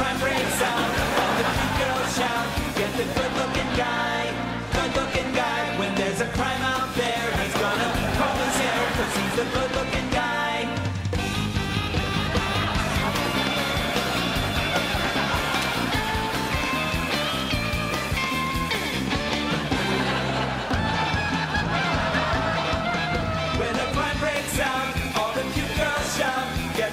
[0.00, 4.32] crime breaks out, all the cute girls shout, get the good-looking guy,
[4.72, 5.78] good-looking guy.
[5.78, 9.44] When there's a crime out there, he's gonna comb his hair, cause he's the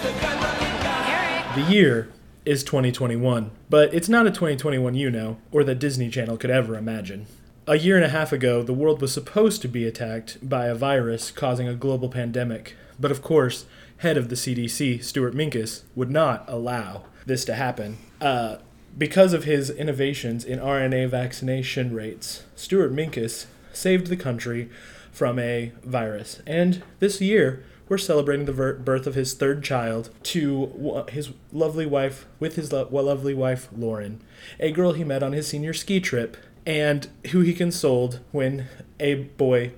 [0.04, 1.54] the good-looking guy.
[1.56, 2.10] The year
[2.48, 6.78] is 2021, but it's not a 2021 you know, or that Disney Channel could ever
[6.78, 7.28] imagine.
[7.68, 10.76] A year and a half ago, the world was supposed to be attacked by a
[10.76, 13.66] virus causing a global pandemic, but of course,
[13.98, 17.98] head of the CDC, Stuart Minkus, would not allow this to happen.
[18.22, 18.58] Uh,
[18.98, 24.70] because of his innovations in RNA vaccination rates, Stuart Minkus saved the country
[25.12, 26.42] from a virus.
[26.48, 31.86] And this year, we're celebrating the ver- birth of his third child to his lovely
[31.86, 34.22] wife, with his lo- lovely wife, Lauren,
[34.60, 38.68] a girl he met on his senior ski trip, and who he consoled when
[39.00, 39.72] a boy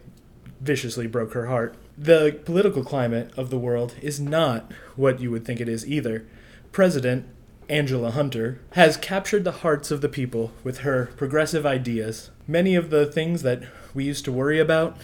[0.59, 1.75] viciously broke her heart.
[1.97, 6.25] The political climate of the world is not what you would think it is either.
[6.71, 7.27] President
[7.69, 12.31] Angela Hunter has captured the hearts of the people with her progressive ideas.
[12.47, 13.61] Many of the things that
[13.93, 14.97] we used to worry about,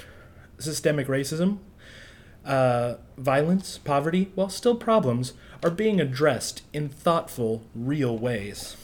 [0.57, 1.59] systemic racism,
[2.45, 8.77] uh, violence, poverty, while still problems, are being addressed in thoughtful, real ways.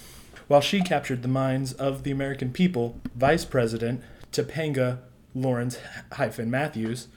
[0.47, 4.01] While she captured the minds of the American people, Vice President
[4.31, 4.99] Topanga
[5.33, 5.77] Lawrence
[6.13, 7.07] hyphen Matthews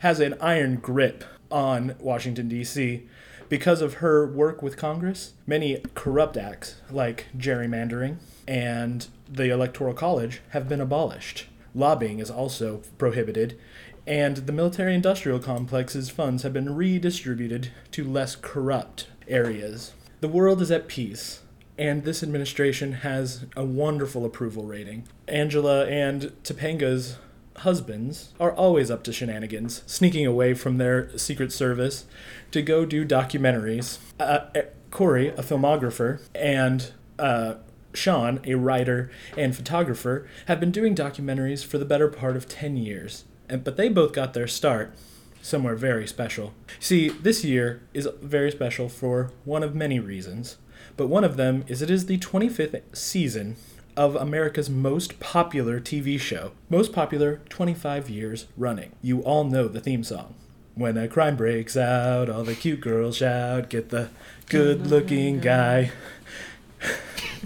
[0.00, 3.08] has an iron grip on Washington, D.C.
[3.48, 10.40] Because of her work with Congress, many corrupt acts like gerrymandering and the Electoral College
[10.50, 11.46] have been abolished.
[11.74, 13.58] Lobbying is also prohibited,
[14.06, 19.92] and the military industrial complex's funds have been redistributed to less corrupt areas.
[20.20, 21.40] The world is at peace,
[21.76, 25.06] and this administration has a wonderful approval rating.
[25.28, 27.18] Angela and Topanga's
[27.58, 32.04] husbands are always up to shenanigans, sneaking away from their Secret Service
[32.50, 33.98] to go do documentaries.
[34.20, 37.54] Uh, eh, Cory, a filmographer, and uh,
[37.92, 42.76] Shawn, a writer and photographer, have been doing documentaries for the better part of 10
[42.76, 43.24] years.
[43.48, 44.94] But they both got their start
[45.42, 46.54] somewhere very special.
[46.80, 50.56] See, this year is very special for one of many reasons,
[50.96, 53.56] but one of them is it is the 25th season
[53.96, 56.52] of America's most popular TV show.
[56.68, 58.92] Most popular 25 years running.
[59.00, 60.34] You all know the theme song.
[60.74, 64.10] When a crime breaks out, all the cute girls shout, get the
[64.50, 65.90] good looking guy.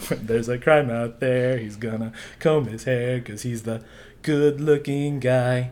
[0.08, 3.84] when there's a crime out there, he's gonna comb his hair because he's the
[4.22, 5.70] good looking guy.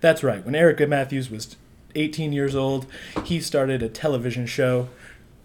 [0.00, 1.56] That's right, when Eric Matthews was
[1.94, 2.86] 18 years old,
[3.24, 4.88] he started a television show,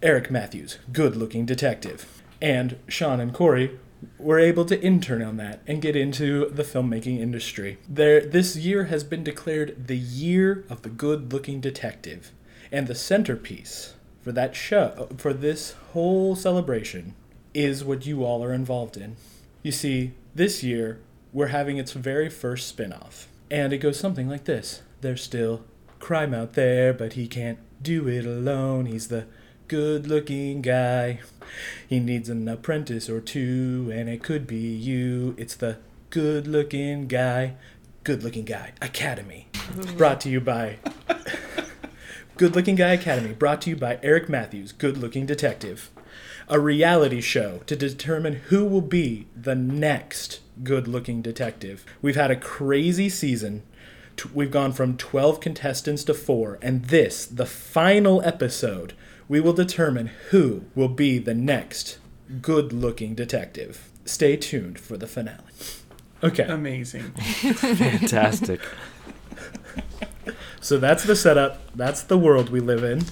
[0.01, 2.21] Eric Matthews, Good Looking Detective.
[2.41, 3.79] And Shawn and Cory
[4.17, 7.77] were able to intern on that and get into the filmmaking industry.
[7.87, 12.31] There, this year has been declared the year of the good looking detective.
[12.71, 17.15] And the centerpiece for that show, for this whole celebration,
[17.53, 19.15] is what you all are involved in.
[19.61, 20.99] You see, this year,
[21.31, 23.27] we're having its very first spin off.
[23.49, 25.63] And it goes something like this There's still
[25.99, 28.85] crime out there, but he can't do it alone.
[28.85, 29.27] He's the
[29.67, 31.19] good looking guy.
[31.87, 35.35] He needs an apprentice or two, and it could be you.
[35.37, 35.77] It's the
[36.09, 37.55] good looking guy.
[38.03, 39.47] Good looking guy Academy.
[39.97, 40.79] Brought to you by
[42.35, 45.91] Good Looking Guy Academy, brought to you by Eric Matthews, Good Looking Detective.
[46.47, 51.85] A reality show to determine who will be the next good looking detective.
[52.01, 53.63] We've had a crazy season.
[54.33, 58.93] We've gone from 12 contestants to four, and this, the final episode,
[59.27, 61.97] we will determine who will be the next
[62.41, 63.89] good looking detective.
[64.05, 65.39] Stay tuned for the finale.
[66.23, 66.43] Okay.
[66.43, 67.11] Amazing.
[67.13, 68.61] Fantastic.
[70.61, 71.59] So that's the setup.
[71.75, 73.03] That's the world we live in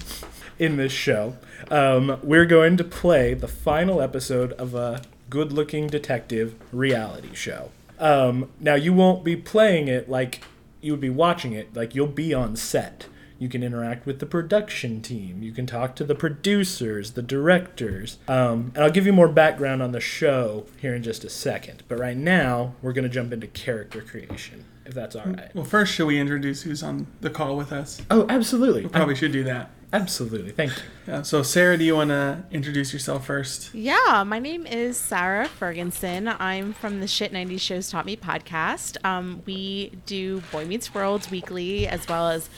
[0.58, 1.36] in this show.
[1.70, 5.02] Um, we're going to play the final episode of a
[5.32, 7.70] good looking detective reality show.
[7.98, 10.42] Um, now, you won't be playing it like
[10.82, 13.06] you would be watching it, like you'll be on set.
[13.38, 15.42] You can interact with the production team.
[15.42, 18.18] You can talk to the producers, the directors.
[18.28, 21.82] Um, and I'll give you more background on the show here in just a second.
[21.88, 25.52] But right now, we're going to jump into character creation, if that's all right.
[25.54, 28.02] Well, first, should we introduce who's on the call with us?
[28.10, 28.82] Oh, absolutely.
[28.82, 29.70] We probably should do that.
[29.92, 30.52] Absolutely.
[30.52, 30.82] Thank you.
[31.06, 33.74] Yeah, so, Sarah, do you want to introduce yourself first?
[33.74, 36.28] Yeah, my name is Sarah Ferguson.
[36.28, 38.96] I'm from the Shit 90s Shows Taught Me podcast.
[39.04, 42.48] Um, we do Boy Meets World weekly as well as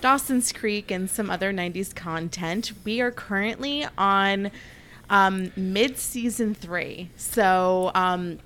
[0.00, 2.72] Dawson's Creek and some other 90s content.
[2.84, 4.50] We are currently on
[5.10, 7.10] um, mid season three.
[7.16, 8.38] So, um,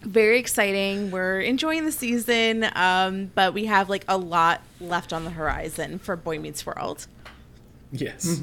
[0.00, 1.10] very exciting.
[1.10, 5.98] We're enjoying the season, um, but we have like a lot left on the horizon
[5.98, 7.06] for Boy Meets World.
[7.92, 8.40] Yes.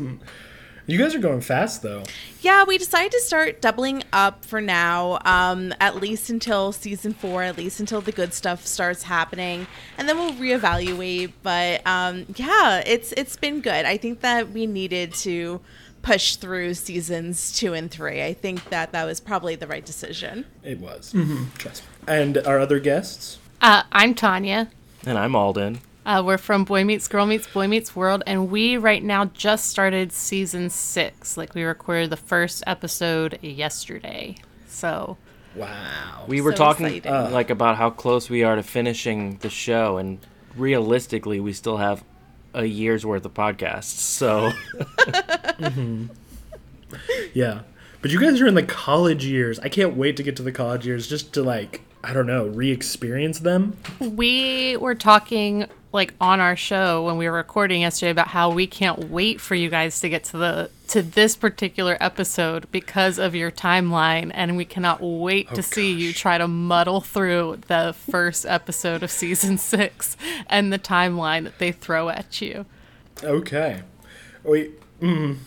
[0.89, 2.03] You guys are going fast though.
[2.41, 7.43] Yeah, we decided to start doubling up for now, um, at least until season four,
[7.43, 9.67] at least until the good stuff starts happening,
[9.99, 11.33] and then we'll reevaluate.
[11.43, 13.85] But um, yeah, it's it's been good.
[13.85, 15.61] I think that we needed to
[16.01, 18.23] push through seasons two and three.
[18.23, 20.45] I think that that was probably the right decision.
[20.63, 21.13] It was.
[21.13, 21.55] Mm-hmm.
[21.57, 21.89] Trust me.
[22.07, 23.37] And our other guests?
[23.61, 24.71] Uh, I'm Tanya.
[25.05, 25.81] And I'm Alden.
[26.05, 29.67] Uh, we're from Boy Meets Girl Meets Boy Meets World, and we right now just
[29.69, 31.37] started season six.
[31.37, 34.35] Like we recorded the first episode yesterday.
[34.67, 35.17] So
[35.55, 36.25] Wow.
[36.27, 39.97] We were So talking uh, like about how close we are to finishing the show,
[39.97, 40.19] and
[40.55, 42.03] realistically, we still have
[42.53, 43.83] a year's worth of podcasts.
[43.83, 44.51] So
[47.33, 47.61] Yeah.
[48.01, 49.59] But you guys are in the college years.
[49.59, 52.47] I can't wait to get to the college years just to like, I don't know,
[52.47, 53.75] re-experience them.
[53.99, 58.67] we were talking like on our show when we were recording yesterday about how we
[58.67, 63.35] can't wait for you guys to get to the to this particular episode because of
[63.35, 68.45] your timeline and we cannot wait to see you try to muddle through the first
[68.45, 72.65] episode of season 6 and the timeline that they throw at you.
[73.23, 73.81] Okay.
[74.43, 74.71] We
[75.01, 75.37] Mm,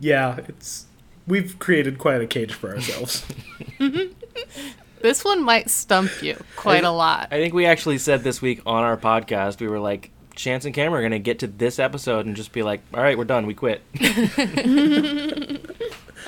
[0.00, 0.86] yeah, it's
[1.26, 3.24] we've created quite a cage for ourselves.
[5.00, 7.28] This one might stump you quite a lot.
[7.30, 10.74] I think we actually said this week on our podcast, we were like, Chance and
[10.74, 13.24] Cameron are going to get to this episode and just be like, all right, we're
[13.24, 13.46] done.
[13.46, 13.82] We quit.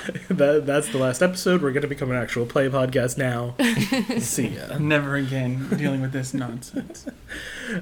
[0.29, 1.63] that, that's the last episode.
[1.63, 3.55] We're going to become an actual play podcast now.
[4.19, 4.79] See ya.
[4.79, 7.07] Never again dealing with this nonsense.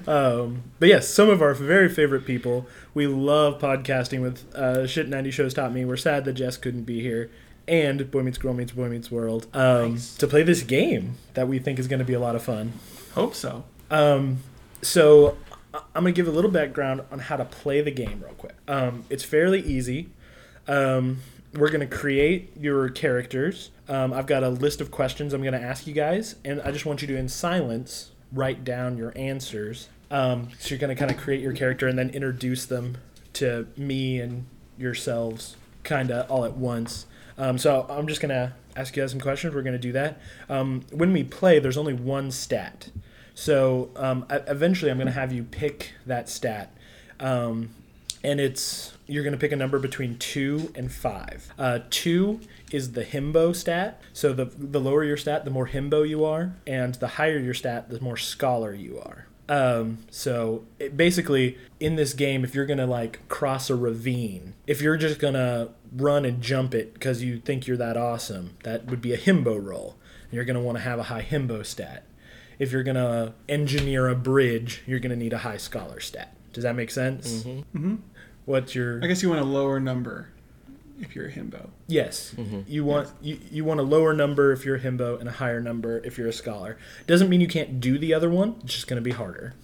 [0.06, 2.67] Um, but yes, some of our very favorite people.
[2.93, 5.85] We love podcasting with uh, Shit 90 Shows Taught Me.
[5.85, 7.31] We're sad that Jess couldn't be here.
[7.69, 11.59] And Boy Meets Girl Meets Boy Meets World um, to play this game that we
[11.59, 12.73] think is going to be a lot of fun.
[13.15, 13.65] Hope so.
[13.91, 14.38] Um,
[14.82, 15.37] so
[15.75, 18.55] I'm gonna give a little background on how to play the game real quick.
[18.67, 20.11] Um, it's fairly easy.
[20.67, 21.19] Um,
[21.55, 23.71] we're gonna create your characters.
[23.88, 26.87] Um, I've got a list of questions I'm gonna ask you guys, and I just
[26.87, 29.88] want you to, in silence, write down your answers.
[30.11, 32.99] Um, so you're gonna kind of create your character and then introduce them
[33.35, 34.47] to me and
[34.79, 37.06] yourselves, kind of all at once.
[37.38, 39.55] Um, so I'm just gonna ask you guys some questions.
[39.55, 40.20] We're gonna do that.
[40.49, 42.90] Um, when we play, there's only one stat.
[43.35, 46.76] So um, eventually, I'm to have you pick that stat,
[47.20, 47.70] um,
[48.25, 51.52] and it's you're to pick a number between two and five.
[51.56, 52.40] Uh, two
[52.73, 54.02] is the himbo stat.
[54.12, 57.55] So the the lower your stat, the more himbo you are, and the higher your
[57.55, 59.29] stat, the more scholar you are.
[59.49, 60.64] Um, so
[60.94, 65.69] basically, in this game, if you're gonna like cross a ravine, if you're just gonna
[65.94, 69.62] run and jump it because you think you're that awesome, that would be a himbo
[69.62, 69.96] roll.
[70.25, 72.05] And you're gonna want to have a high himbo stat
[72.58, 76.35] if you're gonna engineer a bridge, you're gonna need a high scholar stat.
[76.52, 77.44] Does that make sense?
[77.44, 77.96] Mm-hmm.
[78.44, 80.31] What's your I guess you want a lower number
[81.00, 81.69] if you're a himbo.
[81.87, 82.35] yes?
[82.67, 85.61] You want you, you want a lower number if you're a himbo and a higher
[85.61, 86.76] number if you're a scholar.
[87.06, 88.56] Doesn't mean you can't do the other one.
[88.64, 89.55] It's just gonna be harder.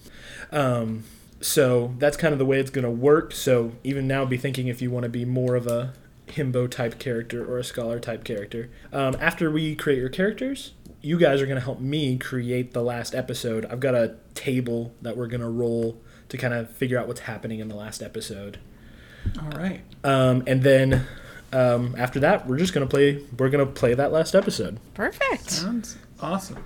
[0.51, 1.03] Um,
[1.41, 3.33] so that's kind of the way it's gonna work.
[3.33, 5.93] So even now, be thinking if you want to be more of a
[6.27, 8.69] himbo type character or a scholar type character.
[8.91, 12.81] Um, after we create your characters, you guys are going to help me create the
[12.81, 13.65] last episode.
[13.65, 17.21] I've got a table that we're going to roll to kind of figure out what's
[17.21, 18.59] happening in the last episode.
[19.39, 19.81] All right.
[20.03, 21.05] Um, and then
[21.53, 23.23] um, after that, we're just going to play.
[23.37, 24.79] We're going to play that last episode.
[24.93, 25.51] Perfect.
[25.51, 26.63] Sounds awesome.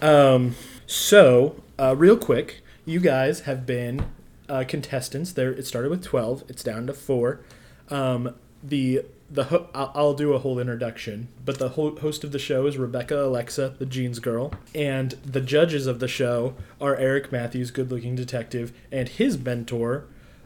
[0.00, 4.06] Um, so, uh, real quick, you guys have been
[4.48, 5.32] uh, contestants.
[5.32, 6.44] There, it started with twelve.
[6.48, 7.40] It's down to four.
[7.88, 12.32] Um, the the ho- I'll, I'll do a whole introduction, but the ho- host of
[12.32, 16.94] the show is Rebecca Alexa, the Jeans Girl, and the judges of the show are
[16.96, 20.04] Eric Matthews, good-looking detective, and his mentor,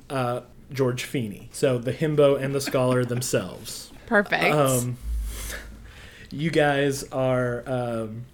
[0.09, 0.43] uh,
[0.73, 1.49] George Feeny.
[1.53, 3.91] So the himbo and the scholar themselves.
[4.07, 4.55] Perfect.
[4.55, 4.99] Um,
[6.31, 8.27] you guys are um,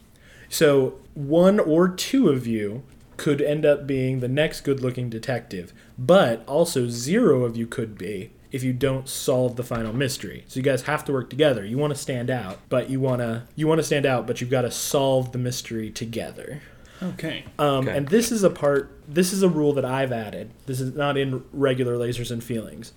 [0.51, 2.83] so one or two of you
[3.17, 8.33] could end up being the next good-looking detective, but also zero of you could be
[8.53, 10.45] if you don't solve the final mystery.
[10.47, 11.65] So you guys have to work together.
[11.65, 14.41] You want to stand out, but you want to you want to stand out, but
[14.41, 16.63] you've got to solve the mystery together.
[17.03, 17.45] Okay.
[17.59, 17.97] Um, Okay.
[17.97, 18.93] And this is a part.
[19.09, 20.51] This is a rule that I've added.
[20.67, 22.93] This is not in regular lasers and feelings,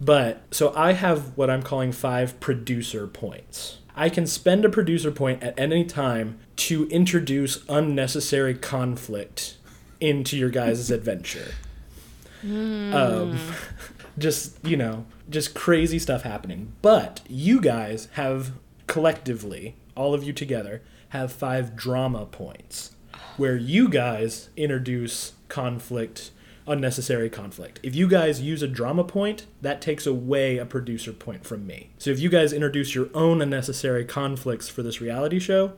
[0.00, 3.78] but so I have what I'm calling five producer points.
[3.96, 9.56] I can spend a producer point at any time to introduce unnecessary conflict
[10.00, 11.54] into your guys' adventure.
[12.42, 13.38] Um,
[14.18, 16.72] just you know just crazy stuff happening.
[16.82, 18.52] But you guys have
[18.86, 22.96] collectively all of you together have five drama points
[23.36, 26.30] where you guys introduce conflict
[26.66, 27.78] unnecessary conflict.
[27.82, 31.90] If you guys use a drama point that takes away a producer point from me.
[31.98, 35.74] So if you guys introduce your own unnecessary conflicts for this reality show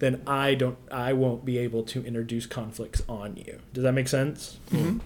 [0.00, 3.60] then i don't i won't be able to introduce conflicts on you.
[3.72, 4.98] Does that make sense mm-hmm.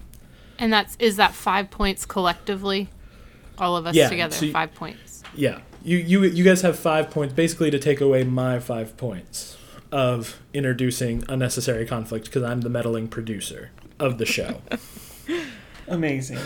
[0.59, 2.89] And that's is that five points collectively?
[3.57, 5.23] All of us Yeah, together, so you- five points.
[5.35, 9.57] Yeah, you you you guys have five points basically to take away my five points
[9.91, 14.61] of introducing unnecessary conflict because I'm the meddling producer of the show.
[15.87, 16.39] Amazing.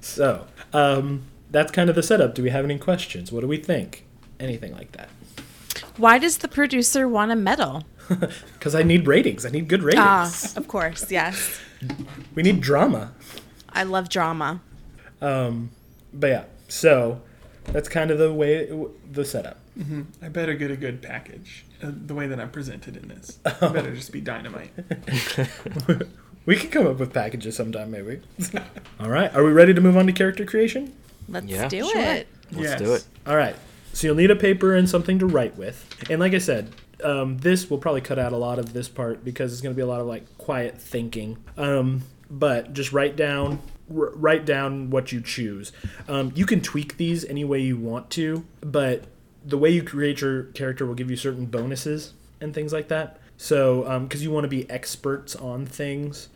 [0.00, 2.34] so um, that's kind of the setup.
[2.34, 3.32] Do we have any questions?
[3.32, 4.04] What do we think?
[4.38, 5.08] Anything like that?
[5.96, 7.84] Why does the producer want a medal?
[8.54, 9.46] Because I need ratings.
[9.46, 10.04] I need good ratings.
[10.04, 11.58] Ah, of course, yes.
[12.34, 13.12] We need drama.
[13.72, 14.60] I love drama.
[15.20, 15.70] Um,
[16.12, 17.20] but yeah, so
[17.64, 18.68] that's kind of the way
[19.10, 19.58] the setup.
[20.22, 21.64] I better get a good package.
[21.82, 24.70] Uh, the way that I'm presented in this, I better just be dynamite.
[26.46, 28.20] We can come up with packages sometime, maybe.
[29.00, 30.94] All right, are we ready to move on to character creation?
[31.28, 31.68] Let's Yeah.
[31.68, 32.00] do Sure.
[32.02, 32.28] it.
[32.50, 32.78] Let's Yes.
[32.80, 33.04] do it.
[33.26, 33.54] All right.
[33.92, 35.84] So you'll need a paper and something to write with.
[36.10, 36.70] And like I said,
[37.04, 39.76] um, this will probably cut out a lot of this part because it's going to
[39.76, 41.38] be a lot of like quiet thinking.
[41.56, 45.72] Um, but just write down r- write down what you choose.
[46.08, 49.04] Um, you can tweak these any way you want to, but
[49.44, 53.18] the way you create your character will give you certain bonuses and things like that.
[53.36, 56.28] So because you want to be experts on things,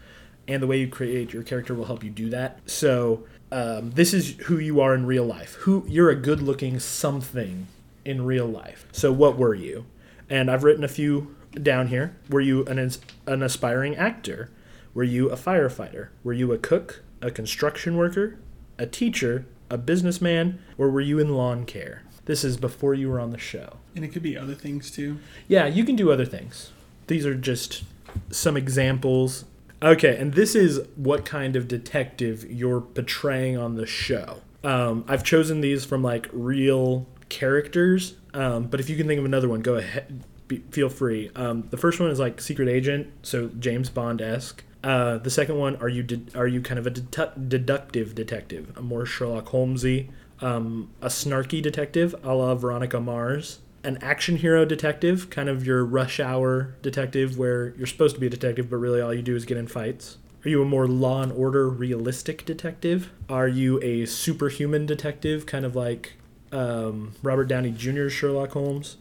[0.48, 2.60] and the way you create your character will help you do that.
[2.66, 5.54] So um, this is who you are in real life.
[5.60, 7.66] Who you're a good-looking something
[8.04, 8.86] in real life.
[8.92, 9.86] So what were you?
[10.28, 12.16] And I've written a few down here.
[12.28, 12.78] Were you an
[13.26, 14.50] an aspiring actor?
[14.92, 16.08] Were you a firefighter?
[16.22, 18.38] Were you a cook, a construction worker,
[18.78, 22.02] a teacher, a businessman, or were you in lawn care?
[22.26, 23.78] This is before you were on the show.
[23.94, 25.18] And it could be other things too.
[25.48, 26.70] Yeah, you can do other things.
[27.06, 27.84] These are just
[28.30, 29.44] some examples.
[29.82, 34.40] Okay, and this is what kind of detective you're portraying on the show.
[34.62, 39.24] Um, I've chosen these from like real characters, um, but if you can think of
[39.24, 40.24] another one, go ahead.
[40.48, 41.30] Be, feel free.
[41.34, 44.62] Um, the first one is like secret agent, so James Bond esque.
[44.82, 48.76] Uh, the second one, are you de- are you kind of a dedu- deductive detective,
[48.76, 50.10] a more Sherlock Holmesy,
[50.42, 55.84] um, a snarky detective, a la Veronica Mars, an action hero detective, kind of your
[55.84, 59.34] rush hour detective where you're supposed to be a detective, but really all you do
[59.34, 60.18] is get in fights?
[60.44, 63.10] Are you a more law and order realistic detective?
[63.30, 66.14] Are you a superhuman detective, kind of like
[66.54, 68.96] um, Robert Downey Jr.'s Sherlock Holmes?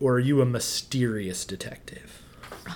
[0.00, 2.22] Or are you a mysterious detective?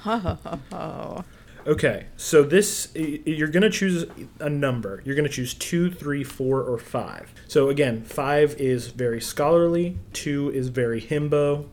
[0.04, 1.24] Oh.
[1.66, 4.06] Okay, so this you're gonna choose
[4.40, 5.02] a number.
[5.04, 7.30] You're gonna choose two, three, four, or five.
[7.46, 9.98] So again, five is very scholarly.
[10.14, 11.66] Two is very himbo.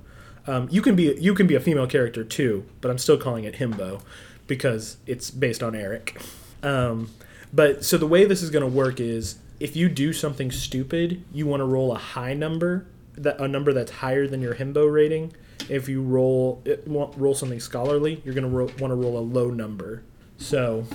[0.48, 3.46] Um, you can be you can be a female character too, but I'm still calling
[3.46, 4.02] it himbo
[4.48, 6.22] because it's based on Eric.
[6.62, 7.12] Um,
[7.54, 11.48] but so the way this is gonna work is if you do something stupid, you
[11.48, 15.34] want to roll a high number, that a number that's higher than your himbo rating.
[15.68, 19.50] If you roll it, roll something scholarly, you're gonna ro- want to roll a low
[19.50, 20.04] number.
[20.38, 20.86] So,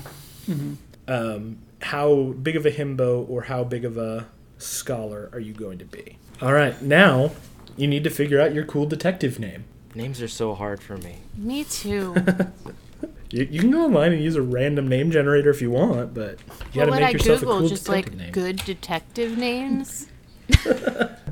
[1.09, 5.79] um, how big of a himbo or how big of a scholar are you going
[5.79, 6.19] to be?
[6.41, 7.33] All right, now
[7.77, 9.65] you need to figure out your cool detective name.
[9.97, 11.17] Names are so hard for me.
[11.37, 12.15] Me too.
[13.31, 16.39] You, you can go online and use a random name generator if you want, but
[16.73, 17.57] you got to would make I yourself Google?
[17.57, 18.33] a cool Just detective like name.
[18.33, 20.07] good detective names.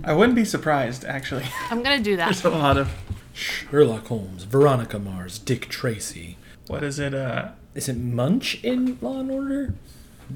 [0.04, 1.44] I wouldn't be surprised, actually.
[1.70, 2.26] I'm gonna do that.
[2.26, 2.90] There's a lot of.
[3.34, 6.38] Sherlock Holmes, Veronica Mars, Dick Tracy.
[6.66, 7.14] What is it?
[7.14, 9.74] Uh, Is it Munch in Law and Order?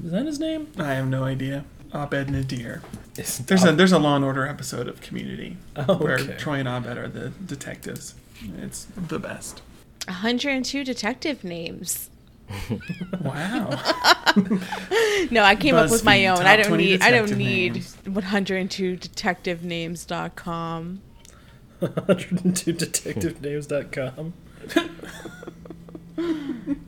[0.05, 0.67] Is that his name?
[0.77, 1.65] I have no idea.
[1.93, 2.81] Abed Nadir.
[3.17, 6.17] It's There's a there's a Law and Order episode of Community Oh, where.
[6.17, 8.15] Troy and Abed are the detectives.
[8.61, 9.61] It's the best.
[10.07, 12.09] 102 detective names.
[13.21, 13.69] Wow.
[15.31, 16.39] No, I came up with my own.
[16.39, 17.97] I don't need I don't detective need names.
[18.05, 21.01] 102detectivenames.com.
[21.81, 24.33] 102detectivenames.com.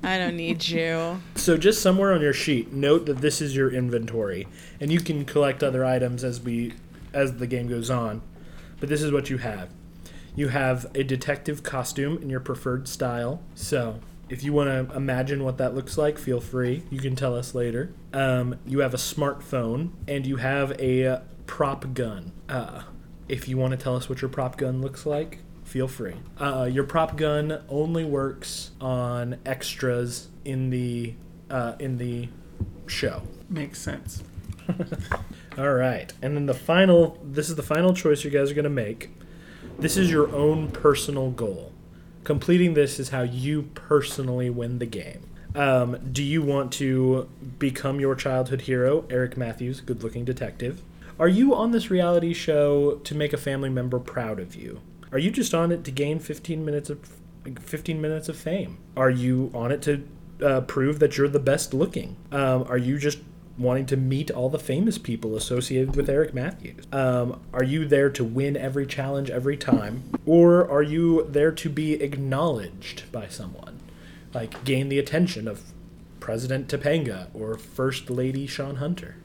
[0.04, 1.22] I don't need you.
[1.36, 4.48] So just somewhere on your sheet, note that this is your inventory,
[4.80, 6.74] and you can collect other items as we
[7.14, 8.22] as the game goes on.
[8.80, 9.70] But this is what you have.
[10.36, 13.42] You have a detective costume in your preferred style.
[13.54, 14.00] So
[14.30, 16.84] if you want to imagine what that looks like, feel free.
[16.90, 17.94] You can tell us later.
[18.12, 22.32] Um, you have a smartphone, and you have a uh, prop gun.
[22.50, 22.84] Uh,
[23.28, 26.16] if you want to tell us what your prop gun looks like, feel free.
[26.40, 31.14] Uh, your prop gun only works on extras in the
[31.50, 32.30] uh, in the
[32.88, 33.22] show.
[33.50, 34.24] Makes sense.
[35.58, 36.12] All right.
[36.22, 39.12] And then the final this is the final choice you guys are going to make.
[39.78, 41.74] This is your own personal goal.
[42.24, 45.30] Completing this is how you personally win the game.
[45.54, 47.30] Um, do you want to
[47.60, 50.82] become your childhood hero, Eric Matthews, good looking detective?
[51.20, 54.82] Are you on this reality show to make a family member proud of you?
[55.12, 57.00] Are you just on it to gain 15 minutes of
[57.60, 58.78] 15 minutes of fame?
[58.96, 60.08] Are you on it to
[60.42, 62.16] uh, prove that you're the best looking?
[62.32, 63.20] Um, are you just
[63.58, 66.86] wanting to meet all the famous people associated with Eric Matthews?
[66.92, 70.04] Um, are you there to win every challenge every time?
[70.26, 73.80] Or are you there to be acknowledged by someone?
[74.34, 75.62] Like gain the attention of
[76.20, 79.16] President Topanga or First Lady Shawn Hunter?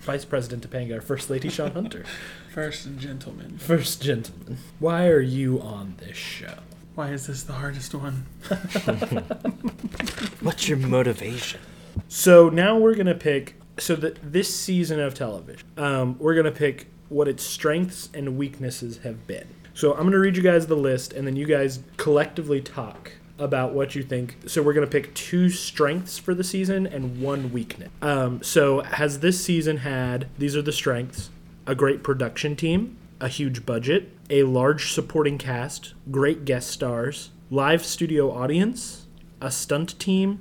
[0.00, 2.04] Vice President Topanga or First Lady Shawn Hunter?
[2.52, 3.58] First gentleman.
[3.58, 4.58] First gentleman.
[4.78, 6.54] Why are you on this show?
[6.94, 8.26] Why is this the hardest one?
[10.40, 11.60] What's your motivation?
[12.08, 13.54] So now we're gonna pick.
[13.78, 18.98] So that this season of television, um, we're gonna pick what its strengths and weaknesses
[18.98, 19.46] have been.
[19.74, 23.72] So I'm gonna read you guys the list, and then you guys collectively talk about
[23.72, 24.36] what you think.
[24.46, 27.88] So we're gonna pick two strengths for the season and one weakness.
[28.02, 30.28] Um, so has this season had?
[30.38, 31.30] These are the strengths:
[31.66, 37.84] a great production team, a huge budget, a large supporting cast, great guest stars, live
[37.84, 39.06] studio audience,
[39.40, 40.40] a stunt team,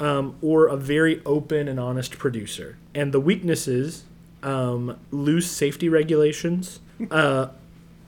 [0.00, 2.76] um, or a very open and honest producer.
[2.94, 4.04] And the weaknesses
[4.42, 7.48] um, loose safety regulations, uh,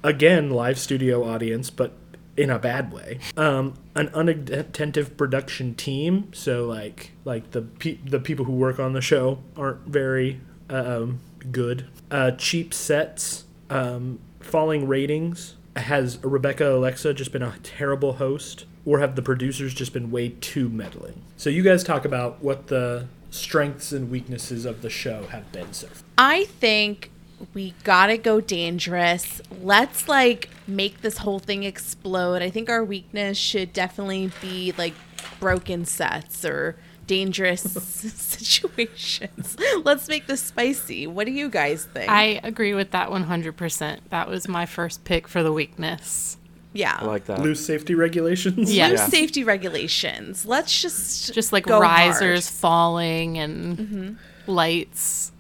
[0.02, 1.92] again, live studio audience, but
[2.36, 3.18] in a bad way.
[3.36, 8.92] Um, an unattentive production team, so like like the pe- the people who work on
[8.92, 11.20] the show aren't very um,
[11.50, 11.86] good.
[12.10, 15.56] Uh, cheap sets, um, falling ratings.
[15.76, 20.30] Has Rebecca Alexa just been a terrible host, or have the producers just been way
[20.40, 21.22] too meddling?
[21.36, 25.72] So you guys talk about what the strengths and weaknesses of the show have been
[25.72, 26.04] so far.
[26.18, 27.12] I think
[27.54, 29.40] we gotta go dangerous.
[29.62, 32.42] Let's like make this whole thing explode.
[32.42, 34.94] I think our weakness should definitely be like
[35.38, 36.74] broken sets or
[37.06, 39.56] dangerous situations.
[39.84, 41.06] Let's make this spicy.
[41.06, 42.10] What do you guys think?
[42.10, 43.98] I agree with that 100%.
[44.08, 46.38] That was my first pick for the weakness.
[46.72, 46.98] Yeah.
[47.00, 47.40] I like that.
[47.40, 48.72] Loose safety regulations.
[48.72, 48.88] Yeah.
[48.88, 49.06] Loose Yeah.
[49.08, 50.46] safety regulations.
[50.46, 52.54] Let's just Just like go risers hard.
[52.60, 54.12] falling and mm-hmm.
[54.50, 55.32] lights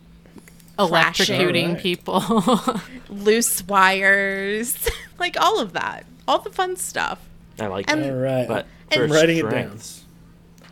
[0.78, 1.82] electrocuting Alright.
[1.82, 2.80] people.
[3.10, 4.88] loose wires,
[5.18, 7.18] like all of that, all the fun stuff.
[7.58, 8.10] I like And- that.
[8.12, 8.48] All right.
[8.48, 9.78] But And- for I'm writing it down.
[9.78, 10.04] strengths,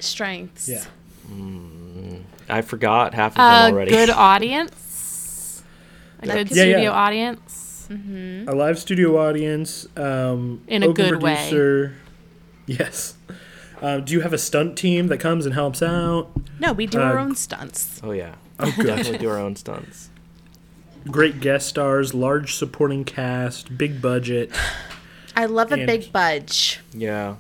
[0.01, 0.69] Strengths.
[0.69, 0.85] Yeah.
[1.31, 2.23] Mm.
[2.49, 3.91] I forgot half of them a already.
[3.91, 4.09] good
[4.89, 5.63] audience.
[6.23, 6.91] A That good could- Yeah, studio yeah.
[6.93, 7.65] audience.
[7.91, 9.87] A live studio audience.
[9.97, 11.35] Um, In a open good way.
[11.35, 11.95] producer.
[12.67, 13.15] Yes.
[13.81, 16.29] Uh, do you have a stunt team that comes and helps out?
[16.61, 18.01] No, we do our Uh, own stunts.
[18.03, 18.87] oh yeah, Oh, good.
[18.87, 20.11] definitely do our own stunts.
[21.11, 24.51] Great guest stars, large supporting cast, big budget.
[25.37, 26.81] I love a big budge.
[26.93, 27.37] Yeah,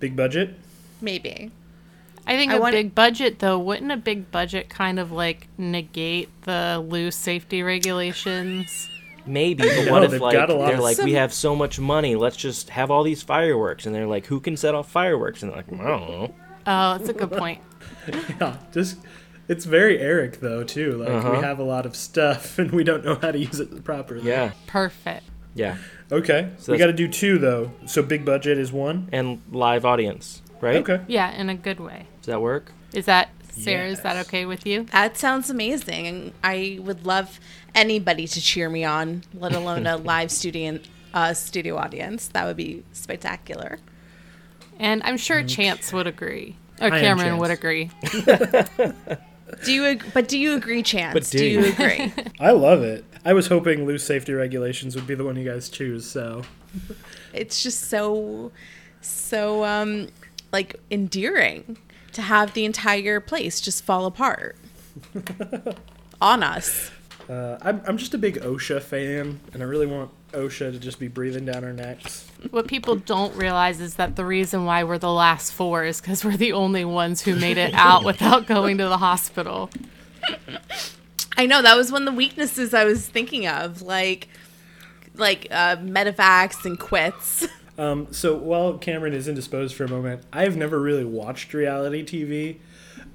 [0.00, 0.54] Big budget?
[1.00, 1.50] Maybe.
[2.26, 5.46] I think I a want- big budget, though, wouldn't a big budget kind of like
[5.56, 8.90] negate the loose safety regulations?
[9.28, 9.62] Maybe.
[9.64, 11.78] But No, what if like got a lot they're of- like we have so much
[11.78, 15.42] money, let's just have all these fireworks, and they're like, who can set off fireworks?
[15.42, 16.34] And they're like, I don't know.
[16.66, 17.60] Oh, that's a good point.
[18.40, 18.56] Yeah.
[18.72, 18.98] Just.
[19.48, 20.92] It's very Eric though too.
[20.98, 21.40] Like we Uh-huh.
[21.40, 24.28] have a lot of stuff and we don't know how to use it properly.
[24.28, 25.24] Yeah, Perfect.
[25.54, 25.78] yeah,
[26.12, 26.50] Okay.
[26.58, 27.72] So we got to do two though.
[27.86, 29.08] So big budget is one.
[29.10, 30.76] and live audience, right?
[30.86, 31.00] Okay.
[31.08, 32.08] Yeah, in a good way.
[32.20, 32.72] Does that work?
[32.92, 33.88] Is that Sarah?
[33.88, 34.84] Is that okay with you?
[34.92, 36.06] That sounds amazing.
[36.06, 37.40] And I would love
[37.74, 40.78] anybody to cheer me on, let alone a live studio
[41.14, 42.28] uh, studio audience.
[42.28, 43.78] That would be spectacular.
[44.78, 46.56] And I'm sure Chance would agree.
[46.80, 47.90] Or I Cameron would agree.
[49.64, 49.86] Do you?
[49.86, 51.14] ag- But do you agree, Chance?
[51.14, 51.72] But do do you you?
[51.72, 52.12] agree?
[52.40, 53.04] I love it.
[53.24, 56.08] I was hoping loose safety regulations would be the one you guys choose.
[56.08, 56.42] So
[57.32, 58.52] it's just so,
[59.00, 60.08] so um,
[60.52, 61.78] like endearing
[62.12, 64.56] to have the entire place just fall apart
[66.20, 66.90] on us.
[67.28, 70.98] uh, I'm I'm just a big OSHA fan, and I really want OSHA to just
[70.98, 72.30] be breathing down our necks.
[72.50, 76.24] What people don't realize is that the reason why we're the last four is because
[76.24, 79.70] we're the only ones who made it out without going to the hospital.
[81.36, 84.28] I know that was one of the weaknesses I was thinking of, like,
[85.14, 87.46] like uh, medevacs and quits.
[87.78, 92.58] Um, so while Cameron is indisposed for a moment, I've never really watched reality TV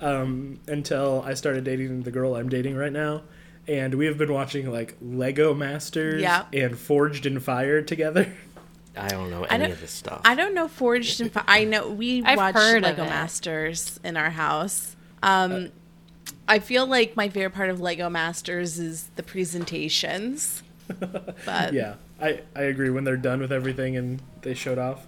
[0.02, 3.24] um, until I started dating the girl I'm dating right now.
[3.68, 6.46] And we have been watching like Lego Masters Yeah.
[6.54, 8.34] and Forged in Fire together.
[8.98, 10.22] I don't know any don't- of this stuff.
[10.24, 13.06] I don't know Forged and Fi- I know we I've watched heard of Lego.
[13.06, 14.96] Masters in our house.
[15.24, 15.70] Um,
[16.48, 20.64] I feel like my favorite part of Lego Masters is the presentations.
[21.46, 22.90] But Yeah, I, I agree.
[22.90, 25.06] When they're done with everything and they showed off.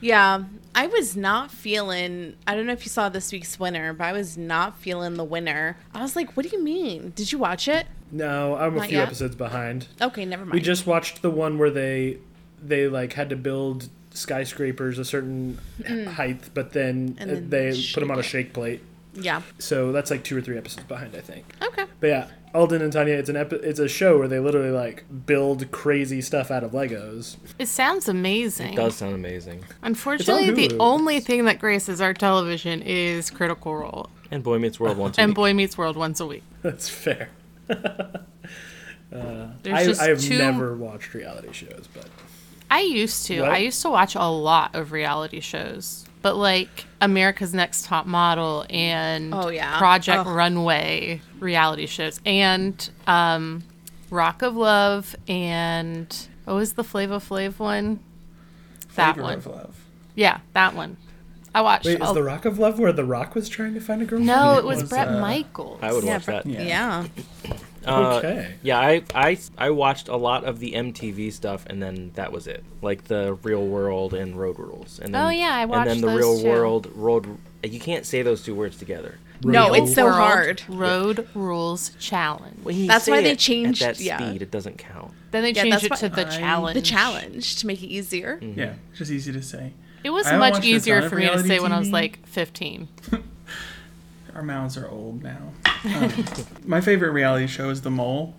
[0.00, 2.36] Yeah, I was not feeling.
[2.46, 5.24] I don't know if you saw this week's winner, but I was not feeling the
[5.24, 5.76] winner.
[5.94, 7.12] I was like, "What do you mean?
[7.14, 9.06] Did you watch it?" No, I'm a few yet?
[9.06, 9.88] episodes behind.
[10.00, 10.54] Okay, never mind.
[10.54, 12.18] We just watched the one where they
[12.62, 15.58] they like had to build skyscrapers a certain
[16.14, 18.82] height, but then, uh, then they put them on a shake plate.
[19.14, 19.42] yeah.
[19.58, 21.44] So that's like two or three episodes behind, I think.
[21.62, 21.84] Okay.
[22.00, 25.04] But yeah, Alden and Tanya, it's an epi- it's a show where they literally like
[25.26, 27.36] build crazy stuff out of Legos.
[27.58, 28.72] It sounds amazing.
[28.72, 29.64] It does sound amazing.
[29.82, 34.96] Unfortunately, the only thing that graces our television is Critical Role And Boy Meets World
[34.96, 35.36] once a and week.
[35.36, 36.42] Boy Meets World once a week.
[36.62, 37.28] That's fair.
[39.12, 40.36] Uh, There's I, just I have two.
[40.36, 42.06] never watched reality shows, but
[42.68, 43.42] I used to.
[43.42, 43.50] What?
[43.52, 48.66] I used to watch a lot of reality shows, but like America's Next Top Model
[48.68, 49.78] and Oh, yeah.
[49.78, 50.34] Project Ugh.
[50.34, 53.62] Runway reality shows, and um,
[54.10, 56.12] Rock of Love, and
[56.42, 58.00] what was the Flava Flav one?
[58.96, 59.34] That Flavor one.
[59.34, 59.84] of love.
[60.16, 60.96] Yeah, that one.
[61.54, 61.86] I watched.
[61.86, 64.18] wait, is the Rock of Love where the Rock was trying to find a girl?
[64.18, 65.78] no, it was, was, Bret uh, Michaels.
[65.80, 66.44] I would Yeah, watch that.
[66.44, 66.62] Yeah.
[67.44, 67.56] Yeah.
[67.86, 68.54] Uh, Okay.
[68.62, 72.46] Yeah, I, I I watched a lot of the MTV stuff, and then that was
[72.46, 72.64] it.
[72.82, 74.98] Like the Real World and Road Rules.
[74.98, 76.48] And then, Oh, yeah, I watched And then the Real too.
[76.48, 77.38] World Road.
[77.62, 79.18] You can't say those two words together.
[79.44, 80.62] No, it's so World hard.
[80.68, 82.56] Road Rules Challenge.
[82.62, 84.16] When you That's say why they it changed- at that yeah.
[84.18, 84.40] speed.
[84.42, 85.12] It doesn't count.
[85.30, 86.74] Then they Yeah, changed that's it to the I- challenge.
[86.74, 88.38] The challenge to make it easier.
[88.40, 89.74] Yeah, just easy to say.
[90.04, 92.88] It was I much easier for me to reality say when I was like 15.
[94.36, 95.54] Our mouths are old now.
[95.86, 96.12] Um,
[96.66, 98.34] my favorite reality show is The Mole,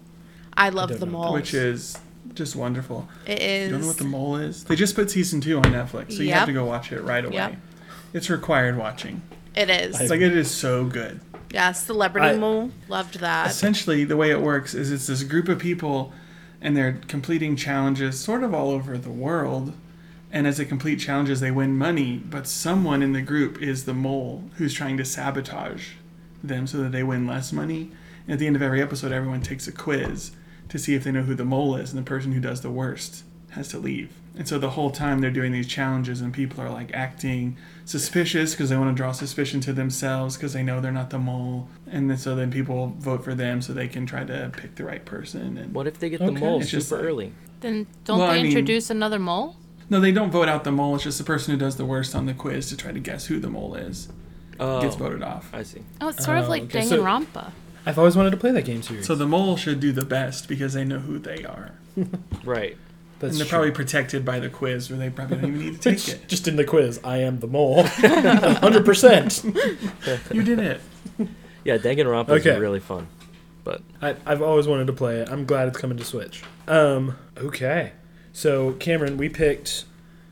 [0.56, 1.34] I love don't the mole.
[1.34, 1.98] which is
[2.36, 3.10] just wonderful.
[3.26, 3.66] It is.
[3.66, 4.64] You don't know what The Mole is?
[4.66, 7.26] They just put season two on Netflix, so you have to go watch it right
[7.26, 7.34] away.
[7.34, 7.56] Yep.
[8.14, 9.24] It's required watching.
[9.56, 10.00] It is.
[10.00, 11.20] It's like it is so good.
[11.50, 12.70] yeah, celebrity I- mole.
[12.88, 13.48] Loved that.
[13.50, 16.14] Essentially, the way it works is it's this group of people,
[16.62, 19.74] and they're completing challenges sort of all over the world.
[20.32, 22.18] And as they complete challenges, they win money.
[22.18, 25.92] But someone in the group is the mole who's trying to sabotage
[26.44, 27.92] them so that they win less money.
[28.26, 30.32] And at the end of every episode, everyone takes a quiz
[30.70, 32.70] to see if they know who the mole is, and the person who does the
[32.70, 34.12] worst has to leave.
[34.36, 38.52] And so the whole time they're doing these challenges, and people are like acting suspicious
[38.52, 41.70] because they want to draw suspicion to themselves because they know they're not the mole.
[41.90, 44.84] And then, so then people vote for them so they can try to pick the
[44.84, 45.58] right person.
[45.58, 47.34] And What if they get the mole It's just super like- early?
[47.62, 49.56] Then don't Well, they I mean- introduce another mole?
[49.90, 50.96] No, they don't vote out the mole.
[50.96, 53.26] It's just the person who does the worst on the quiz to try to guess
[53.28, 54.10] who the mole is
[54.60, 55.50] Oh, gets voted off.
[55.54, 55.84] I see.
[56.02, 57.52] Oh, it's sort of Oh, like okay, so- Danganronpa.
[57.86, 59.08] I've always wanted to play that game series.
[59.08, 61.72] So the mole should do the best because they know who they are.
[62.44, 62.76] Right.
[63.20, 63.58] That's and they're true.
[63.58, 66.28] probably protected by the quiz where they probably don't even need to take it.
[66.28, 67.00] just in the quiz.
[67.04, 67.84] I am the mole.
[67.84, 69.54] 100%.
[70.34, 70.82] You did it.
[71.64, 73.08] Yeah, Danganronpa is really fun.
[73.64, 75.30] But I, I've always wanted to play it.
[75.30, 76.42] I'm glad it's coming to Switch.
[76.68, 77.92] Um, okay.
[78.38, 79.86] So, Cameron, we picked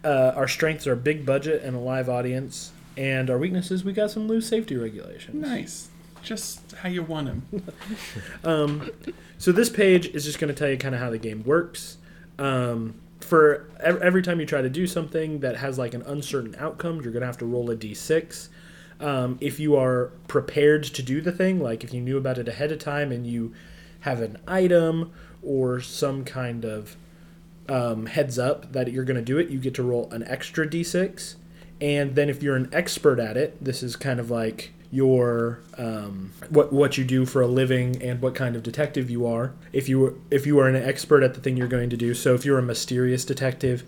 [0.04, 4.12] uh, our strengths are big budget and a live audience, and our weaknesses, we got
[4.12, 5.34] some loose safety regulations.
[5.34, 5.90] Nice.
[6.22, 7.64] Just how you want them.
[8.44, 8.92] Um,
[9.40, 11.98] so this page is just going to tell you kind of how the game works.
[12.38, 17.02] Um, for every time you try to do something that has like an uncertain outcome,
[17.02, 18.50] you're going to have to roll a d6.
[19.00, 22.48] Um, if you are prepared to do the thing, like if you knew about it
[22.48, 23.56] ahead of time and you
[24.02, 26.98] have an item or some kind of
[27.68, 30.68] um, heads up that you're going to do it, you get to roll an extra
[30.68, 31.36] d6.
[31.82, 36.32] And then if you're an expert at it, this is kind of like your um,
[36.50, 39.54] what what you do for a living and what kind of detective you are.
[39.74, 42.34] If you if you are an expert at the thing you're going to do, so
[42.34, 43.84] if you're a mysterious detective,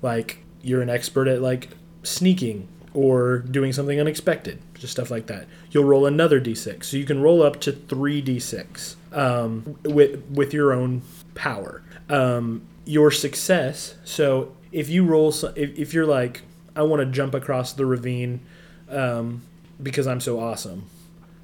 [0.00, 1.68] like you're an expert at like
[2.02, 5.46] sneaking or doing something unexpected, just stuff like that.
[5.70, 10.54] You'll roll another d6, so you can roll up to three d6 um, with with
[10.54, 11.02] your own
[11.34, 11.82] power.
[12.08, 13.96] Um, your success.
[14.04, 16.42] So if you roll, if, if you're like,
[16.74, 18.40] I want to jump across the ravine
[18.88, 19.42] um,
[19.82, 20.86] because I'm so awesome.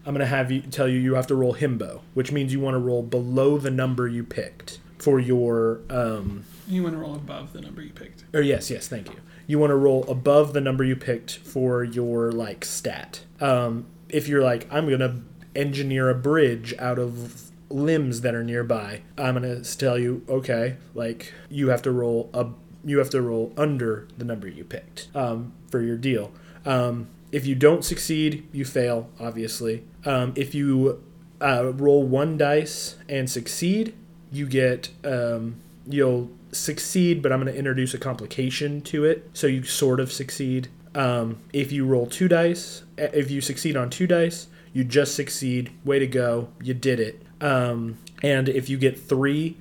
[0.04, 2.74] I'm gonna have you tell you you have to roll himbo, which means you want
[2.74, 7.52] to roll below the number you picked for your um, You want to roll above
[7.52, 8.24] the number you picked.
[8.34, 9.16] or yes, yes, thank you.
[9.46, 13.20] You want to roll above the number you picked for your like stat.
[13.40, 15.20] Um, if you're like, I'm gonna
[15.54, 21.32] engineer a bridge out of limbs that are nearby, I'm gonna tell you, okay, like
[21.48, 22.48] you have to roll a,
[22.84, 26.32] you have to roll under the number you picked um, for your deal.
[26.64, 29.84] Um, if you don't succeed, you fail, obviously.
[30.04, 31.02] Um, if you
[31.40, 33.94] uh, roll one dice and succeed,
[34.30, 35.56] you get um,
[35.86, 40.12] you'll succeed, but I'm going to introduce a complication to it, so you sort of
[40.12, 40.68] succeed.
[40.94, 45.14] Um, if you roll two dice, eh, if you succeed on two dice, you just
[45.14, 45.72] succeed.
[45.84, 46.48] Way to go.
[46.62, 47.22] You did it.
[47.42, 49.58] Um, and if you get three,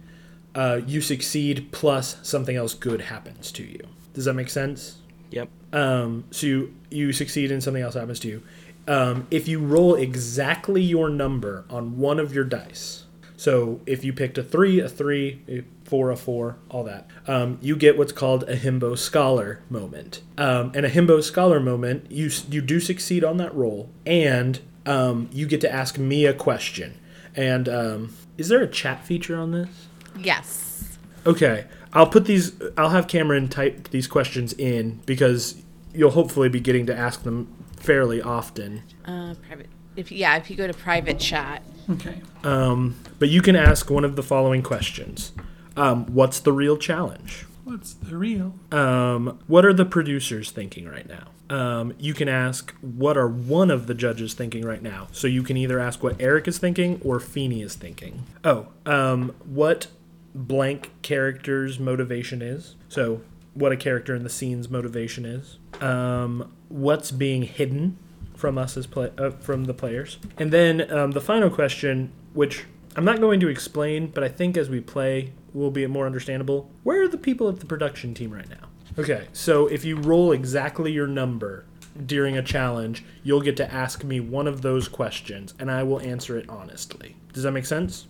[0.55, 3.81] uh, you succeed plus something else good happens to you.
[4.13, 4.97] Does that make sense?
[5.31, 5.49] Yep.
[5.73, 8.43] Um, so you, you succeed and something else happens to you.
[8.87, 13.05] Um, if you roll exactly your number on one of your dice,
[13.37, 17.57] so if you picked a three, a three, a four, a four, all that, um,
[17.59, 20.21] you get what's called a himbo scholar moment.
[20.37, 25.27] Um, and a himbo scholar moment, you you do succeed on that roll, and um,
[25.31, 26.99] you get to ask me a question.
[27.35, 29.87] And um, is there a chat feature on this?
[30.17, 30.97] Yes.
[31.25, 32.53] Okay, I'll put these.
[32.77, 35.61] I'll have Cameron type these questions in because
[35.93, 38.83] you'll hopefully be getting to ask them fairly often.
[39.05, 39.67] Uh, private.
[39.95, 41.63] If yeah, if you go to private chat.
[41.89, 42.21] Okay.
[42.43, 45.31] Um, but you can ask one of the following questions:
[45.75, 47.45] um, What's the real challenge?
[47.63, 48.55] What's the real?
[48.71, 51.27] Um, what are the producers thinking right now?
[51.55, 55.07] Um, you can ask what are one of the judges thinking right now.
[55.11, 58.23] So you can either ask what Eric is thinking or Feeny is thinking.
[58.43, 59.87] Oh, um, what
[60.33, 62.75] blank character's motivation is.
[62.89, 63.21] So
[63.53, 65.57] what a character in the scene's motivation is.
[65.81, 67.97] Um, what's being hidden
[68.35, 70.17] from us as play uh, from the players.
[70.37, 74.57] And then um, the final question, which I'm not going to explain, but I think
[74.57, 76.69] as we play will be more understandable.
[76.83, 78.69] Where are the people at the production team right now?
[78.97, 81.65] Okay, so if you roll exactly your number
[82.05, 85.99] during a challenge, you'll get to ask me one of those questions, and I will
[86.01, 87.15] answer it honestly.
[87.33, 88.07] Does that make sense?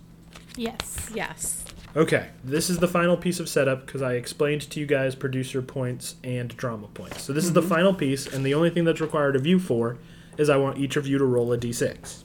[0.56, 1.10] Yes.
[1.14, 1.64] Yes.
[1.94, 5.60] Okay, this is the final piece of setup because I explained to you guys producer
[5.60, 7.22] points and drama points.
[7.22, 7.68] So this is the mm-hmm.
[7.68, 9.98] final piece, and the only thing that's required of you four
[10.38, 12.24] is I want each of you to roll a d6.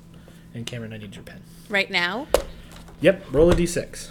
[0.53, 1.41] And Cameron, I need your pen.
[1.69, 2.27] Right now.
[3.01, 4.10] Yep, roll a d6.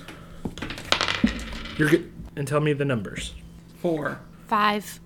[1.77, 2.13] You're good.
[2.37, 3.35] And tell me the numbers.
[3.81, 4.21] Four.
[4.47, 5.01] Five.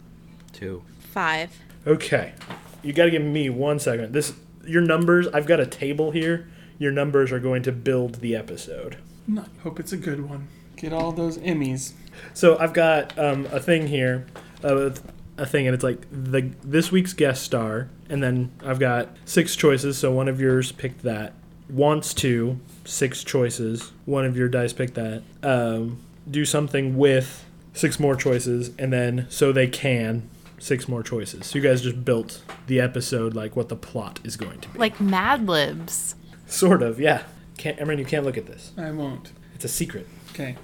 [0.53, 0.83] Two.
[1.13, 1.51] Five.
[1.87, 2.35] Okay,
[2.83, 4.13] you got to give me one second.
[4.13, 4.35] This
[4.67, 5.27] your numbers.
[5.29, 6.49] I've got a table here.
[6.79, 8.99] Your numbers are going to build the episode.
[9.27, 10.49] No, hope it's a good one.
[10.77, 11.93] Get all those Emmys.
[12.35, 14.27] So I've got um, a thing here,
[14.63, 14.91] uh,
[15.37, 19.57] a thing, and it's like the this week's guest star, and then I've got six
[19.57, 19.99] choices.
[19.99, 21.35] So one of yours picked that.
[21.69, 23.93] Wants to six choices.
[24.05, 25.23] One of your dice picked that.
[25.43, 30.29] Um, do something with six more choices, and then so they can
[30.59, 31.47] six more choices.
[31.47, 34.79] So you guys just built the episode like what the plot is going to be.
[34.79, 36.15] Like Mad Libs.
[36.47, 37.23] Sort of, yeah.
[37.57, 38.73] Can't, Emran, you can't look at this.
[38.77, 39.33] I won't.
[39.55, 40.07] It's a secret.
[40.33, 40.57] Okay.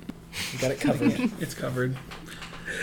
[0.53, 1.19] You got it covered.
[1.41, 1.97] It's covered.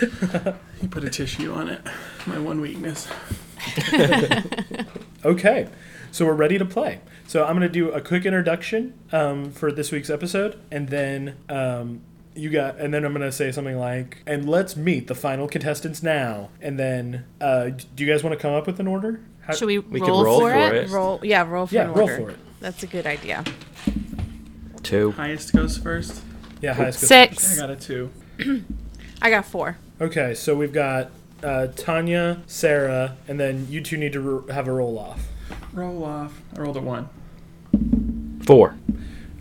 [0.80, 1.80] you put a tissue on it.
[2.26, 3.06] My one weakness.
[5.24, 5.68] Okay,
[6.12, 7.00] so we're ready to play.
[7.26, 11.36] So I'm going to do a quick introduction um, for this week's episode, and then
[11.48, 12.02] um,
[12.34, 15.46] you got, and then I'm going to say something like, "And let's meet the final
[15.48, 19.20] contestants now." And then, uh, do you guys want to come up with an order?
[19.42, 20.84] How- Should we, We could roll, roll for, for it?
[20.84, 20.90] it.
[20.90, 21.20] Roll.
[21.22, 21.46] Yeah.
[21.48, 22.16] Roll for Yeah, an roll order.
[22.16, 22.38] for it.
[22.60, 23.44] That's a good idea.
[24.82, 25.12] Two.
[25.12, 26.22] Highest goes first.
[26.60, 28.10] Yeah, highest goes I got a two.
[29.22, 29.76] I got four.
[30.00, 31.10] Okay, so we've got
[31.42, 35.26] uh, Tanya, Sarah, and then you two need to r- have a roll off.
[35.72, 36.40] Roll off.
[36.56, 37.08] I rolled a one.
[38.44, 38.76] Four.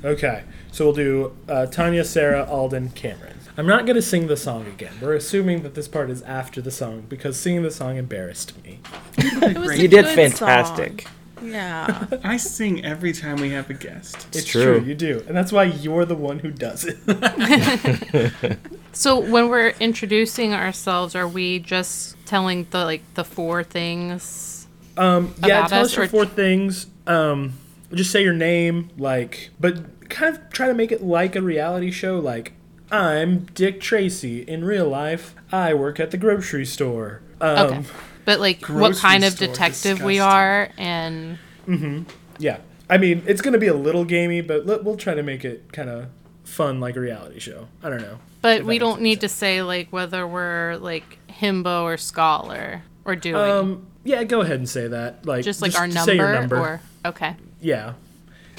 [0.03, 3.37] Okay, so we'll do uh, Tanya, Sarah, Alden, Cameron.
[3.55, 4.93] I'm not going to sing the song again.
[5.01, 8.79] We're assuming that this part is after the song because singing the song embarrassed me.
[9.17, 11.01] It was You a did good fantastic.
[11.03, 11.11] song.
[11.49, 12.07] Yeah.
[12.23, 14.27] I sing every time we have a guest.
[14.35, 14.79] It's true.
[14.79, 14.87] true.
[14.87, 15.23] you do.
[15.27, 18.57] And that's why you're the one who does it.
[18.95, 24.67] So when we're introducing ourselves, are we just telling the like the four things?
[24.97, 26.85] Um, yeah, About tell us us your or- four things.
[27.07, 27.53] Um,
[27.95, 31.91] just say your name, like, but kind of try to make it like a reality
[31.91, 32.19] show.
[32.19, 32.53] Like,
[32.91, 34.41] I'm Dick Tracy.
[34.41, 37.21] In real life, I work at the grocery store.
[37.41, 37.83] Um, Okay.
[38.25, 42.03] But like what kind of detective we are and Mm-hmm.
[42.39, 42.59] Yeah.
[42.89, 45.71] I mean, it's going to be a little gamey, but we'll try to make it
[45.73, 46.07] kind of
[46.43, 47.67] fun like a reality show.
[47.81, 48.19] I don't know.
[48.41, 53.35] but we don't need to say like whether we're like himbo or scholar or doing
[53.35, 55.25] Um, yeah, go ahead and say that.
[55.25, 57.35] Like, just like our say your number, or okay.
[57.63, 57.93] Yeah,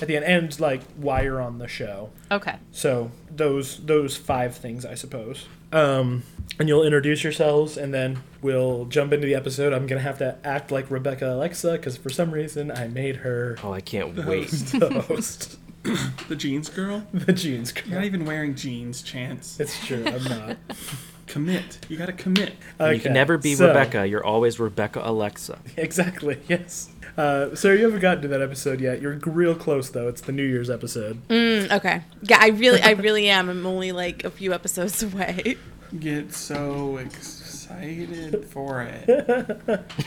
[0.03, 2.11] at the end, and like why you're on the show.
[2.33, 2.57] Okay.
[2.73, 5.47] So those those five things, I suppose.
[5.73, 6.23] Um,
[6.59, 9.73] and you'll introduce yourselves, and then we'll jump into the episode.
[9.73, 13.57] I'm gonna have to act like Rebecca Alexa because for some reason I made her
[13.63, 14.49] Oh, I can't wait.
[14.51, 15.59] the host,
[16.29, 17.07] The jeans girl?
[17.13, 17.95] the jeans You're girl.
[17.95, 19.59] not even wearing jeans, Chance.
[19.61, 20.05] It's true.
[20.07, 20.57] I'm not.
[21.27, 21.79] Commit.
[21.89, 22.51] You gotta commit.
[22.79, 24.07] You Okay, can never be so- Rebecca.
[24.07, 25.59] You're always Rebecca Alexa.
[25.77, 26.39] Exactly.
[26.49, 26.91] Yes.
[27.17, 29.01] Uh, so you haven't gotten to that episode yet.
[29.01, 30.09] You're real close though.
[30.09, 31.27] It's the New Year's episode.
[31.29, 32.03] Mm, okay.
[32.23, 33.49] Yeah, I really, I really am.
[33.49, 35.57] I'm only like a few episodes away.
[36.01, 39.05] Get so excited for it.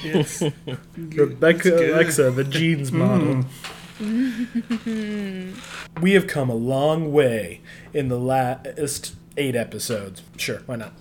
[0.03, 0.41] It's
[0.97, 1.93] Rebecca it's.
[1.93, 3.45] Alexa, the jeans model.
[6.01, 7.61] we have come a long way
[7.93, 10.23] in the last eight episodes.
[10.35, 10.93] Sure, why not?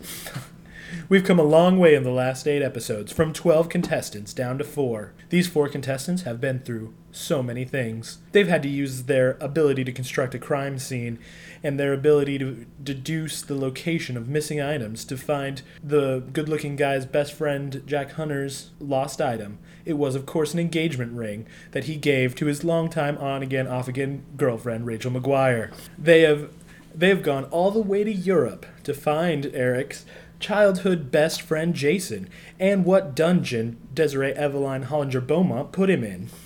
[1.09, 4.65] We've come a long way in the last eight episodes, from 12 contestants down to
[4.65, 5.13] four.
[5.31, 8.19] These four contestants have been through so many things.
[8.33, 11.19] They've had to use their ability to construct a crime scene
[11.63, 16.77] and their ability to deduce the location of missing items to find the good looking
[16.77, 19.59] guy's best friend, Jack Hunter's, lost item.
[19.85, 23.67] It was, of course, an engagement ring that he gave to his longtime on again,
[23.67, 25.73] off again girlfriend, Rachel McGuire.
[25.99, 26.51] They have.
[26.95, 30.07] They have gone all the way to Europe to find Eric's
[30.39, 36.29] childhood best friend Jason and what dungeon Desiree Eveline Hollinger Beaumont put him in.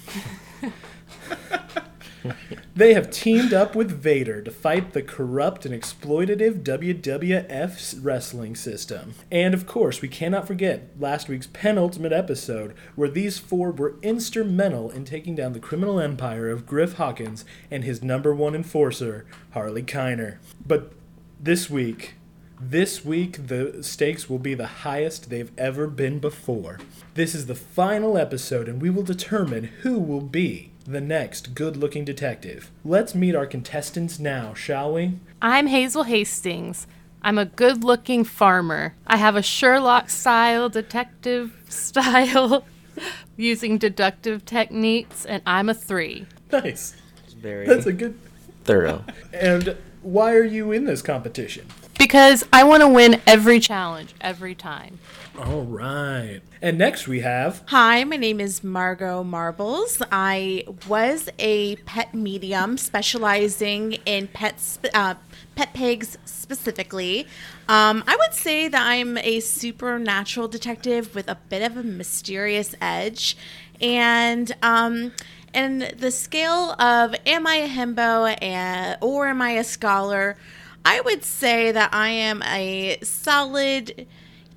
[2.74, 9.14] they have teamed up with Vader to fight the corrupt and exploitative WWF wrestling system.
[9.30, 14.90] And of course, we cannot forget last week's penultimate episode, where these four were instrumental
[14.90, 19.82] in taking down the criminal empire of Griff Hawkins and his number one enforcer, Harley
[19.82, 20.38] Keiner.
[20.66, 20.92] But
[21.38, 22.14] this week,
[22.60, 26.78] this week, the stakes will be the highest they've ever been before.
[27.14, 31.76] This is the final episode, and we will determine who will be the next good
[31.76, 32.70] looking detective.
[32.84, 35.18] Let's meet our contestants now, shall we?
[35.40, 36.86] I'm Hazel Hastings.
[37.22, 38.94] I'm a good looking farmer.
[39.06, 42.64] I have a Sherlock style detective style
[43.36, 46.26] using deductive techniques, and I'm a three.
[46.52, 46.94] Nice.
[47.38, 48.18] Very That's a good.
[48.64, 49.04] thorough.
[49.32, 51.66] And why are you in this competition?
[52.00, 54.98] Because I want to win every challenge, every time.
[55.38, 56.40] All right.
[56.62, 57.62] And next we have.
[57.66, 60.00] Hi, my name is Margot Marbles.
[60.10, 65.16] I was a pet medium specializing in pets, uh,
[65.54, 67.26] pet pigs specifically.
[67.68, 72.74] Um, I would say that I'm a supernatural detective with a bit of a mysterious
[72.80, 73.36] edge,
[73.78, 75.12] and um,
[75.52, 80.38] and the scale of am I a himbo and, or am I a scholar?
[80.84, 84.06] I would say that I am a solid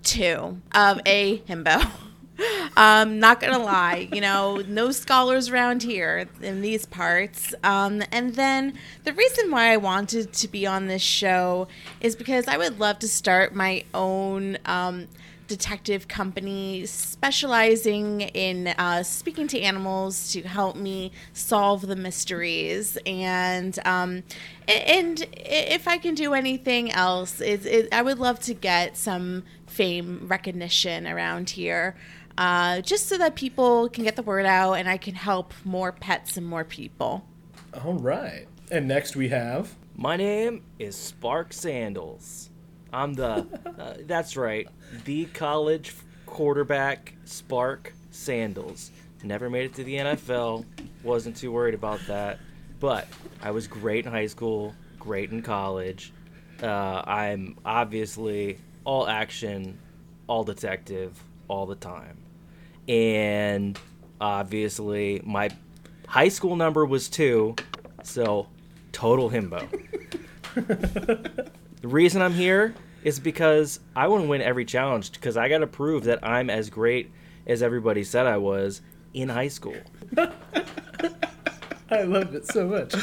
[0.03, 1.89] two of a himbo.
[2.75, 7.53] Um, not gonna lie, you know, no scholars around here in these parts.
[7.63, 11.67] Um, and then the reason why I wanted to be on this show
[12.01, 15.07] is because I would love to start my own um,
[15.53, 22.97] detective company specializing in uh, speaking to animals to help me solve the mysteries.
[23.05, 24.23] And um,
[24.67, 29.43] and if I can do anything else, it, it, I would love to get some
[29.67, 31.95] fame recognition around here.
[32.35, 35.91] Uh, just so that people can get the word out and I can help more
[35.91, 37.23] pets and more people.
[37.85, 38.47] All right.
[38.71, 39.75] And next we have.
[39.95, 42.49] My name is Spark Sandals.
[42.93, 44.67] I'm the, uh, that's right,
[45.05, 45.93] the college
[46.27, 48.91] quarterback Spark Sandals.
[49.23, 50.65] Never made it to the NFL,
[51.01, 52.39] wasn't too worried about that.
[52.79, 53.07] But
[53.41, 56.11] I was great in high school, great in college.
[56.61, 59.79] Uh, I'm obviously all action,
[60.27, 62.17] all detective, all the time.
[62.87, 63.79] And
[64.19, 65.49] obviously, my
[66.07, 67.55] high school number was two,
[68.03, 68.47] so
[68.91, 69.67] total himbo.
[71.83, 75.57] The reason I'm here is because I want to win every challenge because I got
[75.57, 77.11] to prove that I'm as great
[77.45, 78.79] as everybody said I was
[79.13, 79.75] in high school.
[81.91, 82.95] I love it so much.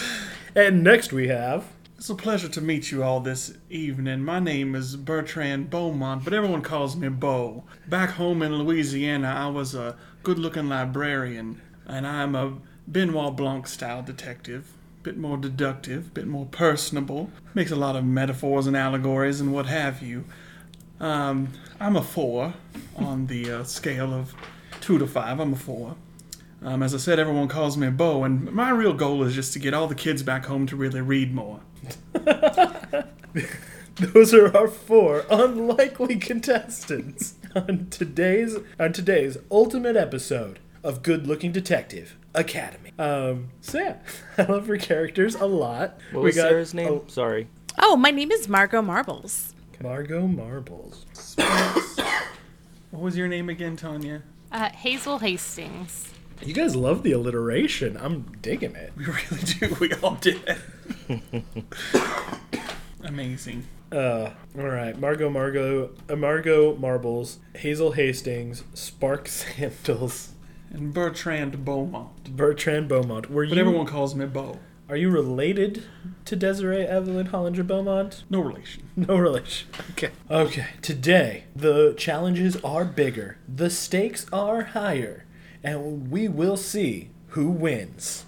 [0.54, 1.66] And next we have.
[1.98, 4.24] It's a pleasure to meet you all this evening.
[4.24, 7.64] My name is Bertrand Beaumont, but everyone calls me Beau.
[7.86, 12.56] Back home in Louisiana, I was a good looking librarian, and I'm a
[12.90, 14.72] Benoit Blanc style detective.
[15.02, 17.30] Bit more deductive, bit more personable.
[17.54, 20.24] Makes a lot of metaphors and allegories and what have you.
[21.00, 21.48] Um,
[21.80, 22.52] I'm a four
[22.96, 24.34] on the uh, scale of
[24.80, 25.40] two to five.
[25.40, 25.96] I'm a four.
[26.62, 29.54] Um, as I said, everyone calls me a Beau, and my real goal is just
[29.54, 31.60] to get all the kids back home to really read more.
[33.94, 41.52] Those are our four unlikely contestants on today's on today's ultimate episode of Good Looking
[41.52, 42.89] Detective Academy.
[42.98, 43.96] Um, so yeah,
[44.38, 45.98] I love her characters a lot.
[46.12, 46.88] What was Sarah's name?
[46.88, 47.48] oh, Sorry.
[47.78, 49.54] Oh, my name is Margot Marbles.
[49.82, 51.06] Margot Marbles.
[52.90, 54.22] What was your name again, Tanya?
[54.52, 56.12] Uh, Hazel Hastings.
[56.42, 57.96] You guys love the alliteration.
[57.96, 58.92] I'm digging it.
[58.96, 59.76] We really do.
[59.80, 60.40] We all did.
[63.04, 63.66] Amazing.
[63.92, 70.32] Uh, all right, Margot, Margot, uh, Margot Marbles, Hazel Hastings, Spark Sandals,
[70.70, 72.36] And Bertrand Beaumont.
[72.36, 73.30] Bertrand Beaumont.
[73.30, 73.60] Were But you?
[73.60, 74.58] everyone calls me Beau.
[74.88, 75.84] Are you related
[76.24, 78.24] to Desiree Evelyn Hollinger Beaumont?
[78.30, 78.84] No relation.
[78.96, 79.68] No relation.
[79.92, 80.10] Okay.
[80.30, 80.66] Okay.
[80.82, 85.24] Today, the challenges are bigger, the stakes are higher,
[85.62, 88.24] and we will see who wins.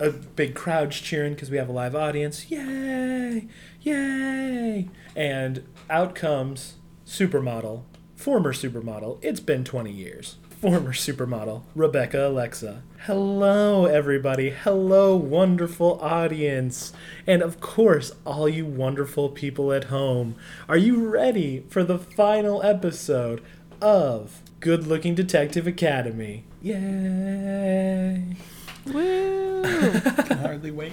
[0.00, 2.50] a big crowd's cheering because we have a live audience.
[2.50, 3.46] Yay!
[3.82, 4.88] Yay!
[5.16, 6.74] And out comes
[7.06, 7.82] supermodel,
[8.16, 9.18] former supermodel.
[9.22, 10.36] It's been 20 years.
[10.64, 12.84] Former supermodel, Rebecca Alexa.
[13.00, 14.48] Hello, everybody.
[14.48, 16.94] Hello, wonderful audience.
[17.26, 20.36] And of course, all you wonderful people at home.
[20.66, 23.42] Are you ready for the final episode
[23.82, 26.44] of Good Looking Detective Academy?
[26.62, 28.34] Yay!
[28.86, 29.62] Woo!
[29.64, 30.92] Can hardly wait.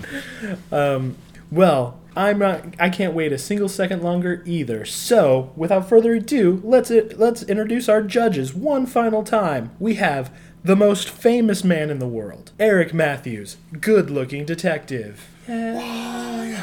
[0.69, 1.15] Um,
[1.51, 2.65] well, I'm not.
[2.79, 4.83] I can't wait a single second longer either.
[4.85, 9.71] So, without further ado, let's let's introduce our judges one final time.
[9.79, 10.33] We have
[10.63, 15.27] the most famous man in the world, Eric Matthews, good-looking detective.
[15.47, 16.61] Yeah,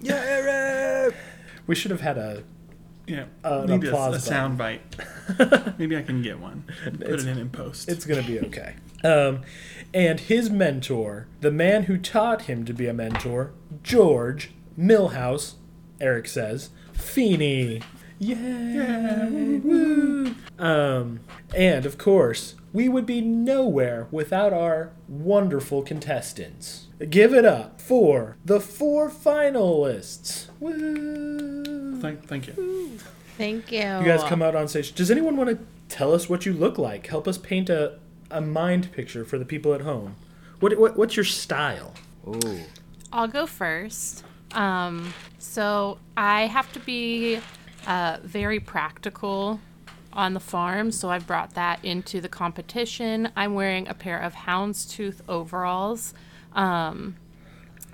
[0.00, 1.14] yeah, Eric.
[1.66, 2.42] We should have had a.
[3.06, 4.80] Yeah, Uh, an need a, a sound bite.
[5.78, 6.64] Maybe I can get one.
[6.84, 7.88] and Put It's- it in in post.
[7.88, 8.74] It's gonna be okay.
[9.04, 9.40] Um,
[9.94, 15.54] and his mentor, the man who taught him to be a mentor, George Millhouse.
[16.00, 17.82] Eric says, Feeny.
[18.18, 19.60] Yay!
[19.64, 20.34] Woo!
[20.58, 21.20] Um,
[21.54, 26.86] and of course, we would be nowhere without our wonderful contestants.
[27.10, 30.46] Give it up for the four finalists.
[30.60, 32.00] Woo!
[32.00, 32.98] Thank, thank you.
[33.36, 33.78] Thank you.
[33.78, 34.94] You guys come out on stage.
[34.94, 37.06] Does anyone want to tell us what you look like?
[37.08, 37.98] Help us paint a,
[38.32, 40.16] a mind picture for the people at home.
[40.60, 41.94] What, what what's your style?
[42.26, 42.60] Ooh.
[43.12, 44.24] I'll go first.
[44.52, 47.40] Um, so I have to be
[47.86, 49.60] uh, very practical
[50.12, 53.30] on the farm, so I brought that into the competition.
[53.34, 56.14] I'm wearing a pair of houndstooth overalls
[56.54, 57.16] um,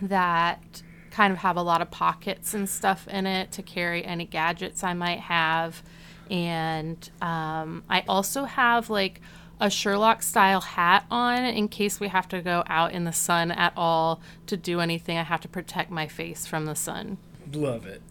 [0.02, 4.24] that kind of have a lot of pockets and stuff in it to carry any
[4.24, 5.82] gadgets I might have.
[6.30, 9.20] And um, I also have like
[9.60, 13.50] a Sherlock style hat on in case we have to go out in the sun
[13.50, 15.18] at all to do anything.
[15.18, 17.18] I have to protect my face from the sun.
[17.52, 18.02] Love it.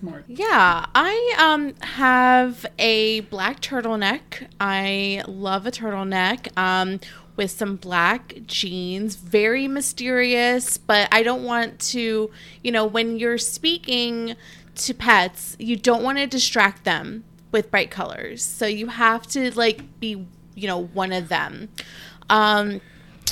[0.00, 0.24] Smart.
[0.26, 4.48] Yeah, I um have a black turtleneck.
[4.60, 6.56] I love a turtleneck.
[6.58, 7.00] Um
[7.36, 12.32] with some black jeans, very mysterious, but I don't want to,
[12.64, 14.34] you know, when you're speaking
[14.74, 18.42] to pets, you don't want to distract them with bright colors.
[18.42, 20.26] So you have to like be,
[20.58, 21.68] you know, one of them.
[22.28, 22.80] Um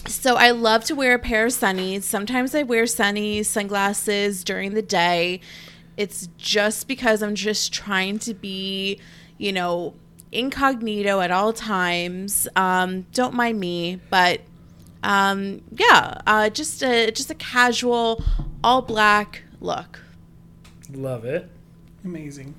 [0.07, 2.03] so I love to wear a pair of sunnies.
[2.03, 5.41] Sometimes I wear sunnies, sunglasses during the day.
[5.97, 9.01] It's just because I'm just trying to be,
[9.39, 9.95] you know,
[10.31, 12.47] incognito at all times.
[12.55, 14.43] Um, don't mind me, but
[15.03, 18.23] um, yeah, uh, just a just a casual,
[18.63, 20.01] all black look.
[20.93, 21.49] Love it.
[22.05, 22.55] Amazing.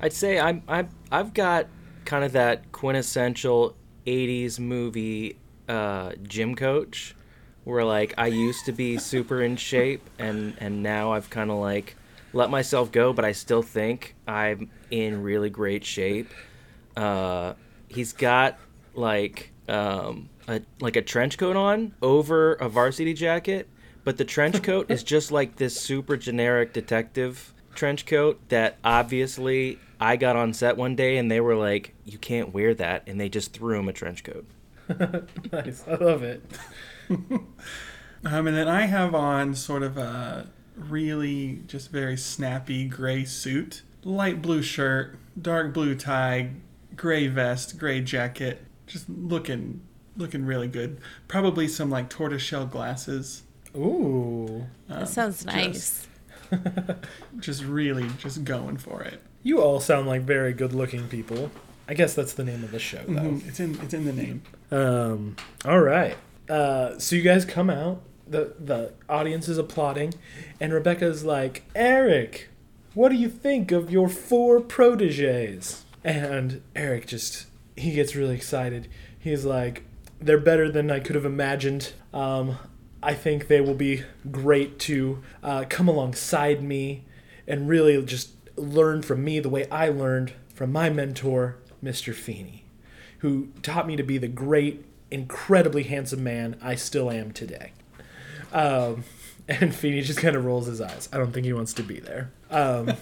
[0.00, 1.66] I'd say I'm I'm I've got
[2.04, 3.74] kind of that quintessential
[4.08, 5.36] '80s movie
[5.68, 7.14] uh, gym coach,
[7.64, 11.58] where like I used to be super in shape, and and now I've kind of
[11.58, 11.94] like
[12.32, 16.30] let myself go, but I still think I'm in really great shape.
[16.96, 17.54] Uh,
[17.88, 18.58] he's got
[18.94, 23.68] like um, a like a trench coat on over a varsity jacket,
[24.04, 29.78] but the trench coat is just like this super generic detective trench coat that obviously
[30.00, 33.20] I got on set one day and they were like, "You can't wear that," and
[33.20, 34.44] they just threw him a trench coat.
[35.52, 35.84] Nice.
[35.86, 36.42] I love it.
[38.24, 43.82] Um, and then I have on sort of a really just very snappy gray suit,
[44.02, 46.50] light blue shirt, dark blue tie,
[46.96, 49.82] gray vest, gray jacket, just looking
[50.16, 50.98] looking really good.
[51.28, 53.44] Probably some like tortoiseshell glasses.
[53.76, 54.66] Ooh.
[54.88, 56.07] That sounds nice.
[57.40, 59.20] Just really just going for it.
[59.42, 61.50] You all sound like very good-looking people.
[61.88, 63.20] I guess that's the name of the show, though.
[63.22, 64.42] Mhm, It's in it's in the name.
[64.70, 66.16] Um, all right.
[66.48, 68.02] Uh, so you guys come out.
[68.26, 70.12] The the audience is applauding,
[70.60, 72.48] and Rebecca's like, "Eric,
[72.94, 77.46] what do you think of your four proteges?" And Eric just
[77.76, 78.88] he gets really excited.
[79.18, 79.84] He's like,
[80.20, 81.92] "They're better than I could have imagined.
[82.12, 82.58] Um,
[83.08, 87.04] I think they will be great to uh, come alongside me
[87.46, 92.14] and really just learn from me the way I learned from my mentor, Mr.
[92.14, 92.64] Feeny."
[93.18, 97.72] who taught me to be the great, incredibly handsome man I still am today.
[98.52, 99.04] Um,
[99.48, 101.08] and Feeny just kind of rolls his eyes.
[101.12, 102.30] I don't think he wants to be there.
[102.50, 102.94] Um,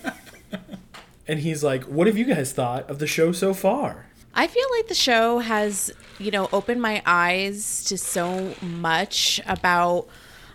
[1.28, 4.05] and he's like, What have you guys thought of the show so far?
[4.36, 10.06] I feel like the show has, you know, opened my eyes to so much about.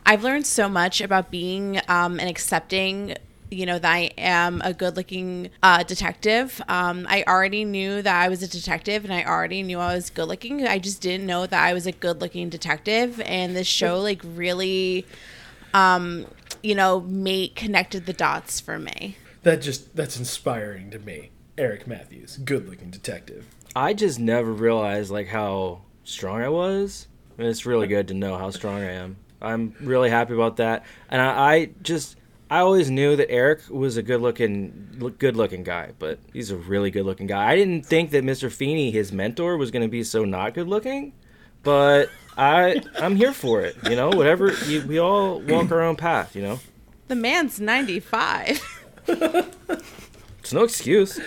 [0.05, 3.17] I've learned so much about being um, and accepting
[3.51, 6.61] you know, that I am a good looking uh, detective.
[6.69, 10.09] Um, I already knew that I was a detective and I already knew I was
[10.09, 10.65] good looking.
[10.65, 13.19] I just didn't know that I was a good looking detective.
[13.25, 15.05] And this show, like, really,
[15.73, 16.27] um,
[16.63, 19.17] you know, made connected the dots for me.
[19.43, 21.31] That just that's inspiring to me.
[21.57, 23.45] Eric Matthews, good-looking detective.
[23.75, 27.07] I just never realized like how strong I was.
[27.37, 29.17] And it's really good to know how strong I am.
[29.41, 30.85] I'm really happy about that.
[31.09, 32.17] And I, I just
[32.49, 36.57] I always knew that Eric was a good looking good looking guy, but he's a
[36.57, 37.49] really good looking guy.
[37.49, 38.51] I didn't think that Mr.
[38.51, 41.13] Feeny, his mentor, was gonna be so not good looking.
[41.63, 43.77] But I I'm here for it.
[43.89, 46.59] You know, whatever you, we all walk our own path, you know?
[47.07, 48.61] The man's 95.
[49.07, 51.19] It's no excuse.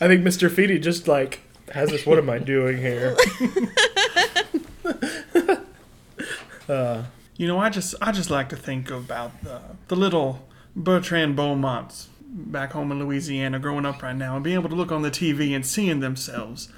[0.00, 0.50] I think Mr.
[0.50, 1.40] Feeny just like
[1.72, 2.06] has this.
[2.06, 3.16] What am I doing here?
[6.68, 7.04] Uh,
[7.38, 10.46] you know, I just I just like to think about the the little
[10.76, 14.92] Bertrand Beaumonts back home in Louisiana growing up right now and being able to look
[14.92, 16.68] on the TV and seeing themselves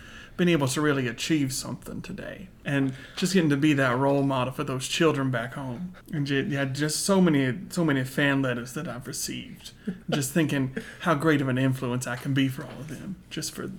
[0.41, 2.49] being able to really achieve something today.
[2.65, 5.93] And just getting to be that role model for those children back home.
[6.15, 9.73] And ju- yeah just so many so many fan letters that I've received.
[10.09, 13.55] Just thinking how great of an influence I can be for all of them just
[13.55, 13.71] for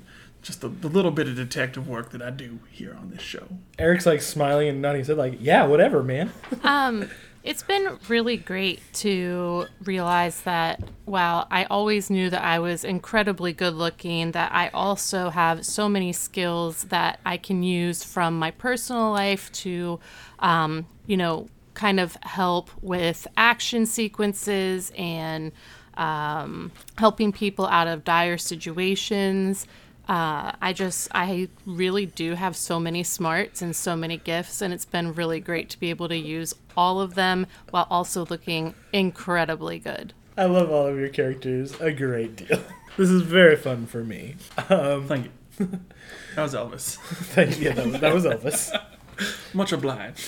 [0.43, 3.47] just the, the little bit of detective work that I do here on this show.
[3.79, 4.99] Eric's like smiling and nodding.
[4.99, 6.31] His head, like, "Yeah, whatever, man."
[6.63, 7.09] Um,
[7.43, 13.51] it's been really great to realize that while I always knew that I was incredibly
[13.51, 18.51] good looking, that I also have so many skills that I can use from my
[18.51, 19.99] personal life to,
[20.39, 25.51] um, you know, kind of help with action sequences and
[25.95, 29.65] um, helping people out of dire situations.
[30.07, 34.73] Uh, I just, I really do have so many smarts and so many gifts, and
[34.73, 38.73] it's been really great to be able to use all of them while also looking
[38.93, 40.13] incredibly good.
[40.37, 42.61] I love all of your characters a great deal.
[42.97, 44.35] This is very fun for me.
[44.69, 45.31] Um, thank you
[46.35, 47.69] that was Elvis thank you.
[47.69, 48.83] Yeah, that was, that was Elvis.
[49.53, 50.27] much obliged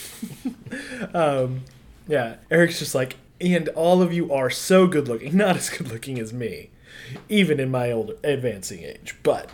[2.08, 5.36] Yeah, Eric's just like, and all of you are so good looking.
[5.36, 6.70] Not as good looking as me,
[7.30, 9.16] even in my older advancing age.
[9.24, 9.50] But,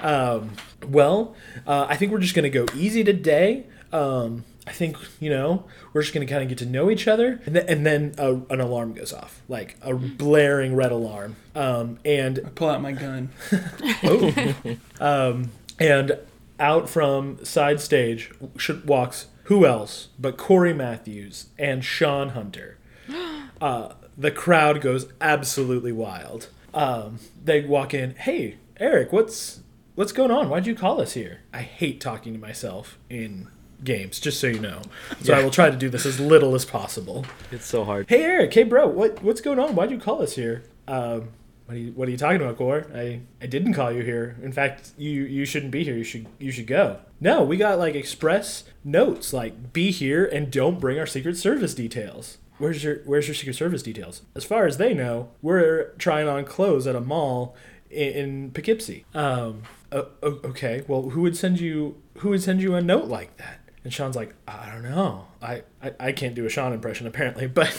[0.00, 0.52] um,
[0.86, 1.34] well,
[1.66, 3.64] uh, I think we're just gonna go easy today.
[3.92, 7.40] Um, I think you know we're just gonna kind of get to know each other,
[7.46, 11.36] and then, and then uh, an alarm goes off, like a blaring red alarm.
[11.54, 13.30] Um, and pull out my gun
[14.04, 15.44] Oh!
[15.78, 16.18] And
[16.58, 22.78] out from side stage should, walks who else but Cory Matthews and Shawn Hunter.
[23.58, 26.48] Uh, the crowd goes absolutely wild.
[26.74, 28.14] Um, they walk in.
[28.16, 29.60] Hey, Eric, what's
[29.94, 30.50] what's going on?
[30.50, 31.40] Why'd you call us here?
[31.54, 33.48] I hate talking to myself in
[33.84, 34.82] games, just so you know.
[35.22, 37.24] So I will try to do this as little as possible.
[37.50, 38.06] It's so hard.
[38.08, 38.52] Hey, Eric.
[38.54, 38.86] Hey, bro.
[38.88, 39.74] What what's going on?
[39.74, 40.64] Why'd you call us here?
[40.88, 41.28] Um,
[41.66, 42.86] what are you What are you talking about, Core?
[42.94, 44.36] I I didn't call you here.
[44.42, 45.96] In fact, you you shouldn't be here.
[45.96, 46.98] You should you should go.
[47.20, 51.74] No, we got like express notes like be here and don't bring our Secret Service
[51.74, 52.38] details.
[52.58, 54.22] Where's your Where's your Secret Service details?
[54.34, 57.54] As far as they know, we're trying on clothes at a mall
[57.90, 59.04] in, in Poughkeepsie.
[59.14, 59.62] Um.
[59.92, 60.84] o- okay.
[60.88, 63.60] Well, who would send you Who would send you a note like that?
[63.86, 65.28] And Shawn's like, I don't know.
[65.40, 67.72] I, I, I can't do a Shawn impression apparently, but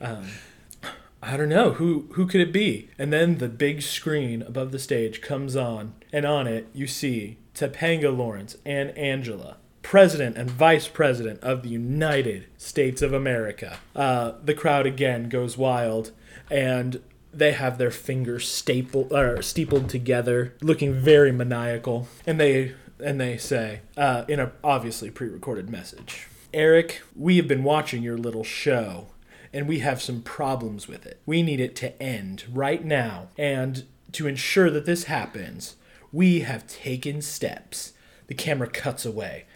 [1.22, 2.88] I don't know who who could it be.
[2.98, 7.36] And then the big screen above the stage comes on, and on it you see
[7.54, 13.80] Topanga Lawrence and Angela, President and Vice President of the United States of America.
[13.94, 16.12] Uh, the crowd again goes wild,
[16.50, 17.02] and
[17.34, 23.36] they have their fingers stapled or steepled together, looking very maniacal, and they and they
[23.36, 26.28] say uh, in a obviously pre-recorded message.
[26.52, 29.08] Eric, we have been watching your little show
[29.52, 31.20] and we have some problems with it.
[31.26, 33.28] We need it to end right now.
[33.38, 35.76] And to ensure that this happens,
[36.12, 37.92] we have taken steps.
[38.26, 39.46] The camera cuts away,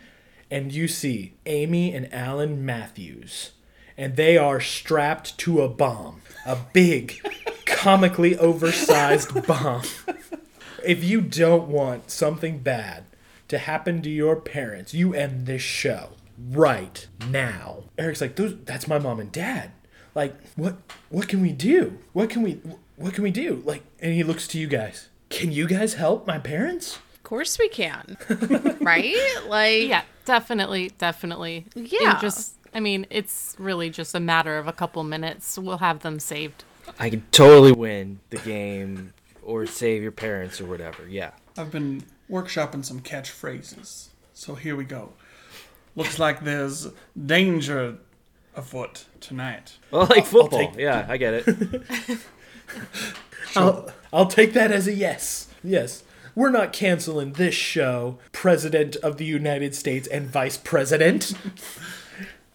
[0.50, 3.52] and you see Amy and Alan Matthews,
[3.98, 7.20] and they are strapped to a bomb, a big,
[7.66, 9.82] comically oversized bomb.
[10.84, 13.04] If you don't want something bad
[13.52, 16.10] to happen to your parents, you end this show
[16.50, 17.84] right now.
[17.96, 19.70] Eric's like, Those, that's my mom and dad.
[20.14, 20.76] Like, what
[21.08, 21.98] what can we do?
[22.12, 22.60] What can we
[22.96, 23.62] what can we do?
[23.64, 25.08] Like, and he looks to you guys.
[25.30, 26.98] Can you guys help my parents?
[27.14, 28.18] Of course we can.
[28.80, 29.14] right?
[29.48, 31.64] Like Yeah, definitely, definitely.
[31.74, 32.20] In Yeah.
[32.20, 35.58] just, I mean, it's really just a matter of a couple minutes.
[35.58, 36.64] We'll have them saved.
[36.98, 41.08] I can totally win the game or save your parents or whatever.
[41.08, 41.30] Yeah.
[41.56, 42.02] I've been
[42.32, 44.08] workshopping some catchphrases.
[44.32, 45.12] So here we go.
[45.94, 46.88] Looks like there's
[47.26, 47.98] danger
[48.56, 49.76] afoot tonight.
[49.90, 50.58] Well, like football.
[50.72, 52.20] take- yeah, I get it.
[53.56, 55.48] I'll, I'll take that as a yes.
[55.62, 56.02] Yes.
[56.34, 61.34] We're not canceling this show, President of the United States and Vice President.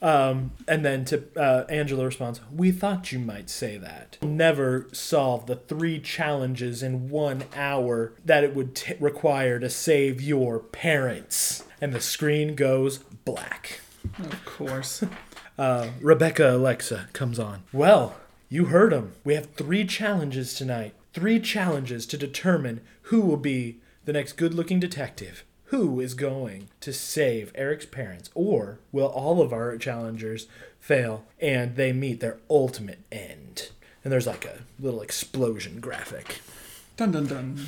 [0.01, 4.17] um, and then to uh, Angela responds, We thought you might say that.
[4.21, 10.21] Never solve the three challenges in one hour that it would t- require to save
[10.21, 11.63] your parents.
[11.81, 13.81] And the screen goes black.
[14.19, 15.03] Of course.
[15.57, 17.63] Uh, Rebecca Alexa comes on.
[17.73, 18.15] Well,
[18.47, 19.13] you heard him.
[19.23, 20.93] We have three challenges tonight.
[21.13, 25.43] Three challenges to determine who will be the next good looking detective.
[25.67, 28.29] Who is going to save Eric's parents?
[28.33, 30.47] Or will all of our challengers
[30.79, 33.69] fail and they meet their ultimate end?
[34.01, 36.39] And there's like a little explosion graphic.
[36.95, 37.65] Dun dun dun.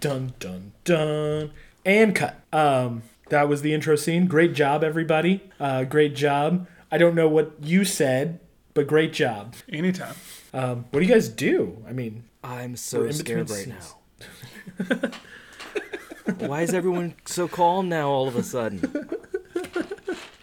[0.00, 1.50] Dun dun dun.
[1.84, 2.40] And cut.
[2.52, 4.26] Um, that was the intro scene.
[4.26, 5.42] Great job, everybody.
[5.58, 6.68] Uh, great job.
[6.92, 8.38] I don't know what you said,
[8.72, 9.54] but great job.
[9.68, 10.14] Anytime.
[10.54, 11.82] Um, what do you guys do?
[11.88, 13.94] I mean, I'm so scared right scenes.
[14.78, 15.10] now.
[16.38, 19.08] Why is everyone so calm now all of a sudden?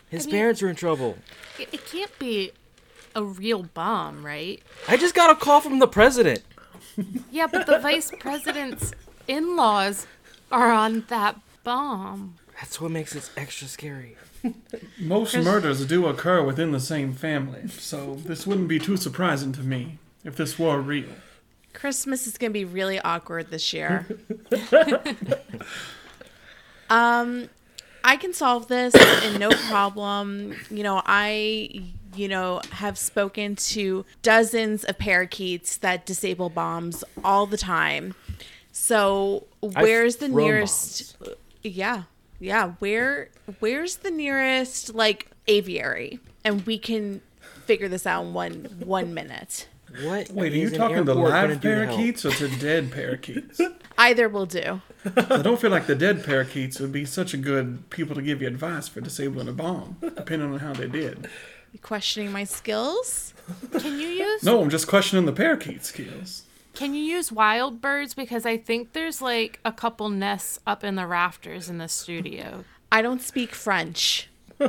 [0.09, 1.17] His parents are in trouble.
[1.59, 2.51] It, it can't be
[3.15, 4.61] a real bomb, right?
[4.87, 6.41] I just got a call from the president.
[7.31, 8.93] Yeah, but the vice president's
[9.27, 10.07] in laws
[10.51, 12.35] are on that bomb.
[12.59, 14.17] That's what makes it extra scary.
[14.99, 19.61] Most murders do occur within the same family, so this wouldn't be too surprising to
[19.61, 21.09] me if this were real.
[21.79, 24.05] Christmas is going to be really awkward this year.
[26.89, 27.49] um,
[28.03, 30.57] I can solve this and no problem.
[30.69, 37.45] You know, I, you know, have spoken to dozens of parakeets that disable bombs all
[37.45, 38.13] the time.
[38.73, 41.15] So, where's the nearest?
[41.63, 42.03] Yeah,
[42.39, 42.73] yeah.
[42.79, 47.21] Where, where's the nearest like aviary, and we can
[47.65, 49.67] figure this out in one one minute.
[50.03, 51.97] Wait, are you talking to live do to help?
[51.97, 53.59] parakeets or to dead parakeets?
[53.97, 54.81] Either will do.
[55.15, 58.41] I don't feel like the dead parakeets would be such a good people to give
[58.41, 61.27] you advice for disabling a bomb, depending on how they did.
[61.71, 63.33] You questioning my skills?
[63.79, 66.43] Can you use No, I'm just questioning the parakeet skills.
[66.73, 70.95] Can you use wild birds because I think there's like a couple nests up in
[70.95, 72.63] the rafters in the studio.
[72.91, 74.29] I don't speak French.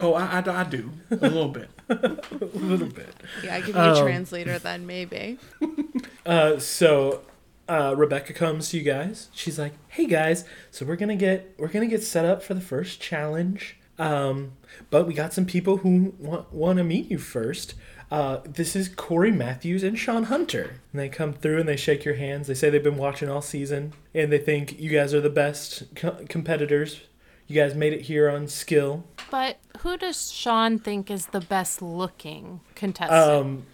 [0.00, 1.70] Oh, I, I, I do a little bit.
[1.88, 2.18] a
[2.54, 3.14] little bit.
[3.44, 5.38] Yeah, I can be a translator then, maybe.
[6.26, 7.22] Uh, so
[7.66, 9.30] uh, Rebecca comes to you guys.
[9.32, 12.60] She's like, "Hey guys, so we're gonna get we're gonna get set up for the
[12.60, 13.78] first challenge.
[13.98, 14.52] Um,
[14.90, 17.74] but we got some people who want want to meet you first.
[18.10, 20.80] Uh, this is Cory Matthews and Shawn Hunter.
[20.92, 22.48] And they come through and they shake your hands.
[22.48, 25.84] They say they've been watching all season and they think you guys are the best
[25.94, 27.02] co- competitors.
[27.50, 29.02] You guys made it here on skill.
[29.28, 33.66] But who does Shawn think is the best looking contestant?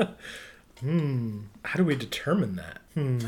[0.00, 0.08] Um,
[0.80, 1.38] hmm.
[1.64, 2.80] How do we determine that?
[2.94, 3.18] Hmm.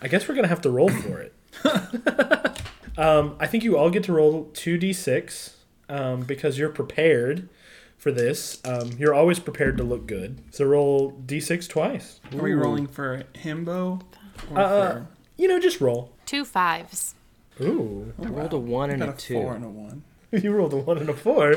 [0.00, 1.34] I guess we're gonna have to roll for it.
[2.96, 5.52] um, I think you all get to roll two d6
[5.90, 7.50] um, because you're prepared
[7.98, 8.58] for this.
[8.64, 10.38] Um, you're always prepared to look good.
[10.50, 12.20] So roll d6 twice.
[12.32, 14.00] Are we rolling for himbo?
[14.50, 16.10] Or Uh, for, You know, just roll.
[16.24, 17.16] Two fives.
[17.62, 19.34] Ooh, I rolled a one and a a two.
[19.34, 20.02] four and a one.
[20.32, 21.56] you rolled a one and a four.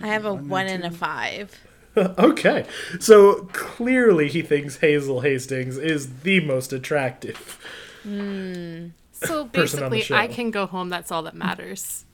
[0.00, 1.58] I have a One and one and a five.
[1.96, 2.64] okay,
[2.98, 7.58] so clearly he thinks Hazel Hastings is the most attractive.
[8.02, 8.10] So
[9.52, 10.88] Person on the basically, I can go home.
[10.88, 12.04] That's all that matters.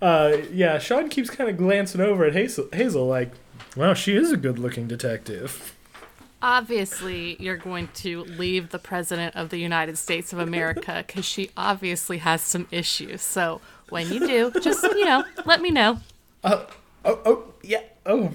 [0.00, 3.32] Uh, yeah, Shawn keeps kind of glancing over at Hazel, Hazel like,
[3.76, 5.76] wow, she is a good-looking detective.
[6.40, 11.50] Obviously, you're going to leave the president of the United States of America because she
[11.56, 13.22] obviously has some issues.
[13.22, 15.98] So when you do, just you know, let me know.
[16.44, 16.66] Oh,
[17.04, 18.32] oh, yeah, oh.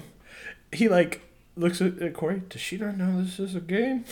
[0.70, 1.22] He like
[1.56, 2.42] looks at, at Cory.
[2.48, 4.04] Does she not know this is a game?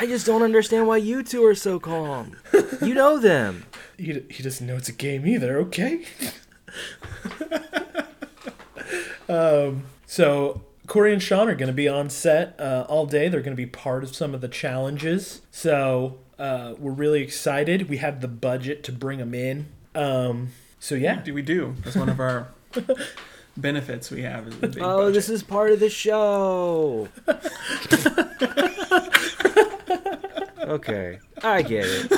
[0.00, 2.36] I just don't understand why you two are so calm.
[2.82, 3.64] You know them.
[3.98, 5.58] He, he doesn't know it's a game either.
[5.58, 6.04] Okay.
[9.28, 9.82] um.
[10.06, 13.28] So Cory and Shawn are going to be on set uh, all day.
[13.28, 15.42] They're going to be part of some of the challenges.
[15.50, 17.88] So uh, we're really excited.
[17.88, 19.66] We have the budget to bring them in.
[19.94, 20.48] Um.
[20.80, 21.20] So yeah.
[21.22, 21.74] Do we do?
[21.84, 22.48] That's one of our
[23.56, 24.46] benefits we have.
[24.48, 25.14] Is the big Oh, budget.
[25.14, 27.08] this is part of the show.
[30.60, 32.12] okay, I get it.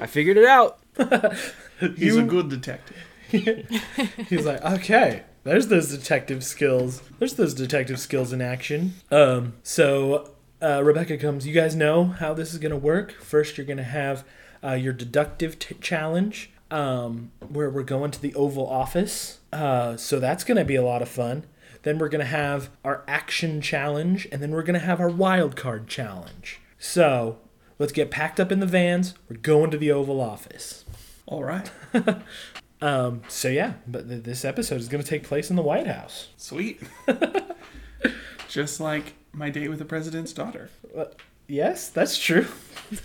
[0.00, 0.78] I figured it out.
[1.80, 2.96] He's You- a good detective.
[3.28, 7.02] He's like, okay, there's those detective skills.
[7.18, 8.94] There's those detective skills in action.
[9.10, 10.32] Um, so
[10.62, 11.46] uh, Rebecca comes.
[11.46, 13.12] You guys know how this is going to work.
[13.12, 14.24] First, you're going to have
[14.64, 19.38] uh, your deductive t- challenge, um, where we're going to the Oval Office.
[19.52, 21.44] Uh, so that's going to be a lot of fun.
[21.82, 25.08] Then we're going to have our action challenge, and then we're going to have our
[25.08, 26.60] wild card challenge.
[26.78, 27.38] So
[27.78, 29.14] let's get packed up in the vans.
[29.28, 30.84] We're going to the Oval Office.
[31.26, 31.70] All right.
[32.82, 35.86] Um, so yeah, but th- this episode is going to take place in the White
[35.86, 36.28] House.
[36.36, 36.80] Sweet.
[38.48, 40.70] Just like my date with the president's daughter.
[41.48, 42.46] Yes, that's true.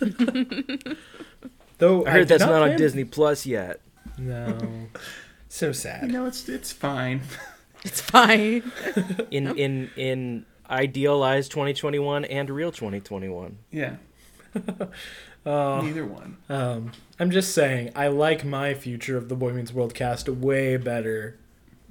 [1.77, 3.81] Though I heard did that's not on Disney Plus yet.
[4.17, 4.57] No,
[5.49, 6.03] so sad.
[6.03, 6.13] You sad.
[6.13, 7.21] know, it's it's fine.
[7.83, 8.71] It's fine.
[9.31, 13.57] In in in idealized 2021 and real 2021.
[13.71, 13.95] Yeah.
[15.45, 15.81] Oh.
[15.81, 16.37] Neither one.
[16.49, 20.77] Um, I'm just saying, I like my future of the Boy Meets World cast way
[20.77, 21.37] better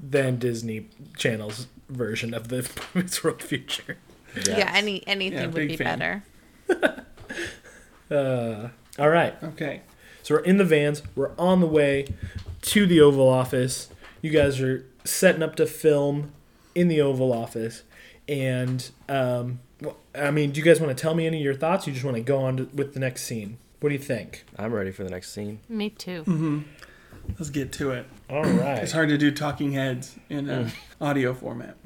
[0.03, 2.63] than Disney Channel's version of the
[2.95, 3.97] Boy Meets World future.
[4.47, 5.99] Yeah, any anything Yeah, would be fan.
[6.69, 7.05] better.
[8.11, 9.35] Uh, all right.
[9.43, 9.83] Okay.
[10.23, 11.03] So we're in the vans.
[11.15, 12.07] We're on the way
[12.63, 13.89] to the Oval Office.
[14.23, 16.33] You guys are setting up to film
[16.75, 17.83] in the Oval Office,
[18.29, 21.55] and um, well, I mean, do you guys want to tell me any of your
[21.55, 21.87] thoughts?
[21.87, 23.59] You just want to go on to, with the next scene.
[23.81, 24.45] What do you think?
[24.59, 25.61] I'm ready for the next scene.
[25.69, 26.23] Me too.
[26.27, 26.61] Mm-hmm.
[27.39, 28.07] Let's get to it.
[28.29, 30.71] All right, It's hard to do talking heads in a
[31.01, 31.77] audio format,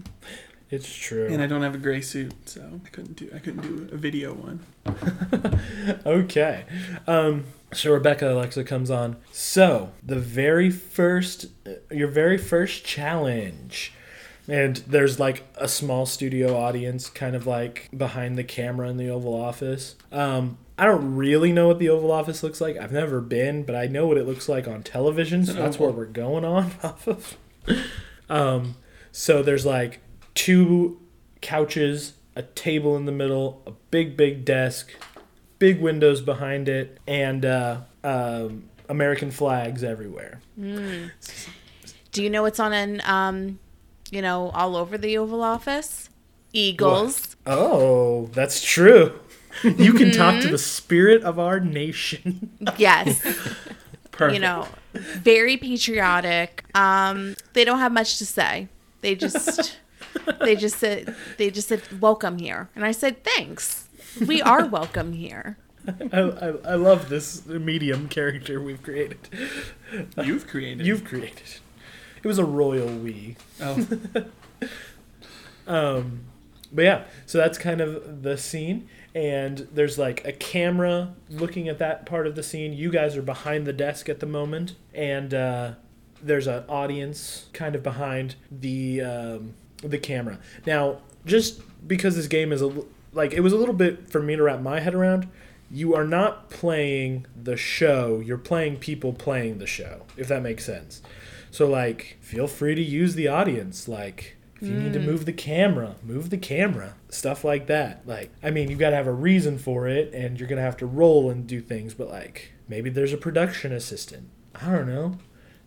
[0.70, 1.28] it's true.
[1.30, 3.97] and I don't have a gray suit, so I couldn't do I couldn't do a
[3.97, 4.61] video one.
[6.07, 6.64] Okay.
[7.07, 9.16] Um, so Rebecca Alexa comes on.
[9.32, 11.47] So the very first,
[11.90, 13.92] your very first challenge,
[14.49, 19.09] and there's like a small studio audience, kind of like behind the camera in the
[19.09, 19.97] Oval Office.
[20.12, 22.76] Um, I don't really know what the Oval Office looks like.
[22.76, 25.47] I've never been, but I know what it looks like on television.
[25.47, 27.36] So that's where we're going on off of.
[28.28, 28.76] Um,
[29.12, 30.01] so there's like
[30.34, 31.01] two
[31.40, 34.90] couches, a table in the middle, a big, big desk,
[35.59, 40.40] big windows behind it, and uh, um, American flags everywhere.
[42.12, 43.59] Do you know what's on an um,
[44.15, 46.09] you know, all over the Oval Office?
[46.53, 47.35] Eagles.
[47.47, 49.19] Oh, that's true.
[49.65, 52.51] You can talk to the spirit of our nation.
[52.79, 53.21] Yes.
[54.11, 54.35] Perfect.
[54.35, 56.65] you know, very patriotic.
[56.77, 58.69] Um, they don't have much to say.
[59.01, 59.77] They just
[60.41, 62.71] they just said they just said welcome here.
[62.77, 63.89] And I said thanks.
[64.25, 65.59] We are welcome here.
[66.12, 69.29] I, I, I love this medium character we've created.
[70.23, 70.87] You've created.
[70.87, 71.59] You've created.
[72.25, 73.37] It was a royal we.
[73.61, 73.87] Oh,
[75.66, 76.20] Um,
[76.72, 78.89] but yeah, so that's kind of the scene.
[79.14, 82.72] And there's like a camera looking at that part of the scene.
[82.72, 85.72] You guys are behind the desk at the moment, and uh,
[86.20, 90.39] there's an audience kind of behind the um, the camera.
[90.66, 92.72] Now, just because this game is a
[93.12, 95.29] like it was a little bit for me to wrap my head around.
[95.70, 98.20] You are not playing the show.
[98.25, 100.03] You're playing people playing the show.
[100.16, 101.03] If that makes sense.
[101.55, 103.86] So like, feel free to use the audience.
[103.86, 105.05] Like, if you need to mm.
[105.05, 106.96] move the camera, move the camera.
[107.11, 108.02] Stuff like that.
[108.05, 110.76] Like, I mean, you've got to have a reason for it, and you're gonna have
[110.78, 111.94] to roll and do things.
[111.94, 114.30] But like, maybe there's a production assistant.
[114.57, 115.18] I don't know.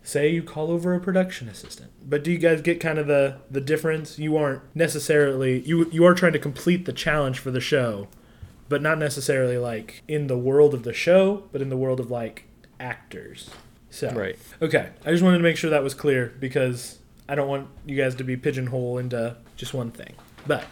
[0.02, 1.90] Say you call over a production assistant.
[2.06, 4.18] But do you guys get kind of the the difference?
[4.18, 8.08] You aren't necessarily you you are trying to complete the challenge for the show,
[8.68, 12.10] but not necessarily like in the world of the show, but in the world of
[12.10, 12.44] like
[12.78, 13.48] actors.
[13.90, 14.38] So Right.
[14.60, 17.96] Okay, I just wanted to make sure that was clear because I don't want you
[17.96, 20.14] guys to be pigeonholed into just one thing.
[20.46, 20.64] But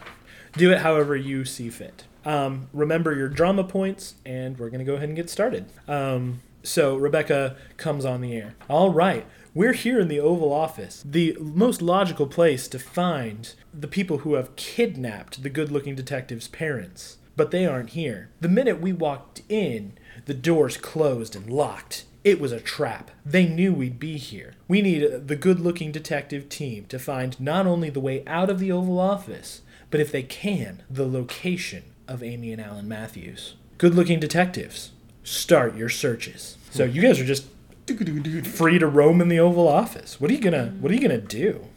[0.56, 2.04] do it however you see fit.
[2.24, 5.66] Um, remember your drama points, and we're going to go ahead and get started.
[5.86, 8.54] Um, so Rebecca comes on the air.
[8.68, 13.86] All right, we're here in the Oval Office, the most logical place to find the
[13.86, 17.18] people who have kidnapped the good looking detective's parents.
[17.36, 18.30] But they aren't here.
[18.40, 19.92] The minute we walked in,
[20.24, 22.04] the doors closed and locked.
[22.27, 23.12] It was a trap.
[23.24, 24.55] They knew we'd be here.
[24.66, 28.59] We need the good looking detective team to find not only the way out of
[28.59, 29.62] the Oval Office,
[29.93, 33.55] but if they can, the location of Amy and Alan Matthews.
[33.79, 34.91] Good looking detectives,
[35.22, 36.59] start your searches.
[36.72, 37.47] So you guys are just
[38.45, 40.20] free to roam in the Oval Office.
[40.20, 41.68] What are you gonna what are you gonna do?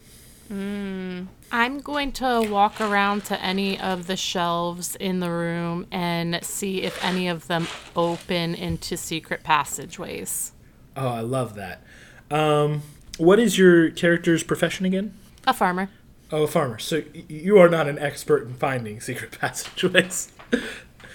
[0.50, 6.82] I'm going to walk around to any of the shelves in the room and see
[6.82, 10.52] if any of them open into secret passageways.
[10.96, 11.82] Oh, I love that.
[12.30, 12.82] Um,
[13.18, 15.14] what is your character's profession again?
[15.46, 15.88] A farmer.
[16.32, 16.78] Oh, a farmer.
[16.78, 20.32] So y- you are not an expert in finding secret passageways.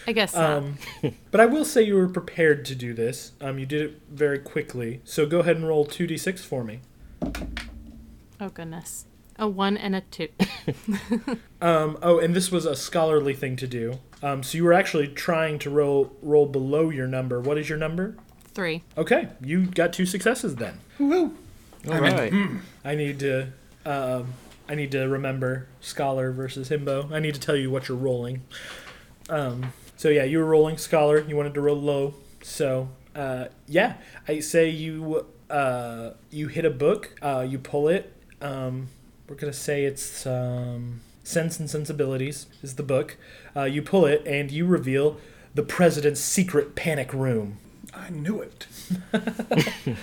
[0.08, 0.50] I guess not.
[0.50, 0.78] Um,
[1.32, 3.34] but I will say you were prepared to do this.
[3.42, 5.02] Um, you did it very quickly.
[5.04, 6.80] So go ahead and roll 2d6 for me.
[8.40, 9.08] oh, goodness.
[9.38, 10.30] A one and a two.
[11.62, 14.00] Um, oh, and this was a scholarly thing to do.
[14.22, 17.40] Um, so you were actually trying to roll roll below your number.
[17.42, 18.16] What is your number?
[18.54, 18.84] Three.
[18.96, 20.80] Okay, you got two successes then.
[21.00, 21.36] Woo!
[21.90, 22.32] All right.
[22.84, 23.48] I need to
[23.84, 24.34] um,
[24.70, 27.12] I need to remember scholar versus himbo.
[27.12, 28.44] I need to tell you what you're rolling.
[29.30, 31.20] Um, so yeah, you were rolling scholar.
[31.20, 32.14] You wanted to roll low.
[32.44, 33.96] So uh, yeah,
[34.28, 37.18] I say you uh, you hit a book.
[37.22, 38.14] Uh, you pull it.
[38.42, 38.90] Um,
[39.28, 43.18] we're gonna say it's um, Sense and Sensibilities is the book.
[43.56, 45.18] Uh, you pull it and you reveal
[45.54, 47.58] the president's secret panic room.
[47.94, 48.68] I knew it.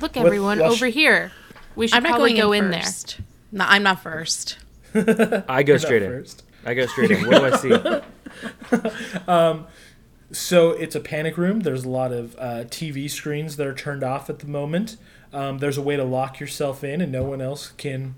[0.00, 1.32] Look, everyone, what sh- over here.
[1.76, 2.82] We should I'm not probably going go in, in, there.
[2.82, 3.20] first.
[3.52, 4.58] No, I'm not first.
[4.94, 6.10] I go Not straight in.
[6.10, 6.42] first.
[6.64, 7.26] I go straight in.
[7.26, 8.02] What do I
[9.26, 9.64] see?
[10.32, 11.60] So it's a panic room.
[11.60, 14.96] There's a lot of uh, TV screens that are turned off at the moment.
[15.32, 18.14] Um, there's a way to lock yourself in, and no one else can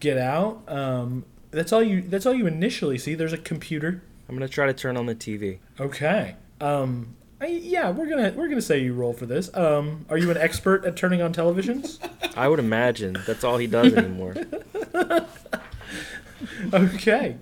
[0.00, 0.62] get out.
[0.68, 2.02] Um, that's all you.
[2.02, 3.14] That's all you initially see.
[3.14, 4.02] There's a computer.
[4.28, 5.58] I'm gonna try to turn on the TV.
[5.78, 6.36] Okay.
[6.60, 9.54] Um, I, yeah, we're gonna we're gonna say you roll for this.
[9.54, 11.98] Um, are you an expert at turning on televisions?
[12.36, 14.34] I would imagine that's all he does anymore.
[16.72, 17.36] okay.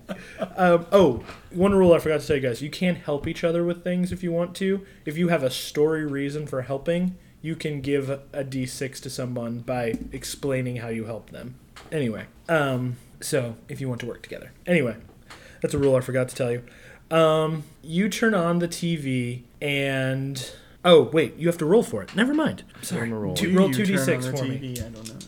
[0.57, 3.63] Um, oh, one rule I forgot to tell you guys: you can't help each other
[3.63, 4.85] with things if you want to.
[5.05, 9.59] If you have a story reason for helping, you can give a d6 to someone
[9.59, 11.55] by explaining how you help them.
[11.93, 14.51] Anyway, um, so if you want to work together.
[14.65, 14.97] Anyway,
[15.61, 16.63] that's a rule I forgot to tell you.
[17.15, 20.51] Um, you turn on the TV and
[20.83, 22.15] oh wait, you have to roll for it.
[22.15, 22.63] Never mind.
[22.81, 23.07] Sorry.
[23.07, 23.35] gonna roll.
[23.35, 24.71] Two, roll two d six on the for me.
[24.79, 25.19] I don't know.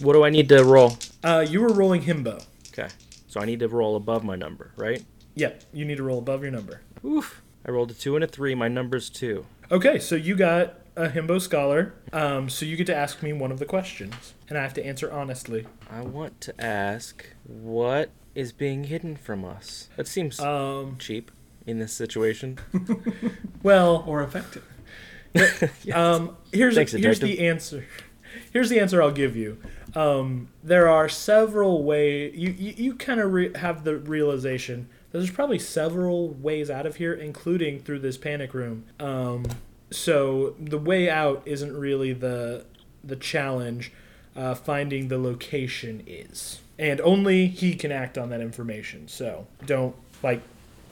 [0.00, 0.96] What do I need to roll?
[1.24, 2.44] Uh, you were rolling himbo.
[2.68, 2.88] Okay,
[3.26, 5.04] so I need to roll above my number, right?
[5.34, 6.82] Yep, you need to roll above your number.
[7.04, 7.42] Oof.
[7.66, 8.54] I rolled a two and a three.
[8.54, 9.44] My number's two.
[9.72, 11.94] Okay, so you got a himbo scholar.
[12.12, 14.84] Um, so you get to ask me one of the questions, and I have to
[14.84, 15.66] answer honestly.
[15.90, 19.88] I want to ask what is being hidden from us.
[19.96, 21.30] That seems Um, cheap
[21.66, 22.58] in this situation.
[23.62, 24.64] well, Or effective.
[25.94, 27.86] um, here's Thanks, here's the answer.
[28.52, 29.58] Here's the answer I'll give you.
[29.94, 32.34] Um, there are several ways.
[32.34, 36.86] You you, you kind of re- have the realization that there's probably several ways out
[36.86, 38.84] of here, including through this panic room.
[39.00, 39.44] Um,
[39.90, 42.64] so the way out isn't really the
[43.04, 43.92] the challenge.
[44.34, 49.08] Uh, finding the location is, and only he can act on that information.
[49.08, 50.42] So don't like.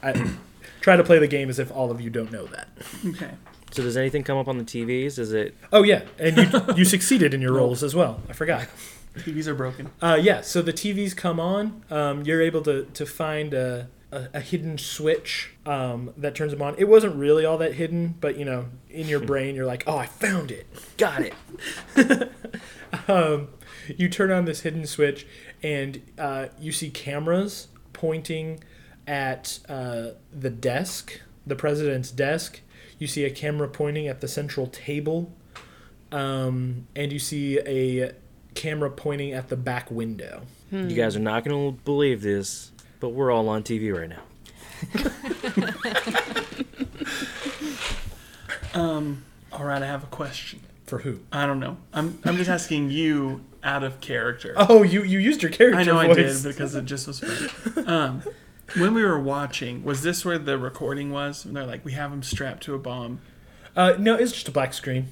[0.02, 0.30] I,
[0.80, 2.68] try to play the game as if all of you don't know that.
[3.06, 3.32] Okay.
[3.70, 5.18] So does anything come up on the TVs?
[5.18, 8.22] Is it Oh yeah, and you you succeeded in your roles as well.
[8.28, 8.68] I forgot.
[9.16, 9.90] TVs are broken.
[10.00, 11.82] Uh, yeah, so the TVs come on.
[11.90, 16.62] Um, you're able to to find a a, a hidden switch um, that turns them
[16.62, 16.74] on.
[16.78, 19.98] It wasn't really all that hidden, but you know, in your brain, you're like, oh,
[19.98, 21.34] I found it, got it.
[23.08, 23.48] um,
[23.96, 25.26] you turn on this hidden switch,
[25.62, 28.62] and uh, you see cameras pointing
[29.06, 32.60] at uh, the desk, the president's desk.
[32.98, 35.32] You see a camera pointing at the central table,
[36.12, 38.12] um, and you see a
[38.54, 40.42] camera pointing at the back window.
[40.70, 42.70] you guys are not going to believe this,
[43.04, 44.22] but we're all on TV right now.
[48.74, 49.22] Um.
[49.52, 49.80] All right.
[49.80, 50.58] I have a question.
[50.86, 51.20] For who?
[51.30, 51.76] I don't know.
[51.92, 52.18] I'm.
[52.24, 54.52] I'm just asking you out of character.
[54.56, 57.86] Oh, you you used your character I know I did because it just was funny.
[57.86, 58.22] Um,
[58.76, 61.44] when we were watching, was this where the recording was?
[61.44, 63.20] And they're like, we have him strapped to a bomb.
[63.76, 65.06] Uh, no, it's just a black screen.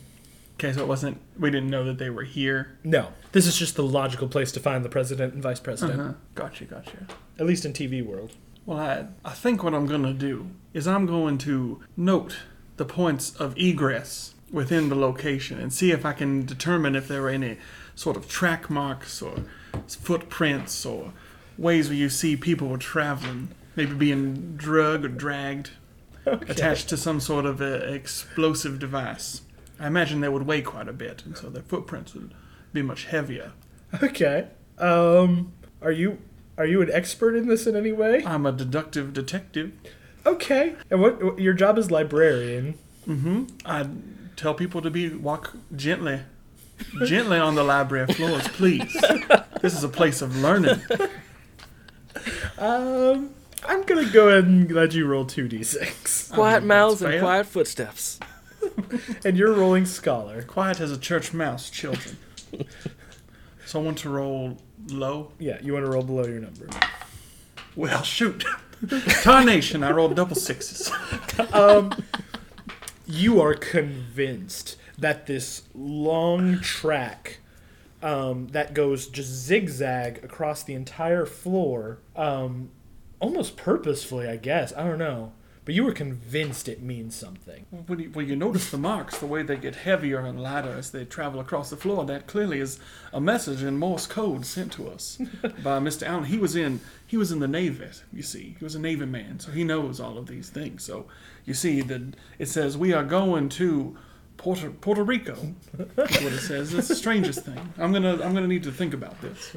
[0.55, 1.20] Okay, so it wasn't.
[1.38, 2.76] We didn't know that they were here.
[2.82, 6.12] No, this is just the logical place to find the president and vice president, Uh-huh.
[6.35, 6.64] Gotcha.
[6.64, 7.07] Gotcha.
[7.39, 8.33] at least in TV world.
[8.66, 12.39] Well, I, I think what I'm going to do is I'm going to note
[12.76, 17.24] the points of egress within the location and see if I can determine if there
[17.24, 17.57] are any
[17.95, 19.45] sort of track marks or
[19.89, 21.12] footprints or
[21.59, 25.70] ways where you see people were traveling, maybe being drugged or dragged,
[26.26, 29.43] attached to some sort of uh explosive device.
[29.80, 32.33] I imagine they would weigh quite a bit, and so their footprints would
[32.73, 33.53] be much heavier.
[34.03, 34.49] Okay.
[34.79, 36.18] Um, are you
[36.57, 38.25] are you an expert in this in any way?
[38.25, 39.73] I'm a deductive detective.
[40.25, 40.75] Okay.
[40.91, 42.79] And what, what your job is librarian?
[43.09, 43.45] Mm-hmm.
[43.64, 43.89] I
[44.37, 46.20] tell people to be walk gently,
[47.05, 48.97] gently on the library floors, please.
[49.61, 50.81] This is a place of learning.
[52.59, 53.31] Um,
[53.64, 58.20] I'm gonna go ahead and let you roll two d6, Quiet mouths and quiet footsteps.
[59.25, 60.43] and you're rolling scholar.
[60.43, 62.16] Quiet as a church mouse, children.
[63.66, 65.32] So I want to roll low.
[65.38, 66.68] Yeah, you want to roll below your number.
[67.74, 68.44] Well, shoot.
[69.22, 69.82] Tarnation.
[69.82, 70.90] I rolled double sixes.
[71.53, 71.92] um,
[73.07, 77.38] you are convinced that this long track
[78.03, 82.70] um, that goes just zigzag across the entire floor, um,
[83.20, 84.72] almost purposefully, I guess.
[84.76, 85.32] I don't know.
[85.64, 87.66] But you were convinced it means something.
[87.86, 90.90] When you, when you notice the marks, the way they get heavier and lighter as
[90.90, 92.80] they travel across the floor, that clearly is
[93.12, 95.18] a message in Morse code sent to us
[95.62, 96.04] by Mr.
[96.04, 96.24] Alan.
[96.24, 98.56] He was in he was in the Navy, you see.
[98.58, 100.82] He was a Navy man, so he knows all of these things.
[100.82, 101.06] So
[101.44, 103.96] you see that it says we are going to
[104.36, 105.54] Puerto Puerto Rico.
[105.94, 106.74] That's what it says.
[106.74, 107.72] It's the strangest thing.
[107.78, 109.54] I'm gonna I'm gonna need to think about this.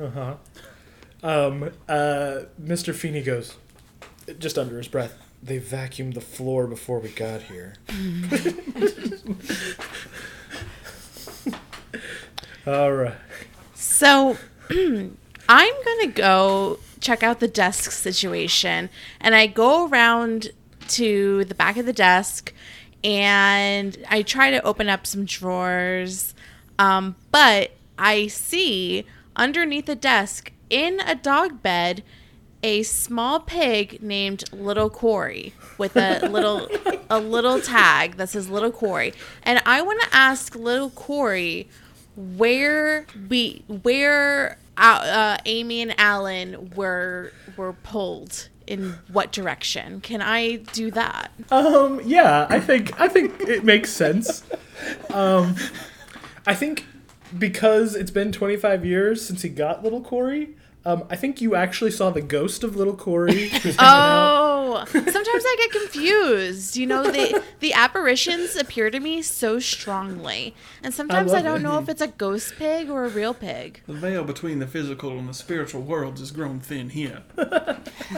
[1.23, 2.93] Um, uh, Mr.
[2.93, 3.55] Feeny goes,
[4.37, 7.75] just under his breath, they vacuumed the floor before we got here.
[12.67, 13.13] All right.
[13.75, 14.37] So
[14.71, 18.89] I'm gonna go check out the desk situation,
[19.21, 20.49] and I go around
[20.87, 22.51] to the back of the desk,
[23.03, 26.33] and I try to open up some drawers,
[26.79, 32.03] um, but I see underneath the desk in a dog bed
[32.63, 36.67] a small pig named Little Cory with a little
[37.09, 41.67] a little tag that says Little Cory, and I want to ask Little Cory
[42.15, 50.01] where we where uh, uh, Amy and Alan were were pulled in what direction.
[50.01, 51.31] Can I do that?
[51.51, 54.43] Um, yeah, I think I think it makes sense.
[55.13, 55.55] Um,
[56.45, 56.85] I think
[57.37, 60.55] because it's been 25 years since he got little Cory,
[60.85, 63.47] um, I think you actually saw the ghost of little Cory.
[63.49, 64.45] who's hanging out.
[64.77, 66.75] Oh, sometimes I get confused.
[66.75, 71.59] You know, the the apparitions appear to me so strongly, and sometimes I, love don't
[71.61, 71.63] it.
[71.63, 73.81] know if it's a ghost pig or a real pig.
[73.87, 77.23] The veil between the physical and the spiritual worlds has grown thin here.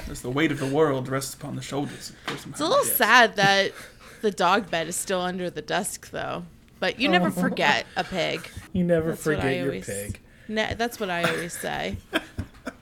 [0.10, 2.66] As the weight of the world rests upon the shoulders of the person It's a
[2.68, 3.72] little sad that
[4.22, 6.44] the dog bed is still under the desk, though.
[6.80, 8.48] But you never forget a pig.
[8.74, 10.20] You never That's forget I your always- pig.
[10.50, 11.98] Ne- that's what I always say.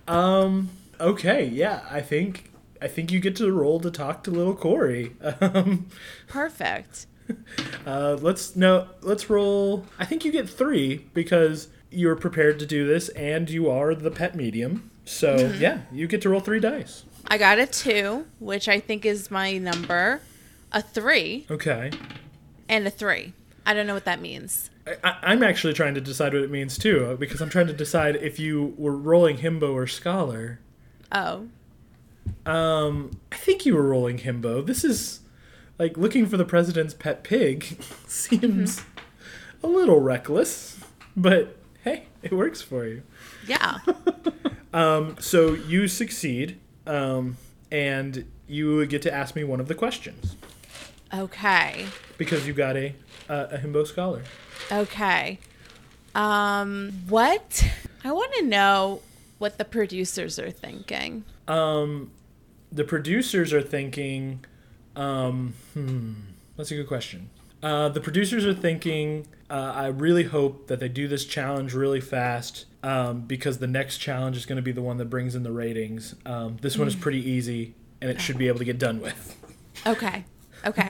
[0.08, 0.70] Um.
[1.00, 1.46] Okay.
[1.46, 1.82] Yeah.
[1.90, 2.52] I think
[2.82, 5.16] I think you get to roll to talk to little Cory.
[5.42, 5.88] Um.
[6.28, 7.08] Perfect.
[7.88, 8.18] Uh.
[8.22, 8.88] Let's no.
[9.02, 9.86] Let's roll.
[9.98, 14.12] I think you get three because you're prepared to do this and you are the
[14.12, 14.92] pet medium.
[15.06, 15.62] So Mm-hmm.
[15.62, 17.04] yeah, you get to roll three dice.
[17.28, 20.22] I got a two, which I think is my number,
[20.72, 21.90] a three, Okay.
[22.70, 23.34] and a three.
[23.66, 24.70] I don't know what that means.
[25.04, 28.16] I, I'm actually trying to decide what it means too, because I'm trying to decide
[28.18, 30.60] if you were rolling himbo or scholar.
[31.12, 31.48] Oh,
[32.46, 34.66] Um, I think you were rolling himbo.
[34.66, 35.22] This is
[35.80, 37.64] like looking for the president's pet pig.
[38.08, 38.84] Seems
[39.64, 40.80] a little reckless,
[41.18, 43.04] but hey, it works for you.
[43.48, 43.80] yeah.
[45.20, 47.38] So you succeed, um,
[47.72, 50.36] and you get to ask me one of the questions
[51.14, 51.86] Okay.
[52.18, 52.94] because you got a
[53.30, 54.24] uh, a himbo scholar.
[54.72, 55.40] Okay.
[56.14, 57.68] Um, what?
[58.04, 59.02] I want to know
[59.38, 61.24] what the producers are thinking.
[61.48, 62.12] Um,
[62.72, 64.46] the producers are thinking,
[64.96, 66.14] um, hmm,
[66.58, 67.30] that's a good question.
[67.62, 72.02] Uh, the producers are thinking, uh, I really hope that they do this challenge really
[72.02, 75.44] fast um, because the next challenge is going to be the one that brings in
[75.44, 76.16] the ratings.
[76.26, 79.36] Um, this one is pretty easy and it should be able to get done with.
[79.86, 80.24] Okay.
[80.66, 80.90] Okay.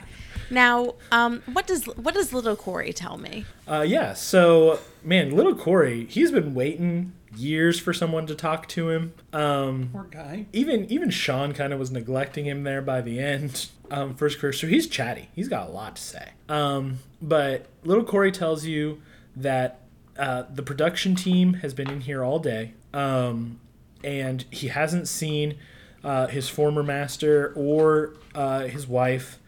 [0.50, 3.44] Now, um, what does what does little Cory tell me?
[3.66, 8.88] Uh, yeah, so man, little Cory, he's been waiting years for someone to talk to
[8.90, 9.12] him.
[9.32, 10.46] Um, Poor guy.
[10.52, 13.68] even even Shawn kind of was neglecting him there by the end.
[13.88, 15.28] Um, first career, so he's chatty.
[15.32, 16.30] He's got a lot to say.
[16.48, 19.00] Um, but little Cory tells you
[19.36, 19.78] that
[20.18, 23.60] uh, the production team has been in here all day, um,
[24.02, 25.56] and he hasn't seen
[26.02, 29.38] uh, his former master or uh, his wife,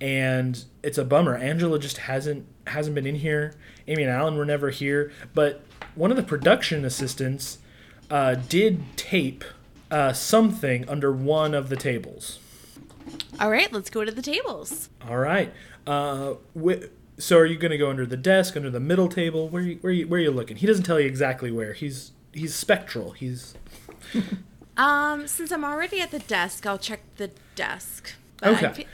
[0.00, 1.36] and it's a bummer.
[1.36, 3.54] Angela just hasn't hasn't been in here.
[3.88, 5.62] Amy and Alan were never here, but
[5.94, 7.58] one of the production assistants
[8.10, 9.44] uh, did tape
[9.90, 12.38] uh, something under one of the tables.
[13.38, 14.88] All right, let's go to the tables.
[15.08, 15.52] All right.
[15.86, 16.84] Uh, wh-
[17.18, 19.48] so are you going to go under the desk, under the middle table?
[19.48, 20.56] Where you, where you, where are you looking?
[20.56, 21.72] He doesn't tell you exactly where.
[21.72, 23.12] He's he's spectral.
[23.12, 23.54] He's
[24.76, 28.12] Um, since I'm already at the desk, I'll check the desk.
[28.42, 28.86] But Okay.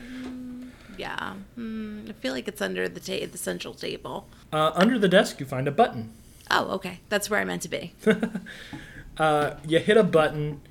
[0.97, 4.27] Fe- yeah, mm, I feel like it's under the ta- the central table.
[4.53, 5.41] uh, under the desk.
[5.41, 6.13] You find a button.
[6.51, 7.93] Oh, okay, that's where I meant to be.
[9.19, 10.63] Uh, you hit a button,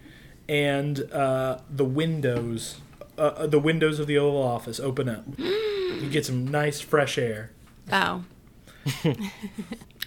[0.49, 2.77] and uh, the windows,
[3.15, 5.23] uh, uh, the windows of the Oval Office open up.
[5.37, 7.51] you get some nice fresh air.
[7.93, 8.23] Oh,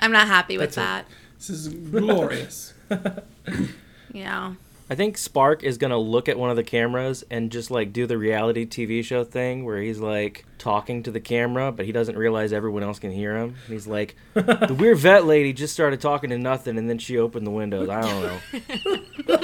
[0.00, 1.06] I'm not happy with That's that.
[1.06, 1.38] it.
[1.38, 2.74] This is glorious.
[4.12, 4.54] Yeah.
[4.94, 8.06] I think Spark is gonna look at one of the cameras and just like do
[8.06, 12.16] the reality TV show thing where he's like talking to the camera, but he doesn't
[12.16, 13.56] realize everyone else can hear him.
[13.64, 17.18] And he's like, "The weird vet lady just started talking to nothing, and then she
[17.18, 17.88] opened the windows.
[17.88, 19.36] I don't know."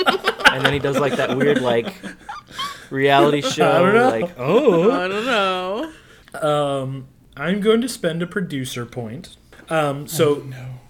[0.52, 1.96] and then he does like that weird like
[2.88, 4.08] reality show, don't know.
[4.08, 5.92] like, "Oh, I don't know.
[6.48, 9.36] Um, I'm going to spend a producer point.
[9.68, 10.44] Um, so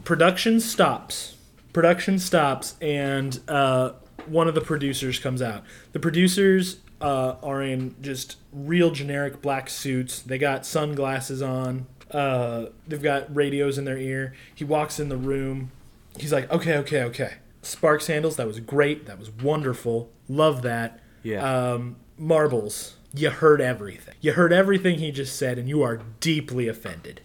[0.04, 1.38] production stops.
[1.72, 3.92] Production stops, and uh,
[4.28, 5.64] one of the producers comes out.
[5.92, 10.20] The producers uh, are in just real generic black suits.
[10.20, 11.86] They got sunglasses on.
[12.10, 14.34] Uh, they've got radios in their ear.
[14.54, 15.70] He walks in the room.
[16.18, 17.34] He's like, "Okay, okay, okay.
[17.62, 18.36] Spark sandals.
[18.36, 19.06] That was great.
[19.06, 20.10] That was wonderful.
[20.28, 21.00] Love that.
[21.22, 21.42] yeah."
[21.72, 22.96] Um, marbles.
[23.14, 24.14] You heard everything.
[24.20, 27.22] You heard everything he just said, and you are deeply offended.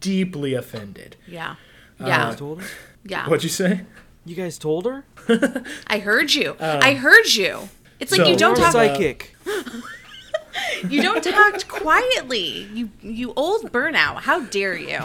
[0.00, 1.16] Deeply offended.
[1.26, 1.56] Yeah.
[2.00, 2.30] Uh, Yeah.
[2.30, 2.68] you told her?
[3.04, 3.28] yeah.
[3.28, 3.82] What'd you say?
[4.24, 5.04] You guys told her?
[5.86, 6.56] I heard you.
[6.60, 7.68] I heard you.
[7.98, 8.72] It's like so- you don't You're talk.
[8.72, 9.34] psychic.
[10.88, 12.68] You don't talk quietly.
[12.74, 14.22] You you old burnout.
[14.22, 14.98] How dare you?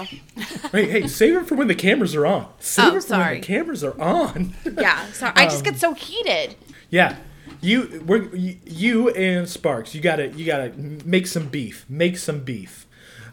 [0.72, 2.48] Hey, hey, save it for when the cameras are on.
[2.60, 3.32] Save Oh, it for sorry.
[3.34, 4.54] when the cameras are on.
[4.78, 5.06] Yeah.
[5.12, 5.34] Sorry.
[5.36, 6.56] I just Um, get so heated.
[6.90, 7.18] yeah,
[7.62, 10.72] you, we're, you, you and Sparks, you gotta, you gotta
[11.06, 11.86] make some beef.
[11.88, 12.88] Make some beef.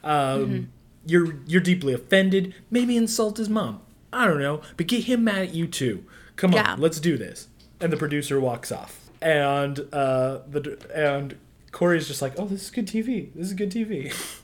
[0.05, 0.69] Um,
[1.07, 2.55] You're, you're deeply offended.
[2.71, 3.81] Maybe insult his mom.
[4.13, 6.05] I don't know, but get him mad at you too.
[6.37, 6.73] Come Yeah.
[6.73, 7.49] on, let's do this.
[7.81, 11.37] And the producer walks off, and uh, the and
[11.73, 13.33] Cory's just like, oh, this is good TV.
[13.35, 14.15] This is good TV.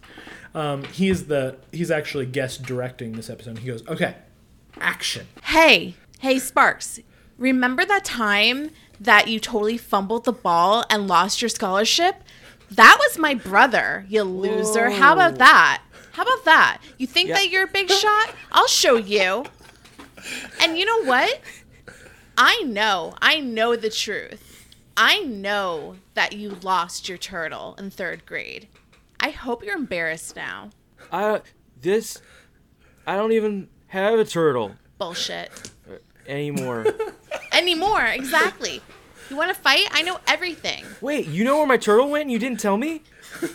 [0.54, 3.58] Um, he is the he's actually guest directing this episode.
[3.58, 4.14] He goes, okay,
[4.80, 5.26] action.
[5.44, 6.98] Hey, hey, Sparks.
[7.36, 12.16] Remember that time that you totally fumbled the ball and lost your scholarship?
[12.70, 14.88] That was my brother, you loser.
[14.90, 15.82] How about that?
[16.12, 16.80] How about that?
[16.96, 17.34] You think Yeah.
[17.36, 18.30] that you're a big shot?
[18.50, 19.44] I'll show you.
[20.60, 21.40] And you know what?
[22.36, 23.14] I know.
[23.20, 24.68] I know the truth.
[24.96, 28.68] I know that you lost your turtle in third grade.
[29.20, 30.70] I hope you're embarrassed now.
[31.12, 31.40] I
[31.80, 32.20] this
[33.06, 35.50] I don't even have a turtle Bullshit.
[35.88, 35.94] Uh,
[36.26, 36.84] anymore.
[37.52, 38.82] Anymore, exactly.
[39.30, 39.88] You want to fight?
[39.90, 40.84] I know everything.
[41.00, 42.30] Wait, you know where my turtle went?
[42.30, 43.02] You didn't tell me?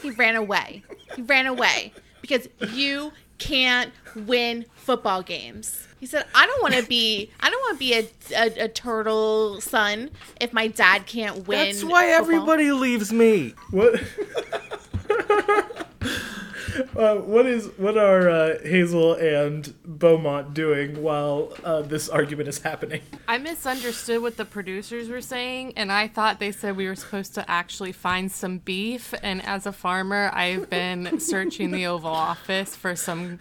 [0.02, 0.84] He ran away.
[1.16, 3.12] He ran away because you
[3.44, 5.88] can't win football games.
[6.00, 7.30] He said, "I don't want to be.
[7.40, 10.10] I don't want to be a, a, a turtle son
[10.42, 13.54] if my dad can't win." That's why football." everybody leaves me.
[13.72, 14.02] What?
[16.96, 22.60] uh, what is what are uh, Hazel and Beaumont doing while uh, this argument is
[22.60, 23.02] happening?
[23.28, 27.34] I misunderstood what the producers were saying, and I thought they said we were supposed
[27.36, 29.14] to actually find some beef.
[29.22, 33.40] And as a farmer, I've been searching the Oval Office for some,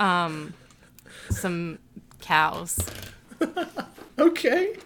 [0.00, 0.54] um,
[1.30, 1.78] some
[2.20, 2.78] cows.
[4.18, 4.76] Okay.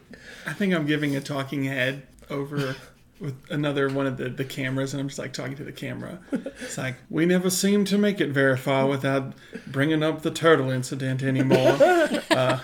[0.46, 2.74] I think I'm giving a talking head over
[3.20, 6.18] with another one of the, the cameras, and I'm just like talking to the camera.
[6.62, 9.32] It's like, we never seem to make it very far without
[9.66, 11.78] bringing up the turtle incident anymore.
[12.30, 12.58] Uh,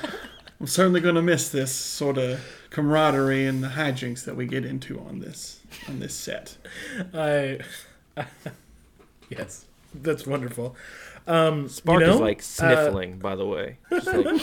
[0.61, 2.41] I'm certainly going to miss this sort of
[2.71, 6.57] camaraderie and the hijinks that we get into on this on this set.
[7.13, 7.59] I.
[9.29, 10.77] yes, that's wonderful.
[11.27, 13.79] Um, Spark you know, is like sniffling, by the way.
[13.91, 14.41] Like,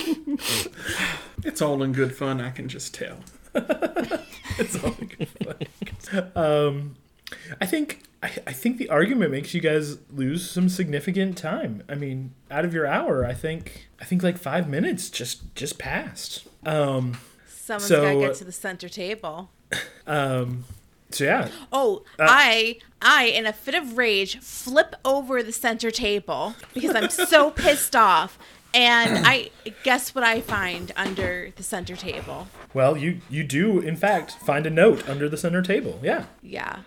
[1.44, 3.20] It's all in good fun, I can just tell.
[4.60, 6.32] It's all good fun.
[6.36, 6.96] um,
[7.60, 11.82] I think I, I think the argument makes you guys lose some significant time.
[11.90, 15.80] I mean, out of your hour, I think I think like five minutes just just
[15.80, 16.46] passed.
[16.66, 19.50] Um, Someone's So- got to get to the center table.
[20.06, 20.66] um,
[21.10, 25.90] so yeah, Oh, Uh, I, I, in a fit of rage, flip over the center
[25.92, 28.38] table because I'm so pissed off.
[28.74, 29.52] And I
[29.84, 32.48] guess what I find under the center table.
[32.74, 36.00] well, you you do in fact find a note under the center table.
[36.02, 36.26] Yeah.
[36.42, 36.80] Yeah.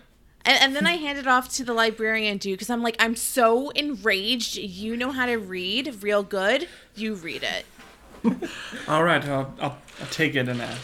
[0.45, 3.15] And, and then I hand it off to the librarian dude because I'm like, I'm
[3.15, 4.55] so enraged.
[4.57, 6.67] You know how to read real good.
[6.95, 7.65] You read it.
[8.87, 10.75] All right, I'll, I'll, I'll take it and I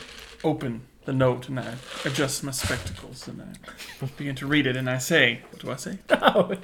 [0.43, 1.75] open the note and I
[2.05, 5.75] adjust my spectacles and I begin to read it and I say, what do I
[5.75, 5.97] say?
[6.09, 6.55] Oh.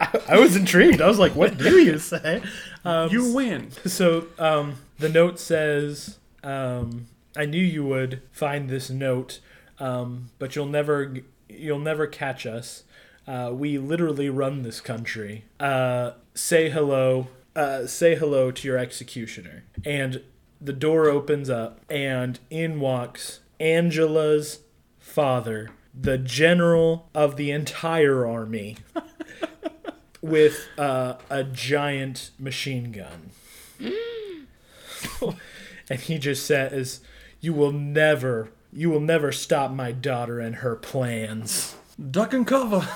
[0.00, 1.00] I, I was intrigued.
[1.00, 2.42] I was like, what do you say?
[2.84, 3.70] Um, You win.
[3.86, 9.40] So um, the note says, um, "I knew you would find this note,
[9.78, 11.14] um, but you'll never,
[11.48, 12.84] you'll never catch us.
[13.26, 15.44] Uh, we literally run this country.
[15.60, 20.22] Uh, say hello, uh, say hello to your executioner." And
[20.62, 24.60] the door opens up, and in walks Angela's
[24.98, 28.76] father, the general of the entire army
[30.22, 33.30] with uh, a giant machine gun.
[35.90, 37.00] and he just says,
[37.40, 41.74] You will never You will never stop my daughter and her plans.
[42.10, 42.88] Duck and cover.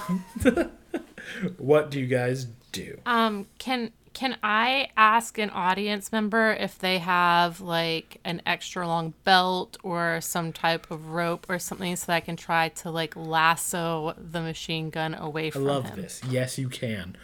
[1.58, 3.00] What do you guys do?
[3.04, 9.12] Um, can can I ask an audience member if they have like an extra long
[9.24, 13.14] belt or some type of rope or something so that I can try to like
[13.14, 15.68] lasso the machine gun away from him?
[15.68, 16.00] I love him?
[16.00, 16.22] this.
[16.30, 17.14] Yes, you can.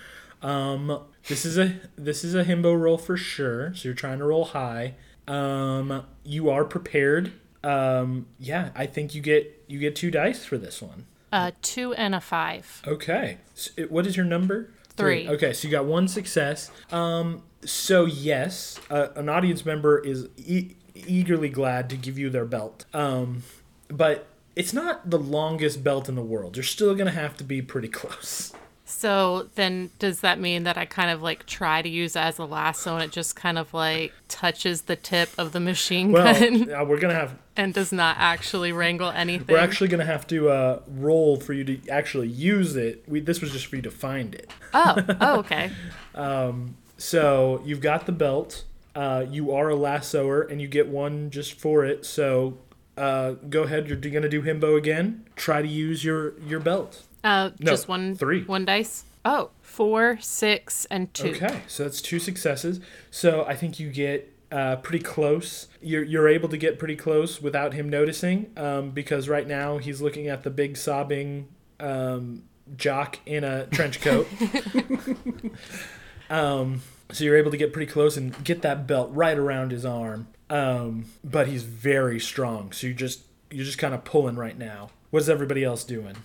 [0.43, 3.75] Um, this is a this is a himbo roll for sure.
[3.75, 4.97] So you're trying to roll high.
[5.27, 7.33] Um, you are prepared.
[7.65, 11.07] Um, yeah, I think you get you get two dice for this one.
[11.33, 12.83] Uh, two and a five.
[12.87, 13.39] Okay.
[13.55, 14.69] So, what is your number?
[14.97, 15.29] Three.
[15.29, 16.71] Okay, so you got one success.
[16.91, 22.45] Um, so yes, uh, an audience member is e- eagerly glad to give you their
[22.45, 22.85] belt.
[22.93, 23.43] Um,
[23.89, 26.57] but it's not the longest belt in the world.
[26.57, 28.53] You're still gonna have to be pretty close.
[28.95, 32.39] So then, does that mean that I kind of like try to use it as
[32.39, 36.39] a lasso and it just kind of like touches the tip of the machine Well,
[36.39, 39.47] gun uh, we're gonna have and does not actually wrangle anything?
[39.49, 43.03] we're actually gonna have to uh, roll for you to actually use it.
[43.09, 44.51] We this was just for you to find it.
[44.75, 45.71] oh, oh, okay.
[46.99, 48.65] So you've got the belt.
[48.95, 52.05] Uh, you are a lassoer, and you get one just for it.
[52.07, 52.59] So
[52.97, 53.89] uh, go ahead.
[53.89, 55.25] You're gonna do himbo again.
[55.35, 57.03] Try to use your your belt.
[57.25, 58.45] Uh, No, just one, three.
[58.45, 59.05] one dice.
[59.25, 61.29] Oh, four, six, and two.
[61.31, 62.81] Okay, so that's two successes.
[63.11, 65.69] So I think you get uh, pretty close.
[65.81, 70.01] You're you're able to get pretty close without him noticing, um, because right now he's
[70.03, 71.49] looking at the big sobbing
[71.81, 72.45] um,
[72.77, 74.27] jock in a trench coat.
[76.31, 76.83] um,
[77.13, 80.29] so you're able to get pretty close and get that belt right around his arm.
[80.51, 84.91] Um, but he's very strong, so you just you're just kind of pulling right now.
[85.11, 86.17] What's everybody else doing?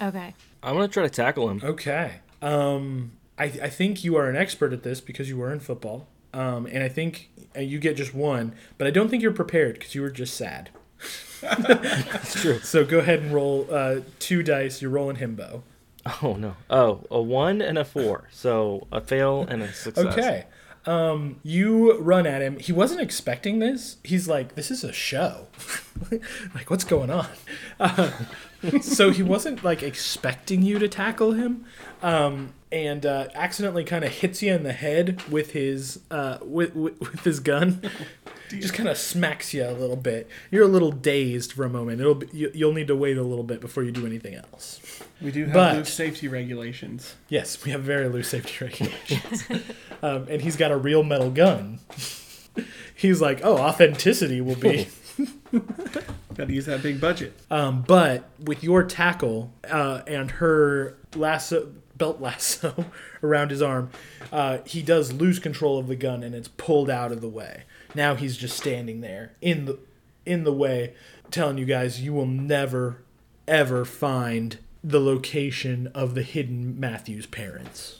[0.00, 0.34] Okay.
[0.62, 1.60] I'm gonna try to tackle him.
[1.62, 2.20] Okay.
[2.42, 6.08] Um, I, I think you are an expert at this because you were in football.
[6.34, 9.74] Um, and I think uh, you get just one, but I don't think you're prepared
[9.74, 10.70] because you were just sad.
[11.40, 12.58] That's true.
[12.62, 14.82] So go ahead and roll uh, two dice.
[14.82, 15.62] You're rolling himbo.
[16.22, 16.56] Oh no.
[16.68, 18.28] Oh, a one and a four.
[18.30, 20.06] So a fail and a success.
[20.06, 20.44] Okay.
[20.88, 22.58] Um, you run at him.
[22.58, 23.98] He wasn't expecting this.
[24.02, 25.48] He's like, "This is a show.
[26.54, 27.26] like, what's going on?"
[27.78, 28.10] Uh,
[28.80, 31.66] so he wasn't like expecting you to tackle him,
[32.02, 36.74] um, and uh, accidentally kind of hits you in the head with his uh, with,
[36.74, 37.82] with with his gun.
[38.50, 40.28] Just kind of smacks you a little bit.
[40.50, 42.00] You're a little dazed for a moment.
[42.00, 44.80] It'll be, you, you'll need to wait a little bit before you do anything else.
[45.20, 47.14] We do have But- loose safety regulations.
[47.28, 49.44] Yes, we have very loose safety regulations.
[50.02, 51.80] um, and he's got a real metal gun.
[52.94, 54.88] he's like, oh, authenticity will be.
[56.34, 57.32] Got to use that big budget.
[57.50, 62.84] Um, but with your tackle uh, and her lasso, belt lasso
[63.22, 63.90] around his arm,
[64.32, 67.64] uh, he does lose control of the gun and it's pulled out of the way.
[67.98, 69.76] Now he's just standing there in the
[70.24, 70.94] in the way,
[71.32, 73.02] telling you guys you will never
[73.48, 77.98] ever find the location of the hidden Matthews parents.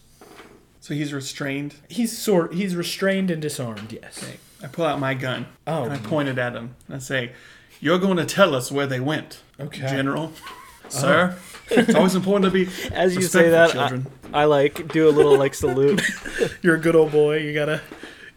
[0.80, 1.74] So he's restrained.
[1.88, 4.22] He's sort he's restrained and disarmed, yes.
[4.22, 4.36] Okay.
[4.62, 5.82] I pull out my gun Oh.
[5.82, 6.76] and I point it at him.
[6.86, 7.32] And I say,
[7.80, 9.80] "You're going to tell us where they went, Okay.
[9.80, 10.90] General, uh-huh.
[10.90, 11.36] sir."
[11.70, 14.42] It's always important to be As you say that, I.
[14.42, 16.00] I like do a little like salute.
[16.62, 17.38] You're a good old boy.
[17.38, 17.80] You gotta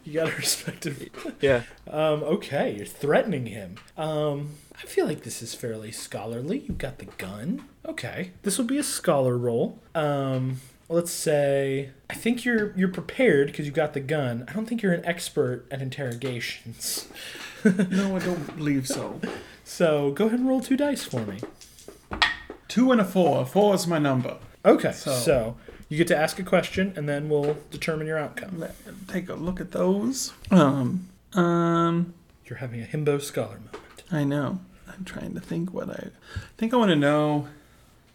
[0.04, 0.98] you gotta respect him.
[1.42, 1.64] Yeah.
[1.90, 3.76] Um, okay, you're threatening him.
[3.98, 6.60] Um, I feel like this is fairly scholarly.
[6.68, 7.66] You've got the gun.
[7.86, 9.80] Okay, this will be a scholar roll.
[9.96, 14.46] Um, let's say I think you're you're prepared because you got the gun.
[14.48, 17.08] I don't think you're an expert at interrogations.
[17.64, 19.20] no, I don't believe so.
[19.64, 21.40] So go ahead and roll two dice for me.
[22.68, 23.46] Two and a four.
[23.46, 24.38] Four is my number.
[24.66, 25.58] Okay, so, So-
[25.92, 28.60] you get to ask a question and then we'll determine your outcome.
[28.60, 28.76] Let
[29.10, 30.32] take a look at those.
[30.50, 32.14] Um, um,
[32.46, 34.04] You're having a himbo scholar moment.
[34.10, 34.60] I know.
[34.88, 37.50] I'm trying to think what I I think I want to know,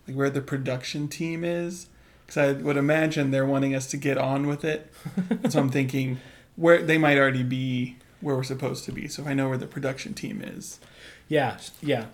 [0.08, 1.88] like where the production team is,
[2.24, 4.90] because I would imagine they're wanting us to get on with it.
[5.50, 6.18] so I'm thinking
[6.56, 9.06] where they might already be where we're supposed to be.
[9.06, 10.80] So if I know where the production team is,
[11.28, 12.06] Yeah, yeah.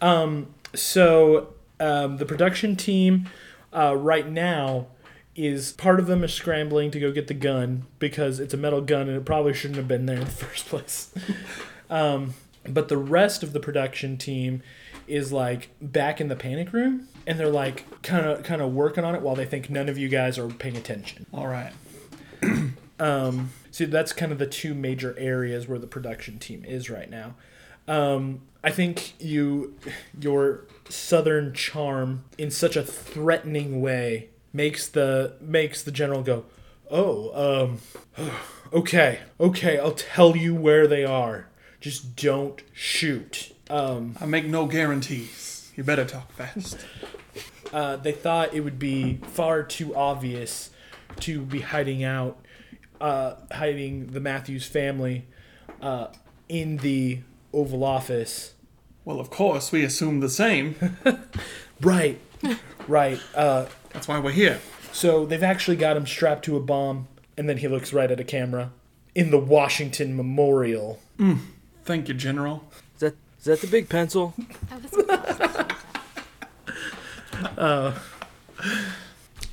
[0.00, 3.28] Um, so um, the production team
[3.72, 4.88] uh, right now
[5.36, 8.80] is part of them is scrambling to go get the gun because it's a metal
[8.80, 11.12] gun and it probably shouldn't have been there in the first place.
[11.90, 12.34] um,
[12.68, 14.62] but the rest of the production team
[15.06, 19.04] is like back in the panic room and they're like kind of kind of working
[19.04, 21.26] on it while they think none of you guys are paying attention.
[21.32, 21.72] all right.
[23.00, 27.10] Um, so that's kind of the two major areas where the production team is right
[27.10, 27.34] now.
[27.88, 29.74] Um, I think you,
[30.18, 36.46] your southern charm in such a threatening way makes the makes the general go,
[36.90, 37.68] oh,
[38.16, 38.30] um,
[38.72, 41.48] okay, okay, I'll tell you where they are.
[41.80, 43.54] Just don't shoot.
[44.20, 45.70] I make no guarantees.
[45.76, 46.78] You better talk fast.
[47.72, 50.70] Uh, they thought it would be far too obvious
[51.20, 52.38] to be hiding out,
[53.00, 55.26] uh, hiding the Matthews family
[55.82, 56.08] uh,
[56.48, 57.20] in the
[57.52, 58.54] Oval Office.
[59.04, 60.76] Well, of course, we assume the same.
[61.80, 62.20] Right,
[62.86, 63.20] right.
[63.94, 64.60] Uh, That's why we're here.
[64.92, 68.18] so they've actually got him strapped to a bomb, and then he looks right at
[68.20, 68.70] a camera
[69.14, 71.00] in the Washington Memorial.
[71.84, 72.64] Thank you, General.
[72.96, 74.34] Is that is that the big pencil?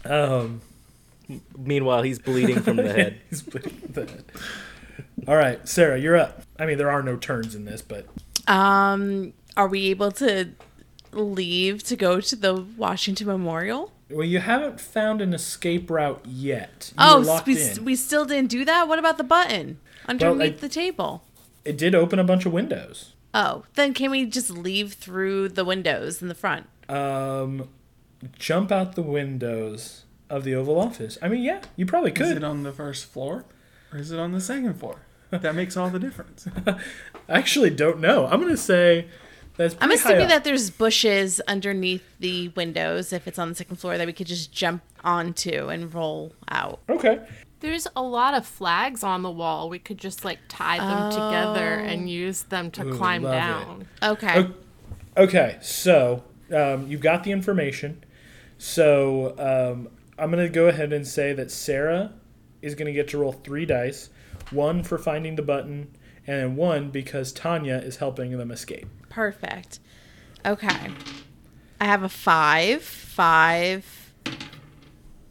[0.03, 0.61] Um,
[1.57, 3.22] Meanwhile, he's bleeding from the head.
[3.30, 4.23] he's bleeding the head.
[5.27, 6.43] All right, Sarah, you're up.
[6.59, 8.05] I mean, there are no turns in this, but
[8.47, 10.49] Um, are we able to
[11.13, 13.91] leave to go to the Washington Memorial?
[14.09, 16.91] well, you haven't found an escape route yet.
[16.97, 17.85] You Oh, locked we, s- in.
[17.85, 18.88] we still didn't do that.
[18.89, 21.23] What about the button underneath I- the table?
[21.63, 23.13] It did open a bunch of windows.
[23.33, 26.67] Oh, then can we just leave through the windows in the front?
[26.89, 27.69] Um,
[28.38, 31.17] jump out the windows of the Oval Office.
[31.21, 32.35] I mean, yeah, you probably Is could.
[32.38, 33.45] it on the first floor
[33.93, 34.97] or is it on the second floor?
[35.29, 36.45] That makes all the difference.
[36.67, 36.75] I
[37.29, 38.27] actually don't know.
[38.27, 39.07] I'm gonna say
[39.61, 39.75] that's.
[39.81, 44.05] I'm assuming that there's bushes underneath the windows if it's on the second floor that
[44.07, 46.79] we could just jump onto and roll out.
[46.89, 47.19] Okay.
[47.61, 49.69] There's a lot of flags on the wall.
[49.69, 53.38] We could just like tie them together and use them to Ooh, climb love it.
[53.38, 53.88] down.
[54.03, 54.39] Okay.
[54.39, 54.53] O-
[55.17, 56.23] Okay, so
[56.55, 58.01] um, you've got the information.
[58.57, 62.13] So um, I'm gonna go ahead and say that Sarah
[62.61, 64.09] is gonna get to roll three dice,
[64.51, 65.89] one for finding the button,
[66.27, 68.88] and then one because Tanya is helping them escape.
[69.11, 69.79] Perfect.
[70.45, 70.88] Okay.
[71.79, 74.13] I have a five, five,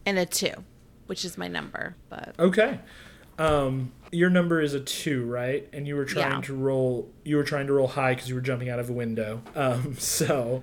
[0.07, 0.53] and a two,
[1.07, 1.97] which is my number.
[2.09, 2.79] But Okay.
[3.39, 5.67] Um, your number is a two, right?
[5.73, 6.41] And you were trying Yeah.
[6.43, 7.11] to roll.
[7.25, 9.43] You were trying to roll high because you were jumping out of a window.
[9.57, 10.63] Um, so,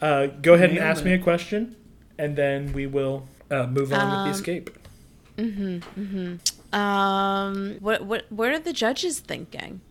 [0.00, 1.76] uh, go ahead and ask me a question,
[2.18, 4.70] and then we will uh, move on with the escape.
[5.36, 6.00] Mm-hmm.
[6.00, 6.74] Mm-hmm.
[6.74, 9.82] Um, what what what are the judges thinking?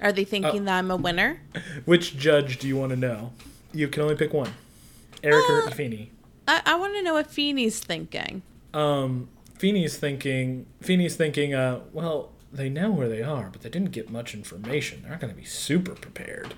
[0.00, 1.40] Are they thinking that I'm a winner?
[1.84, 3.32] Which judge do you want to know?
[3.72, 4.52] You can only pick one.
[5.22, 6.10] Eric or Uh, Feeny.
[6.46, 8.42] I, I want to know what Feeny's thinking.
[8.74, 10.66] Um, Feeny's thinking.
[10.82, 11.54] Feeny's thinking.
[11.54, 15.00] Uh, well, they know where they are, but they didn't get much information.
[15.02, 16.54] They're not going to be super prepared.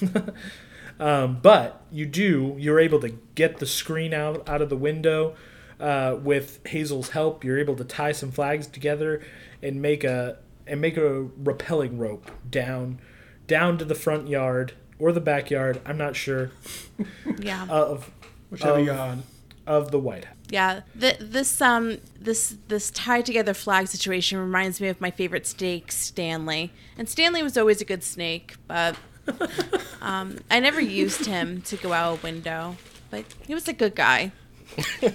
[1.00, 2.56] um, but you do.
[2.58, 5.34] You're able to get the screen out out of the window.
[5.78, 9.22] Uh, with Hazel's help, you're able to tie some flags together
[9.62, 12.98] and make a and make a rappelling rope down
[13.46, 15.80] down to the front yard or the backyard.
[15.86, 16.50] I'm not sure
[17.38, 17.66] Yeah.
[17.68, 18.10] of
[18.50, 19.18] Whichever Of- yard.
[19.66, 20.32] of the White House.
[20.48, 25.46] Yeah, th- this um this this tied together flag situation reminds me of my favorite
[25.46, 26.72] snake, Stanley.
[26.96, 28.96] And Stanley was always a good snake, but
[30.00, 32.76] um, I never used him to go out a window.
[33.10, 34.30] But he was a good guy.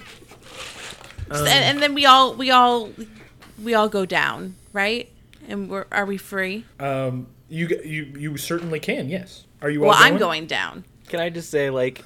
[1.30, 2.90] So- and, and then we all we all
[3.62, 5.08] we all go down, right?
[5.48, 6.64] And we're are we free?
[6.80, 9.08] Um, you you you certainly can.
[9.08, 9.44] Yes.
[9.60, 9.80] Are you?
[9.80, 10.84] Well, all I'm going down.
[11.08, 12.04] Can I just say, like,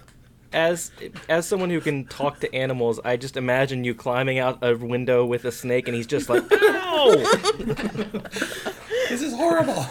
[0.53, 0.91] as
[1.29, 5.25] as someone who can talk to animals, I just imagine you climbing out a window
[5.25, 7.15] with a snake, and he's just like, "Ow!"
[9.09, 9.87] This is horrible.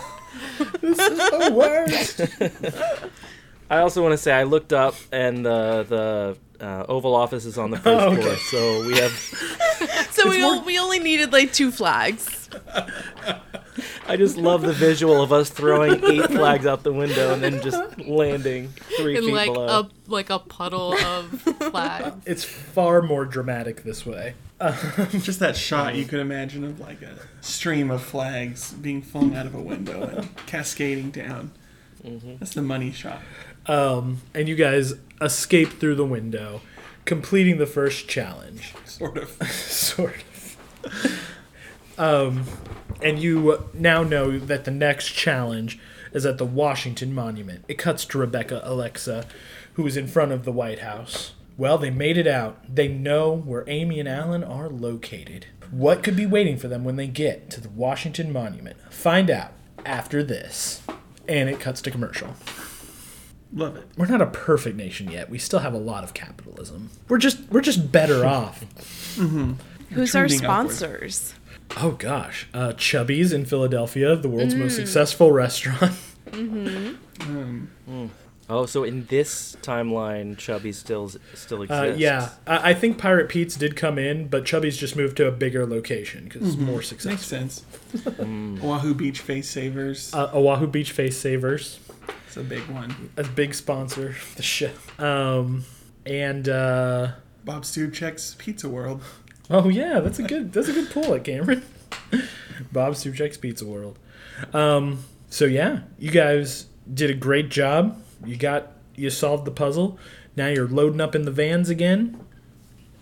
[0.82, 2.22] This is the worst.
[3.70, 7.58] I also want to say I looked up, and the the uh, Oval Office is
[7.58, 8.22] on the first Oh, okay.
[8.22, 9.12] floor, so we have.
[10.16, 12.45] So we, o- we only needed like two flags.
[14.08, 17.62] I just love the visual of us throwing eight flags out the window and then
[17.62, 19.66] just landing three In feet like below.
[19.68, 22.16] a like a puddle of flags.
[22.26, 24.36] It's far more dramatic this way.
[25.12, 29.46] Just that shot you could imagine of like a stream of flags being flung out
[29.46, 31.52] of a window and cascading down.
[32.40, 33.22] That's the money shot.
[33.66, 36.62] Um, and you guys escape through the window,
[37.04, 38.74] completing the first challenge.
[38.86, 39.30] Sort of.
[39.52, 40.24] sort
[40.86, 41.22] of.
[41.98, 42.44] Um,
[43.02, 45.80] and you now know that the next challenge
[46.14, 47.66] is at the Washington Monument.
[47.68, 49.26] It cuts to Rebecca Alexa,
[49.74, 51.34] who is in front of the White House.
[51.58, 52.58] Well, they made it out.
[52.74, 55.48] They know where Amy and Alan are located.
[55.72, 58.78] What could be waiting for them when they get to the Washington Monument?
[58.92, 59.52] Find out
[59.86, 60.82] after this.
[61.28, 62.36] And it cuts to commercial.
[63.54, 63.88] Love it.
[63.98, 65.30] We're not a perfect nation yet.
[65.30, 66.92] We still have a lot of capitalism.
[67.08, 68.66] We're just we're just better off.
[69.92, 71.34] Who's our sponsors?
[71.34, 71.45] upward.
[71.70, 71.84] Sponsors?
[71.86, 75.94] Oh gosh, uh, Chubby's in Philadelphia, the world's most successful restaurant.
[78.50, 82.00] oh, so in this timeline, Chubby's still still Uh, exists.
[82.00, 85.32] yeah, I, I think Pirate Pete's did come in, but Chubby's just moved to a
[85.32, 87.38] bigger location because it's more successful.
[87.38, 88.26] Makes successful.
[88.26, 88.64] sense.
[88.64, 90.14] Oahu Beach face savers.
[90.14, 91.80] Uh, Oahu Beach Face Savers.
[92.28, 93.12] It's a big one.
[93.18, 94.72] a big sponsor the show.
[95.00, 95.64] Um,
[96.06, 97.12] and uh,
[97.44, 99.02] Bob Stubchek's Pizza World.
[99.50, 101.64] Oh yeah, that's a good that's a good pull at Cameron.
[102.72, 103.98] Bob Stupchek's Pizza World.
[104.54, 108.02] Um, so yeah, you guys did a great job.
[108.26, 109.98] You got you solved the puzzle.
[110.36, 112.20] Now you're loading up in the vans again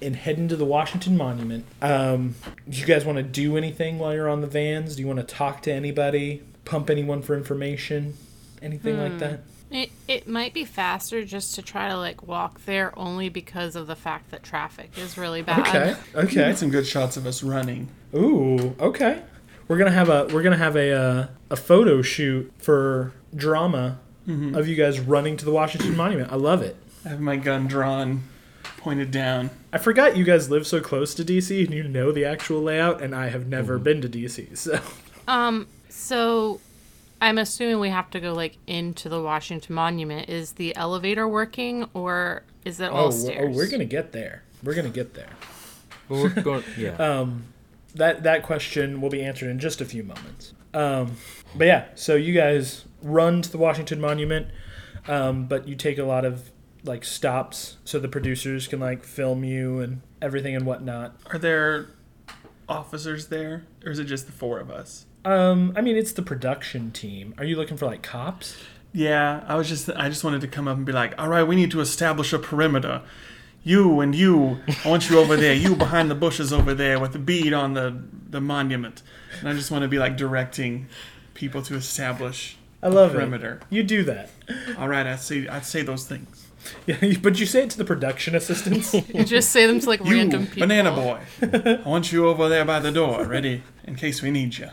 [0.01, 1.65] and heading to the Washington Monument.
[1.81, 2.35] Um,
[2.69, 4.95] do you guys want to do anything while you're on the vans?
[4.95, 6.43] Do you want to talk to anybody?
[6.65, 8.15] Pump anyone for information?
[8.61, 9.41] Anything like that?
[9.73, 13.87] It, it might be faster just to try to like walk there only because of
[13.87, 15.67] the fact that traffic is really bad.
[15.67, 15.95] Okay.
[16.13, 16.53] We Okay.
[16.55, 17.89] some good shots of us running.
[18.15, 19.23] Ooh, okay.
[19.67, 23.97] We're gonna have a we're gonna have a uh, a photo shoot for drama
[24.27, 26.31] of you guys running to the Washington Monument.
[26.31, 26.77] I love it.
[27.03, 28.23] I have my gun drawn,
[28.77, 29.49] pointed down.
[29.73, 33.01] I forgot you guys live so close to DC and you know the actual layout,
[33.01, 34.55] and I have never been to DC.
[34.57, 34.79] So
[35.27, 36.61] Um, so
[37.23, 40.27] I'm assuming we have to go like into the Washington Monument.
[40.27, 43.49] Is the elevator working or is it all oh, stairs?
[43.49, 44.43] oh, we're gonna get there.
[44.61, 45.29] We're gonna get there.
[46.09, 46.63] Well, we're going.
[46.77, 46.95] Yeah.
[46.97, 47.45] Um,
[47.95, 50.51] that that question will be answered in just a few moments.
[50.73, 51.15] Um,
[51.55, 54.47] but yeah, so you guys run to the Washington Monument,
[55.07, 56.51] um, but you take a lot of
[56.83, 61.15] like stops so the producers can like film you and everything and whatnot.
[61.27, 61.87] Are there
[62.67, 65.05] officers there, or is it just the four of us?
[65.25, 67.33] Um, I mean, it's the production team.
[67.37, 68.57] Are you looking for like cops?
[68.91, 71.43] Yeah, I was just I just wanted to come up and be like, all right,
[71.43, 73.01] we need to establish a perimeter.
[73.63, 75.53] You and you, I want you over there.
[75.53, 77.95] You behind the bushes over there with the bead on the
[78.29, 79.01] the monument.
[79.39, 80.87] And I just want to be like directing
[81.33, 83.61] people to establish I love perimeter.
[83.61, 83.73] it.
[83.75, 84.29] You do that.
[84.77, 86.47] All right, I say I say those things.
[86.85, 88.93] Yeah, but you say it to the production assistants.
[89.13, 90.67] You just say them to like You, random people.
[90.67, 94.57] banana boy, I want you over there by the door, ready in case we need
[94.57, 94.69] you.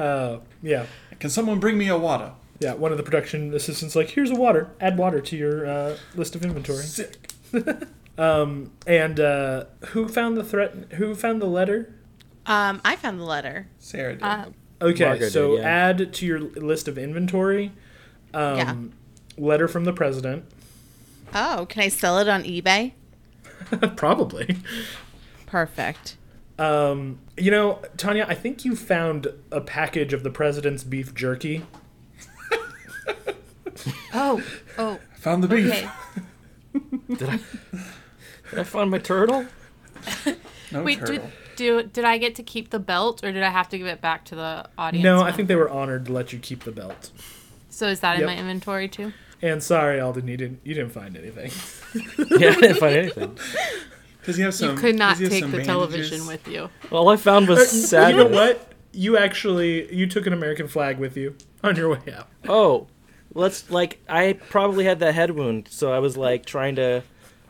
[0.00, 0.86] Uh, yeah,
[1.18, 2.32] Can someone bring me a water?
[2.58, 2.74] yeah.
[2.74, 4.70] One of the production assistants like, here's a water.
[4.80, 6.82] Add water to your uh, list of inventory.
[6.84, 7.30] Sick.
[8.18, 10.74] Um, and uh, who found the threat?
[10.98, 11.94] Who found the letter?
[12.44, 13.68] Um, I found the letter.
[13.78, 14.22] Sarah did.
[14.22, 14.44] Uh,
[14.82, 15.68] Okay, Margaret so did, yeah.
[15.68, 17.72] add to your list of inventory.
[18.34, 18.92] Um,
[19.38, 20.44] Letter from the president.
[21.34, 22.92] Oh, can I sell it on eBay?
[23.96, 24.56] Probably.
[25.46, 26.16] Perfect.
[26.60, 31.64] Um, you know, Tanya, I think you found a package of the president's beef jerky.
[34.14, 34.42] oh,
[34.76, 35.66] oh, Found the beef.
[35.72, 35.88] okay.
[37.16, 37.40] Did I?
[38.50, 39.46] Did I find my turtle?
[40.72, 41.16] No Wait, turtle.
[41.16, 41.22] did,
[41.56, 44.00] do, did I get to keep the belt or did I have to give it
[44.00, 45.02] back to the audience?
[45.02, 47.10] No, I think they were honored to let you keep the belt.
[47.70, 48.20] So is that Yep.
[48.20, 49.12] in my inventory too?
[49.42, 51.50] And sorry, Alden, you didn't you didn't find anything.
[52.38, 53.38] Yeah, I didn't find anything.
[54.24, 54.70] Does he have some?
[54.70, 56.70] you could not does he have take some the television with you.
[56.90, 58.72] All I found was you know what?
[58.92, 62.28] You actually you took an American flag with you on your way out.
[62.48, 62.88] Oh,
[63.34, 67.02] let's like I probably had that head wound, so I was like trying to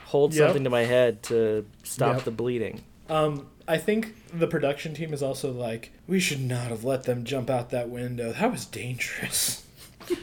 [0.06, 0.48] hold Yep.
[0.48, 2.24] something to my head to stop Yep.
[2.24, 2.82] the bleeding.
[3.09, 7.24] Um, I think the production team is also like, we should not have let them
[7.24, 8.32] jump out that window.
[8.32, 9.64] That was dangerous.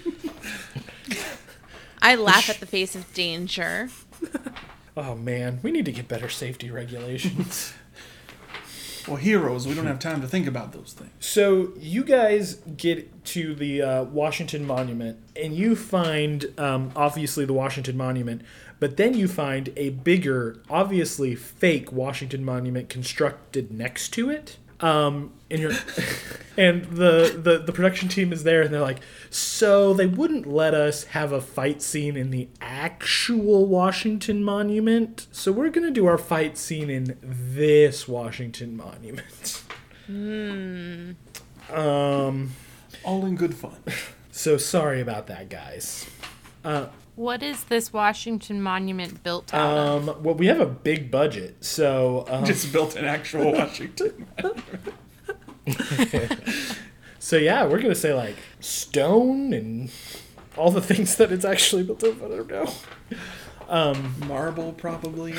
[2.02, 3.90] I laugh at the face of danger.
[4.98, 7.74] Oh man, we need to get better safety regulations.
[9.08, 9.66] Well, heroes.
[9.66, 11.12] We don't have time to think about those things.
[11.20, 17.54] so you guys get to the uh, Washington Monument, and you find um, obviously the
[17.54, 18.42] Washington Monument,
[18.82, 24.58] but then you find a bigger, obviously fake Washington Monument constructed next to it.
[24.80, 25.72] Um, and you're,
[26.58, 29.00] and the, the the production team is there, and they're like,
[29.30, 35.52] so they wouldn't let us have a fight scene in the actual Washington Monument, so
[35.52, 39.64] we're gonna do our fight scene in this Washington Monument.
[41.74, 42.52] Um.
[43.04, 43.78] All in good fun.
[44.32, 46.06] So sorry about that, guys.
[47.18, 50.08] What is this Washington Monument built out of?
[50.10, 54.28] Um, well, we have a big budget, so um, Just built an actual Washington.
[57.18, 59.90] so yeah, we're gonna say like stone and
[60.56, 62.24] all the things that it's actually built of.
[62.24, 62.74] I don't know.
[64.28, 65.34] Marble, probably.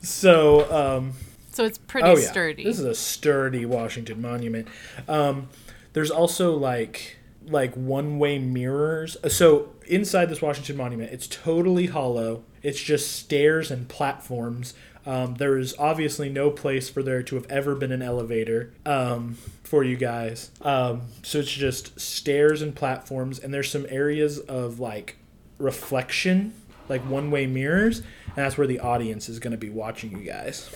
[0.00, 1.12] So um,
[1.52, 2.64] So it's pretty oh yeah, sturdy.
[2.64, 4.66] this is a sturdy Washington Monument.
[5.06, 5.50] Um,
[5.92, 9.18] there's also like like one way mirrors.
[9.28, 12.44] So inside this Washington Monument, it's totally hollow.
[12.62, 14.74] It's just stairs and platforms.
[15.06, 19.38] Um, there is obviously no place for there to have ever been an elevator um,
[19.64, 20.50] for you guys.
[20.60, 25.16] Um, so it's just stairs and platforms, and there's some areas of like
[25.58, 26.52] reflection,
[26.88, 30.24] like one way mirrors, and that's where the audience is going to be watching you
[30.24, 30.68] guys.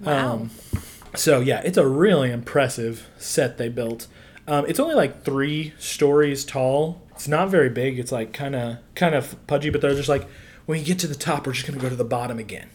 [0.00, 0.34] wow.
[0.34, 0.50] Um,
[1.16, 4.06] so yeah, it's a really impressive set they built.
[4.46, 7.02] Um, it's only like three stories tall.
[7.20, 7.98] It's not very big.
[7.98, 10.26] It's like kind of kind of pudgy, but they're just like,
[10.64, 12.70] when you get to the top, we're just gonna go to the bottom again.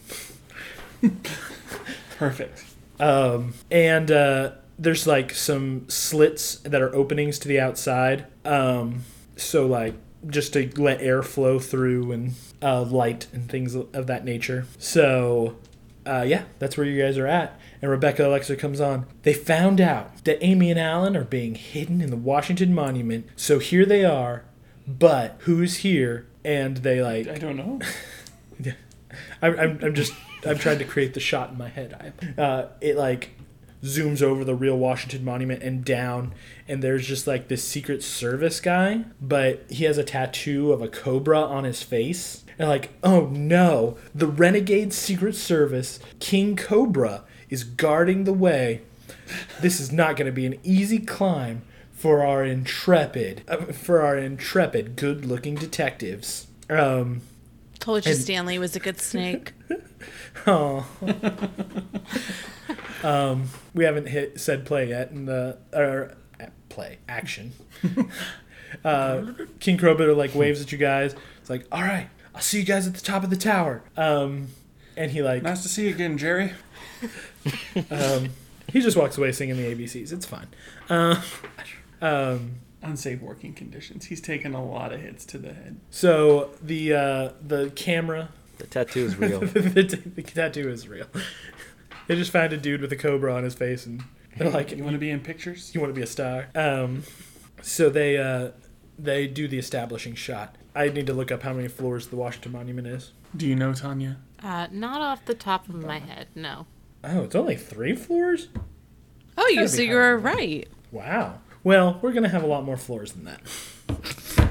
[2.16, 2.62] Perfect.
[3.00, 8.26] Um, and uh, there's like some slits that are openings to the outside.
[8.44, 9.02] Um,
[9.34, 9.94] so like
[10.28, 14.66] just to let air flow through and uh, light and things of that nature.
[14.78, 15.56] So
[16.06, 17.58] uh, yeah, that's where you guys are at.
[17.82, 19.06] And Rebecca Alexa comes on.
[19.22, 23.26] They found out that Amy and Alan are being hidden in the Washington Monument.
[23.36, 24.44] So here they are.
[24.86, 26.26] But who's here?
[26.44, 27.80] And they like I don't know.
[29.42, 30.12] I'm, I'm, I'm just
[30.46, 32.14] I'm trying to create the shot in my head.
[32.38, 33.30] Uh, it like
[33.82, 36.34] zooms over the real Washington Monument and down,
[36.68, 40.88] and there's just like this Secret Service guy, but he has a tattoo of a
[40.88, 42.44] cobra on his face.
[42.58, 48.82] And like, oh no, the renegade Secret Service King Cobra is guarding the way.
[49.60, 51.62] This is not going to be an easy climb
[51.92, 56.46] for our intrepid, uh, for our intrepid, good-looking detectives.
[56.68, 57.22] Um,
[57.78, 59.52] Told you And- Stanley was a good snake.
[60.46, 60.86] Oh.
[63.02, 67.52] um, we haven't hit said play yet in the or uh, play action.
[68.84, 69.24] uh,
[69.60, 71.14] King Crowbit like waves at you guys.
[71.40, 73.82] It's like, all right, I'll see you guys at the top of the tower.
[73.96, 74.48] Um,
[74.96, 76.52] and he like Nice to see you again, Jerry.
[77.90, 78.30] um,
[78.72, 80.12] he just walks away singing the ABCs.
[80.12, 80.48] It's fine.
[80.88, 81.20] Uh,
[82.00, 84.04] um, Unsafe working conditions.
[84.06, 85.76] He's taken a lot of hits to the head.
[85.90, 88.28] so the uh, the camera
[88.58, 89.40] The tattoo is real.
[89.40, 89.82] the,
[90.14, 91.06] the tattoo is real.
[92.06, 94.02] They just found a dude with a cobra on his face, and
[94.36, 95.74] they're like, You want to be in pictures?
[95.74, 96.46] you want to be a star.
[96.54, 97.02] Um,
[97.62, 98.50] so they uh,
[98.98, 100.56] they do the establishing shot.
[100.74, 103.12] I need to look up how many floors the Washington Monument is.
[103.36, 104.18] Do you know, Tanya?
[104.42, 106.66] Uh, not off the top of my head, no.
[107.08, 108.48] Oh, it's only three floors.
[109.38, 110.68] Oh, you so you're right.
[110.90, 111.40] Wow.
[111.62, 114.50] Well, we're gonna have a lot more floors than that.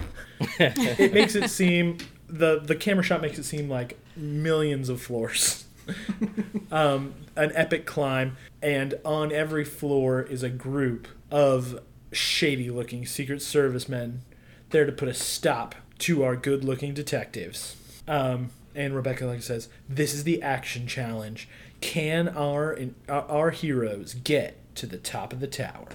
[1.00, 5.66] it makes it seem the the camera shot makes it seem like millions of floors.
[6.72, 11.80] um, an epic climb, and on every floor is a group of
[12.12, 14.22] shady looking Secret Service men
[14.70, 17.76] there to put a stop to our good looking detectives.
[18.08, 21.48] Um, and Rebecca like says, "This is the action challenge.
[21.86, 25.88] Can our our our heroes get to the top of the tower?"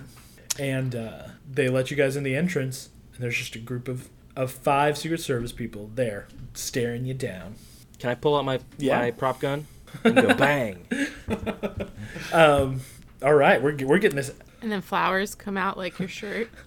[0.59, 4.09] And uh, they let you guys in the entrance, and there's just a group of
[4.37, 7.57] of five Secret Service people there staring you down.
[7.99, 8.99] Can I pull out my Yeah.
[9.01, 9.67] my prop gun
[10.05, 10.87] and go bang?
[12.33, 12.81] Um,
[13.23, 14.33] all right, we're we're getting this.
[14.63, 16.49] And then flowers come out like your shirt.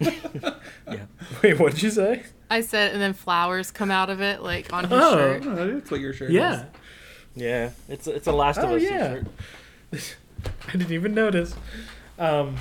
[0.86, 1.04] Yeah.
[1.42, 2.24] Wait, what did you say?
[2.50, 5.16] I said, and then flowers come out of it like on his Oh.
[5.16, 5.46] shirt.
[5.46, 6.66] Oh, that's what your shirt Yeah,
[7.36, 9.20] Yeah, it's it's a Last of Oh, Us yeah.
[9.90, 10.16] t-shirt.
[10.68, 11.54] I didn't even notice.
[12.18, 12.56] Um,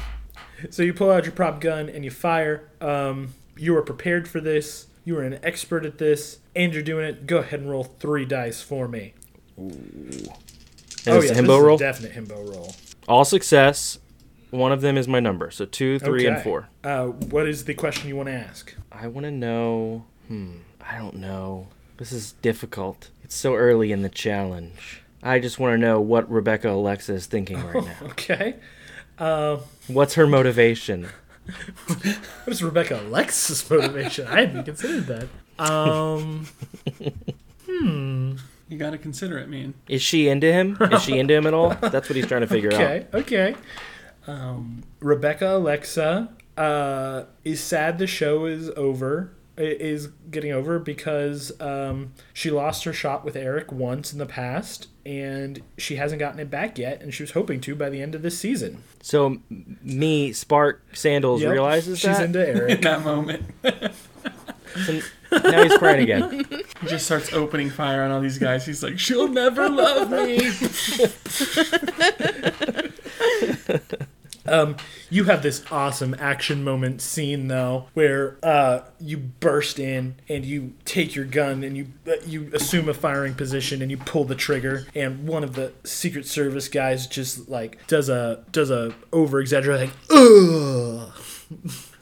[0.70, 2.70] so you pull out your prop gun and you fire.
[2.82, 4.88] Um, you were prepared for this.
[5.06, 7.28] You were an expert at this, and you're doing it.
[7.28, 9.14] Go ahead and roll three dice for me.
[9.58, 10.28] And
[11.08, 11.76] oh yeah, himbo is roll.
[11.76, 12.76] a definite himbo roll.
[13.08, 14.00] All success.
[14.52, 16.70] One of them is my number, so two, three, and four.
[16.84, 18.74] Uh, what is the question you want to ask?
[18.92, 20.06] I want to know.
[20.28, 20.58] Hmm.
[20.80, 21.68] I don't know.
[22.04, 23.12] This is difficult.
[23.24, 25.02] It's so early in the challenge.
[25.24, 28.08] I just want to know what Rebecca Alexa is thinking right now.
[28.08, 28.56] Okay.
[29.18, 31.08] Uh, What's her motivation?
[31.88, 32.18] what
[32.48, 34.28] is Rebecca Alexa's motivation?
[34.28, 35.66] I hadn't considered that.
[35.66, 36.46] Um,
[37.70, 38.36] hmm.
[38.68, 39.74] You got to consider it, man.
[39.88, 40.78] Is she into him?
[40.92, 41.70] Is she into him at all?
[41.70, 42.82] That's what he's trying to figure out.
[42.82, 43.56] okay, okay.
[44.28, 46.28] Um, Rebecca Alexa
[46.58, 49.32] uh, is sad the show is over.
[49.58, 54.26] I- Is getting over because um, she lost her shot with Eric once in the
[54.26, 57.02] past, and she hasn't gotten it back yet.
[57.02, 58.84] And she was hoping to by the end of this season.
[59.02, 62.26] So me, Spark Sandals Yep, realizes she's that.
[62.26, 62.82] into In Eric.
[62.84, 63.44] that moment,
[64.86, 65.02] So
[65.50, 66.46] now he's crying again.
[66.82, 68.66] he just starts opening fire on all these guys.
[68.66, 70.38] He's like, "She'll never love me."
[74.46, 74.76] Um,
[75.10, 80.74] you have this awesome action moment scene though, where uh, you burst in and you
[80.86, 84.36] take your gun and you uh, you assume a firing position and you pull the
[84.36, 89.40] trigger, and one of the Secret Service guys just like does a does a over
[89.40, 91.14] exaggerating ugh.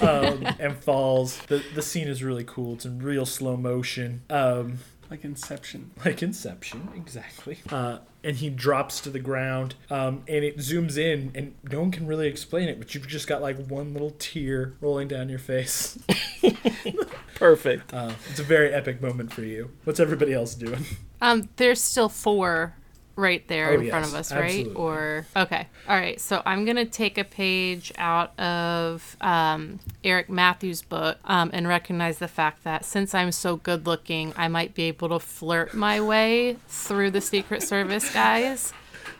[0.00, 1.38] um, and falls.
[1.46, 2.74] The the scene is really cool.
[2.74, 4.22] It's in real slow motion.
[4.30, 4.78] Um,
[5.12, 5.90] like Inception.
[6.04, 7.58] like Inception, exactly.
[7.68, 11.90] Uh, and he drops to the ground, um, and it zooms in, and no one
[11.90, 15.38] can really explain it, but you've just got like one little tear rolling down your
[15.38, 15.98] face.
[17.34, 17.92] Perfect.
[17.92, 19.70] Uh, it's a very epic moment for you.
[19.84, 20.84] What's everybody else doing?
[21.20, 22.74] Um, there's still four
[23.16, 24.42] right there Oh, in front of yes, us, right?
[24.44, 24.74] absolutely.
[24.74, 26.20] Or okay, all right.
[26.20, 32.18] So I'm gonna take a page out of um, Eric Matthews' book um, and recognize
[32.18, 36.00] the fact that since I'm so good looking, I might be able to flirt my
[36.00, 38.72] way through the Secret Service guys.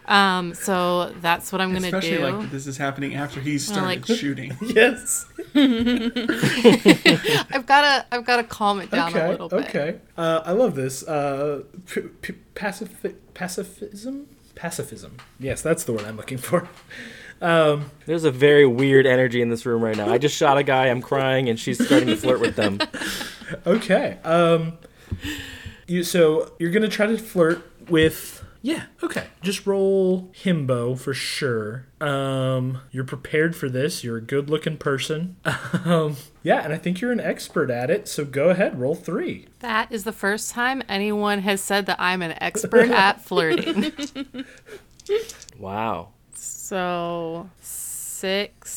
[0.07, 1.97] Um, so that's what I'm gonna do.
[1.97, 2.39] Especially do.
[2.39, 4.57] like this is happening after he's started like- shooting.
[4.63, 5.27] Yes.
[5.55, 6.15] I've
[7.67, 9.29] gotta I've gotta calm it down a Okay.
[9.31, 9.69] little bit.
[9.69, 9.99] Okay.
[10.17, 11.07] Uh, I love this.
[11.07, 14.27] Uh, p- p- pacif- pacifism.
[14.55, 15.17] Pacifism.
[15.39, 16.69] Yes, that's the word I'm looking for.
[17.41, 20.09] Um, There's a very weird energy in this room right now.
[20.11, 20.87] I just shot a guy.
[20.89, 22.79] I'm crying, and she's starting to flirt with them.
[23.67, 24.17] Okay.
[24.25, 24.79] Um,
[25.87, 28.42] you so you're gonna try to flirt with.
[28.65, 28.85] Yeah.
[29.03, 29.27] Okay.
[29.43, 31.87] Just roll himbo for sure.
[32.01, 34.05] Um, you're prepared for this.
[34.05, 35.37] You're a good-looking person.
[35.85, 38.07] Um, yeah, and I think you're an expert at it.
[38.07, 39.49] So go ahead, roll three.
[39.61, 43.93] That is the first time anyone has said that I'm an expert at flirting.
[45.59, 48.71] Wow, So six,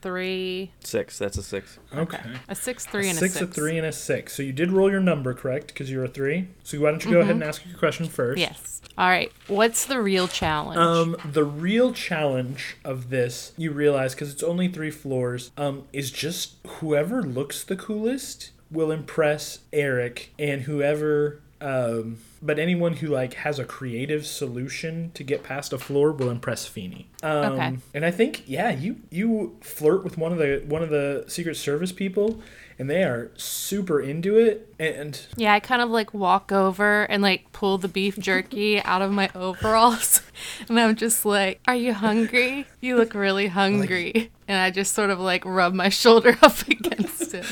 [0.00, 1.18] three, six.
[1.18, 1.78] That's a six.
[1.94, 2.20] Okay.
[2.48, 3.42] a six, three, and a six, six.
[3.44, 4.34] a three, and a six.
[4.34, 6.48] So you did roll your number correct because you're a three.
[6.64, 8.38] So why don't you go ahead and ask your question first?
[8.38, 8.80] Yes.
[8.98, 9.32] All right.
[9.46, 10.78] What's the real challenge?
[10.78, 16.10] Um, the real challenge of this, you realize, because it's only three floors, um, is
[16.10, 23.34] just whoever looks the coolest will impress Eric, and whoever, um, but anyone who like
[23.34, 27.06] has a creative solution to get past a floor will impress Feeny.
[27.22, 27.76] Um, Okay.
[27.94, 31.56] And I think, yeah, you you flirt with one of the one of the Secret
[31.56, 32.40] Service people,
[32.78, 37.22] and they are super into it, and yeah, I kind of like walk over and
[37.22, 40.22] like pull the beef jerky out of my overalls,
[40.68, 42.66] and I'm just like, "Are you hungry?
[42.80, 47.32] You look really hungry." And I just sort of like rub my shoulder up against
[47.32, 47.44] him.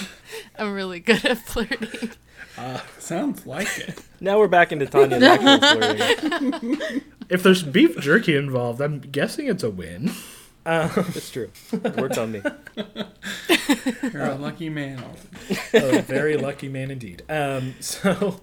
[0.59, 2.11] I'm really good at flirting.
[2.99, 4.03] Sounds like it.
[4.21, 5.61] Now we're back into Tanya and actual
[6.61, 7.03] flirting.
[7.29, 10.11] if there's beef jerky involved, I'm guessing it's a win.
[10.67, 11.51] It's true.
[11.73, 12.43] Worked on me.
[14.03, 15.03] You're a lucky man.
[15.73, 17.23] A very lucky man indeed.
[17.31, 18.41] Um, so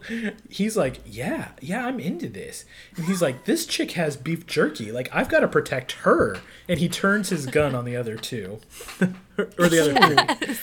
[0.50, 2.64] he's like, yeah, yeah, I'm into this.
[2.96, 4.92] And he's like, this chick has beef jerky.
[4.94, 6.38] Like, I've got to protect her.
[6.70, 8.60] And he turns his gun on the other two,
[9.38, 10.56] or the other three.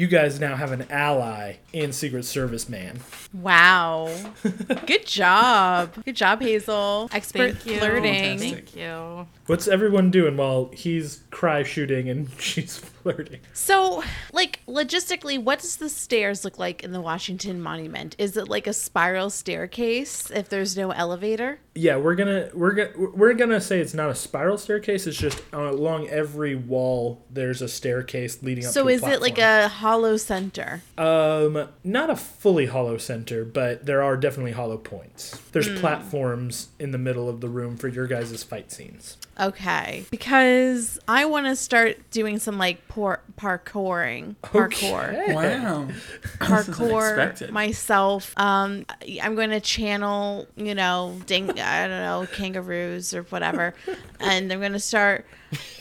[0.00, 3.00] You guys now have an ally in Secret Service man.
[3.34, 4.10] Wow.
[4.86, 5.92] Good job.
[6.06, 7.10] Good job, Hazel.
[7.12, 7.78] Expert Thank you.
[7.80, 8.38] flirting.
[8.38, 9.26] Thank you.
[9.44, 13.40] What's everyone doing while he's cry shooting and she's flirting?
[13.52, 14.02] So,
[14.32, 18.14] like, logistically, what does the stairs look like in the Washington Monument?
[18.18, 21.60] Is it like a spiral staircase if there's no elevator?
[21.74, 25.06] Yeah, we're gonna we're gonna we're gonna say it's not a spiral staircase.
[25.06, 28.72] It's just uh, along every wall there's a staircase leading up.
[28.72, 30.82] So, is it like a hollow center?
[30.98, 35.38] Um, not a fully hollow center, but there are definitely hollow points.
[35.52, 35.76] There's Hmm.
[35.76, 39.16] platforms in the middle of the room for your guys' fight scenes.
[39.38, 40.04] Okay.
[40.10, 44.34] Because I want to start doing some like por- parkouring.
[44.42, 45.08] Parkour.
[45.08, 45.32] Okay.
[45.34, 45.88] Wow.
[46.38, 48.34] Parkour myself.
[48.38, 48.84] Um,
[49.22, 53.74] I'm going to channel, you know, ding, I don't know, kangaroos or whatever.
[54.20, 55.24] and I'm going to start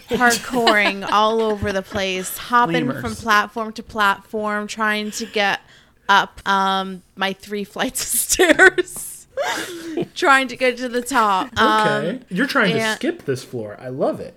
[0.07, 3.01] parkouring all over the place, hopping Lemurs.
[3.01, 5.61] from platform to platform, trying to get
[6.07, 9.27] up um, my three flights of stairs.
[10.15, 11.47] trying to get to the top.
[11.53, 13.77] Okay, Um, you're trying to skip this floor.
[13.79, 14.35] I love it.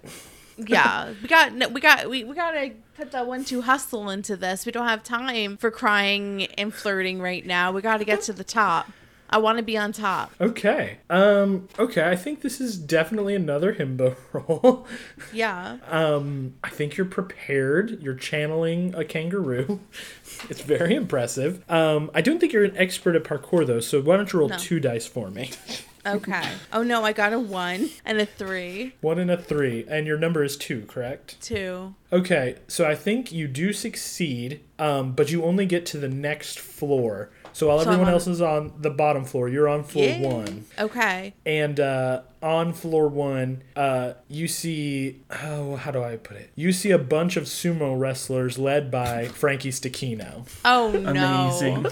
[0.59, 4.67] Yeah we got we got we, we gotta put that one two hustle into this
[4.67, 8.45] we don't have time for crying and flirting right now we gotta get to the
[8.45, 8.87] top
[9.31, 10.99] i want to be on top Okay.
[11.09, 11.69] Um.
[11.79, 12.07] Okay.
[12.07, 14.87] I think this is definitely another himbo roll.
[15.33, 16.55] yeah Um.
[16.63, 18.03] I think you're prepared.
[18.03, 19.81] You're channeling a kangaroo.
[20.51, 21.65] It's very impressive.
[21.71, 22.11] Um.
[22.15, 23.81] I don't think you're an expert at parkour though.
[23.81, 24.59] So why don't you roll No.
[24.59, 25.51] two dice for me?
[26.07, 30.07] okay oh no i got a one and a three One and a three, and
[30.07, 31.41] your number is two, correct?
[31.41, 36.09] two Okay, so I think you do succeed, um, but you only get to the
[36.11, 37.31] next floor.
[37.55, 40.05] So while So I'm everyone on- else is on the bottom floor, you're on floor
[40.07, 40.23] Yay.
[40.27, 40.65] one.
[40.79, 46.51] okay And uh, on floor one, uh, you see oh, how do I put it?
[46.55, 50.47] You see a bunch of sumo wrestlers led by Frankie Stechino.
[50.67, 51.87] oh no Amazing.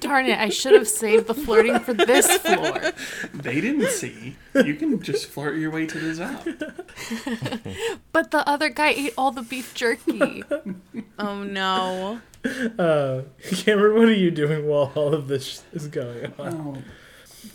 [0.00, 0.38] Darn it!
[0.38, 2.92] I should have saved the flirting for this floor.
[3.34, 4.36] They didn't see.
[4.54, 6.46] You can just flirt your way to the top.
[8.12, 10.42] But the other guy ate all the beef jerky.
[11.18, 12.20] oh no
[12.78, 16.54] Uh, Cameron, what are you doing while all of this is going on?
[16.54, 16.82] Oh,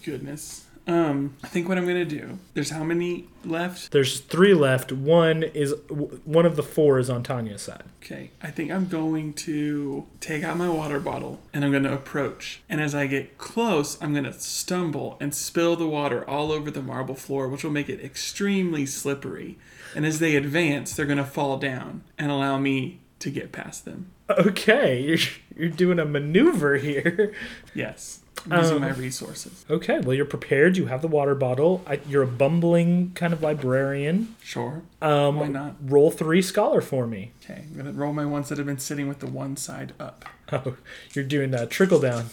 [0.03, 0.64] goodness.
[0.87, 2.37] Um, I think what I'm gonna do.
[2.53, 3.91] There's how many left?
[3.91, 4.91] There's three left.
[4.91, 7.83] One is one of the four is on Tanya's side.
[8.03, 11.93] Okay, I think I'm going to take out my water bottle and I'm going to
[11.93, 12.61] approach.
[12.69, 16.69] And as I get close, I'm going to stumble and spill the water all over
[16.69, 19.57] the marble floor, which will make it extremely slippery.
[19.95, 23.85] And as they advance, they're going to fall down and allow me to get past
[23.85, 24.11] them.
[24.29, 25.17] Okay, you're
[25.55, 27.33] you're doing a maneuver here.
[27.73, 29.65] Yes, I'm using Um, my resources.
[29.69, 30.77] Okay, well you're prepared.
[30.77, 31.81] You have the water bottle.
[31.87, 34.35] I, you're a bumbling kind of librarian.
[34.43, 34.83] Sure.
[35.01, 35.75] Um, Why not?
[35.81, 37.31] Roll three scholar for me.
[37.43, 39.93] Okay, I'm going to roll my ones that have been sitting with the one side
[39.99, 40.25] up.
[40.51, 40.77] Oh,
[41.13, 42.25] you're doing that trickle down.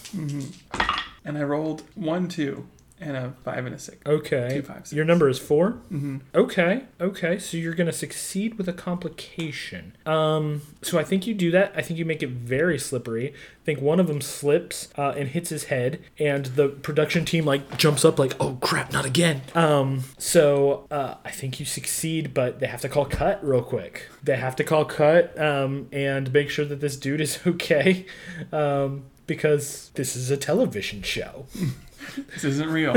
[1.25, 2.67] And I rolled one, two,
[3.03, 3.99] and a five and a six.
[4.07, 4.49] Okay.
[4.55, 4.93] Two, five, six.
[4.93, 6.19] Your number is 4 Mm-hmm.
[6.35, 6.85] Okay.
[7.01, 7.39] Okay.
[7.39, 9.97] So you're gonna succeed with a complication.
[10.07, 10.63] Um.
[10.83, 11.73] So I think you do that.
[11.77, 13.31] I think you make it very slippery.
[13.31, 17.45] I think one of them slips uh, and hits his head, and the production team
[17.45, 20.05] like jumps up like, "Oh crap, not again!" Um.
[20.19, 24.09] So uh, I think you succeed, but they have to call cut real quick.
[24.23, 28.07] They have to call cut um, and make sure that this dude is okay,
[28.53, 31.47] um, because this is a television show.
[32.35, 32.95] This isn't real.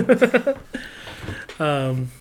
[1.59, 2.11] um,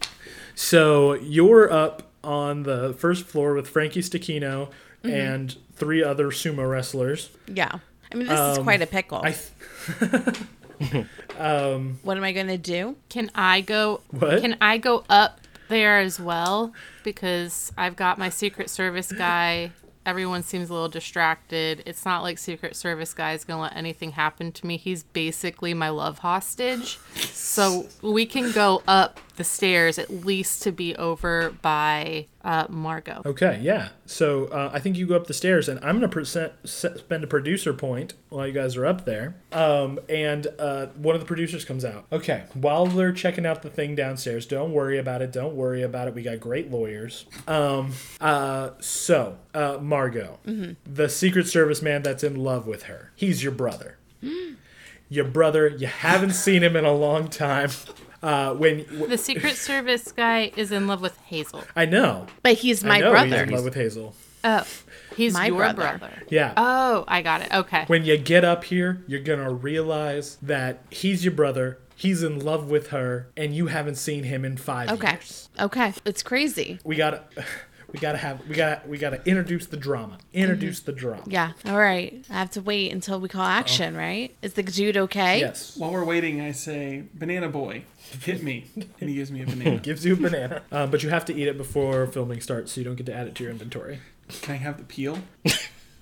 [0.54, 4.68] So you're up on the first floor with Frankie Stechino
[5.02, 5.10] mm-hmm.
[5.10, 7.30] and three other sumo wrestlers.
[7.46, 7.78] Yeah.
[8.12, 9.22] I mean, this is quite a um, pickle.
[9.24, 11.06] I th-
[11.38, 12.96] um, what am I going to do?
[13.08, 14.02] Can I go?
[14.10, 14.40] What?
[14.40, 16.72] Can I go up there as well?
[17.02, 19.72] Because I've got my Secret Service guy.
[20.06, 21.82] Everyone seems a little distracted.
[21.86, 24.76] It's not like Secret Service guy is gonna let anything happen to me.
[24.76, 26.98] He's basically my love hostage.
[27.16, 33.22] So we can go up the stairs at least to be over by uh, Margot.
[33.24, 33.88] okay, yeah.
[34.06, 37.26] So uh, I think you go up the stairs, and I'm gonna percent, spend a
[37.26, 39.36] producer point while you guys are up there.
[39.52, 42.06] Um, and uh, one of the producers comes out.
[42.12, 45.32] Okay, while they're checking out the thing downstairs, don't worry about it.
[45.32, 46.14] Don't worry about it.
[46.14, 47.26] We got great lawyers.
[47.48, 50.38] Um, uh, so uh, Margot,
[50.84, 53.98] the Secret Service man that's in love with her, he's your brother.
[55.08, 55.68] your brother.
[55.68, 57.70] You haven't seen him in a long time.
[58.24, 61.62] Uh, when w- The Secret Service guy is in love with Hazel.
[61.76, 63.42] I know, But he's I my know he's brother.
[63.42, 64.14] in love with Hazel.
[64.44, 64.66] Oh,
[65.14, 65.98] he's My your brother.
[65.98, 66.22] brother.
[66.30, 66.54] Yeah.
[66.56, 67.52] Oh, I got it.
[67.52, 67.84] Okay.
[67.86, 71.78] when you get up here, you're gonna realize that he's your brother.
[71.96, 75.12] He's in love with her, and you haven't seen him in five Okay.
[75.12, 75.48] years.
[75.60, 75.92] Okay.
[76.04, 76.78] It's crazy.
[76.82, 77.22] We gotta,
[77.92, 80.18] we gotta have, we gotta, we gotta introduce the drama.
[80.32, 80.90] Introduce mm-hmm.
[80.90, 81.22] the drama.
[81.26, 81.52] Yeah.
[81.66, 82.24] All right.
[82.28, 84.04] I have to wait until we call action, uh-huh.
[84.04, 84.36] right?
[84.42, 85.40] Is the dude okay?
[85.40, 85.76] Yes.
[85.76, 87.84] While we're waiting, I say, Banana Boy,
[88.22, 88.66] hit me.
[89.00, 89.78] And he gives me a banana.
[89.78, 92.80] Gives you a banana, uh, but you have to eat it before filming starts, so
[92.80, 94.00] you don't get to add it to your inventory.
[94.42, 95.18] Can I have the peel?
[95.46, 95.50] I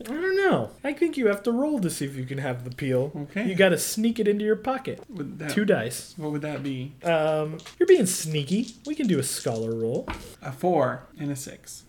[0.05, 0.71] don't know.
[0.83, 3.13] I think you have to roll to see if you can have the peel.
[3.15, 3.49] Okay.
[3.49, 5.01] You gotta sneak it into your pocket.
[5.09, 6.15] Would that, Two dice.
[6.17, 6.93] What would that be?
[7.05, 8.75] Um, you're being sneaky.
[8.85, 10.09] We can do a scholar roll.
[10.41, 11.85] A four and a six.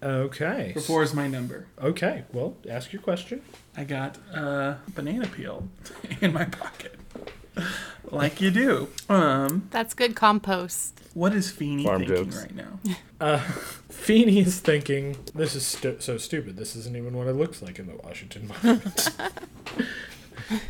[0.00, 0.70] Okay.
[0.74, 1.66] The four is my number.
[1.82, 2.22] Okay.
[2.32, 3.42] Well, ask your question.
[3.76, 5.68] I got a banana peel
[6.20, 6.94] in my pocket.
[8.10, 8.88] Like you do.
[9.10, 10.98] Um, That's good compost.
[11.12, 12.36] what is Feeny Farm thinking jokes.
[12.42, 12.54] right
[13.20, 13.38] now?
[13.90, 16.56] Feeny is thinking, this is stu- so stupid.
[16.56, 19.10] This isn't even what it looks like in the Washington Monument.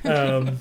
[0.05, 0.59] um,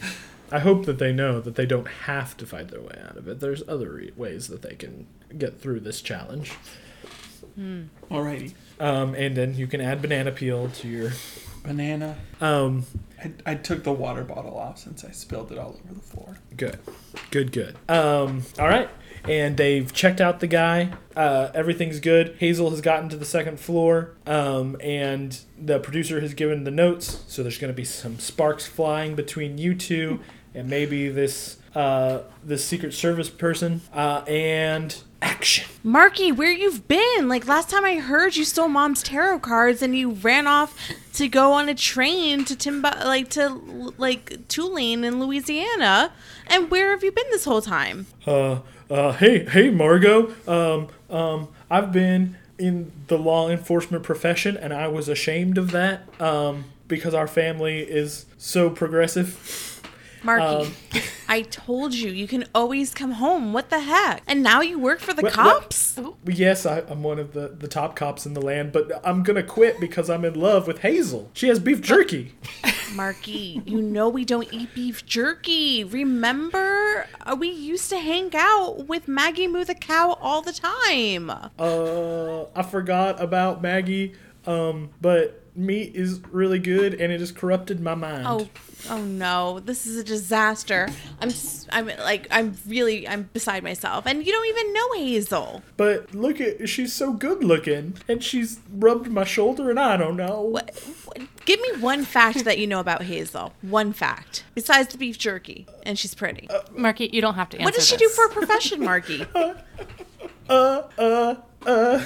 [0.51, 3.27] I hope that they know that they don't have to fight their way out of
[3.27, 3.39] it.
[3.39, 6.53] There's other re- ways that they can get through this challenge.
[7.57, 8.53] Alrighty.
[8.79, 11.11] Um, and then you can add banana peel to your.
[11.67, 12.17] Banana.
[12.41, 12.85] Um,
[13.23, 16.37] I, I took the water bottle off since I spilled it all over the floor.
[16.55, 16.79] Good,
[17.31, 17.75] good, good.
[17.89, 18.89] Um, all right,
[19.27, 20.93] and they've checked out the guy.
[21.15, 22.35] Uh, everything's good.
[22.39, 27.23] Hazel has gotten to the second floor, um, and the producer has given the notes.
[27.27, 30.19] So there's going to be some sparks flying between you two,
[30.53, 33.81] and maybe this uh, this Secret Service person.
[33.93, 35.67] Uh, and action.
[35.83, 37.27] Marky, where you've been?
[37.27, 41.27] Like last time I heard, you stole mom's tarot cards and you ran off to
[41.27, 46.11] go on a train to Timba, like to like Tulane in Louisiana.
[46.47, 48.07] And where have you been this whole time?
[48.25, 50.33] uh, uh, hey, hey, Margot.
[50.47, 56.03] Um, um, I've been in the law enforcement profession, and I was ashamed of that.
[56.21, 59.66] Um, because our family is so progressive.
[60.27, 60.73] Marky, Um,
[61.29, 63.53] I told you you can always come home.
[63.53, 64.23] What the heck?
[64.27, 65.97] And now you work for the what- cops?
[66.25, 69.41] Yes, I, I'm one of the, the top cops in the land, but I'm gonna
[69.43, 71.31] quit because I'm in love with Hazel.
[71.33, 72.33] She has beef jerky.
[72.93, 75.83] Marky, you know we don't eat beef jerky.
[75.83, 77.07] Remember?
[77.25, 81.29] Uh, We used to hang out with Maggie Moo the cow all the time.
[81.57, 84.13] Uh, I forgot about Maggie.
[84.45, 88.25] Um, but meat is really good, and it has corrupted my mind.
[88.25, 88.47] Oh,
[88.89, 89.59] oh no!
[89.59, 90.89] This is a disaster.
[91.21, 91.31] I'm,
[91.71, 94.05] I'm like, I'm really, I'm beside myself.
[94.05, 95.63] And you don't even know Hazel.
[95.75, 100.17] But look at she's so good looking, and she's rubbed my shoulder, and I don't
[100.17, 100.41] know.
[100.41, 101.19] What, what?
[101.45, 103.53] Give me one fact that you know about Hazel.
[103.61, 106.49] One fact besides the beef jerky, and she's pretty.
[106.71, 108.09] Marky, you don't have to answer what does she this.
[108.11, 109.25] do for a profession, Marky?
[110.49, 111.35] Uh, uh, uh,
[111.65, 111.99] uh.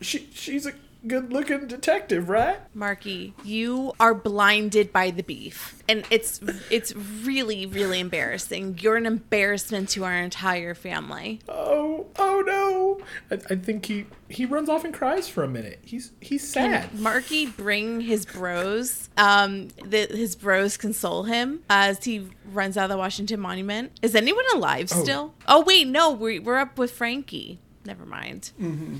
[0.00, 0.72] She she's a
[1.06, 2.58] good looking detective, right?
[2.74, 8.78] Marky, you are blinded by the beef, and it's it's really really embarrassing.
[8.80, 11.40] You're an embarrassment to our entire family.
[11.48, 13.00] Oh oh no!
[13.30, 15.80] I, I think he he runs off and cries for a minute.
[15.84, 16.90] He's he's sad.
[16.90, 19.08] Can Marky bring his bros?
[19.16, 23.92] Um, the, his bros console him as he runs out of the Washington Monument.
[24.02, 25.34] Is anyone alive still?
[25.46, 27.60] Oh wait, no, we we're up with Frankie.
[27.84, 28.52] Never mind.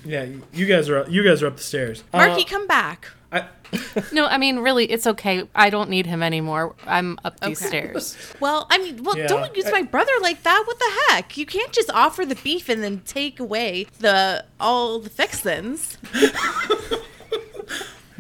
[0.05, 2.03] Yeah, you guys are up, you guys are up the stairs.
[2.13, 3.09] Marky, Uh, come back.
[3.31, 3.47] I,
[4.13, 5.49] No, I mean, really, it's okay.
[5.55, 6.75] I don't need him anymore.
[6.87, 7.69] I'm up these Okay.
[7.69, 8.17] stairs.
[8.41, 10.65] Well, I mean, well, Yeah, don't use I- my brother like that.
[10.67, 11.37] What the heck?
[11.37, 15.97] You can't just offer the beef and then take away the all the fixins.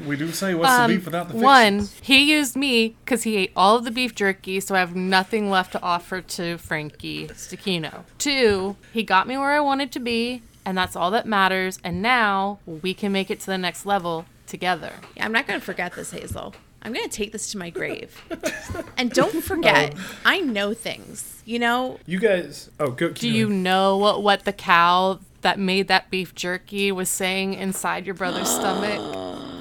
[0.06, 3.36] We do say what's Um, the beef without the one, he used me because he
[3.36, 7.28] ate all of the beef jerky, so I have nothing left to offer to Frankie
[7.28, 8.02] Stechino.
[8.18, 11.78] Two, he got me where I wanted to be, and that's all that matters.
[11.82, 14.93] And now we can make it to the next level together.
[15.16, 16.55] Yeah, I'm not going to forget this, Hazel.
[16.82, 18.20] I'm going to take this to my grave.
[18.98, 20.18] and don't forget, oh.
[20.24, 21.43] I know things.
[21.44, 22.70] You know, you guys.
[22.80, 23.10] Oh, go.
[23.10, 28.05] Do you know what, what the cow that made that beef jerky was saying inside
[28.06, 29.01] your brother's stomach?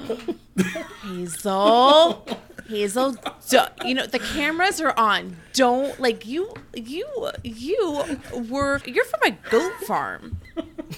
[1.02, 2.26] Hazel.
[2.68, 3.16] Hazel,
[3.48, 5.36] do, you know the cameras are on.
[5.52, 6.54] Don't like you.
[6.74, 7.06] You
[7.42, 8.04] you
[8.48, 10.40] were you're from a goat farm.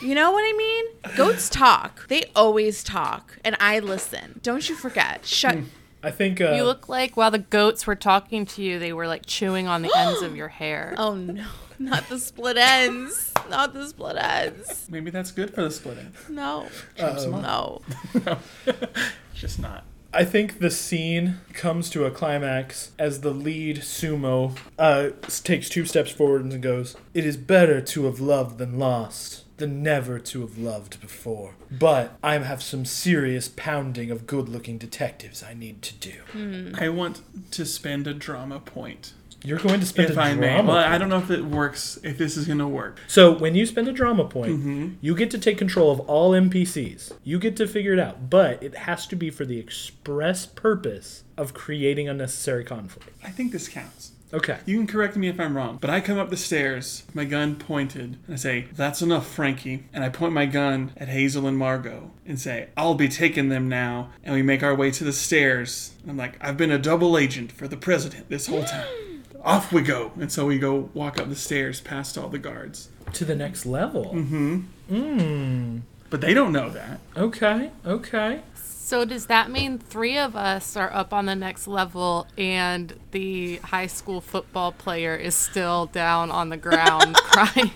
[0.03, 0.85] You know what I mean?
[1.17, 2.09] Goats talk.
[2.09, 4.41] They always talk, and I listen.
[4.43, 5.25] Don't you forget.
[5.25, 5.59] Shut.
[6.03, 6.41] I think.
[6.41, 9.67] Uh, You look like while the goats were talking to you, they were like chewing
[9.67, 10.95] on the ends of your hair.
[10.99, 11.47] Oh no,
[11.79, 13.33] not the split ends.
[13.49, 14.87] Not the split ends.
[14.91, 16.13] Maybe that's good for the split end.
[16.29, 16.67] No.
[16.99, 17.41] Uh-oh.
[17.41, 18.39] No.
[19.35, 19.85] Just not.
[20.15, 25.85] I think the scene comes to a climax as the lead sumo uh, takes two
[25.85, 30.41] steps forward and goes, It is better to have loved than lost, than never to
[30.43, 31.55] have loved before.
[31.69, 36.73] But I have some serious pounding of good looking detectives I need to do.
[36.79, 39.15] I want to spend a drama point.
[39.45, 40.49] You're going to spend If a I may.
[40.55, 42.99] drama Well, I don't know if it works, if this is going to work.
[43.07, 44.89] So when you spend a drama point, Mm-hmm.
[45.03, 47.13] you get to take control of all NPCs.
[47.23, 51.25] You get to figure it out, but it has to be for the express purpose
[51.37, 53.11] of creating unnecessary conflict.
[53.23, 54.13] I think this counts.
[54.33, 54.59] Okay.
[54.67, 57.55] You can correct me if I'm wrong, but I come up the stairs, my gun
[57.55, 59.85] pointed, and I say, That's enough, Frankie.
[59.93, 63.69] And I point my gun at Hazel and Margot and say, I'll be taking them
[63.69, 64.11] now.
[64.25, 65.93] And we make our way to the stairs.
[66.03, 68.87] And I'm like, I've been a double agent for the president this whole time.
[69.45, 70.13] Off we go.
[70.19, 72.89] And so we go walk up the stairs past all the guards.
[73.13, 74.07] To the next level.
[74.07, 74.61] Mm-hmm.
[74.91, 75.81] Mm.
[76.11, 77.01] But they don't know that.
[77.17, 77.71] Okay.
[77.85, 78.41] Okay.
[78.55, 83.57] So does that mean three of us are up on the next level and the
[83.57, 87.71] high school football player is still down on the ground crying?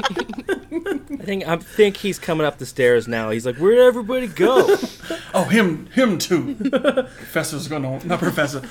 [0.70, 3.30] I think I think he's coming up the stairs now.
[3.30, 4.76] He's like, "Where'd everybody go?"
[5.34, 6.54] Oh, him, him too.
[6.54, 8.62] Professor's gonna, not professor,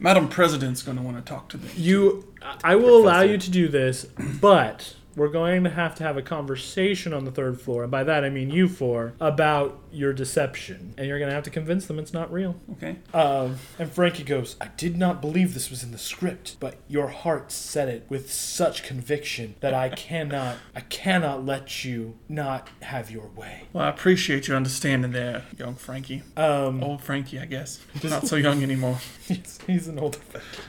[0.00, 1.68] Madam President's gonna want to talk to them.
[1.76, 2.32] You,
[2.64, 4.06] I will allow you to do this,
[4.40, 8.04] but we're going to have to have a conversation on the third floor, and by
[8.04, 11.86] that I mean you four, about your deception, and you're going to have to convince
[11.86, 12.56] them it's not real.
[12.72, 12.98] Okay.
[13.14, 17.08] Um, and Frankie goes, I did not believe this was in the script, but your
[17.08, 23.10] heart said it with such conviction that I cannot, I cannot let you not have
[23.10, 23.64] your way.
[23.72, 26.22] Well, I appreciate your understanding there, young Frankie.
[26.36, 27.80] Um, Old Frankie, I guess.
[27.94, 28.98] He's not so young anymore.
[29.26, 30.62] he's, he's an older Frankie.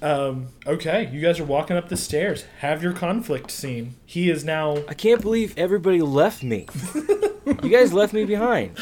[0.00, 2.44] Um, okay, you guys are walking up the stairs.
[2.60, 3.96] Have your conflict scene.
[4.06, 6.66] He is now I can't believe everybody left me.
[7.62, 8.78] you guys left me behind.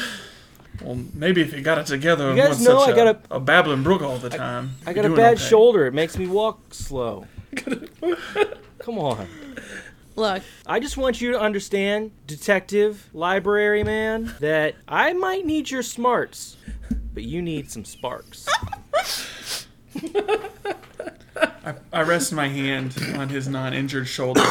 [0.81, 3.25] Well, maybe if you got it together and guys wasn't know such I a, got
[3.31, 4.75] a babbling brook all the time.
[4.85, 5.43] I you're got a bad okay.
[5.43, 5.87] shoulder.
[5.87, 7.25] It makes me walk slow.
[8.79, 9.27] Come on.
[10.15, 15.83] Look, I just want you to understand, detective, library man, that I might need your
[15.83, 16.57] smarts,
[17.13, 18.47] but you need some sparks.
[21.65, 24.41] I, I rest my hand on his non-injured shoulder.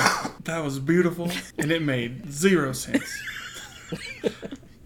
[0.45, 3.11] that was beautiful, and it made zero sense.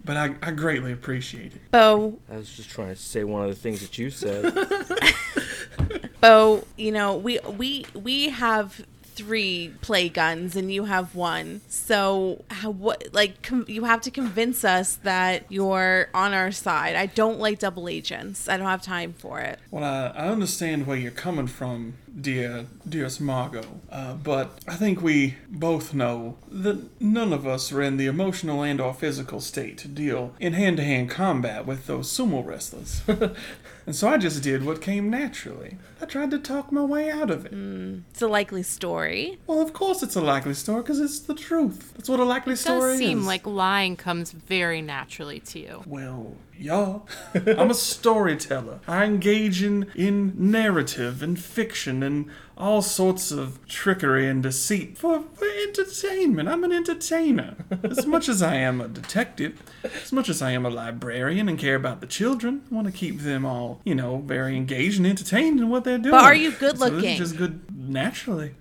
[0.05, 1.71] but I, I greatly appreciate it.
[1.71, 4.53] Bo, I was just trying to say one of the things that you said.
[6.21, 11.61] Bo, you know, we we we have three play guns and you have one.
[11.67, 16.95] So how, what like com- you have to convince us that you're on our side.
[16.95, 18.47] I don't like double agents.
[18.47, 19.59] I don't have time for it.
[19.69, 25.35] Well, I, understand where you're coming from, dear, dearest Margot, uh, but I think we
[25.49, 29.87] both know that none of us are in the emotional and or physical state to
[29.87, 33.01] deal in hand-to-hand combat with those sumo wrestlers.
[33.91, 35.77] and so I just did what came naturally.
[36.01, 37.53] I tried to talk my way out of it.
[37.53, 38.03] Mm.
[38.11, 39.37] It's a likely story.
[39.47, 41.91] Well, of course it's a likely story because it's the truth.
[41.97, 43.25] That's what a likely It story does seem is.
[43.25, 45.83] like lying comes very naturally to you.
[45.85, 47.05] Well, y'all,
[47.35, 48.79] I'm a storyteller.
[48.87, 52.27] I engage in, in narrative and fiction and
[52.57, 56.47] all sorts of trickery and deceit for, for entertainment.
[56.49, 57.55] I'm an entertainer.
[57.83, 61.57] As much as I am a detective, as much as I am a librarian and
[61.57, 65.07] care about the children, I want to keep them all, you know, very engaged and
[65.07, 66.11] entertained in what they're doing.
[66.11, 67.17] But are you good So this is looking?
[67.17, 68.55] just good naturally.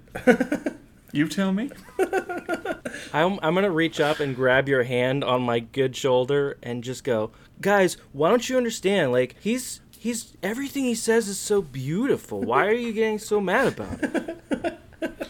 [1.12, 1.71] you tell me.
[3.12, 7.05] I'm, I'm gonna reach up and grab your hand on my good shoulder and just
[7.05, 7.31] go,
[7.61, 9.12] guys, why don't you understand?
[9.12, 12.41] Like he's he's everything he says is so beautiful.
[12.41, 14.79] Why are you getting so mad about it?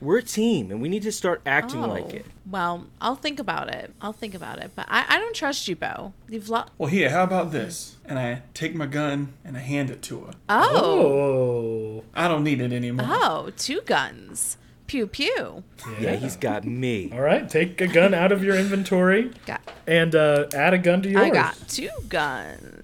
[0.00, 2.26] We're a team, and we need to start acting like it.
[2.28, 3.92] Oh, Well, I'll think about it.
[4.00, 4.72] I'll think about it.
[4.76, 6.12] But I, I don't trust you, Bo.
[6.28, 6.70] You've lost.
[6.76, 7.96] Well, here, how about this?
[8.04, 10.32] And I take my gun and I hand it to her.
[10.50, 10.76] Oh.
[10.76, 12.04] Oh.
[12.14, 13.06] I don't need it anymore.
[13.08, 14.58] Oh, two guns.
[14.86, 15.64] Pew pew.
[15.98, 17.10] Yeah, he's got me.
[17.12, 19.60] All right, take a gun out of your inventory Got.
[19.86, 21.24] and uh, add a gun to yours.
[21.24, 22.75] I got two guns.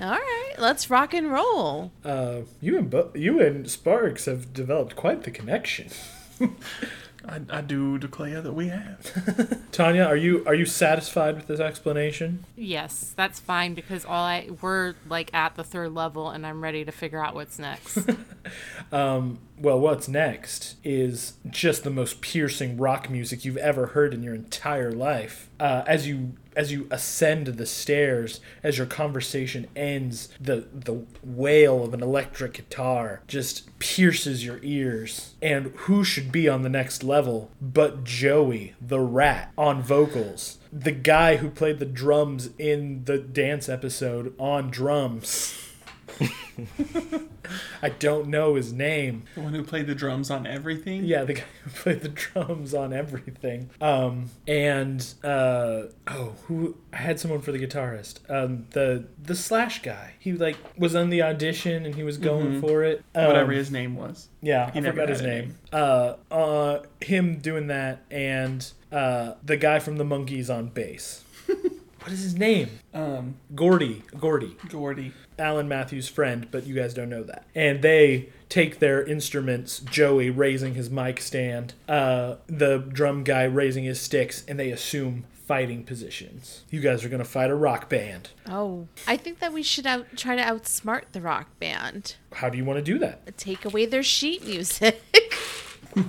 [0.00, 1.90] All right, let's rock and roll.
[2.04, 5.88] Uh, you and Bo- you and Sparks have developed quite the connection.
[7.28, 9.62] I, I do declare that we have.
[9.72, 12.44] Tanya, are you are you satisfied with this explanation?
[12.56, 16.84] Yes, that's fine because all I we're like at the third level and I'm ready
[16.84, 17.98] to figure out what's next.
[18.92, 24.22] um, Well, what's next is just the most piercing rock music you've ever heard in
[24.22, 25.48] your entire life.
[25.58, 31.84] Uh, as you as you ascend the stairs, as your conversation ends, the the wail
[31.84, 35.34] of an electric guitar just pierces your ears.
[35.42, 40.58] And who should be on the next level but Joey, the rat, on vocals?
[40.72, 45.65] The guy who played the drums in the dance episode on drums.
[47.82, 49.24] I don't know his name.
[49.34, 51.04] The one who played the drums on everything.
[51.04, 53.70] Yeah, the guy who played the drums on everything.
[53.80, 58.18] Um, and uh, oh, who I had someone for the guitarist.
[58.30, 60.14] Um, the the Slash guy.
[60.18, 63.04] He like was on the audition and he was going for it.
[63.14, 64.28] Um, Whatever his name was.
[64.42, 65.48] Yeah, He I forgot his name.
[65.48, 65.54] name.
[65.72, 71.22] Uh, uh, him doing that and uh, the guy from the Monkees on bass.
[71.46, 72.70] what is his name?
[72.94, 74.02] Um, Gordy.
[74.18, 74.56] Gordy.
[74.68, 75.12] Gordy.
[75.38, 77.44] Alan Matthews' friend, but you guys don't know that.
[77.54, 83.84] And they take their instruments, Joey raising his mic stand, uh, the drum guy raising
[83.84, 86.64] his sticks, and they assume fighting positions.
[86.70, 88.30] You guys are going to fight a rock band.
[88.48, 92.16] Oh, I think that we should out try to outsmart the rock band.
[92.32, 93.36] How do you want to do that?
[93.36, 95.00] Take away their sheet music.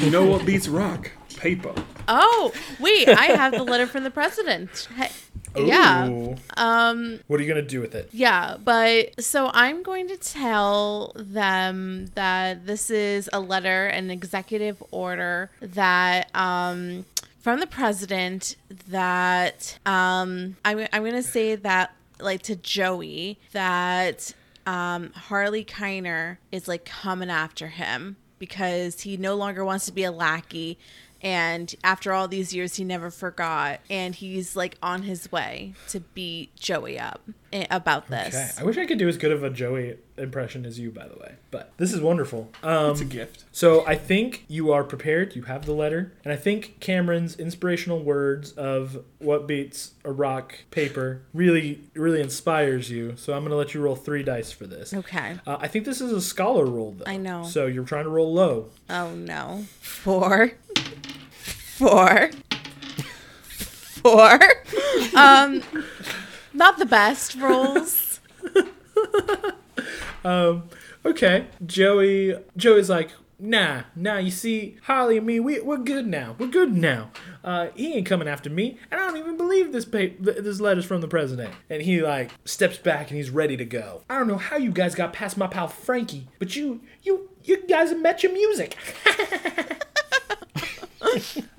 [0.00, 1.10] You know what beats rock?
[1.36, 1.74] Paper.
[2.06, 4.86] oh, wait, I have the letter from the president.
[5.56, 6.34] Hey, yeah.
[6.56, 8.10] Um What are you going to do with it?
[8.12, 14.82] Yeah, but so I'm going to tell them that this is a letter, an executive
[14.90, 17.04] order that um,
[17.40, 18.56] from the president
[18.88, 24.34] that um, I'm, I'm going to say that like to Joey that
[24.66, 30.04] um, Harley Keiner is like coming after him because he no longer wants to be
[30.04, 30.78] a lackey.
[31.22, 33.80] And after all these years, he never forgot.
[33.88, 37.20] And he's like on his way to beat Joey up
[37.70, 38.34] about this.
[38.34, 38.50] Okay.
[38.60, 41.14] I wish I could do as good of a Joey impression as you, by the
[41.18, 41.34] way.
[41.50, 42.50] But this is wonderful.
[42.62, 43.44] Um, It's a gift.
[43.52, 45.36] So I think you are prepared.
[45.36, 50.54] You have the letter, and I think Cameron's inspirational words of "what beats a rock
[50.70, 53.14] paper" really, really inspires you.
[53.16, 54.92] So I'm gonna let you roll three dice for this.
[54.92, 55.36] Okay.
[55.46, 57.04] Uh, I think this is a scholar roll, though.
[57.10, 57.44] I know.
[57.44, 58.70] So you're trying to roll low.
[58.90, 59.64] Oh no.
[59.80, 60.52] Four.
[61.30, 62.30] Four.
[63.42, 64.38] Four.
[65.16, 65.62] Um
[66.56, 68.20] not the best rolls.
[71.06, 71.46] Okay.
[71.64, 72.34] Joey.
[72.56, 74.16] Joey's like, nah, nah.
[74.18, 76.34] You see, Harley and me, we we're good now.
[76.36, 77.12] We're good now.
[77.44, 80.58] Uh, he ain't coming after me, and I don't even believe this pa- th- this
[80.60, 81.54] letter's from the president.
[81.70, 84.02] And he like steps back and he's ready to go.
[84.10, 87.64] I don't know how you guys got past my pal Frankie, but you you you
[87.68, 88.76] guys have met your music.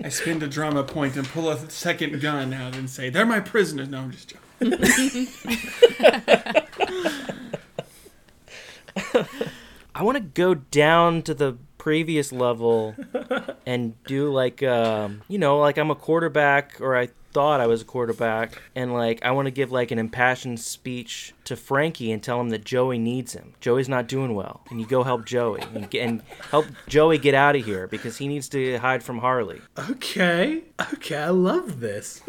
[0.03, 3.39] I spin the drama point and pull a second gun out and say, "They're my
[3.39, 4.43] prisoners." No, I'm just joking.
[9.95, 12.95] I want to go down to the previous level
[13.65, 17.83] and do like um, you know, like I'm a quarterback or I thought I was
[17.83, 22.21] a quarterback and like I want to give like an impassioned speech to Frankie and
[22.23, 23.53] tell him that Joey needs him.
[23.59, 24.61] Joey's not doing well.
[24.71, 28.17] And you go help Joey and, get, and help Joey get out of here because
[28.17, 29.61] he needs to hide from Harley.
[29.77, 30.63] Okay.
[30.93, 32.21] Okay, I love this.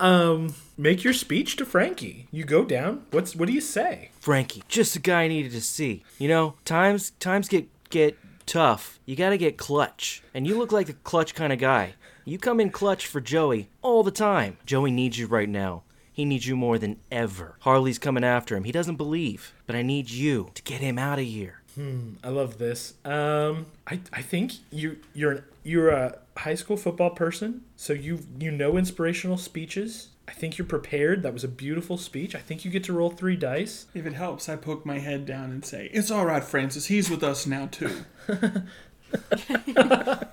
[0.00, 2.28] Um, make your speech to Frankie.
[2.30, 3.04] You go down.
[3.10, 4.10] What's what do you say?
[4.20, 6.04] Frankie, just the guy I needed to see.
[6.18, 8.98] You know, times times get get tough.
[9.04, 10.22] You got to get clutch.
[10.34, 11.94] And you look like the clutch kind of guy.
[12.24, 14.58] You come in clutch for Joey all the time.
[14.66, 15.82] Joey needs you right now.
[16.12, 17.56] He needs you more than ever.
[17.60, 18.64] Harley's coming after him.
[18.64, 21.60] He doesn't believe, but I need you to get him out of here.
[21.76, 22.94] Hmm, I love this.
[23.04, 28.20] Um, I, I think you you're an, you're a high school football person, so you
[28.38, 30.08] you know inspirational speeches.
[30.26, 31.22] I think you're prepared.
[31.22, 32.34] That was a beautiful speech.
[32.34, 33.86] I think you get to roll three dice.
[33.94, 36.84] If it helps, I poke my head down and say, It's all right, Francis.
[36.86, 38.04] He's with us now, too.
[38.28, 40.26] I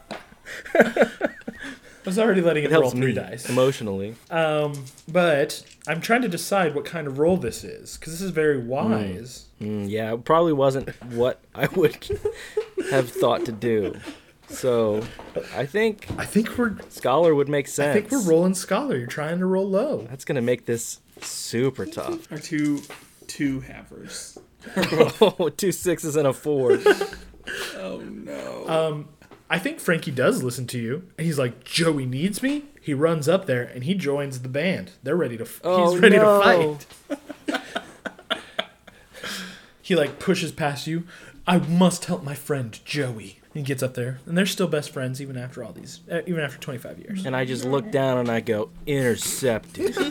[2.06, 3.50] was already letting it, It roll three me dice.
[3.50, 4.16] emotionally.
[4.30, 8.32] Um, but I'm trying to decide what kind of roll this is because this is
[8.32, 9.46] very wise.
[9.62, 11.98] Mm, yeah, it probably wasn't what I would
[12.92, 13.96] have thought to do.
[14.50, 15.04] So,
[15.56, 17.96] I think I think we're Scholar would make sense.
[17.96, 18.96] I think we're rolling scholar.
[18.98, 20.06] You're trying to roll low.
[20.10, 22.32] That's gonna make this super tough.
[22.32, 22.82] Our two
[23.28, 24.38] two havers.
[24.78, 26.80] Oh, two sixes and a four.
[27.78, 28.68] Oh no.
[28.68, 29.10] Um,
[29.52, 31.08] I think Frankie does listen to you.
[31.18, 32.66] And he's like, Joey needs me.
[32.82, 34.94] He runs up there and he joins the band.
[35.04, 35.44] They're ready to.
[35.44, 36.80] f Oh, he's ready no.
[37.08, 37.62] to fight.
[39.84, 41.04] he like pushes past you.
[41.46, 43.40] I must help my friend Joey.
[43.56, 46.42] He gets up there, and they're still best friends even after all these, uh, even
[46.42, 47.26] after 25 years.
[47.26, 49.96] And I just look down and I go, intercepted.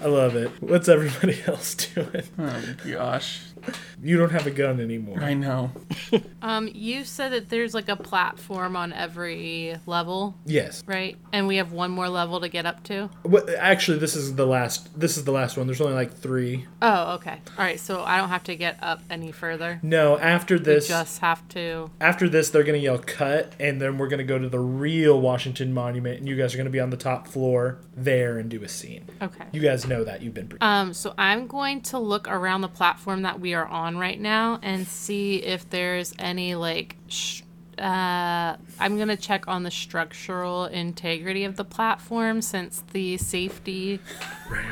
[0.00, 0.50] I love it.
[0.62, 2.22] What's everybody else doing?
[2.38, 3.42] oh gosh.
[4.02, 5.20] You don't have a gun anymore.
[5.22, 5.72] I know.
[6.42, 10.84] Um, you said that there's like a platform on every level, Yes.
[10.86, 11.16] right?
[11.32, 13.10] And we have one more level to get up to.
[13.24, 14.98] Well, actually, this is the last.
[14.98, 15.66] This is the last one.
[15.66, 16.66] There's only like three.
[16.82, 17.40] Oh, okay.
[17.58, 19.80] All right, so I don't have to get up any further.
[19.82, 21.90] No, after We this, just have to.
[22.00, 25.72] after this, they're gonna yell cut, and then we're gonna go to the real Washington
[25.74, 28.68] Monument, and you guys are gonna be on the top floor there and do a
[28.68, 29.06] scene.
[29.20, 29.46] Okay.
[29.52, 30.46] You guys know that you've been.
[30.48, 34.20] Pre- Um, so I'm going to look around the platform that we are on right
[34.20, 36.96] now and see if there's any like.
[37.08, 37.42] Sh-
[37.78, 44.00] uh, I'm gonna check on the structural integrity of the platform since the safety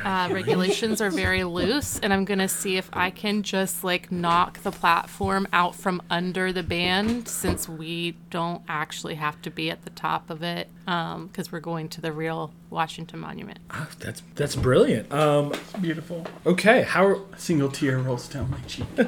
[0.05, 4.63] uh, regulations are very loose, and I'm gonna see if I can just like knock
[4.63, 9.85] the platform out from under the band since we don't actually have to be at
[9.85, 13.59] the top of it because we're going to the real Washington Monument.
[13.71, 15.13] Oh, that's that's brilliant.
[15.13, 16.27] Um, Beautiful.
[16.45, 18.87] okay, how are, A single tear rolls down my cheek.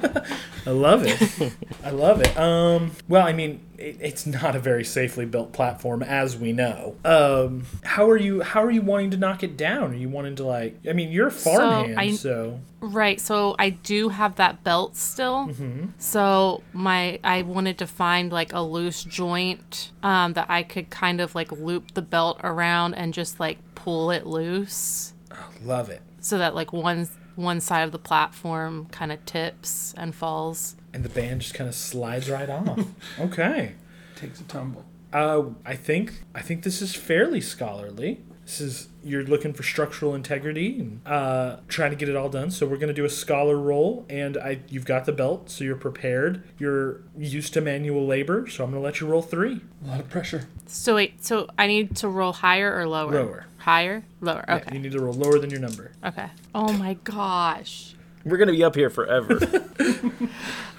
[0.66, 1.52] I love it.
[1.84, 2.36] I love it.
[2.38, 6.96] Um, well, I mean, it, it's not a very safely built platform, as we know.
[7.04, 8.40] Um, how are you?
[8.42, 9.92] How are you wanting to knock it down?
[9.92, 10.78] Are you wanting to like?
[10.88, 13.20] I mean, you're a farmhand, I- so Right.
[13.20, 15.48] So I do have that belt still.
[15.48, 15.86] Mm-hmm.
[15.98, 21.20] So my I wanted to find like a loose joint um, that I could kind
[21.20, 25.14] of like loop the belt around and just like pull it loose
[25.62, 26.02] love it.
[26.20, 30.76] so that like one one side of the platform kind of tips and falls.
[30.96, 32.80] And the band just kind of slides right off.
[33.20, 33.74] okay.
[34.14, 34.82] Takes a tumble.
[35.12, 38.22] Uh, I think I think this is fairly scholarly.
[38.46, 42.50] This is you're looking for structural integrity and uh, trying to get it all done.
[42.50, 45.76] So we're gonna do a scholar roll, and I you've got the belt, so you're
[45.76, 46.42] prepared.
[46.58, 49.60] You're used to manual labor, so I'm gonna let you roll three.
[49.84, 50.48] A lot of pressure.
[50.64, 51.22] So wait.
[51.22, 53.12] So I need to roll higher or lower?
[53.12, 53.46] Lower.
[53.58, 54.02] Higher.
[54.22, 54.46] Lower.
[54.48, 54.74] Yeah, Okay.
[54.76, 55.92] you need to roll lower than your number.
[56.02, 56.28] Okay.
[56.54, 57.94] Oh my gosh.
[58.24, 59.38] We're gonna be up here forever.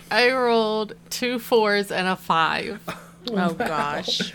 [0.10, 2.82] I rolled two fours and a five.
[3.30, 4.34] Oh gosh.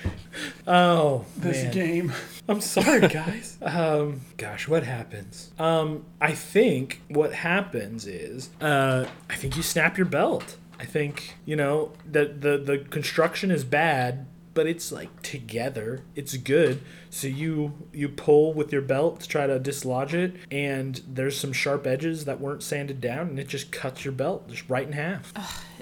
[0.66, 1.72] Oh This man.
[1.72, 2.12] game.
[2.48, 3.56] I'm sorry, guys.
[3.62, 5.50] um, gosh, what happens?
[5.58, 10.56] Um, I think what happens is, uh, I think you snap your belt.
[10.80, 16.02] I think you know that the the construction is bad, but it's like together.
[16.14, 16.82] It's good.
[17.10, 21.52] So you you pull with your belt to try to dislodge it, and there's some
[21.52, 24.92] sharp edges that weren't sanded down, and it just cuts your belt just right in
[24.92, 25.32] half.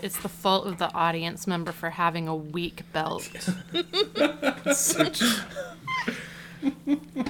[0.02, 3.28] It's the fault of the audience member for having a weak belt.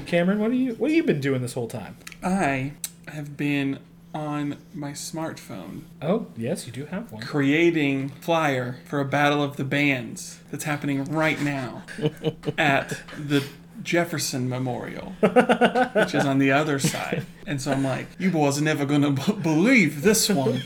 [0.07, 1.97] Cameron, what are you what have you been doing this whole time?
[2.23, 2.73] I
[3.09, 3.79] have been
[4.15, 7.23] on my smartphone Oh, yes, you do have one.
[7.23, 11.83] creating flyer for a battle of the bands that's happening right now
[12.59, 13.45] at the
[13.83, 17.25] Jefferson Memorial, which is on the other side.
[17.47, 20.63] And so I'm like, you boys are never gonna b- believe this one,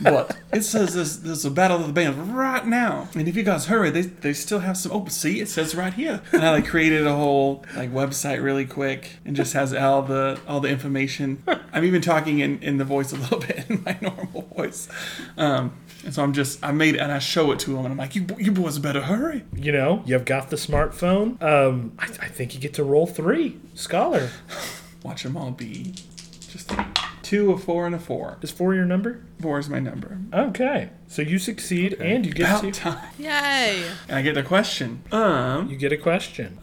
[0.00, 3.42] but it says there's, there's a battle of the bands right now, and if you
[3.42, 4.92] guys hurry, they, they still have some.
[4.92, 6.22] Oh, see, it says right here.
[6.32, 10.38] And I like created a whole like website really quick, and just has all the
[10.46, 11.42] all the information.
[11.72, 14.88] I'm even talking in in the voice a little bit in my normal voice.
[15.36, 15.72] Um,
[16.04, 17.96] and so I'm just, I made it and I show it to him and I'm
[17.96, 19.44] like, you, you boys better hurry.
[19.54, 21.40] You know, you've got the smartphone.
[21.42, 23.58] Um, I, I think you get to roll three.
[23.74, 24.30] Scholar.
[25.02, 25.94] Watch them all be
[26.48, 26.72] just
[27.22, 28.38] two, a four, and a four.
[28.42, 29.22] Is four your number?
[29.40, 30.18] Four is my number.
[30.32, 30.90] Okay.
[31.06, 33.08] So you succeed and you get About to time.
[33.18, 33.84] Yay.
[34.08, 35.02] And I get a question.
[35.12, 36.58] Um, you get a question.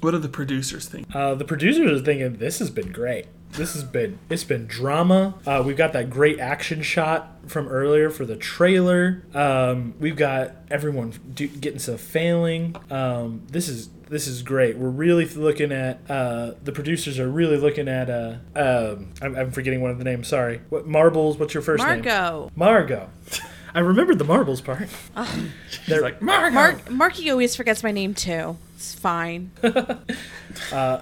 [0.00, 1.14] what do the producers think?
[1.14, 3.26] Uh, the producers are thinking this has been great.
[3.52, 5.34] This has been it's been drama.
[5.46, 9.22] Uh, we've got that great action shot from earlier for the trailer.
[9.34, 12.76] Um, we've got everyone do, getting some failing.
[12.90, 14.76] Um, this is this is great.
[14.76, 18.08] We're really looking at uh, the producers are really looking at.
[18.08, 20.28] Uh, um, I'm, I'm forgetting one of the names.
[20.28, 20.62] Sorry.
[20.70, 21.38] What marbles?
[21.38, 22.02] What's your first name?
[22.02, 22.50] Margot.
[22.56, 23.10] Margot.
[23.74, 24.88] I remembered the marbles part.
[25.88, 26.54] They're like, Margo!
[26.54, 28.56] Mark Marky always forgets my name too.
[28.76, 29.50] It's fine.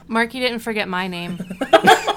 [0.07, 1.39] Marky didn't forget my name.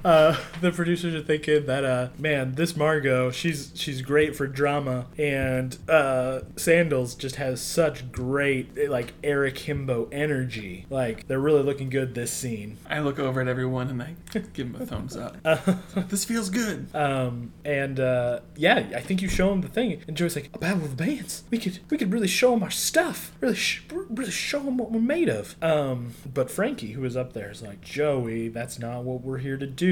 [0.60, 5.06] the producers are thinking that uh man this margot she's she's great for drama.
[5.18, 10.86] And uh sandals just has such great like eric himbo energy.
[10.88, 12.78] Like they're really looking good this scene.
[12.88, 15.36] I look over at everyone and I give them a thumbs up.
[16.08, 16.94] this feels good.
[16.94, 20.02] um and uh yeah i think you show them the thing.
[20.08, 21.44] And joey's like a battle of the bands.
[21.50, 23.32] We could we could really show them our stuff.
[23.40, 25.56] Really sh- really show them what we're made of.
[25.62, 29.56] Um but frankie who is up there is like joey that's not what we're here
[29.56, 29.89] to do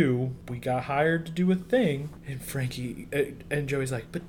[0.49, 4.23] we got hired to do a thing and frankie uh, and joey's like but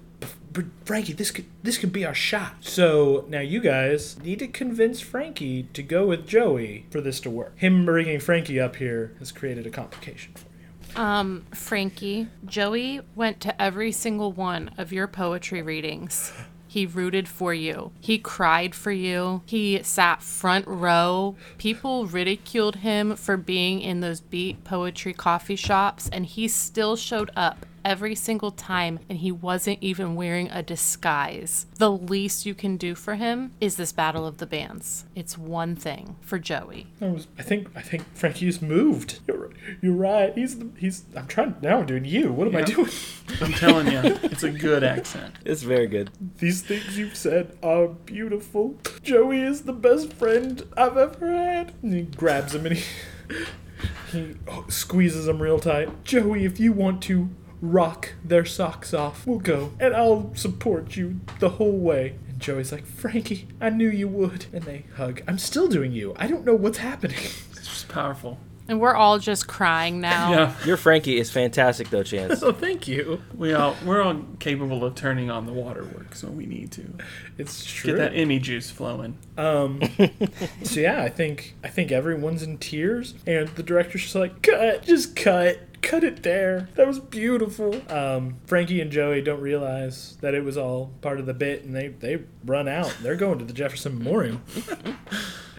[0.51, 2.55] but Frankie, this could this could be our shot.
[2.61, 7.29] So now you guys need to convince Frankie to go with Joey for this to
[7.29, 7.53] work.
[7.57, 11.01] Him bringing Frankie up here has created a complication for you.
[11.01, 16.31] Um, Frankie, Joey went to every single one of your poetry readings.
[16.69, 17.91] He rooted for you.
[17.99, 19.41] He cried for you.
[19.47, 21.35] He sat front row.
[21.57, 27.31] People ridiculed him for being in those beat poetry coffee shops, and he still showed
[27.35, 31.65] up every single time, and he wasn't even wearing a disguise.
[31.75, 35.05] The least you can do for him is this battle of the bands.
[35.15, 36.87] It's one thing for Joey.
[37.01, 39.19] I was I think I think Frankie's moved.
[39.27, 39.55] You're right.
[39.81, 40.33] You're right.
[40.37, 42.31] He's the he's I'm trying now I'm doing you.
[42.31, 42.89] What am I doing?
[43.41, 45.35] I'm telling you, it's a good accent.
[45.45, 46.11] It's very good.
[46.37, 48.77] These things you've said are beautiful.
[49.03, 51.73] Joey is the best friend I've ever had.
[51.81, 52.83] And he grabs him and he
[54.11, 56.03] he oh, squeezes him real tight.
[56.03, 57.29] Joey, if you want to
[57.61, 62.15] rock their socks off, we'll go, and I'll support you the whole way.
[62.27, 64.45] And Joey's like, Frankie, I knew you would.
[64.53, 65.21] And they hug.
[65.27, 66.13] I'm still doing you.
[66.17, 67.17] I don't know what's happening.
[67.59, 68.39] It's just powerful.
[68.69, 70.31] And we're all just crying now.
[70.31, 72.43] Yeah, Your Frankie is fantastic, though, Chance.
[72.43, 73.19] oh, thank you.
[73.35, 76.93] we all we're all capable of turning on the waterworks when we need to.
[77.39, 77.93] It's true.
[77.93, 79.17] Get that Emmy juice flowing.
[79.37, 79.81] Um,
[80.63, 84.83] so yeah, I think I think everyone's in tears, and the director's just like, cut,
[84.83, 86.69] just cut, cut it there.
[86.75, 87.81] That was beautiful.
[87.91, 91.75] Um, Frankie and Joey don't realize that it was all part of the bit, and
[91.75, 92.95] they they run out.
[93.01, 94.41] They're going to the Jefferson Memorial.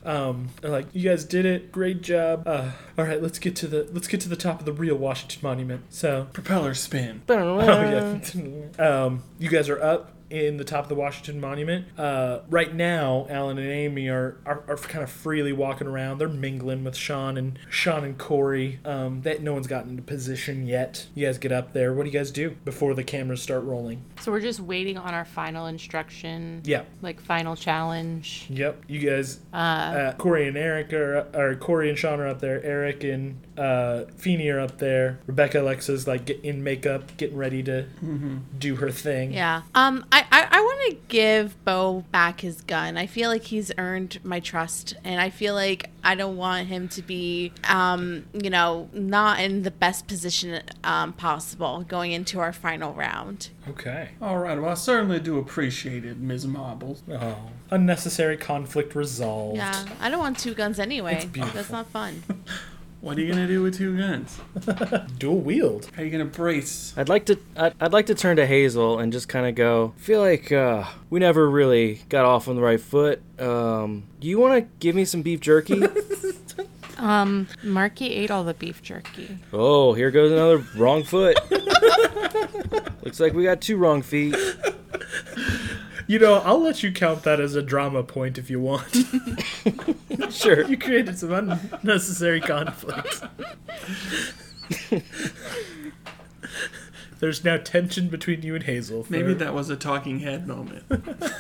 [0.05, 2.45] Um, they're like, you guys did it, great job.
[2.47, 4.97] Uh, all right, let's get to the let's get to the top of the real
[4.97, 5.83] Washington Monument.
[5.91, 7.23] So Propeller spin.
[7.31, 8.79] Oh yeah.
[9.05, 11.87] um, you guys are up in the top of the Washington Monument.
[11.99, 16.19] Uh, right now, Alan and Amy are, are, are kind of freely walking around.
[16.19, 18.79] They're mingling with Shawn and Shawn and Cory.
[18.85, 21.07] Um, that no one's gotten into position yet.
[21.15, 21.93] You guys get up there.
[21.93, 24.03] What do you guys do before the cameras start rolling?
[24.21, 26.83] So we're just waiting on our final instruction, Yeah.
[27.03, 28.47] like final challenge.
[28.51, 28.85] Yep.
[28.89, 32.63] You guys, Uh, uh, Cory and Eric are, or Cory and Shawn are up there.
[32.65, 35.19] Eric and uh, Feeny are up there.
[35.27, 37.87] Rebecca Alexa's like get in makeup, getting ready to
[38.59, 39.33] do her thing.
[39.33, 39.63] Yeah.
[39.75, 40.05] Um.
[40.13, 42.97] I I, I want to give Bo back his gun.
[42.97, 46.89] I feel like he's earned my trust, and I feel like I don't want him
[46.89, 52.53] to be, um, you know, not in the best position um possible going into our
[52.53, 53.51] final round.
[53.69, 54.11] Okay.
[54.21, 54.61] All right.
[54.61, 56.47] Well, I certainly do appreciate it, Ms.
[56.47, 57.03] Marbles.
[57.11, 59.57] Oh, unnecessary conflict resolved.
[59.57, 59.87] Yeah.
[60.01, 61.17] I don't want two guns anyway.
[61.17, 61.57] It's beautiful.
[61.57, 62.23] That's not fun.
[63.01, 64.39] What are you gonna do with two guns?
[65.19, 65.91] Dual wield.
[65.95, 66.93] How are you gonna brace?
[66.99, 69.95] I'd like to I'd, I'd like to turn to Hazel and just kind of go.
[69.97, 73.23] Feel like uh, we never really got off on the right foot.
[73.39, 75.83] Um, do you want to give me some beef jerky?
[76.99, 79.39] um, Marky ate all the beef jerky.
[79.51, 81.39] oh, here goes another wrong foot.
[83.03, 84.37] Looks like we got two wrong feet.
[86.11, 88.97] You know, I'll let you count that as a drama point if you want.
[90.31, 90.65] Sure.
[90.67, 93.23] you created some unnecessary conflict.
[97.19, 99.05] There's now tension between you and Hazel.
[99.05, 100.85] For, Maybe that was a talking head moment.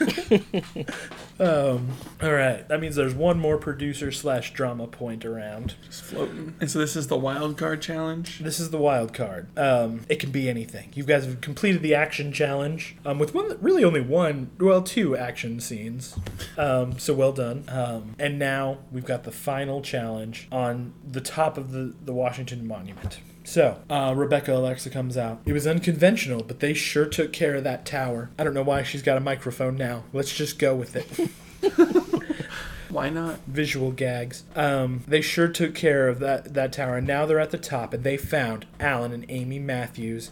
[1.40, 1.88] Um.
[2.22, 2.68] All right.
[2.68, 5.74] That means there's one more producer slash drama point around.
[5.86, 6.54] Just floating.
[6.60, 8.40] And so this is the wild card challenge.
[8.40, 9.48] This is the wild card.
[9.58, 10.90] Um, it can be anything.
[10.94, 15.16] You guys have completed the action challenge um, with one, really only one, well, two
[15.16, 16.14] action scenes.
[16.58, 17.64] Um, so well done.
[17.68, 22.66] Um, and now we've got the final challenge on the top of the, the Washington
[22.66, 23.18] Monument.
[23.44, 25.40] So, uh, Rebecca Alexa comes out.
[25.44, 28.30] It was unconventional, but they sure took care of that tower.
[28.38, 30.04] I don't know why she's got a microphone now.
[30.12, 31.30] Let's just go with it.
[32.90, 33.38] Why not?
[33.46, 34.42] visual gags.
[34.56, 37.94] Um, they sure took care of that that tower, and now they're at the top,
[37.94, 40.30] and they found Alan and Amy Matthews.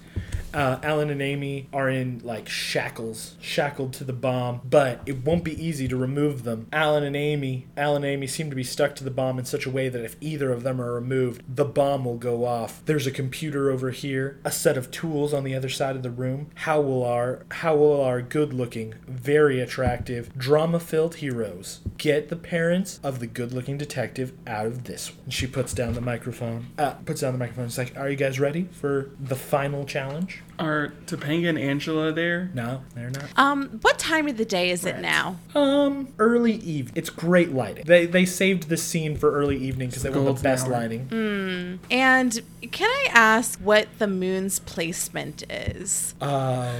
[0.55, 5.45] Uh, Alan and Amy are in like shackles, shackled to the bomb, but it won't
[5.45, 6.67] be easy to remove them.
[6.73, 9.67] Alan and Amy, Alan and Amy seem to be stuck to the bomb in such
[9.67, 12.83] a way that if either of them are removed, the bomb will go off.
[12.87, 16.11] There's a computer over here, a set of tools on the other side of the
[16.11, 16.51] room.
[16.55, 23.21] How will our how will our good-looking, very attractive, drama-filled heroes get the parents of
[23.21, 25.31] the good-looking detective out of this one?
[25.31, 26.69] She puts down the microphone.
[26.79, 27.67] Uh, puts down the microphone.
[27.67, 32.51] It's like, "Are you guys ready for the final challenge?" Are Topanga and Angela there?
[32.53, 33.27] No, they're not.
[33.37, 35.37] Um, what time of the day is it now?
[35.55, 36.95] Um, early evening.
[36.97, 37.85] It's great lighting.
[37.87, 40.73] They they saved this scene for early evening because they want the Golden best hour.
[40.73, 41.79] lighting.
[41.93, 42.41] And
[42.73, 46.15] can I ask what the moon's placement is?
[46.21, 46.73] Um,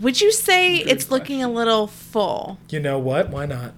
[0.00, 2.58] Would you say Good it's looking a little full?
[2.70, 3.30] you know what?
[3.30, 3.72] Why not?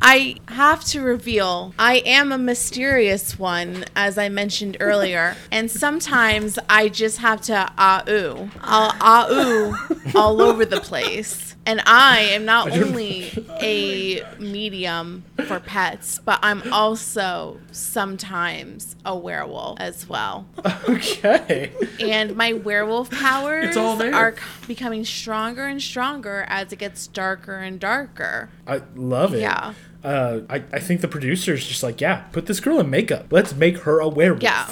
[0.00, 6.58] I have to reveal I am a mysterious one, as I mentioned earlier, and sometimes
[6.68, 9.74] I just have to ah ooh, I'll ah ooh
[10.14, 11.56] all over the place.
[11.66, 13.32] And I am not I only
[13.62, 20.46] a medium for pets, but I'm also sometimes a werewolf as well.
[20.88, 21.72] Okay.
[22.00, 24.14] And my werewolf powers It's all there.
[24.14, 24.34] are
[24.66, 28.50] becoming stronger and stronger as it gets darker and darker.
[28.66, 29.40] I love it.
[29.40, 29.74] Yeah.
[30.02, 33.26] Uh, I, I think the producer's just like, yeah, put this girl in makeup.
[33.30, 34.42] Let's make her a werewolf.
[34.42, 34.68] Yeah.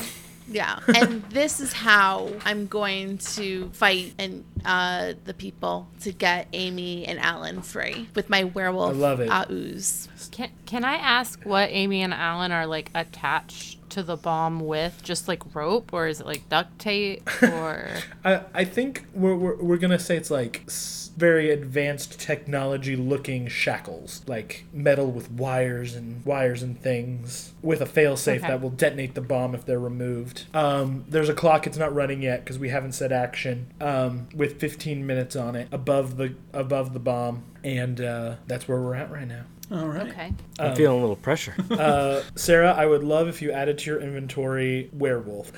[0.53, 0.79] Yeah.
[0.95, 7.05] And this is how I'm going to fight and uh, the people to get Amy
[7.07, 9.29] and Alan free with my werewolf I love it.
[9.29, 10.09] uh, ooze.
[10.31, 15.03] Can can I ask what Amy and Alan are like attached to the bomb with?
[15.03, 17.89] Just like rope, or is it like duct tape, or
[18.25, 22.97] I, I think we're, we're, we're going to say it's like s- very advanced technology
[22.97, 28.49] looking shackles, like metal with wires and wires and things, with a failsafe Okay.
[28.49, 30.45] that will detonate the bomb if they're removed.
[30.55, 34.59] Um, there's a clock, it's not running yet because we haven't said action, um, with
[34.61, 37.45] 15 minutes on it above the above the bomb.
[37.65, 39.45] And uh, that's where we're at right now.
[39.73, 40.09] All right.
[40.09, 40.33] okay?
[40.59, 41.55] I'm feeling a little pressure.
[41.83, 45.51] Uh, Sarah, I would love if you added to your inventory werewolf.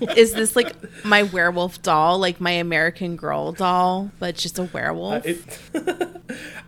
[0.16, 0.74] Is this like
[1.04, 5.26] my werewolf doll, like my American Girl doll, but just a Uh, werewolf?
[5.26, 5.58] it,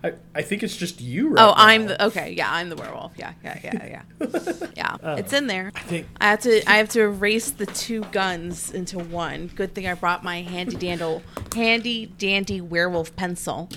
[0.03, 1.55] I, I think it's just you right oh, now.
[1.57, 2.33] I'm the okay.
[2.33, 3.13] Yeah, I'm the werewolf.
[3.17, 4.67] Yeah, yeah, yeah, yeah.
[4.77, 5.71] Yeah, it's in there.
[5.75, 6.71] I think I have to.
[6.71, 9.47] I have to erase the two guns into one.
[9.55, 11.23] Good thing I brought my handy dandy,
[11.55, 13.69] handy dandy werewolf pencil.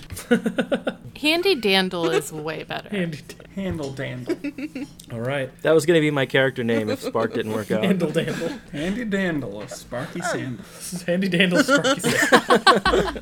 [1.22, 2.90] Handy Dandle is way better.
[2.90, 3.17] Handy,
[3.56, 4.88] Handle Dandle.
[5.12, 5.50] all right.
[5.64, 7.84] That was gonna be my character name if Spark didn't work out.
[7.84, 8.60] Handle Dandle.
[8.72, 10.64] Handy Dandle, a Sparky Sandal.
[10.76, 12.00] This is Handy Dandle Sparky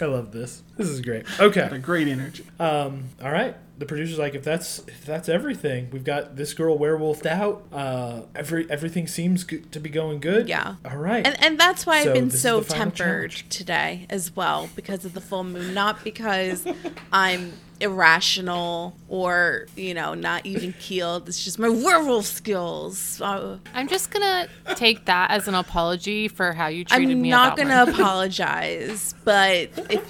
[0.00, 0.62] I love this.
[0.76, 1.24] This is great.
[1.26, 1.68] Got Okay.
[1.70, 2.44] a great energy.
[2.60, 3.04] Um.
[3.22, 3.56] All right.
[3.84, 7.64] The producer's like, if that's if that's everything, we've got this girl werewolfed out.
[7.70, 10.48] Uh, every everything seems good to be going good.
[10.48, 10.76] Yeah.
[10.90, 11.26] All right.
[11.26, 13.48] And and that's why So I've been so tempered challenge.
[13.50, 16.66] today as well because of the full moon, not because
[17.12, 21.28] I'm irrational or you know not even keeled.
[21.28, 23.20] It's just my werewolf skills.
[23.20, 27.28] Uh, I'm just gonna take that as an apology for how you treated I'm me.
[27.30, 30.08] not about gonna my- apologize, but if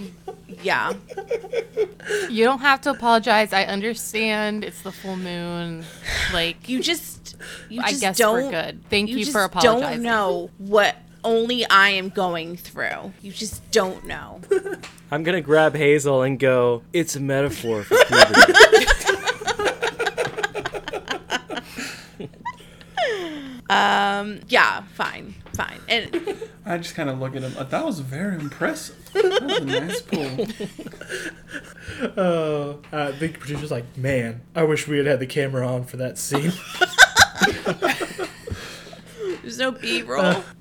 [0.62, 0.92] yeah,
[2.30, 3.52] You don't have to apologize.
[3.52, 4.64] I understand.
[4.64, 5.84] It's the full moon.
[6.32, 7.36] Like you just
[7.68, 8.84] you I just guess don't we're good.
[8.90, 10.02] Thank you, just for apologizing.
[10.02, 13.12] Don't know what only I am going through.
[13.22, 14.40] You just don't know.
[15.10, 16.82] I'm gonna grab Hazel and go.
[16.92, 18.52] It's a metaphor for puberty.
[23.70, 26.34] Um, yeah, fine, fine, and
[26.66, 27.52] I just kind of look at him.
[27.58, 28.96] uh, That was very impressive.
[29.12, 30.46] That was a nice pull.
[32.16, 35.96] Uh, uh, the producer's like, man, I wish we had had the camera on for
[35.98, 36.52] that scene.
[39.44, 40.42] There's no B-roll.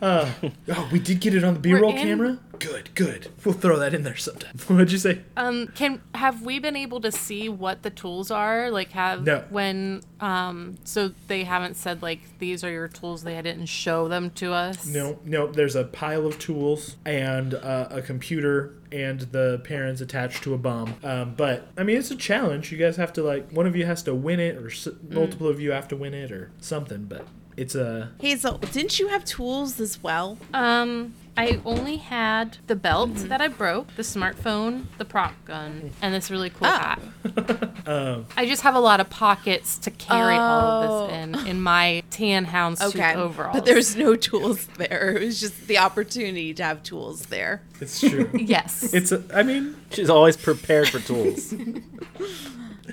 [0.00, 2.38] Oh, we did get it on the B-roll in- camera.
[2.58, 3.28] Good, good.
[3.44, 4.52] We'll throw that in there sometime.
[4.66, 5.20] What'd you say?
[5.36, 8.70] Um, can have we been able to see what the tools are?
[8.72, 9.44] Like, have No.
[9.50, 13.22] when um, so they haven't said like these are your tools.
[13.22, 14.86] They didn't show them to us.
[14.86, 15.46] No, no.
[15.46, 20.58] There's a pile of tools and uh, a computer and the parents attached to a
[20.58, 20.94] bomb.
[21.04, 22.72] Um, but I mean, it's a challenge.
[22.72, 25.46] You guys have to like one of you has to win it, or s- multiple
[25.46, 27.04] of you have to win it, or something.
[27.04, 27.24] But
[27.58, 30.38] it's a Hazel, didn't you have tools as well?
[30.54, 36.12] Um, I only had the belt that I broke, the smartphone, the prop gun, and
[36.12, 36.70] this really cool Oh.
[36.70, 37.00] hat.
[37.86, 41.06] um, I just have a lot of pockets to carry all of Oh.
[41.06, 41.14] this
[41.44, 43.14] in in my tan houndstooth Okay.
[43.14, 43.54] overalls.
[43.56, 45.12] But there's no tools there.
[45.16, 47.62] It was just the opportunity to have tools there.
[47.80, 48.28] it's true.
[48.34, 48.92] yes.
[48.92, 49.22] it's a.
[49.32, 51.54] I mean, She's always prepared for tools.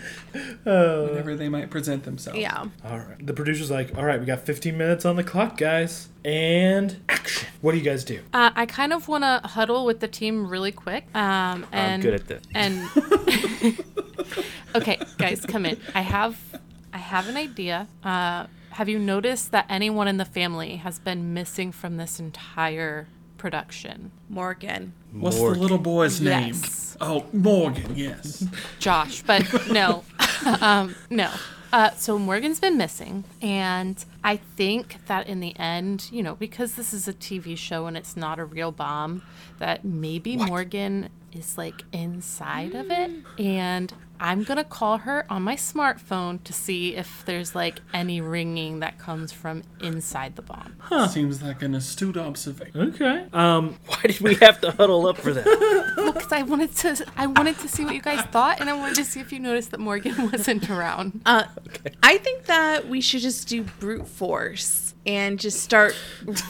[0.64, 2.40] Whenever they might present themselves.
[2.40, 2.66] Yeah.
[2.84, 3.26] all right.
[3.26, 7.48] The producer's like, all right, we got 15 minutes on the clock, guys, and action.
[7.62, 8.20] What do you guys do?
[8.34, 11.06] Uh, I kind of want to huddle with the team really quick.
[11.16, 12.44] Um, and I'm good at this.
[12.54, 12.88] And
[14.76, 15.80] okay, guys, come in.
[15.94, 16.38] I have,
[16.94, 17.88] I have an idea.
[18.04, 23.08] Uh, have you noticed that anyone in the family has been missing from this entire
[23.46, 24.10] production?
[24.28, 24.92] Morgan.
[25.14, 25.54] What's Morgan.
[25.54, 26.48] the little boy's name?
[26.48, 26.98] Yes.
[27.00, 27.96] Oh, Morgan.
[27.96, 28.44] Yes.
[28.80, 30.04] Josh, but no,
[30.62, 31.30] um, no.
[31.72, 36.74] Uh, so Morgan's been missing, and I think that in the end, you know, because
[36.74, 39.22] this is a TV show and it's not a real bomb,
[39.60, 45.56] that maybe Morgan is like inside of it, and I'm gonna call her on my
[45.56, 50.76] smartphone to see if there's like any ringing that comes from inside the bomb.
[50.80, 51.08] Huh.
[51.08, 52.94] Seems like an astute observation.
[52.94, 53.26] Okay.
[53.34, 55.46] Um, Why did we have to huddle up for that?
[55.96, 58.74] Well, because I wanted to, I wanted to see what you guys thought, and I
[58.74, 61.22] wanted to see if you noticed that Morgan wasn't around.
[61.26, 61.96] Uh, okay.
[62.04, 65.96] I think that we should just do brute force and just start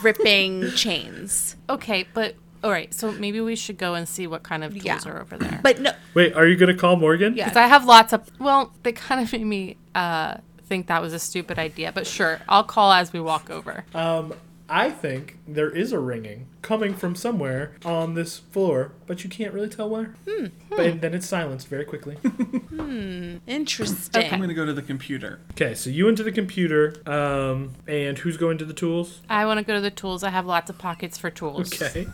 [0.02, 1.56] ripping chains.
[1.70, 2.34] Okay, but
[2.66, 2.92] all right.
[2.92, 4.98] So maybe we should go and see what kind of tools Yeah.
[5.06, 5.60] are over there.
[5.62, 7.36] But no, wait, are you gonna call Morgan?
[7.36, 7.44] Yeah.
[7.44, 8.28] because I have lots of.
[8.40, 11.92] Well, they kind of made me uh, think that was a stupid idea.
[11.92, 13.84] But sure, I'll call as we walk over.
[13.94, 14.34] Um,
[14.68, 19.54] I think there is a ringing coming from somewhere on this floor, but you can't
[19.54, 20.16] really tell where.
[20.28, 20.46] Hmm.
[20.68, 22.16] But then it's silenced very quickly.
[22.24, 23.36] hmm.
[23.46, 24.24] interesting.
[24.24, 24.34] Okay.
[24.34, 25.38] I'm gonna go to the computer.
[25.52, 29.20] okay, so you into the computer, um, and who's going to the tools?
[29.30, 30.24] I want to go to the tools.
[30.24, 31.80] I have lots of pockets for tools.
[31.80, 32.08] Okay.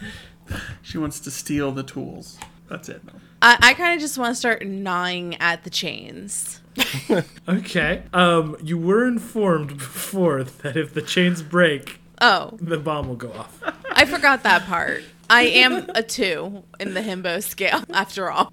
[0.82, 2.38] She wants to steal the tools.
[2.68, 3.02] That's it.
[3.40, 6.60] I, I kind of just want to start gnawing at the chains.
[7.48, 8.02] Okay.
[8.14, 13.32] Um, you were informed before that if the chains break, Oh, the bomb will go
[13.32, 13.60] off.
[13.90, 15.02] I forgot that part.
[15.28, 18.52] I am a two in the himbo scale, after all.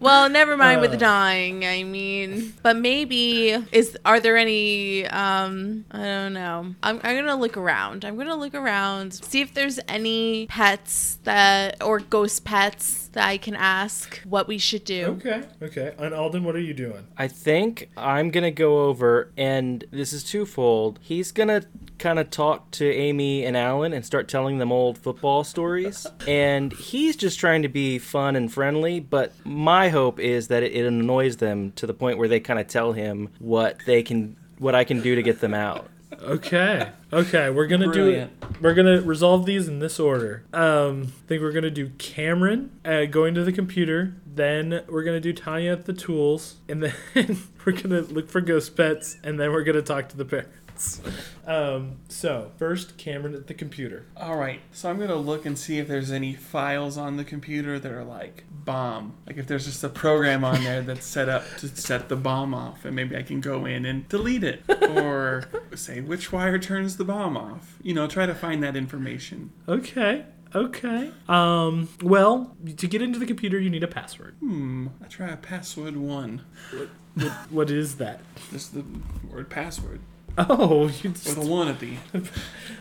[0.00, 1.64] Well, never mind with the dying.
[1.64, 5.06] I mean, but maybe is are there any?
[5.06, 6.74] Um, I don't know.
[6.82, 8.04] I'm, I'm gonna look around.
[8.04, 13.38] I'm gonna look around, see if there's any pets that or ghost pets that I
[13.38, 15.18] can ask what we should do.
[15.18, 15.42] Okay.
[15.62, 15.94] Okay.
[15.98, 17.06] And Alden, what are you doing?
[17.16, 20.98] I think I'm gonna go over, and this is twofold.
[21.02, 21.62] He's gonna
[21.98, 26.06] kind of talk to Amy and Alan and start telling them old football stories.
[26.26, 30.72] And he's just trying to be fun and friendly, but my hope is that it,
[30.72, 34.36] it annoys them to the point where they kind of tell him what they can,
[34.58, 35.88] what I can do to get them out.
[36.22, 36.90] Okay.
[37.12, 38.30] Okay, we're gonna do it.
[38.60, 40.44] We're gonna resolve these in this order.
[40.52, 44.14] Um, I think we're gonna do Cameron uh, going to the computer.
[44.26, 46.94] Then we're gonna do Tanya at the tools, and then
[47.64, 50.50] we're gonna look for ghost pets, and then we're gonna talk to the parents.
[51.46, 54.06] Um, so first, Cameron at the computer.
[54.16, 54.60] All right.
[54.72, 58.04] So I'm gonna look and see if there's any files on the computer that are
[58.04, 59.14] like bomb.
[59.26, 62.54] Like if there's just a program on there that's set up to set the bomb
[62.54, 65.44] off, and maybe I can go in and delete it, or
[65.74, 67.78] say which wire turns the bomb off.
[67.82, 69.50] You know, try to find that information.
[69.68, 70.24] Okay.
[70.54, 71.10] Okay.
[71.28, 71.88] Um.
[72.02, 74.34] Well, to get into the computer, you need a password.
[74.40, 74.88] Hmm.
[75.02, 76.42] I try a password one.
[76.72, 78.20] What, what is that?
[78.50, 78.84] Just the
[79.30, 80.00] word password
[80.48, 82.30] Oh, you with just, a one at the end.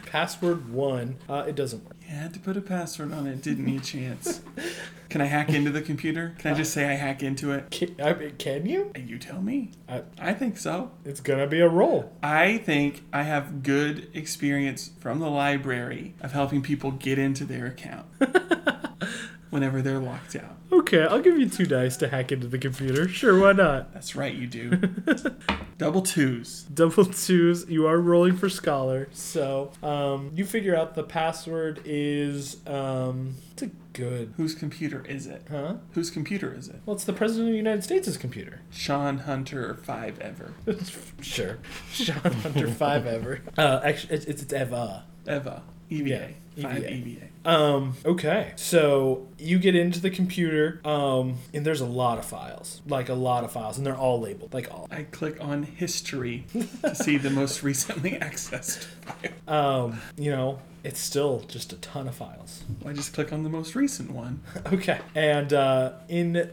[0.06, 1.18] password one.
[1.28, 1.96] Uh, it doesn't work.
[2.08, 3.42] You had to put a password on it.
[3.42, 4.42] Didn't need a chance.
[5.10, 6.36] Can I hack into the computer?
[6.38, 7.72] Can I just say I hack into it?
[7.72, 8.92] Can, I mean, can you?
[8.94, 9.72] And you tell me.
[9.88, 10.92] I, I think so.
[11.06, 12.12] it's gonna be a roll.
[12.22, 17.66] I think I have good experience from the library of helping people get into their
[17.68, 18.06] account
[19.50, 20.58] whenever they're locked out.
[20.72, 23.08] Okay, I'll give you two dice to hack into the computer.
[23.08, 23.94] Sure, why not?
[23.94, 24.72] That's right, you do.
[25.78, 26.64] Double twos.
[26.64, 27.70] Double twos.
[27.70, 33.62] You are rolling for scholar, so um, you figure out the password is um, it's
[33.62, 34.34] a good.
[34.38, 35.44] Whose computer is it?
[35.50, 35.76] Huh?
[35.92, 36.82] Whose computer is it?
[36.86, 38.62] Well, it's the president of the United States' computer.
[38.72, 40.54] Shawn Hunter five ever.
[41.22, 41.60] sure.
[41.92, 43.42] Shawn Hunter five ever.
[43.58, 45.06] Uh, actually, it's, it's, it's Eva.
[45.28, 45.64] Eva.
[45.90, 46.34] EVA.
[46.62, 46.94] Five EVA.
[46.94, 47.28] EVA.
[47.46, 48.54] Um, okay.
[48.56, 52.82] So you get into the computer, um, and there's a lot of files.
[52.88, 54.54] Like a lot of files, and they're all labeled.
[54.54, 54.88] Like all.
[54.92, 56.46] I click on history
[56.82, 59.84] to see the most recently accessed file.
[59.86, 62.64] Um, you know, it's still just a ton of files.
[62.86, 64.42] I just click on the most recent one.
[64.74, 65.00] Okay.
[65.16, 66.52] And uh, in.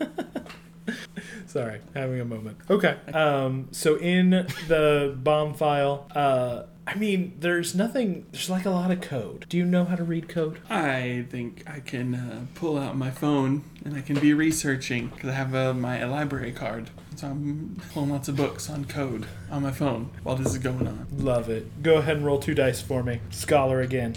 [1.46, 2.58] Sorry, having a moment.
[2.68, 2.96] Okay.
[3.12, 4.30] Um, so in
[4.68, 8.26] the bomb file, uh, I mean, there's nothing.
[8.30, 9.46] There's like a lot of code.
[9.48, 10.60] Do you know how to read code?
[10.68, 15.30] I think I can uh, pull out my phone and I can be researching because
[15.30, 16.90] I have uh, my library card.
[17.16, 20.86] So I'm pulling lots of books on code on my phone while this is going
[20.86, 21.06] on.
[21.16, 21.82] Love it.
[21.82, 23.20] Go ahead and roll two dice for me.
[23.30, 24.14] Scholar again.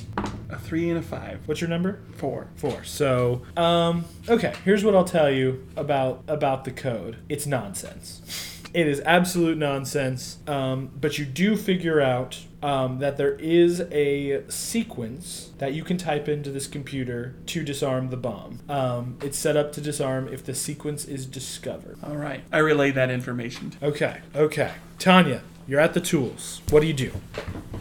[0.49, 1.39] A three and a five.
[1.45, 2.01] What's your number?
[2.15, 2.47] Four.
[2.55, 2.83] Four.
[2.83, 4.53] So, um, okay.
[4.65, 7.17] Here's what I'll tell you about about the code.
[7.29, 8.56] It's nonsense.
[8.77, 10.37] It is absolute nonsense.
[10.45, 15.97] Um, but you do figure out um, that there is a sequence that you can
[15.97, 18.59] type into this computer to disarm the bomb.
[18.69, 21.97] Um, it's set up to disarm if the sequence is discovered.
[22.03, 22.43] All right.
[22.51, 23.73] I relay that information.
[23.81, 24.21] Okay.
[24.35, 24.73] Okay.
[24.99, 26.61] Tanya, you're at the tools.
[26.69, 27.11] What do you do?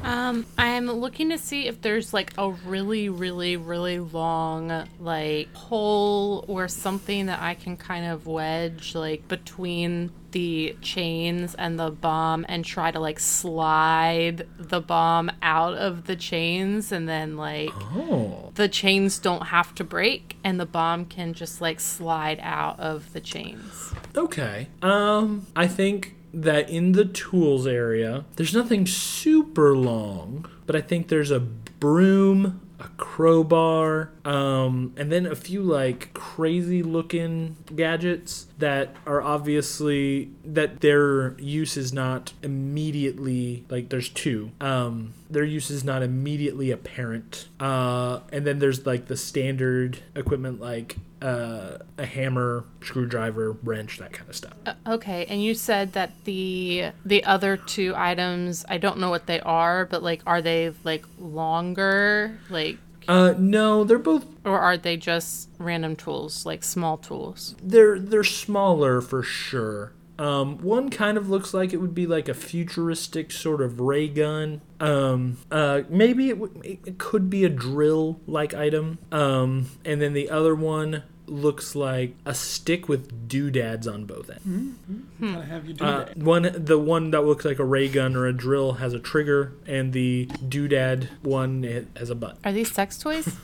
[0.02, 6.44] Um, I'm looking to see if there's like a really, really, really long like hole
[6.46, 12.44] or something that I can kind of wedge like between the chains and the bomb
[12.48, 18.50] and try to like slide the bomb out of the chains and then like Oh.
[18.54, 23.12] the chains don't have to break and the bomb can just like slide out of
[23.12, 23.92] the chains.
[24.16, 24.68] Okay.
[24.82, 31.08] Um, I think that in the tools area, there's nothing super long, but I think
[31.08, 38.94] there's a broom, a crowbar, um, and then a few like crazy looking gadgets that
[39.06, 44.50] are obviously that their use is not immediately like there's two.
[44.60, 47.48] Um, their use is not immediately apparent.
[47.58, 50.96] Uh, and then there's like the standard equipment like
[51.26, 54.54] uh, a hammer, screwdriver, wrench, that kind of stuff.
[54.64, 59.26] Uh, okay, and you said that the the other two items, I don't know what
[59.26, 62.78] they are, but like are they like longer, like
[63.08, 67.54] Uh, no, they're both or are they just random tools, like small tools?
[67.62, 69.92] they're they're smaller for sure.
[70.18, 74.08] Um, one kind of looks like it would be like a futuristic sort of ray
[74.08, 74.62] gun.
[74.80, 78.96] Um, uh, maybe it, w- it could be a drill like item.
[79.12, 84.76] Um, and then the other one looks like a stick with doodads on both ends.
[85.20, 86.16] Gotta have you do Uh, that.
[86.16, 89.52] one, the one that looks like a ray gun or a drill has a trigger,
[89.66, 92.38] and the doodad one it has a butt.
[92.44, 93.26] Are these sex toys?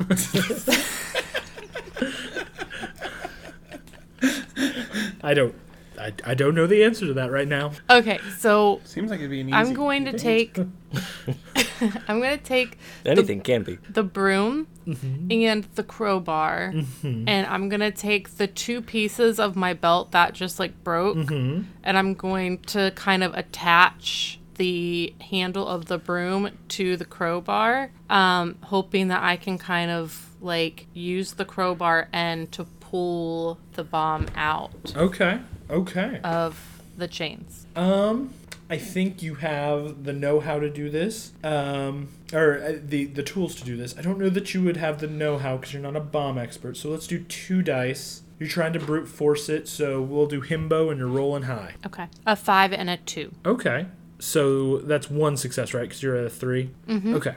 [5.24, 5.54] I don't,
[6.02, 7.72] I, I don't know the answer to that right now.
[7.88, 9.56] okay, so Seems like it'd be an easy.
[9.56, 10.58] I'm going to take
[12.08, 13.78] I'm going to take Anything can be.
[13.88, 15.30] the broom mm-hmm.
[15.30, 17.28] and the crowbar mm-hmm.
[17.28, 21.16] and I'm going to take the two pieces of my belt that just like broke
[21.16, 21.62] mm-hmm.
[21.82, 27.90] and I'm going to kind of attach the handle of the broom to the crowbar
[28.10, 33.84] um, hoping that I can kind of like use the crowbar end to pull the
[33.84, 35.40] bomb out Okay,
[35.70, 36.20] okay.
[36.24, 37.66] of the chains.
[37.76, 38.34] Um,
[38.70, 43.54] I think you have the know-how to do this, um, or uh, the the tools
[43.56, 43.94] to do this.
[43.98, 46.76] I don't know that you would have the know-how because you're not a bomb expert.
[46.76, 48.22] So let's do two dice.
[48.38, 51.74] You're trying to brute force it, so we'll do himbo, and you're rolling high.
[51.86, 52.06] Okay.
[52.26, 53.30] A 5 and a 2.
[53.46, 53.86] Okay.
[54.22, 55.82] So that's one success, right?
[55.82, 57.14] Because you're at a 3 Mm-hmm.
[57.16, 57.34] Okay.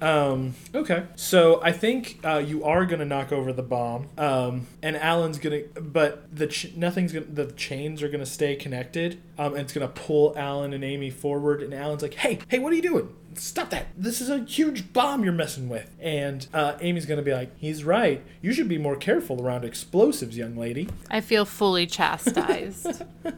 [0.00, 1.04] Um, okay.
[1.14, 5.60] So I think uh, you are gonna knock over the bomb, um, and Alan's gonna,
[5.78, 7.26] but the ch- nothing's gonna.
[7.26, 11.62] The chains are gonna stay connected, um, and it's gonna pull Alan and Amy forward.
[11.62, 13.14] And Alan's like, "Hey, hey, what are you doing?
[13.38, 13.86] Stop that!
[13.96, 17.84] This is a huge bomb you're messing with." And uh, Amy's gonna be like, "He's
[17.84, 18.22] right.
[18.42, 23.02] You should be more careful around explosives, young lady." I feel fully chastised.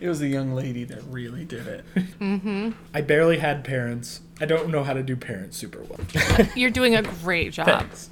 [0.00, 1.84] It was the young lady that really did it.
[1.94, 2.70] Mm-hmm.
[2.94, 4.20] I barely had parents.
[4.40, 6.00] I don't know how to do parents super well.
[6.56, 7.66] You're doing a great job.
[7.66, 8.08] Thanks.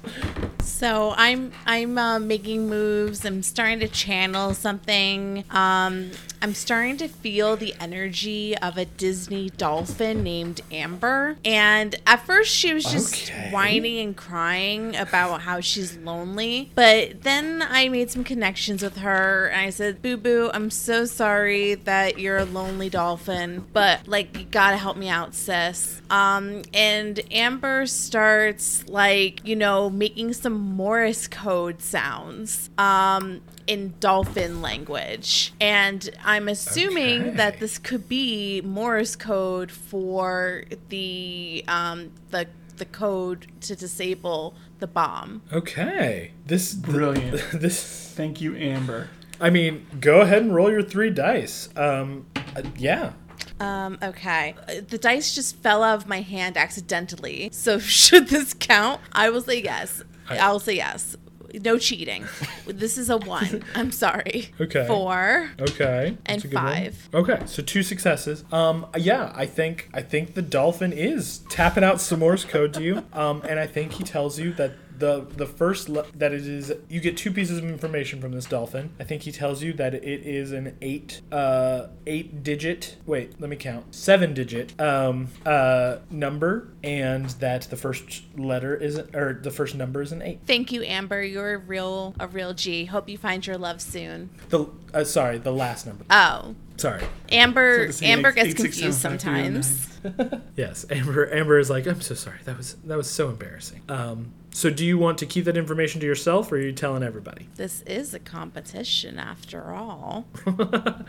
[0.61, 3.25] So I'm I'm uh, making moves.
[3.25, 5.43] I'm starting to channel something.
[5.49, 11.35] Um, I'm starting to feel the energy of a Disney dolphin named Amber.
[11.43, 13.49] And at first, she was just Okay.
[13.51, 16.71] whining and crying about how she's lonely.
[16.75, 21.05] But then I made some connections with her and I said, Boo Boo, I'm so
[21.05, 26.01] sorry that you're a lonely dolphin, but like, you gotta help me out, sis.
[26.09, 32.69] Um, and Amber starts like, you know, making some Morse code sounds.
[32.77, 35.53] Um, in dolphin language.
[35.61, 37.29] And I'm assuming Okay.
[37.37, 42.47] that this could be Morse code for the um, the
[42.77, 45.41] the code to disable the bomb.
[45.53, 46.31] Okay.
[46.47, 47.41] This Brilliant.
[47.53, 49.09] this Thank you, Amber.
[49.39, 51.69] I mean, go ahead and roll your 3 dice.
[51.77, 52.25] Um
[52.55, 53.13] uh, yeah.
[53.59, 54.55] Um, okay.
[54.67, 57.49] Uh, The dice just fell out of my hand accidentally.
[57.51, 58.99] So should this count?
[59.13, 60.03] I will say yes.
[60.29, 61.15] I- I will say yes.
[61.53, 62.25] No cheating.
[62.65, 63.63] This is a one.
[63.75, 64.49] I'm sorry.
[64.59, 64.85] Okay.
[64.87, 65.51] Four.
[65.59, 66.17] Okay.
[66.25, 66.63] And that's good one.
[66.65, 67.09] five.
[67.13, 68.43] Okay, so two successes.
[68.51, 72.83] Um, yeah, I think I think the dolphin is tapping out some Morse code to
[72.83, 73.03] you.
[73.13, 76.73] Um, and I think he tells you that the the first le- that it is
[76.89, 78.91] you get two pieces of information from this dolphin.
[78.99, 82.97] I think he tells you that it is an eight uh eight digit.
[83.05, 83.95] Wait, let me count.
[83.95, 90.01] Seven digit um uh number, and that the first letter is or the first number
[90.01, 90.39] is an eight.
[90.45, 91.21] Thank you, Amber.
[91.23, 92.85] You're a real a real G.
[92.85, 94.29] Hope you find your love soon.
[94.49, 96.05] The uh, sorry, the last number.
[96.09, 96.55] Oh.
[96.77, 97.03] Sorry.
[97.29, 100.41] Amber So Amber eight- gets eight, six, confused seven, five, three, oh, sometimes.
[100.55, 101.29] Yes, Amber.
[101.33, 102.37] Amber is like, I'm so sorry.
[102.45, 103.81] That was that was so embarrassing.
[103.89, 107.03] Um, so do you want to keep that information to yourself, or are you telling
[107.03, 107.47] everybody?
[107.55, 110.25] This is a competition after all.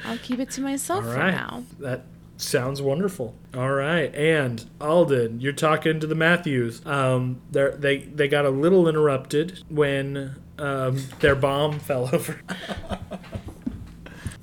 [0.04, 1.64] I'll keep it to myself All for now.
[1.80, 2.02] that
[2.36, 3.34] sounds wonderful.
[3.54, 6.84] All right, and Alden, you're talking to the Matthews.
[6.86, 12.40] Um, they they they got a little interrupted when um, their bomb fell over.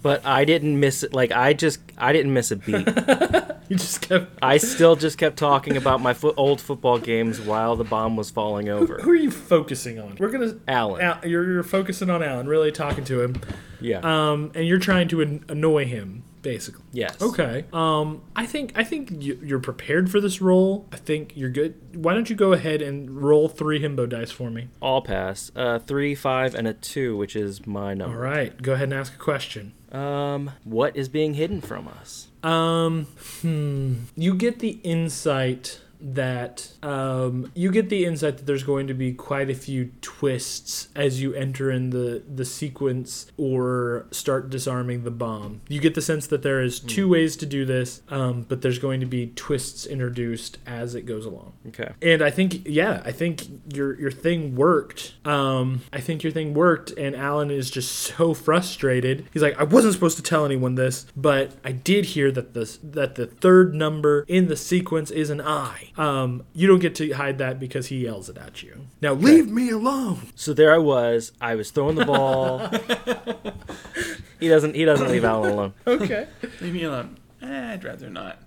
[0.02, 1.14] But I didn't miss it.
[1.14, 2.88] Like I just, I didn't miss a beat.
[3.70, 4.38] you just kept.
[4.42, 8.30] I still just kept talking about my fo- old football games while the bomb was
[8.30, 8.96] falling over.
[8.96, 9.12] Who over.
[9.12, 10.16] are you focusing on?
[10.20, 10.56] We're gonna.
[10.68, 11.02] Alan.
[11.02, 13.42] Al, you're, you're focusing on Alan, really talking to him,
[13.82, 14.00] Yeah.
[14.04, 16.84] um, and you're trying to an- annoy him, basically.
[16.92, 17.22] yes.
[17.22, 17.66] Okay.
[17.74, 20.88] Um, I think I think you, you're prepared for this role.
[20.92, 21.76] I think you're good.
[21.96, 24.70] Why don't you go ahead and roll three himbo dice for me?
[24.82, 25.52] All pass.
[25.56, 28.18] Uh, three, five, and a two, which is my All number.
[28.20, 28.60] right.
[28.62, 29.74] Go ahead and ask a question.
[29.92, 32.27] Um, what is being hidden from us?
[32.44, 33.08] Um,
[33.42, 33.94] hmm.
[34.16, 39.14] You get the insight that um, you get the insight that there's going to be
[39.14, 45.12] quite a few twists as you enter in the the sequence or start disarming the
[45.12, 45.62] bomb.
[45.68, 48.80] You get the sense that there is two ways to do this, um, but there's
[48.80, 51.54] going to be twists introduced as it goes along.
[51.68, 51.92] Okay.
[52.02, 53.44] And I think, yeah, I think
[53.74, 55.16] your your thing worked.
[55.26, 59.28] Um, I think your thing worked, and Alan is just so frustrated.
[59.34, 62.78] He's like, I wasn't supposed to tell anyone this, but I did hear that the
[62.84, 65.87] that the third number in the sequence is an I.
[65.98, 68.88] Um, you don't get to hide that because he yells it at you.
[69.02, 70.32] Now leave me alone.
[70.36, 71.32] So there I was.
[71.42, 72.60] I was throwing the ball.
[74.40, 74.76] he doesn't.
[74.76, 75.74] He doesn't leave Alan alone.
[75.88, 76.28] Okay.
[76.62, 77.18] Leave me alone.
[77.42, 78.40] Eh, I'd rather not.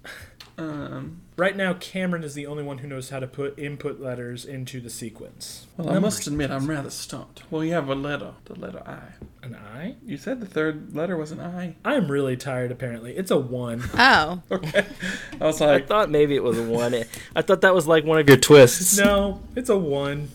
[0.58, 4.44] Um, right now, Cameron is the only one who knows how to put input letters
[4.44, 5.66] into the sequence.
[5.78, 7.42] well, I must admit, I'm rather stumped.
[7.50, 9.14] Well, you have a letter, the letter I.
[9.42, 9.96] An I?
[10.04, 11.76] You said the third letter was an I.
[11.82, 12.70] I'm really tired.
[12.70, 13.82] Apparently, it's a one.
[13.94, 14.42] Oh.
[14.52, 14.84] Okay.
[15.40, 15.84] I was like.
[15.84, 16.94] I thought maybe it was a one.
[17.34, 18.98] I thought that was like one of your twists.
[18.98, 20.28] No, it's a one.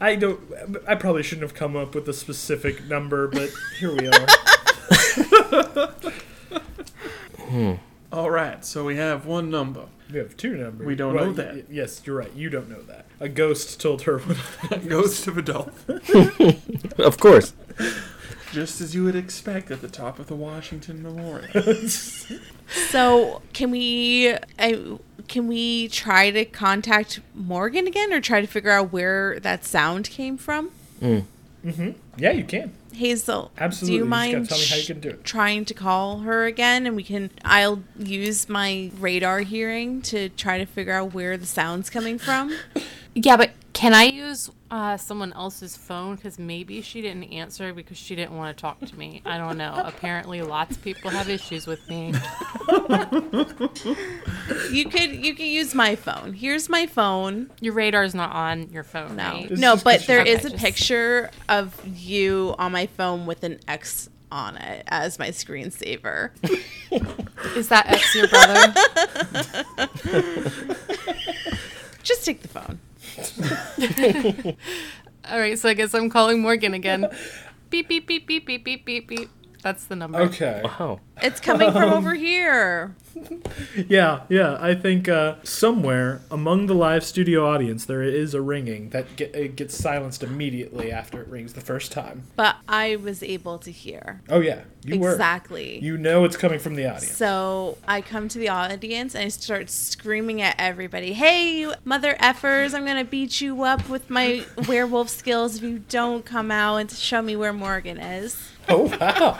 [0.00, 0.40] I don't.
[0.86, 4.26] I probably shouldn't have come up with a specific number, but here we are.
[7.46, 7.74] Hmm.
[8.12, 9.84] all right, so we have one number.
[10.12, 10.86] We have two numbers.
[10.86, 11.54] We don't know that.
[11.54, 12.32] y- yes, you're right.
[12.34, 13.06] You don't know that.
[13.20, 14.18] A ghost told her.
[14.18, 16.00] What, Ghost of a dolphin.
[16.98, 17.52] Of course.
[18.52, 21.48] Just as you would expect at the top of the Washington Memorial.
[22.90, 28.72] So can we I, can we try to contact Morgan again or try to figure
[28.72, 30.70] out where that sound came from?
[31.00, 31.24] Mm.
[31.64, 31.90] Mm-hmm.
[32.16, 32.72] Yeah, you can.
[32.92, 33.92] Hazel, Absolutely.
[33.92, 35.22] do you You mind tell me how you can do it.
[35.24, 40.56] trying to call her again and we can I'll use my radar hearing to try
[40.56, 42.56] to figure out where the sound's coming from?
[43.18, 46.16] Yeah, but can I use uh, someone else's phone?
[46.16, 49.22] Because maybe she didn't answer because she didn't want to talk to me.
[49.24, 49.72] I don't know.
[49.84, 52.12] Apparently, lots of people have issues with me.
[54.70, 56.34] You could you could use my phone.
[56.34, 57.50] Here's my phone.
[57.60, 59.50] Your radar's not on your phone, No, right?
[59.50, 62.86] It's no, just but 'cause there she's- is a just- picture of you on my
[62.86, 66.30] phone with an X on it as my screensaver.
[67.56, 68.74] Is that X your brother?
[72.02, 72.78] Just take the phone.
[75.30, 77.08] All right, so I guess I'm calling Morgan again.
[77.70, 79.28] Beep beep beep beep beep beep beep beep.
[79.60, 80.20] That's the number.
[80.20, 80.62] Okay.
[80.78, 82.94] Oh, It's coming from um, over here.
[83.88, 84.56] Yeah, yeah.
[84.60, 89.34] I think uh, somewhere among the live studio audience there is a ringing that get,
[89.34, 92.24] it gets silenced immediately after it rings the first time.
[92.36, 94.22] But I was able to hear.
[94.28, 95.12] Oh yeah, you were.
[95.12, 95.78] exactly.
[95.80, 97.16] You know it's coming from the audience.
[97.16, 102.14] So I come to the audience and I start screaming at everybody, Hey, you mother
[102.20, 106.50] effers, I'm going to beat you up with my werewolf skills if you don't come
[106.50, 108.50] out and show me where Morgan is.
[108.68, 109.38] Oh wow.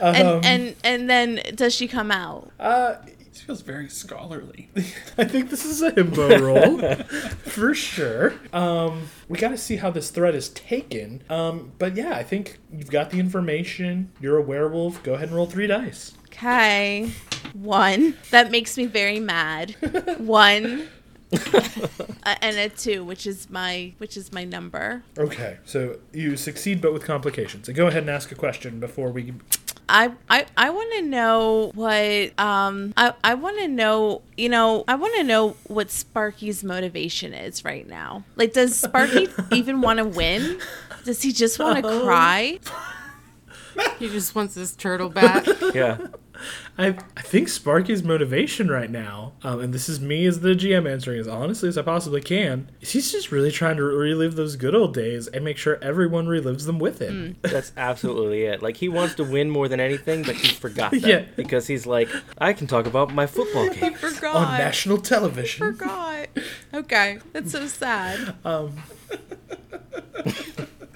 [0.00, 2.50] And, Um, and, and then does she come out?
[2.58, 2.96] Uh,
[3.32, 4.68] This feels very scholarly.
[5.18, 6.94] I think this is a himbo roll
[7.52, 8.34] for sure.
[8.52, 11.22] Um, we got to see how this thread is taken.
[11.30, 14.10] Um, but yeah, I think you've got the information.
[14.20, 15.02] You're a werewolf.
[15.02, 16.12] Go ahead and roll three dice.
[16.26, 17.10] Okay.
[17.54, 18.16] One.
[18.30, 19.76] That makes me very mad.
[20.18, 20.88] One.
[21.32, 25.02] Uh, and a two, which is my which is my number.
[25.18, 27.68] Okay, so you succeed, but with complications.
[27.68, 29.34] And go ahead and ask a question before we.
[29.88, 34.84] I I, I want to know what um I I want to know you know
[34.86, 38.24] I want to know what Sparky's motivation is right now.
[38.36, 40.60] Like, does Sparky even want to win?
[41.04, 42.60] Does he just want to cry?
[43.98, 45.46] He just wants his turtle back.
[45.74, 45.98] yeah.
[46.78, 50.90] I, I think Sparky's motivation right now, um, and this is me as the GM
[50.90, 54.56] answering as honestly as I possibly can, is he's just really trying to relive those
[54.56, 57.36] good old days and make sure everyone relives them with him.
[57.42, 58.62] That's absolutely it.
[58.62, 61.24] Like he wants to win more than anything, but he forgot that Yeah.
[61.36, 63.94] because he's like, I can talk about my football game.
[64.24, 65.74] On national television.
[65.74, 66.28] forgot.
[66.72, 68.34] Okay, that's so sad.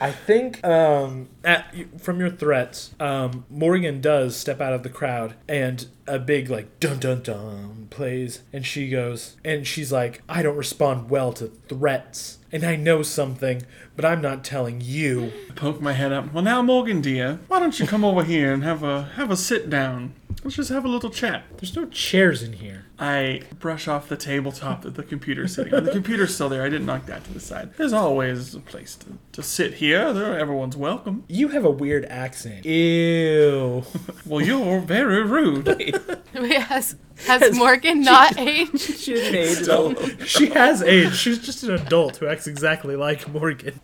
[0.00, 5.34] I think um, at, from your threats, um, Morgan does step out of the crowd
[5.48, 10.42] and a big like dun dun dun plays, and she goes and she's like, I
[10.42, 13.62] don't respond well to threats, and I know something,
[13.96, 15.32] but I'm not telling you.
[15.54, 16.32] Poke my head up.
[16.32, 19.36] Well, now, Morgan, dear, why don't you come over here and have a have a
[19.36, 20.14] sit down?
[20.44, 21.44] Let's just have a little chat.
[21.56, 22.84] There's no chairs in here.
[22.98, 25.84] I brush off the tabletop that the computer's sitting on.
[25.84, 26.62] The computer's still there.
[26.62, 27.72] I didn't knock that to the side.
[27.78, 30.12] There's always a place to, to sit here.
[30.12, 31.24] There, everyone's welcome.
[31.28, 32.66] You have a weird accent.
[32.66, 33.84] Ew.
[34.26, 35.66] Well, you're very rude.
[36.32, 38.80] has, has Morgan not aged?
[38.80, 39.94] She didn't age at all.
[40.24, 41.14] she has age.
[41.14, 43.80] She's just an adult who acts exactly like Morgan.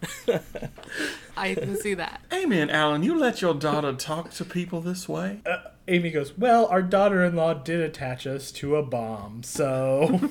[1.37, 2.23] I can see that.
[2.33, 5.41] Amy and Alan, you let your daughter talk to people this way?
[5.45, 10.31] Uh, Amy goes, Well, our daughter in law did attach us to a bomb, so.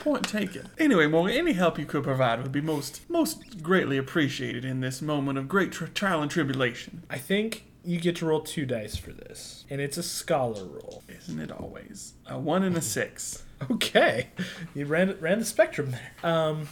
[0.00, 0.68] Point taken.
[0.78, 5.00] Anyway, Morgan, any help you could provide would be most most greatly appreciated in this
[5.02, 7.04] moment of great tri- trial and tribulation.
[7.10, 11.02] I think you get to roll two dice for this, and it's a scholar roll.
[11.08, 12.14] Isn't it always?
[12.26, 13.44] A one and a six.
[13.70, 14.28] Okay,
[14.74, 16.12] you ran ran the spectrum there.
[16.22, 16.68] Um,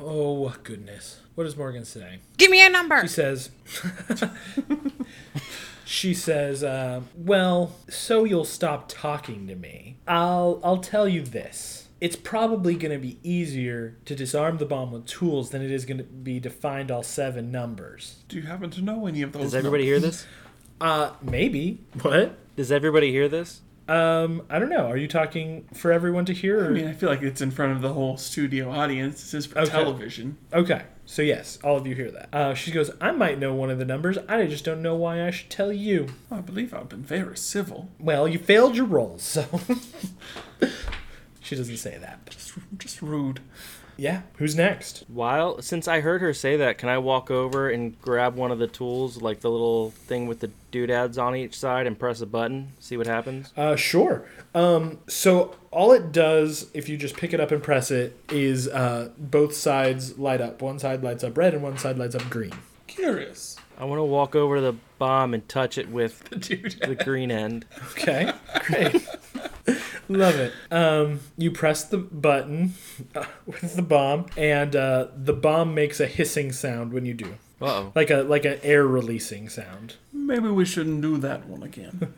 [0.00, 2.20] oh goodness, what does Morgan say?
[2.36, 3.00] Give me a number.
[3.02, 3.50] She says.
[5.90, 9.96] she says, uh, "Well, so you'll stop talking to me.
[10.06, 14.92] I'll I'll tell you this." It's probably going to be easier to disarm the bomb
[14.92, 18.22] with tools than it is going to be to find all seven numbers.
[18.28, 19.42] Do you happen to know any of those?
[19.42, 20.24] Does everybody hear this?
[20.80, 21.80] Uh, maybe.
[22.00, 22.38] What?
[22.56, 23.60] Does everybody hear this?
[23.90, 24.86] Um, I don't know.
[24.88, 26.62] Are you talking for everyone to hear?
[26.62, 26.66] Or?
[26.66, 29.20] I mean, I feel like it's in front of the whole studio audience.
[29.32, 29.70] This is for Okay.
[29.70, 30.38] television.
[30.52, 32.28] Okay, so yes, all of you hear that.
[32.32, 34.16] Uh, she goes, I might know one of the numbers.
[34.28, 36.06] I just don't know why I should tell you.
[36.30, 37.88] Oh, I believe I've been very civil.
[37.98, 39.44] Well, you failed your role, so.
[41.50, 42.30] she doesn't say that.
[42.30, 43.40] Just, just rude.
[43.96, 45.02] Yeah, who's next?
[45.08, 48.60] While since I heard her say that, can I walk over and grab one of
[48.60, 52.26] the tools, like the little thing with the doodads on each side, and press a
[52.26, 53.52] button, see what happens?
[53.56, 54.24] Uh, sure.
[54.54, 58.68] Um, so all it does, if you just pick it up and press it, is
[58.68, 60.62] uh, both sides light up.
[60.62, 62.52] One side lights up red and one side lights up green.
[62.86, 63.56] Curious.
[63.76, 66.76] I want to walk over to the bomb and touch it with Dude.
[66.86, 67.66] the green end.
[67.92, 68.32] Okay,
[68.66, 69.06] great.
[70.10, 70.52] Love it.
[70.72, 72.74] Um, you press the button
[73.14, 77.36] uh, with the bomb, and uh, the bomb makes a hissing sound when you do,
[77.62, 77.92] Uh oh.
[77.94, 79.94] like a like an air releasing sound.
[80.12, 82.12] Maybe we shouldn't do that one again.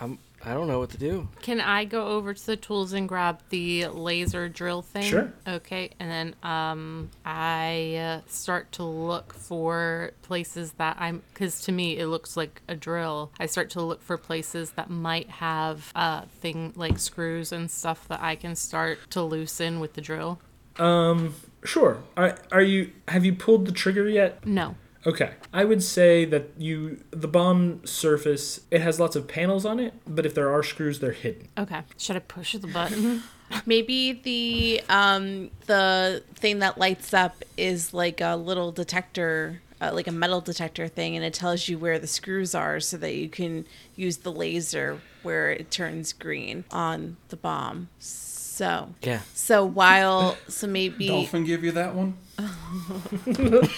[0.00, 0.18] I'm.
[0.44, 1.28] I don't know what to do.
[1.40, 5.02] Can I go over to the tools and grab the laser drill thing?
[5.02, 5.32] Sure.
[5.46, 11.72] Okay, and then um, I uh, start to look for places that I'm, because to
[11.72, 13.32] me it looks like a drill.
[13.40, 18.06] I start to look for places that might have uh, thing like screws and stuff
[18.08, 20.40] that I can start to loosen with the drill.
[20.76, 22.02] Um, sure.
[22.16, 22.90] Are are you?
[23.08, 24.44] Have you pulled the trigger yet?
[24.46, 24.76] No.
[25.06, 25.32] Okay.
[25.52, 29.92] I would say that you the bomb surface it has lots of panels on it,
[30.06, 31.48] but if there are screws, they're hidden.
[31.58, 31.82] Okay.
[31.98, 33.22] Should I push the button?
[33.66, 40.06] Maybe the um the thing that lights up is like a little detector, uh, like
[40.06, 43.28] a metal detector thing, and it tells you where the screws are, so that you
[43.28, 43.66] can
[43.96, 47.88] use the laser where it turns green on the bomb.
[47.98, 49.20] So Yeah.
[49.34, 52.16] so while so maybe Dolphin give you that one?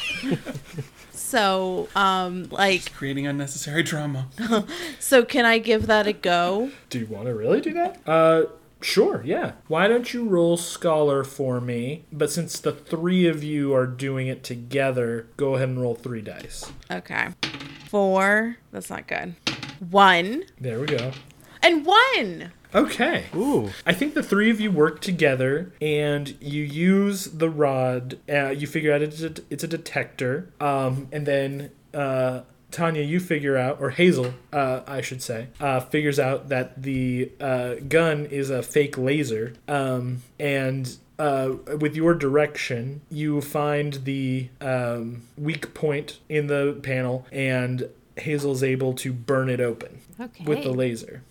[1.27, 4.29] so um like Creating unnecessary drama.
[5.01, 6.71] so can I give that a go?
[6.91, 8.01] Do you want to really do that?
[8.07, 8.45] Uh,
[8.81, 9.53] sure, yeah.
[9.69, 12.05] Why don't you roll scholar for me?
[12.13, 16.23] But since the three of you are doing it together, go ahead and roll three
[16.23, 16.71] dice.
[16.91, 17.29] Okay.
[17.89, 18.57] Four.
[18.73, 19.35] That's not good.
[19.91, 21.13] One There we go.
[21.63, 22.53] and one.
[22.77, 23.25] Okay.
[23.35, 23.71] Ooh.
[23.87, 28.19] I think the three of you work together and you use the rod.
[28.29, 30.51] Uh, you figure out it's a, it's a detector.
[30.61, 35.81] Um, and then uh, Tanya, you figure out, or Hazel, uh, I should say, uh,
[35.81, 39.55] figures out that the uh, gun is a fake laser.
[39.67, 47.27] Um, and uh, with your direction, you find the um, weak point in the panel,
[47.33, 50.45] and Hazel's able to burn it open Okay.
[50.45, 51.23] with the laser.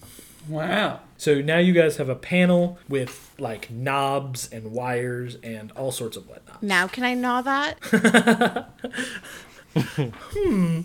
[0.50, 1.02] Wow.
[1.18, 6.18] So now you guys have a panel with like knobs and wires and all sorts
[6.18, 6.62] of whatnot.
[6.62, 8.70] Now can I gnaw that?
[9.78, 10.82] Hmm.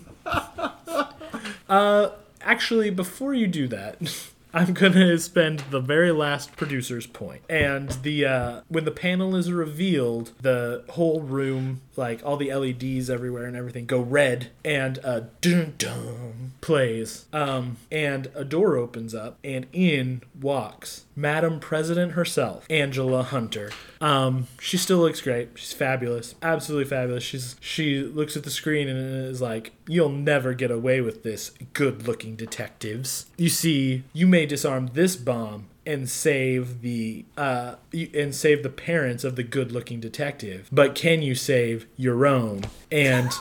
[2.43, 3.97] Actually, before you do that,
[4.53, 7.07] I'm gonna spend the very last producer's.
[7.49, 13.09] And the uh, when the panel is revealed, the whole room, like all the LEDs
[13.09, 17.25] everywhere and everything, go red, and a dun dun plays.
[17.33, 23.71] Um, and a door opens up, and in walks Madam President herself, Angela Hunter.
[23.99, 25.49] Um, she still looks great.
[25.55, 27.23] She's fabulous, absolutely fabulous.
[27.23, 31.51] She's she looks at the screen and is like, "You'll never get away with this,
[31.73, 37.75] good-looking detectives." You see, you may disarm this bomb and save the uh
[38.13, 42.61] and save the parents of the good-looking detective, but can you save your own?
[42.91, 43.31] And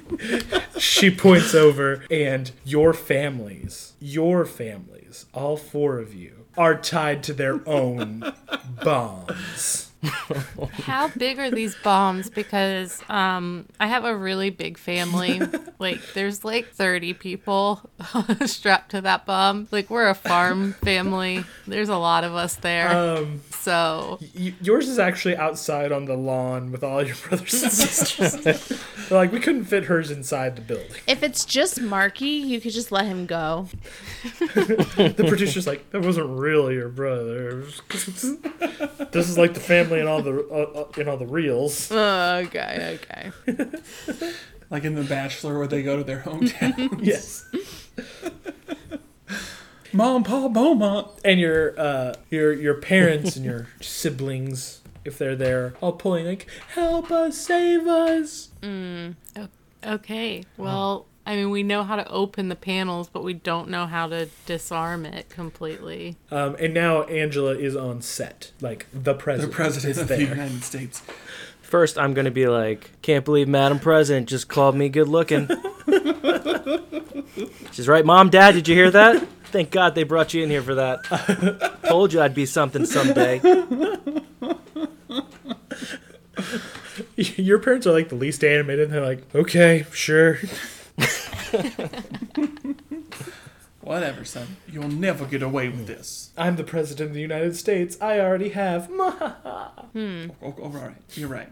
[0.78, 7.32] she points over and your families, your families, all four of you are tied to
[7.32, 8.32] their own
[8.82, 9.90] bombs.
[10.84, 12.30] How big are these bombs?
[12.30, 15.40] Because um, I have a really big family.
[15.78, 17.80] like, there's like 30 people
[18.46, 19.68] strapped to that bomb.
[19.70, 21.44] Like, we're a farm family.
[21.66, 22.90] There's a lot of us there.
[22.90, 27.72] Um, so, y- yours is actually outside on the lawn with all your brothers and
[27.72, 29.10] sisters.
[29.10, 31.00] Like we couldn't fit hers inside the building.
[31.08, 33.68] if it's just Marky, you could just let him go.
[34.54, 37.62] The producer's like, that wasn't really your brother.
[37.88, 41.90] this is like the family and all the uh, uh, in all the reels.
[41.90, 42.98] Oh, okay,
[43.48, 43.80] okay.
[44.70, 47.00] Like in The Bachelor where they go to their hometown.
[47.04, 47.44] Yes.
[49.96, 51.08] Mom, Pa, Beaumont.
[51.24, 56.46] and your uh your your parents and your siblings if they're there all pulling like
[56.74, 58.50] help us save us
[59.84, 60.42] okay.
[60.56, 64.06] Well, I mean, we know how to open the panels, but we don't know how
[64.08, 66.16] to disarm it completely.
[66.30, 69.52] um and now angela is on set like the president.
[69.52, 71.02] The president, President is of the United States.
[71.62, 75.48] First, I'm gonna be like, can't believe Madam President just called me good looking.
[77.72, 79.26] She's right, Mom, Dad, did you hear that?
[79.56, 81.78] Thank God they brought you in here for that.
[81.88, 83.40] Told you I'd be something someday.
[87.16, 90.38] your parents are like the least animated and they're like okay sure
[93.80, 94.56] Whatever, son.
[94.68, 96.32] You'll never get away with this.
[96.36, 99.00] i'm the president of the united states i already have hmm.
[99.00, 100.96] oh, oh, oh, all right.
[101.14, 101.48] You're right.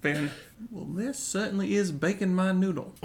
[0.00, 0.40] Fair enough.
[0.72, 2.96] Well, this certainly is baking my noodle.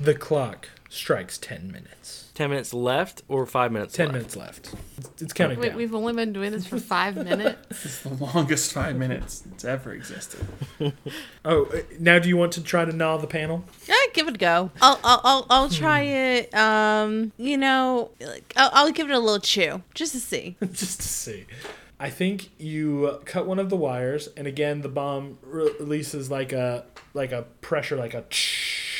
[0.00, 4.12] the clock strikes 10 minutes Ten minutes left or five minutes 10 left?
[4.14, 4.66] minutes left
[4.98, 7.84] It's- it's counting Wait, down we've only been doing this for five minutes.
[7.84, 10.46] It's the longest five minutes that's ever existed.
[11.44, 14.34] oh uh, now do you want to try to gnaw the panel Yeah, give it
[14.34, 14.70] a go.
[14.82, 16.54] I'll I'll I'll, I'll try it.
[16.54, 20.56] Um, you know, like, I'll, I'll give it a little chew just to see.
[20.72, 21.46] just to see.
[21.98, 26.30] I think you uh, cut one of the wires, and again the bomb re- releases
[26.30, 26.84] like a
[27.14, 28.24] like a pressure, like a.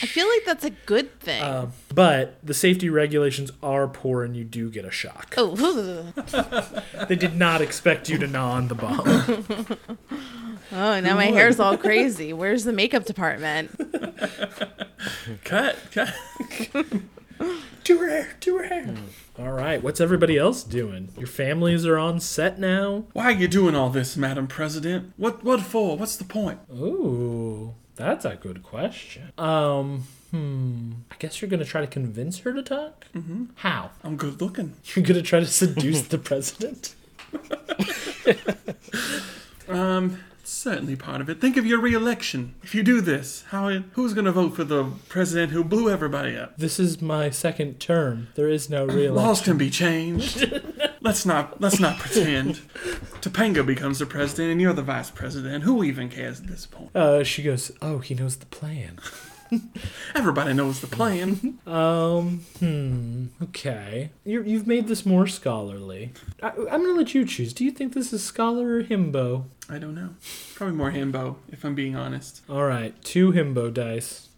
[0.02, 1.42] I feel like that's a good thing.
[1.42, 5.34] Um, but the safety regulations are poor, and you do get a shock.
[5.36, 6.12] oh,
[7.08, 9.00] They did not expect you to gnaw on the bomb.
[10.72, 12.32] oh, now my hair's all crazy.
[12.32, 13.70] Where's the makeup department?
[15.44, 16.14] Cut, cut.
[17.84, 18.94] to her hair, to her hair.
[19.38, 21.10] All right, what's everybody else doing?
[21.16, 23.04] Your families are on set now.
[23.12, 25.12] Why are you doing all this, Madam President?
[25.16, 25.96] What what for?
[25.96, 26.60] What's the point?
[26.74, 29.32] Ooh, that's a good question.
[29.38, 33.06] Um, I guess you're gonna try to convince her to talk.
[33.14, 33.46] Mm-hmm.
[33.56, 33.90] How?
[34.04, 34.74] I'm good looking.
[34.94, 36.94] You're gonna try to seduce the president?
[39.68, 41.40] Um, certainly part of it.
[41.40, 42.54] Think of your re-election.
[42.62, 46.56] If you do this, how who's gonna vote for the president who blew everybody up?
[46.56, 48.28] This is my second term.
[48.34, 49.14] There is no real.
[49.14, 50.44] Laws can be changed.
[51.06, 52.56] let's not let's not pretend.
[53.20, 55.64] Topanga becomes the president and you're the vice president.
[55.64, 56.94] Who even cares at this point?
[56.94, 58.98] Uh, she goes, "Oh, he knows the plan."
[60.16, 61.60] Everybody knows the plan.
[61.66, 63.26] Um, hmm.
[63.44, 64.10] Okay.
[64.24, 66.12] you you've made this more scholarly.
[66.42, 67.52] I, I'm gonna let you choose.
[67.52, 69.44] Do you think this is scholar or himbo?
[69.68, 70.10] I don't know.
[70.56, 72.42] Probably more himbo, if I'm being honest.
[72.48, 74.28] All right, two himbo dice.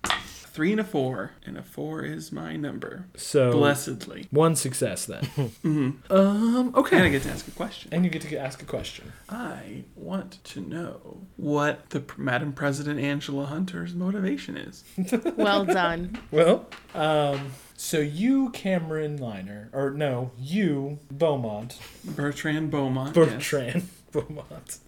[0.58, 3.06] Three and a four, and a four is my number.
[3.16, 4.26] So Blessedly.
[4.32, 5.22] one success then.
[5.62, 6.72] hmm um.
[6.74, 6.96] Okay.
[6.96, 7.90] And I get to ask a question.
[7.94, 9.12] And you get to ask a question.
[9.28, 14.82] I want to know what the Madam President Angela Hunter's motivation is.
[15.36, 16.18] Well done.
[16.32, 17.52] Well, um.
[17.76, 23.14] So you, Cameron Liner, or no, you, Beaumont, Bertrand Beaumont.
[23.16, 23.28] yes.
[23.28, 24.78] Bertrand Beaumont.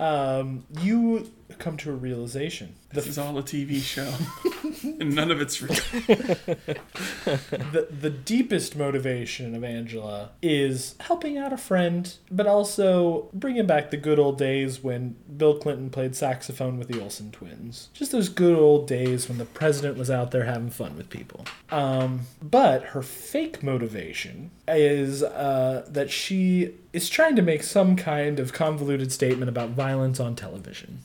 [0.00, 2.74] Um, you come to a realization.
[2.92, 4.12] This is all a TV show,
[5.00, 5.74] and none of it's real.
[7.24, 13.92] the the deepest motivation of Angela is helping out a friend, but also bringing back
[13.92, 17.90] the good old days when Bill Clinton played saxophone with the Olsen twins.
[17.94, 21.44] Just those good old days when the president was out there having fun with people.
[21.70, 28.40] Um, but her fake motivation is uh, that she is trying to make some kind
[28.40, 31.04] of convoluted statement about violence on television.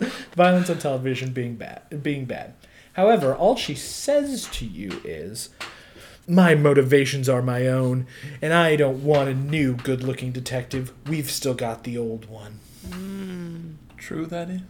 [0.36, 2.54] violence on television being bad, being bad.
[2.94, 5.50] However, all she says to you is,
[6.26, 8.06] "My motivations are my own,
[8.40, 10.92] and I don't want a new good-looking detective.
[11.06, 12.60] We've still got the old one."
[12.90, 13.72] Hmm.
[13.96, 14.60] True, that is.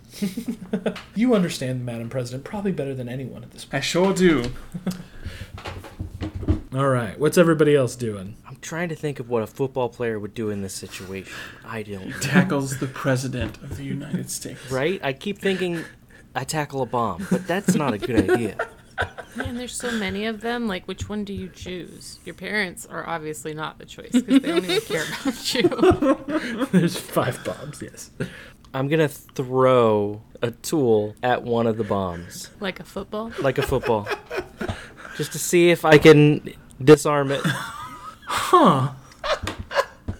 [1.14, 3.74] You understand, Madam President, probably better than anyone at this point.
[3.74, 4.50] I sure do.
[6.74, 8.36] All right, what's everybody else doing?
[8.56, 11.30] I'm trying to think of what a football player would do in this situation.
[11.62, 12.10] I don't.
[12.22, 14.70] Tackles the president of the United States.
[14.70, 14.98] Right?
[15.04, 15.84] I keep thinking
[16.34, 18.56] I tackle a bomb, but that's not a good idea.
[19.36, 20.68] Man, there's so many of them.
[20.68, 22.18] Like, which one do you choose?
[22.24, 26.66] Your parents are obviously not the choice because they don't even care about you.
[26.72, 27.82] There's five bombs.
[27.82, 28.10] Yes.
[28.72, 33.32] I'm gonna throw a tool at one of the bombs, Like a football.
[33.42, 34.08] like a football,
[35.18, 37.42] just to see if I can disarm it.
[38.26, 38.90] Huh.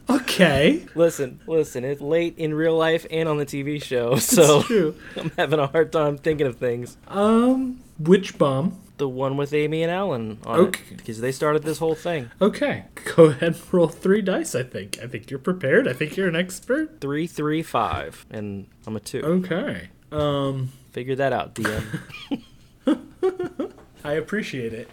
[0.09, 0.87] Okay.
[0.95, 1.85] Listen, listen.
[1.85, 4.95] It's late in real life and on the TV show, so.
[5.17, 6.97] I'm having a hard time thinking of things.
[7.09, 8.79] Um, which bomb?
[8.99, 10.83] The one with Amy and Alan on Okay.
[10.93, 12.31] it, because they started this whole thing.
[12.41, 12.85] Okay,
[13.17, 14.55] go ahead and roll three dice.
[14.55, 14.99] I think.
[15.03, 15.89] I think you're prepared.
[15.89, 17.01] I think you're an expert.
[17.01, 19.23] Three, three, five, and I'm a two.
[19.23, 19.89] Okay.
[20.13, 21.83] Um, Figure that out, DM.
[24.05, 24.89] I appreciate it.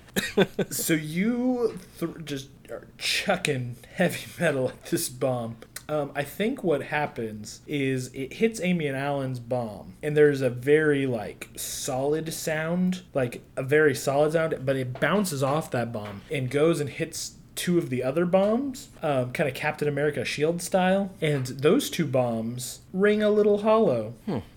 [0.74, 5.58] so you th- just are chucking heavy metal at this bomb.
[5.90, 10.50] Um, I think what happens is it hits Amy and Alan's bomb, and there's a
[10.50, 16.22] very like solid sound, like a very solid sound, but it bounces off that bomb
[16.32, 20.62] and goes and hits two of the other bombs, um, kind of Captain America shield
[20.62, 24.14] style, and those two bombs ring a little hollow.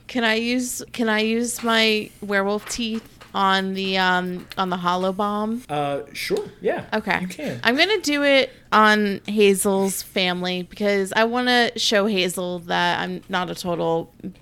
[0.07, 5.13] Can I use Can I use my werewolf teeth on the um on the hollow
[5.13, 5.63] bomb?
[5.69, 6.87] Uh, sure, yeah.
[6.93, 7.21] Okay.
[7.21, 7.61] you can.
[7.65, 13.23] I'm gonna do it on Hazel's family because I want to show Hazel that I'm
[13.29, 14.33] not a total b-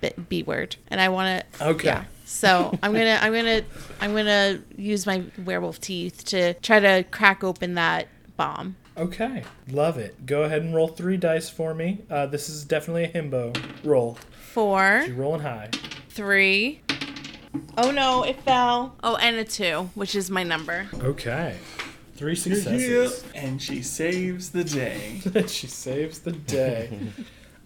[0.00, 1.66] b- b word, and I want to.
[1.68, 1.86] Okay.
[1.88, 2.04] Yeah.
[2.24, 3.62] So I'm gonna I'm gonna
[4.00, 8.76] I'm gonna use my werewolf teeth to try to crack open that bomb.
[8.96, 10.26] Okay, love it.
[10.26, 12.00] Go ahead and roll three dice for me.
[12.10, 14.18] Uh, this is definitely a himbo roll.
[14.52, 15.70] Four, You're rolling high.
[16.10, 16.80] three.
[17.76, 18.94] Oh no, it fell.
[19.02, 20.88] Oh, and a two, which is my number.
[21.00, 21.56] Okay,
[22.16, 22.38] three Yeah.
[22.40, 23.24] successes.
[23.34, 25.20] And she saves the day.
[25.46, 26.98] she saves the day.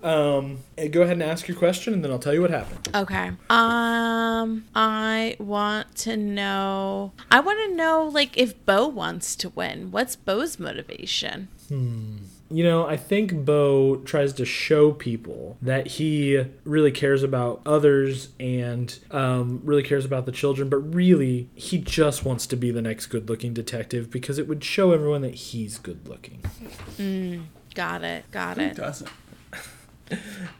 [0.02, 2.88] um, and go ahead and ask your question, and then I'll tell you what happened.
[2.94, 3.30] Okay.
[3.50, 7.12] Um, I want to know.
[7.30, 9.90] I want to know, like, if Bo wants to win.
[9.92, 11.48] What's Bo's motivation?
[12.48, 18.28] You know, I think Bo tries to show people that he really cares about others
[18.38, 22.82] and um, really cares about the children, but really, he just wants to be the
[22.82, 26.40] next good looking detective because it would show everyone that he's good looking.
[27.74, 28.30] Got it.
[28.30, 28.76] Got Who it.
[28.76, 29.10] doesn't?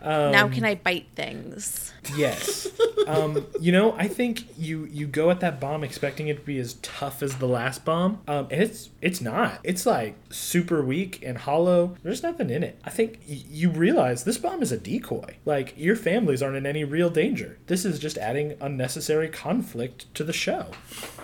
[0.03, 1.93] Now can I bite things?
[2.17, 2.69] Yes.
[3.07, 6.59] Um, you know, I think you you go at that bomb expecting it to be
[6.59, 9.61] as tough as the last bomb, um, and it's it's not.
[9.63, 11.97] It's like super weak and hollow.
[12.03, 12.79] There's nothing in it.
[12.85, 15.37] I think y- you realize this bomb is a decoy.
[15.45, 17.59] Like your families aren't in any real danger.
[17.67, 20.67] This is just adding unnecessary conflict to the show.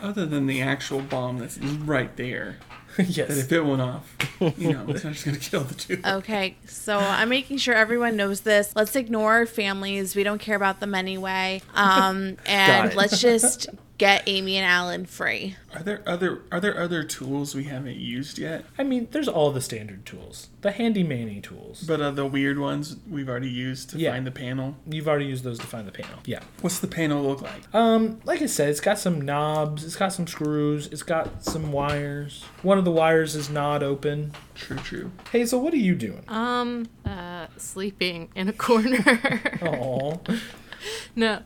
[0.00, 2.58] Other than the actual bomb that's right there,
[2.96, 3.30] that yes.
[3.30, 4.16] if it went off,
[4.58, 6.00] you know, it's not just gonna kill the two.
[6.04, 8.74] Okay, so I'm making sure everyone knows this.
[8.76, 10.14] Let's ignore our families.
[10.14, 11.62] We don't care about them anyway.
[11.74, 15.56] Um, and let's just get Amy and Alan free.
[15.74, 18.64] Are there other are there other tools we haven't used yet?
[18.78, 21.82] I mean, there's all the standard tools, the handy manny tools.
[21.86, 24.12] But uh, the weird ones we've already used to Yeah.
[24.12, 24.76] find the panel.
[24.86, 26.18] You've already used those to find the panel.
[26.26, 26.40] Yeah.
[26.60, 27.74] What's the panel look like?
[27.74, 31.72] Um, like I said, it's got some knobs, it's got some screws, it's got some
[31.72, 32.44] wires.
[32.62, 34.32] One of the wires is not open.
[34.54, 35.10] True, true.
[35.30, 36.24] Hazel, what are you doing?
[36.28, 39.40] Um, uh, sleeping in a corner.
[39.62, 40.20] Oh,
[41.16, 41.40] no.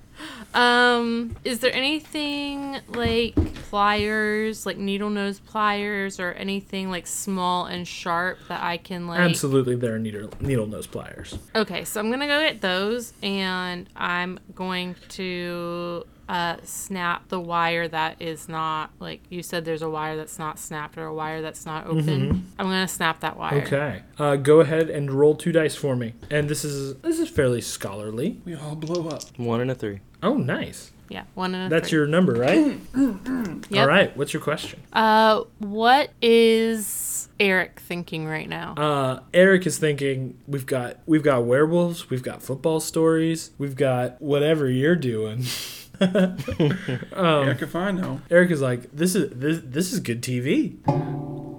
[0.54, 3.34] Um, is there anything like
[3.68, 9.20] pliers, like needle nose pliers, or anything like small and sharp that I can like?
[9.20, 11.38] absolutely, there are needle needle nose pliers.
[11.54, 17.86] Okay, so I'm gonna go get those, and I'm going to uh, snap the wire
[17.88, 19.64] that is not like you said.
[19.64, 22.50] There's a wire that's not snapped or a wire that's not open.
[22.58, 23.62] I'm gonna snap that wire.
[23.62, 26.14] Okay, uh, go ahead and roll two dice for me.
[26.30, 28.40] And this is this is fairly scholarly.
[28.44, 29.22] We all blow up.
[29.38, 30.00] One and a three.
[30.22, 30.90] Oh, nice.
[31.08, 31.98] Yeah, one and a That's three.
[31.98, 32.78] your number, right?
[33.68, 33.80] Yep.
[33.80, 34.16] All right.
[34.16, 34.80] What's your question?
[34.92, 38.74] Uh, what is Eric thinking right now?
[38.76, 44.20] Uh, Eric is thinking we've got we've got werewolves, we've got football stories, we've got
[44.22, 45.44] whatever you're doing.
[47.16, 48.20] Eric, if I know.
[48.30, 50.76] Eric is like, this is this this is good TV.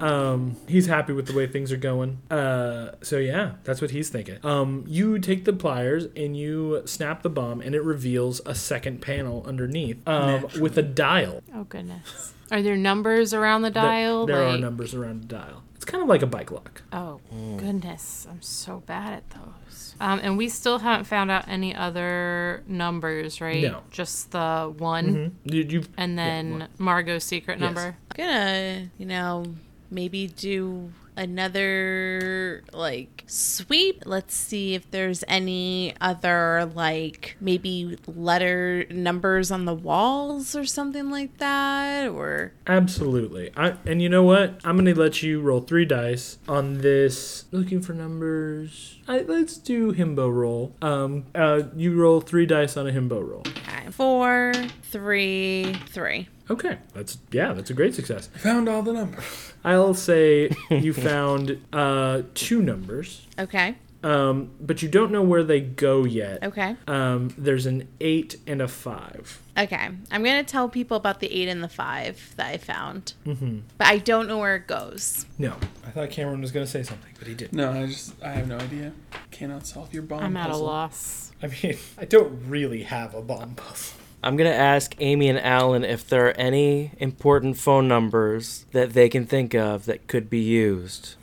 [0.02, 2.20] Um, he's happy with the way things are going.
[2.30, 4.38] Uh, so yeah, that's what he's thinking.
[4.46, 9.02] Um, you take the pliers and you snap the bomb, and it reveals a second
[9.02, 11.42] panel underneath, um, with a dial.
[11.56, 12.34] oh goodness.
[12.52, 14.26] Are there numbers around the Th- dial?
[14.28, 15.64] there are Like- numbers around the dial.
[15.76, 16.82] It's kind of like a bike lock.
[16.94, 17.20] Oh
[17.58, 19.67] goodness, I'm so bad at those.
[20.00, 23.64] Um, and we still haven't found out any other numbers, right?
[23.64, 23.82] No.
[23.92, 27.66] Just the one, You, you and then Margot's secret Yes.
[27.66, 27.96] number.
[28.12, 29.46] I'm gonna, you know,
[29.90, 34.04] maybe do another like sweep.
[34.06, 41.10] Let's see if there's any other like maybe letter numbers on the walls or something
[41.10, 43.52] like that or Absolutely.
[43.58, 44.60] I, and you know what?
[44.64, 47.46] I'm going to let you roll three dice on this.
[47.52, 48.97] Looking for numbers.
[49.08, 50.76] I, let's do himbo roll.
[50.82, 53.44] Um, uh, you roll three dice on a himbo roll.
[53.48, 54.54] okay, four,
[54.84, 56.28] three, three.
[56.50, 58.28] Okay, that's yeah, that's a great success.
[58.38, 59.54] Found all the numbers.
[59.64, 65.60] I'll say you found uh, two numbers, Okay, um, but you don't know where they
[65.62, 66.44] go yet.
[66.44, 69.42] okay, Um, there's an eight and a five.
[69.58, 69.90] okay.
[70.12, 73.60] I'm gonna tell people about the eight and the five that I found, mm-hmm.
[73.78, 75.26] but I don't know where it goes.
[75.38, 77.54] No, I thought Cameron was going to say something, but he didn't.
[77.54, 78.94] No, I just I have no idea.
[79.32, 80.24] Cannot solve your bomb.
[80.24, 81.32] I'm at a loss.
[81.42, 83.97] I mean, I don't really have a bomb puzzle.
[84.24, 89.10] I'm gonna ask Amy and Alan if there are any important phone numbers that they
[89.10, 91.16] can think of that could be used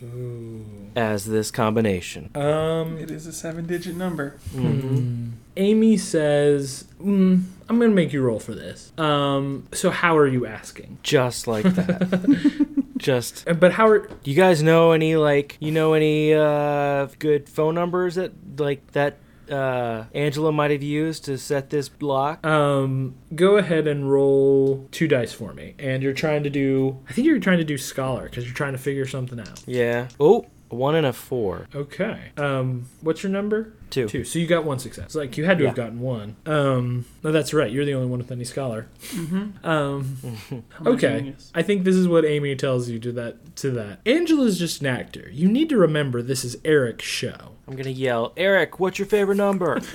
[0.96, 2.30] as this combination.
[2.36, 4.36] Um, It is a seven-digit number.
[5.56, 10.46] Amy says, mm, "I'm gonna make you roll for this." Um, so how are you
[10.46, 10.98] asking?
[11.02, 12.76] Just like that.
[12.96, 14.08] Just Uh, But how are?
[14.24, 19.18] you guys know any like you know any uh good phone numbers that like that
[19.50, 22.44] uh Angela might have used to set this block?
[22.46, 25.74] Um, go ahead and roll two dice for me.
[25.78, 27.00] And you're trying to do.
[27.08, 29.62] I think you're trying to do scholar because you're trying to figure something out.
[29.66, 30.08] Yeah.
[30.18, 31.68] Oh, a one and a four.
[31.74, 32.32] Okay.
[32.36, 33.72] Um, what's your number?
[33.90, 34.08] Two.
[34.08, 34.24] Two.
[34.24, 35.14] So you got one success.
[35.14, 36.36] Like you had to have gotten one.
[36.46, 37.70] Um, no, that's right.
[37.70, 38.88] You're the only one with any scholar.
[39.08, 39.66] Mm-hmm.
[39.66, 40.16] Um,
[40.86, 41.18] okay.
[41.18, 41.52] genius.
[41.54, 44.00] I think this is what Amy tells you to that to that.
[44.06, 45.28] Angela's just an actor.
[45.30, 47.52] You need to remember this is Eric's show.
[47.66, 49.80] I'm gonna yell, Eric, what's your favorite number?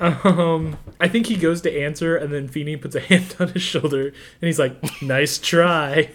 [0.00, 3.62] Um, I think he goes to answer, and then Feeny puts a hand on his
[3.62, 6.10] shoulder, and he's like, "Nice try."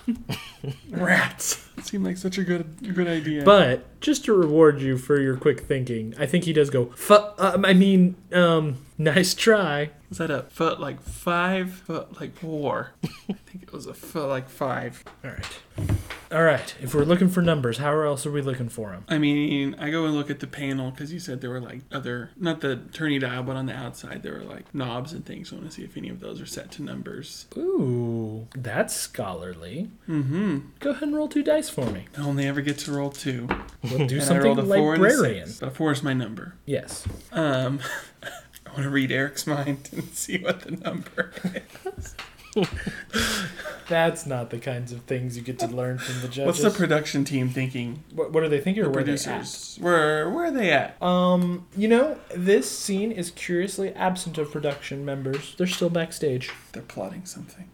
[0.91, 1.68] Rats.
[1.83, 3.43] It seemed like such a good good idea.
[3.43, 6.87] But just to reward you for your quick thinking, I think he does go.
[6.95, 9.91] Fu- um, I mean, um, nice try.
[10.09, 11.71] was that a foot like five?
[11.73, 12.91] Foot like four?
[13.03, 15.03] I think it was a foot like five.
[15.23, 15.59] All right,
[16.31, 16.75] all right.
[16.81, 19.05] If we're looking for numbers, how else are we looking for them?
[19.07, 21.81] I mean, I go and look at the panel because you said there were like
[21.91, 25.49] other, not the turny dial, but on the outside there were like knobs and things.
[25.49, 27.47] So I want to see if any of those are set to numbers.
[27.57, 29.89] Ooh, that's scholarly.
[30.07, 30.59] Mm-hmm.
[30.79, 32.05] Go ahead and roll two dice for me.
[32.17, 33.47] I only ever get to roll two.
[33.83, 35.47] We'll do and I something rolled a four and a librarian.
[35.47, 35.59] six.
[35.59, 36.55] But a four is my number.
[36.65, 37.05] Yes.
[37.31, 37.79] Um,
[38.23, 41.31] I want to read Eric's mind and see what the number
[41.95, 42.15] is.
[43.87, 46.45] That's not the kinds of things you get to learn from the judges.
[46.45, 48.03] What's the production team thinking?
[48.13, 49.77] what, what are they thinking or The where producers.
[49.79, 51.01] Where where are they at?
[51.01, 55.55] Um, you know, this scene is curiously absent of production members.
[55.57, 56.51] They're still backstage.
[56.73, 57.69] They're plotting something.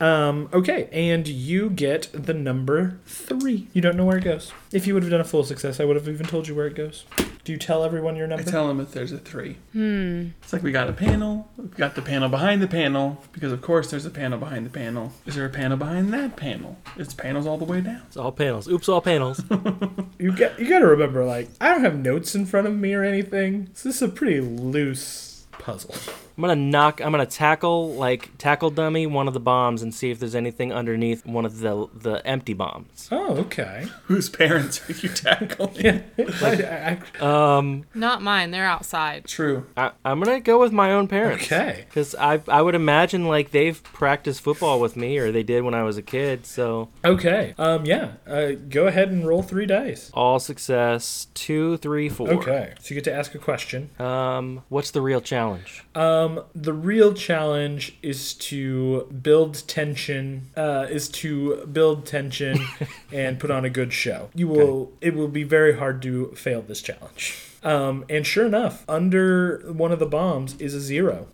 [0.00, 3.68] Um, okay, and you get the number three.
[3.72, 4.52] You don't know where it goes.
[4.72, 6.66] If you would have done a full success, I would have even told you where
[6.66, 7.04] it goes.
[7.44, 8.42] Do you tell everyone your number?
[8.48, 9.58] I tell them if there's a three.
[9.72, 10.28] Hmm.
[10.42, 11.50] It's like we got a panel.
[11.58, 14.70] We've got the panel behind the panel because of course there's a panel behind the
[14.70, 15.12] panel.
[15.26, 16.78] Is there a panel behind that panel?
[16.96, 18.02] It's panels all the way down.
[18.06, 18.66] It's all panels.
[18.66, 19.42] Oops, all panels.
[20.18, 22.94] you got you got to remember, like I don't have notes in front of me
[22.94, 23.68] or anything.
[23.74, 25.94] So this is a pretty loose puzzle.
[26.36, 27.00] I'm gonna knock.
[27.00, 30.72] I'm gonna tackle like tackle dummy one of the bombs and see if there's anything
[30.72, 33.08] underneath one of the the empty bombs.
[33.12, 33.86] Oh, okay.
[34.06, 35.74] Whose parents are you tackling?
[35.76, 36.00] Yeah.
[36.18, 38.50] I, I, Um, Not mine.
[38.50, 39.26] They're outside.
[39.26, 39.66] True.
[39.76, 41.44] I, I'm gonna go with my own parents.
[41.44, 41.84] okay.
[41.88, 45.74] Because I I would imagine like they've practiced football with me or they did when
[45.74, 46.46] I was a kid.
[46.46, 47.54] So Okay.
[47.58, 47.84] Um.
[47.86, 48.14] Yeah.
[48.26, 48.52] Uh.
[48.68, 50.10] Go ahead and roll three dice.
[50.14, 51.28] all success.
[51.34, 52.28] Two, three, four.
[52.30, 52.74] Okay.
[52.80, 53.90] So you get to ask a question.
[54.00, 55.84] Um, what's the real challenge?
[55.94, 56.23] Um.
[56.54, 60.50] The real challenge is to build tension.
[60.56, 60.86] Uh.
[60.90, 62.58] Is to build tension
[63.12, 64.30] and put on a good show.
[64.34, 64.92] You will.
[65.00, 67.38] It will be very hard to fail this challenge.
[67.62, 68.04] Um.
[68.08, 71.28] And sure enough, under one of the bombs is a zero.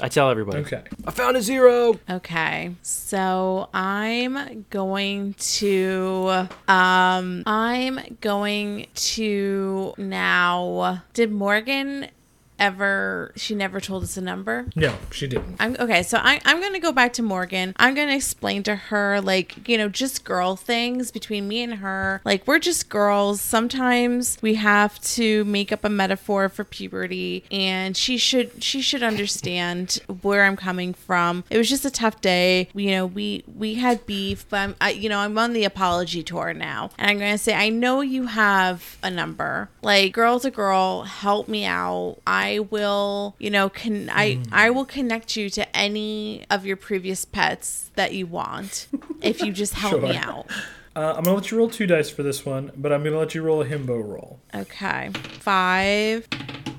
[0.00, 0.58] I tell everybody.
[0.58, 0.82] Okay.
[1.06, 1.98] I found a zero.
[2.10, 2.74] Okay.
[2.82, 12.08] So I'm going to um I'm going to now did Morgan
[12.58, 14.66] ever she never told us a number?
[14.76, 15.56] No, she didn't.
[15.58, 17.74] I'm okay, so I, I'm gonna go back to Morgan.
[17.76, 22.20] I'm gonna explain to her like you know just girl things between me and her.
[22.24, 23.40] Like we're just girls.
[23.40, 29.02] Sometimes we have to make up a metaphor for puberty, and she should she should
[29.02, 31.44] understand where I'm coming from.
[31.50, 32.68] It was just a tough day.
[32.74, 36.22] You know we we had beef, but I'm I, you know I'm on the apology
[36.22, 39.68] tour now, and I'm gonna say I know you have a number.
[39.82, 42.18] Like girl to girl, help me out.
[42.26, 44.48] I will, you know, can I mm.
[44.52, 48.88] I will connect you to any of your previous pets that you want
[49.22, 50.46] if you just help me out.
[50.96, 53.34] Uh, I'm gonna let you roll two dice for this one, but I'm gonna let
[53.34, 54.40] you roll a himbo roll.
[54.54, 55.10] Okay.
[55.40, 56.28] Five.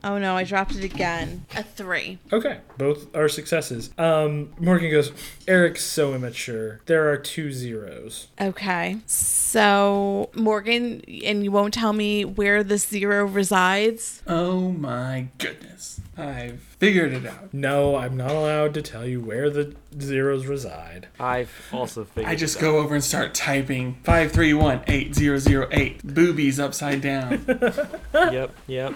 [0.06, 1.45] Oh no, I dropped it again.
[1.56, 2.19] A three.
[2.32, 3.90] Okay, both are successes.
[3.98, 5.11] Um, Morgan goes,
[5.48, 6.80] Eric's so immature.
[6.85, 8.27] There are two zeros.
[8.40, 8.98] Okay.
[9.08, 14.22] So Morgan, and you won't tell me where this zero resides?
[14.27, 15.95] Oh my goodness.
[16.18, 17.53] I've figured it out.
[17.53, 21.08] No, I'm not allowed to tell you where the zeros reside.
[21.19, 22.32] I've also figured.
[22.32, 26.03] I just it go over and start typing 5318008.
[26.03, 27.45] Boobies upside down.
[28.14, 28.56] Yep.
[28.68, 28.94] Yep.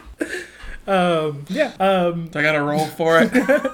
[0.88, 1.74] Um, yeah.
[1.80, 3.32] Um, I gotta roll for it?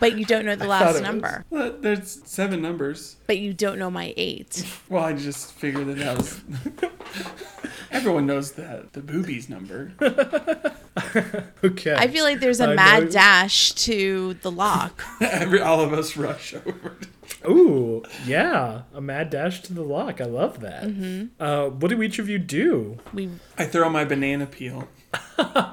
[0.00, 1.00] But you don't know the last it was.
[1.02, 1.44] number.
[1.50, 3.16] Well, There's seven numbers.
[3.26, 4.64] But you don't know my eight.
[4.88, 6.40] Well, I just figured that that was.
[7.90, 9.92] Everyone knows that the boobies number.
[11.64, 11.94] okay.
[11.96, 15.02] I feel like there's a I mad know- dash to the lock.
[15.20, 16.96] Every, all of us rush over.
[17.48, 18.82] Ooh, yeah.
[18.94, 20.20] A mad dash to the lock.
[20.20, 20.84] I love that.
[20.84, 21.42] Mm-hmm.
[21.42, 22.98] Uh, what do each of you do?
[23.14, 24.88] We I throw my banana peel.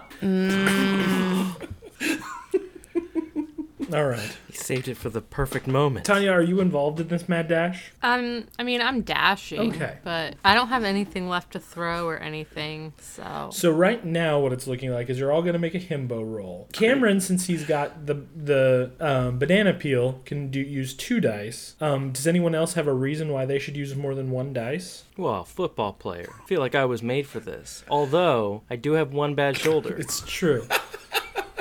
[3.94, 4.38] All right.
[4.48, 6.06] He saved it for the perfect moment.
[6.06, 7.92] Tanya, are you involved in this mad dash?
[8.02, 9.74] Um, I mean, I'm dashing.
[9.74, 9.98] Okay.
[10.04, 13.50] But I don't have anything left to throw or anything, so.
[13.52, 16.24] So right now, what it's looking like is you're all going to make a himbo
[16.26, 16.68] roll.
[16.74, 21.76] Cameron, since he's got the the um, banana peel, can do use two dice.
[21.80, 25.04] Um, does anyone else have a reason why they should use more than one dice?
[25.18, 26.34] Well, football player.
[26.44, 27.84] I feel like I was made for this.
[27.88, 29.96] Although I do have one bad shoulder.
[29.96, 30.68] It's true.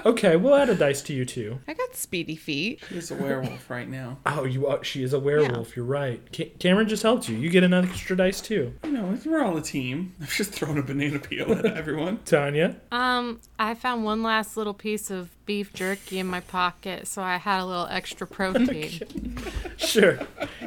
[0.05, 1.59] okay, we'll add a dice to you too.
[1.69, 2.81] I got speedy feet.
[2.89, 4.19] She's a werewolf right now.
[4.27, 5.77] Oh, you are, she is a werewolf.
[5.77, 6.21] You're right.
[6.35, 7.37] Ca- Cameron just helped you.
[7.37, 8.73] You get an extra dice too.
[8.83, 10.15] You know, we're all a team.
[10.21, 12.19] I've just thrown a banana peel at everyone.
[12.25, 12.77] Tanya.
[12.91, 17.37] Um, I found one last little piece of beef jerky in my pocket, so I
[17.37, 19.39] had a little extra protein.
[19.77, 20.19] Sure.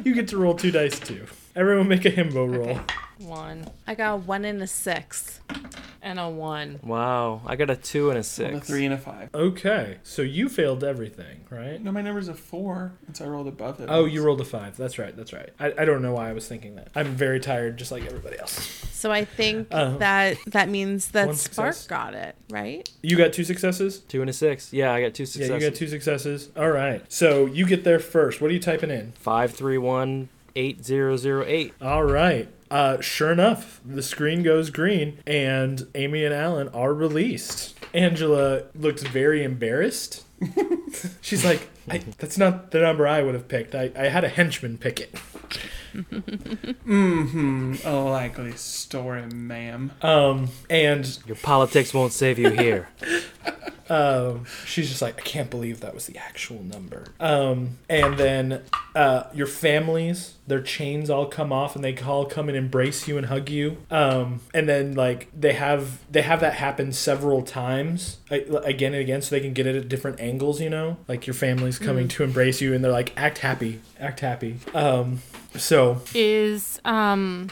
[0.04, 1.26] you get to roll two dice too.
[1.58, 2.78] Everyone make a himbo roll.
[3.18, 5.40] One I got a one and a six.
[6.00, 6.78] and a one.
[6.84, 8.68] Wow, I got a two and a And a six.
[8.68, 9.30] three and a five.
[9.34, 11.82] Okay, so you failed everything, right?
[11.82, 13.86] No, my number's a four, and so I rolled above it.
[13.90, 14.76] Oh, you rolled a five.
[14.76, 15.16] That's right.
[15.16, 15.48] That's right.
[15.58, 16.90] I, I don't know why I was thinking that.
[16.94, 18.52] I'm very tired, just like everybody else.
[18.92, 21.86] So I think Uh, that that means that Spark success.
[21.88, 22.88] got it, right?
[23.02, 23.98] You got two successes.
[23.98, 24.72] Two and a six.
[24.72, 25.48] Yeah, I got two successes.
[25.50, 25.64] Yeah, successes.
[25.64, 26.50] you got two successes.
[26.56, 27.02] All right.
[27.12, 28.40] So you get there first.
[28.40, 29.10] What are you typing in?
[29.18, 30.28] Five, three, one,
[30.58, 31.74] 8008.
[31.80, 32.48] All right.
[32.70, 37.74] Uh, sure enough, the screen goes green and Amy and Alan are released.
[37.94, 40.24] Angela looks very embarrassed.
[41.22, 43.74] She's like, I, that's not the number I would have picked.
[43.74, 45.14] I, I had a henchman pick it.
[45.98, 47.74] Mm-hmm.
[47.86, 49.92] A likely story, ma'am.
[50.02, 52.88] Um, and Your politics won't save you here.
[53.88, 57.04] um, she's just like, I can't believe that was the actual number.
[57.20, 58.62] Um, and then
[58.94, 63.16] uh, your families, their chains all come off, and they all come and embrace you
[63.16, 63.78] and hug you.
[63.90, 69.22] Um, and then like they have they have that happen several times, again and again,
[69.22, 70.60] so they can get it at different angles.
[70.60, 74.20] You know, like your family's coming to embrace you, and they're like, act happy, act
[74.20, 74.58] happy.
[74.74, 75.22] Um,
[75.56, 77.50] so Is um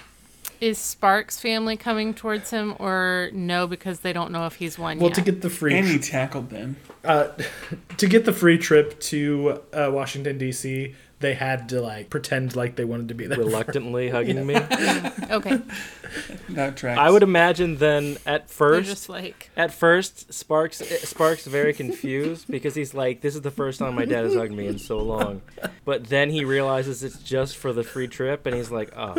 [0.60, 4.98] is Sparks' family coming towards him or no because they don't know if he's won
[4.98, 5.14] well, yet?
[5.16, 6.76] to get the free And he tackled them.
[7.04, 7.28] uh,
[7.98, 12.76] to get the free trip to uh, Washington D.C., they had to like pretend like
[12.76, 13.38] they wanted to be there.
[13.38, 14.54] Reluctantly hugging me.
[15.30, 15.62] okay,
[16.50, 16.98] That tracks.
[17.00, 20.78] I would imagine then at they're first just like At first, Sparks
[21.08, 24.52] Sparks very confused because he's like, "This is the first time my dad has hugged
[24.52, 25.40] me in so long."
[25.86, 29.14] But then he realizes it's just for the free trip, and he's like, "Oh,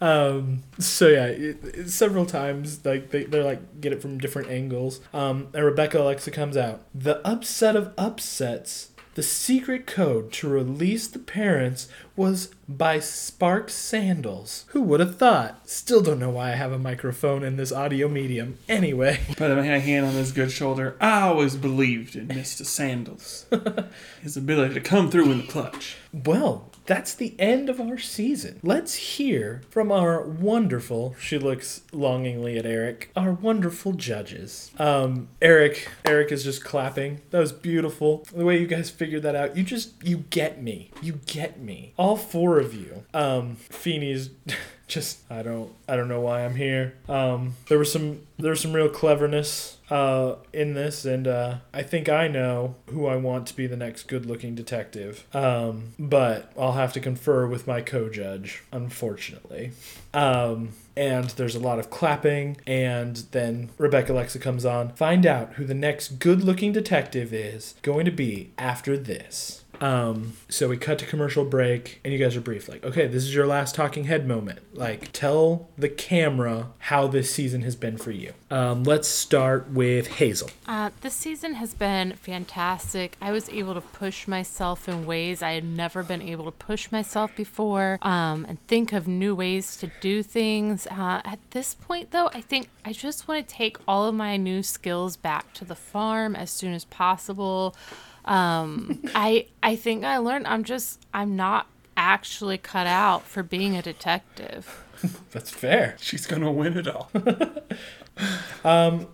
[0.00, 4.48] Um, so yeah, it, it- several times like they they're like get it from different
[4.50, 5.00] angles.
[5.12, 6.82] Um, and Rebecca Alexa comes out.
[6.94, 8.90] The upset of upsets.
[9.14, 14.64] The secret code to release the parents was by Spark Sandals.
[14.70, 15.68] Who would have thought?
[15.70, 18.58] Still don't know why I have a microphone in this audio medium.
[18.68, 19.20] Anyway.
[19.36, 20.96] Put my hand on his good shoulder.
[21.00, 22.66] I always believed in Mr.
[22.66, 23.46] Sandals.
[24.22, 25.96] His ability to come through in the clutch.
[26.12, 28.60] Well, that's the end of our season.
[28.62, 34.70] Let's hear from our wonderful, she looks longingly at Eric, our wonderful judges.
[34.78, 37.20] Um, Eric, Eric is just clapping.
[37.30, 38.26] That was beautiful.
[38.34, 39.56] The way you guys figured that out.
[39.56, 40.90] You just, you get me.
[41.00, 41.92] You get me.
[41.96, 43.04] All four of you.
[43.14, 44.30] Um, Feeny's
[44.86, 46.94] just, I don't, I don't know why I'm here.
[47.08, 51.84] Um, there was some, there was some real cleverness uh, in this, and uh, I
[51.84, 55.24] think I know who I want to be the next good-looking detective.
[55.32, 59.70] Um, but I'll have to confer with my co-judge, unfortunately.
[60.12, 64.90] Um, and there's a lot of clapping, and then Rebecca Lexa comes on.
[64.94, 69.63] Find out who the next good-looking detective is going to be after this.
[69.84, 72.70] Um, so we cut to commercial break, and you guys are brief.
[72.70, 74.60] Like, okay, this is your last talking head moment.
[74.72, 78.32] Like, tell the camera how this season has been for you.
[78.50, 80.48] Um, let's start with Hazel.
[80.66, 83.18] Uh, this season has been fantastic.
[83.20, 86.90] I was able to push myself in ways I had never been able to push
[86.90, 90.86] myself before um, and think of new ways to do things.
[90.86, 94.38] Uh, at this point, though, I think I just want to take all of my
[94.38, 97.76] new skills back to the farm as soon as possible.
[98.24, 103.76] Um, I I think I learned I'm just I'm not actually cut out for being
[103.76, 104.82] a detective.
[105.32, 105.96] That's fair.
[106.00, 107.10] She's gonna win it all.
[108.64, 109.08] um,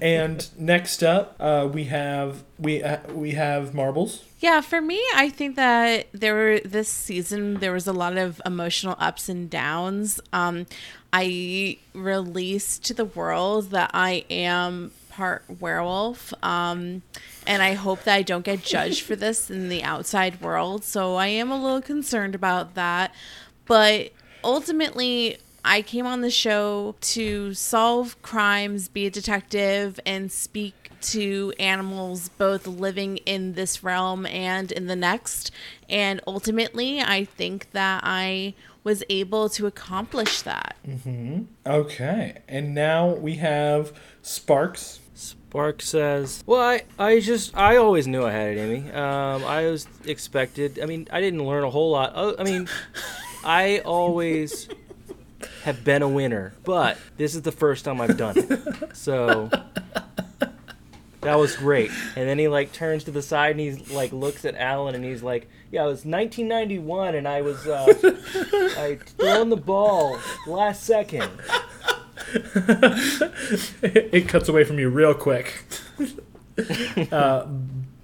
[0.00, 4.24] And next up, uh, we have we uh, we have marbles.
[4.40, 8.40] Yeah, for me, I think that there were this season there was a lot of
[8.46, 10.20] emotional ups and downs.
[10.32, 10.66] Um,
[11.12, 17.02] I released to the world that I am part werewolf, um,
[17.48, 20.84] and I hope that I don't get judged for this in the outside world.
[20.84, 23.12] So I am a little concerned about that,
[23.66, 24.12] but
[24.44, 25.38] ultimately.
[25.64, 32.30] I came on the show to solve crimes, be a detective, and speak to animals
[32.30, 35.50] both living in this realm and in the next.
[35.88, 38.54] And ultimately, I think that I
[38.84, 40.76] was able to accomplish that.
[40.86, 41.42] Mm-hmm.
[41.66, 45.00] Okay, and now we have Sparks.
[45.18, 48.90] Spark says, "Well, I, I just, I always knew I had it in me.
[48.92, 50.78] Um, I was expected.
[50.80, 52.12] I mean, I didn't learn a whole lot.
[52.38, 52.68] I mean,
[53.44, 54.68] I always
[55.64, 58.96] have been a winner, but this is the first time I've done it.
[58.96, 59.50] So
[61.22, 61.90] that was great.
[62.14, 65.04] And then he like turns to the side and he's like looks at Alan and
[65.04, 67.86] he's like, "Yeah, it was 1991, and I was, uh,
[68.78, 71.28] I thrown the ball last second.
[73.82, 75.64] it cuts away from you real quick.
[77.12, 77.46] uh,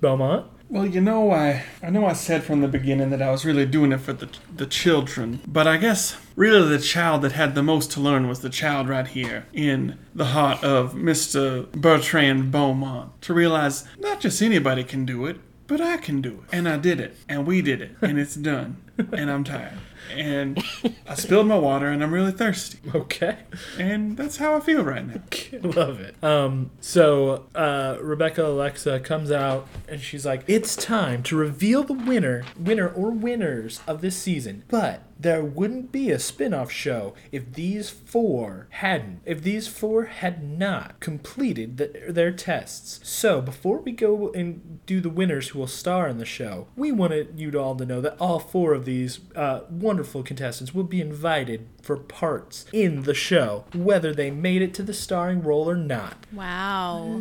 [0.01, 0.47] Beaumont.
[0.69, 3.67] Well, you know, I I know I said from the beginning that I was really
[3.67, 7.63] doing it for the the children, but I guess really the child that had the
[7.63, 11.71] most to learn was the child right here in the heart of Mr.
[11.73, 15.37] Bertrand Beaumont to realize not just anybody can do it,
[15.67, 18.35] but I can do it, and I did it, and we did it, and it's
[18.35, 18.79] done,
[19.13, 19.79] and I'm tired.
[20.11, 20.63] And
[21.09, 22.79] I spilled my water and I'm really thirsty.
[22.95, 23.39] Okay.
[23.79, 25.23] And that's how I feel right now.
[25.63, 26.23] Love it.
[26.23, 31.93] Um, so uh, Rebecca Alexa comes out and she's like, "It's time to reveal the
[31.93, 37.53] winner, winner or winners of this season." But there wouldn't be a spin-off show if
[37.53, 43.01] these four hadn't, if these four had not completed the, their tests.
[43.09, 46.93] So before we go and do the winners who will star in the show, we
[46.93, 51.01] wanted you all to know that all four of these uh, wonderful contestants will be
[51.01, 55.77] invited for parts in the show, whether they made it to the starring role or
[55.77, 56.27] not.
[56.33, 57.21] Wow.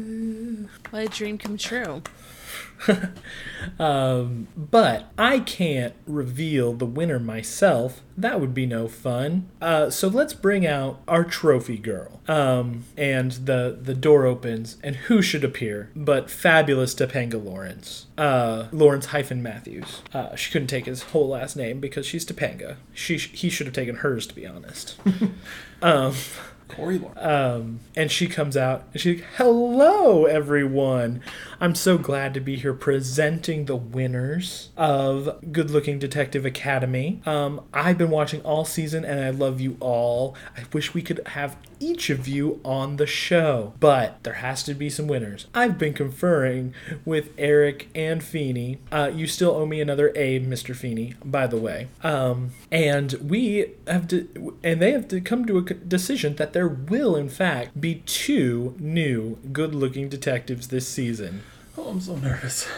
[0.89, 2.01] What a dream come true.
[3.79, 8.01] Um, but I can't reveal the winner myself.
[8.17, 9.49] That would be no fun.
[9.61, 12.21] Uh, so let's bring out our trophy girl.
[12.27, 18.67] Um, and the the door opens, and who should appear but fabulous Topanga Lawrence, uh,
[18.71, 20.01] Lawrence hyphen Matthews.
[20.13, 22.75] Uh, she couldn't take his whole last name because she's Topanga.
[22.93, 24.97] She he should have taken hers to be honest.
[25.81, 26.13] um,
[26.69, 27.19] Cory Lawrence.
[27.21, 31.21] um, and she comes out and she's like, Hello, everyone.
[31.63, 37.21] I'm so glad to be here presenting the winners of Good Looking Detective Academy.
[37.25, 40.35] Um, I've been watching all season and I love you all.
[40.57, 44.73] I wish we could have each of you on the show, but there has to
[44.73, 45.47] be some winners.
[45.53, 46.73] I've been conferring
[47.05, 48.79] with Eric and Feeny.
[48.91, 50.75] Uh, you still owe me another A, Mr.
[50.75, 51.87] Feeny, by the way.
[52.03, 56.67] Um, and we have to, and they have to come to a decision that there
[56.67, 61.41] will, in fact, be two new good-looking detectives this season
[61.77, 62.67] Oh, I'm so nervous.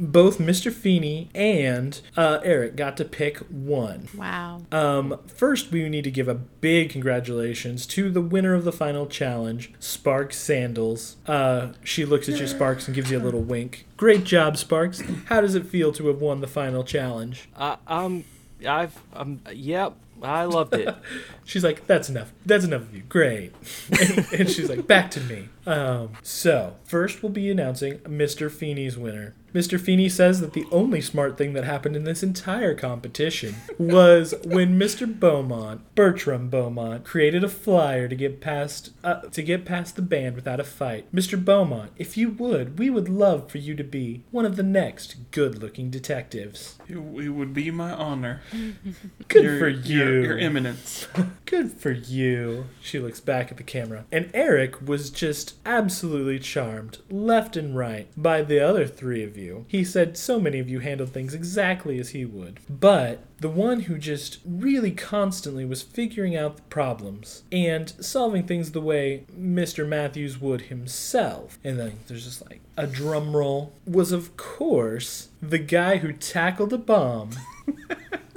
[0.00, 0.72] both Mr.
[0.72, 4.08] Feeny and uh, Eric got to pick one.
[4.16, 4.62] Wow.
[4.72, 9.06] Um, first, we need to give a big congratulations to the winner of the final
[9.06, 11.16] challenge, Sparks Sandals.
[11.26, 13.86] Uh, she looks at you, Sparks, and gives you a little wink.
[13.96, 15.02] Great job, Sparks.
[15.26, 17.48] How does it feel to have won the final challenge?
[17.56, 18.24] I, I'm,
[18.66, 20.94] I've, I'm, yep, I loved it.
[21.44, 22.32] She's like, "That's enough.
[22.44, 23.02] That's enough of you.
[23.08, 23.52] Great."
[23.90, 28.50] and, and she's like, "Back to me." Um, so first, we'll be announcing Mr.
[28.50, 29.34] Feeny's winner.
[29.52, 29.80] Mr.
[29.80, 34.78] Feeny says that the only smart thing that happened in this entire competition was when
[34.78, 35.12] Mr.
[35.18, 40.36] Beaumont, Bertram Beaumont, created a flyer to get past uh, to get past the band
[40.36, 41.12] without a fight.
[41.12, 41.42] Mr.
[41.44, 45.16] Beaumont, if you would, we would love for you to be one of the next
[45.32, 46.78] good-looking detectives.
[46.88, 48.42] It, it would be my honor.
[49.26, 50.22] Good Your- for your- you.
[50.22, 51.08] Your eminence.
[51.46, 52.66] Good for you.
[52.80, 54.04] She looks back at the camera.
[54.12, 59.64] And Eric was just absolutely charmed, left and right, by the other three of you.
[59.68, 62.60] He said so many of you handled things exactly as he would.
[62.68, 68.72] But the one who just really constantly was figuring out the problems and solving things
[68.72, 69.86] the way Mr.
[69.86, 71.58] Matthews would himself.
[71.64, 76.72] And then there's just like a drum roll was, of course, the guy who tackled
[76.72, 77.30] a bomb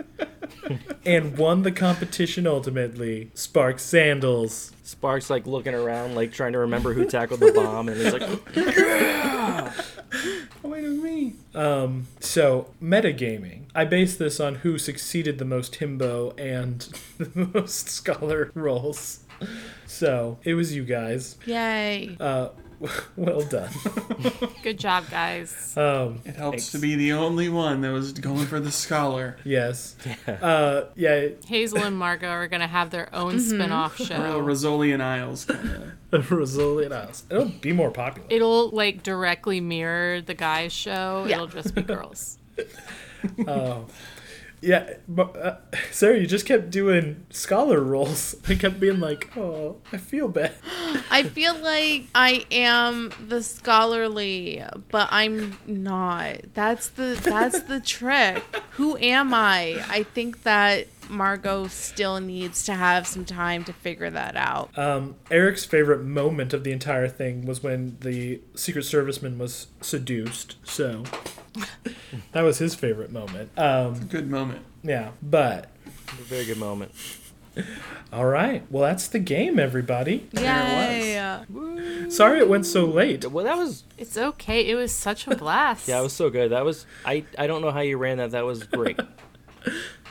[1.06, 4.72] and won the competition ultimately, Sparks Sandals.
[4.84, 8.24] Sparks like looking around, like trying to remember who tackled the bomb, and he's like,
[10.64, 11.34] Oh, wait, it was me.
[11.56, 13.64] Um, so, metagaming.
[13.76, 16.80] I base this on who succeeded the most himbo and
[17.18, 19.22] the most scholar roles.
[19.88, 21.38] So, it was you guys.
[21.46, 22.16] Yay.
[22.20, 22.50] Uh,
[23.16, 23.70] well done.
[24.62, 25.74] Good job, guys.
[25.78, 29.38] Um, It helps to be the only one that was going for the scholar.
[29.44, 29.96] yes.
[30.28, 34.42] Uh, yeah, Hazel and Margot are going to have their own spin-off Real show.
[34.42, 35.70] Rizzoli and Isles kind
[36.12, 36.92] of.
[36.92, 37.24] Isles.
[37.30, 38.28] It'll be more popular.
[38.30, 41.26] It'll like directly mirror the guys' show.
[41.28, 41.36] Yeah.
[41.36, 42.38] It'll just be girls.
[43.48, 43.88] Oh.
[44.64, 45.58] Yeah, but, uh,
[45.92, 48.36] Sarah, you just kept doing scholar roles.
[48.48, 50.54] I kept being like, oh, I feel bad.
[51.12, 56.38] I feel like I am the scholarly, but I'm not.
[56.54, 58.42] That's the that's the trick.
[58.72, 59.84] Who am I?
[59.90, 64.76] I think that Margot still needs to have some time to figure that out.
[64.78, 70.56] Um, Eric's favorite moment of the entire thing was when the Secret Serviceman was seduced.
[70.64, 71.04] So
[72.32, 73.52] that was his favorite moment.
[73.58, 74.62] Um, Good moment.
[74.84, 76.92] yeah, but a very good moment.
[78.12, 78.64] all right.
[78.72, 80.28] Well, that's the game, everybody.
[80.32, 81.44] Yeah.
[82.10, 83.30] Sorry it went so late.
[83.30, 84.68] Well, that was, It's okay.
[84.68, 85.88] It was such a blast.
[85.88, 86.52] yeah, it was so good.
[86.52, 88.32] That was, I, I don't know how you ran that.
[88.32, 89.00] That was great.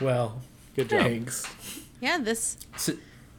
[0.01, 0.41] Well,
[0.75, 1.01] Good job.
[1.01, 1.45] thanks.
[2.01, 2.57] Yeah, this.
[2.75, 2.93] So,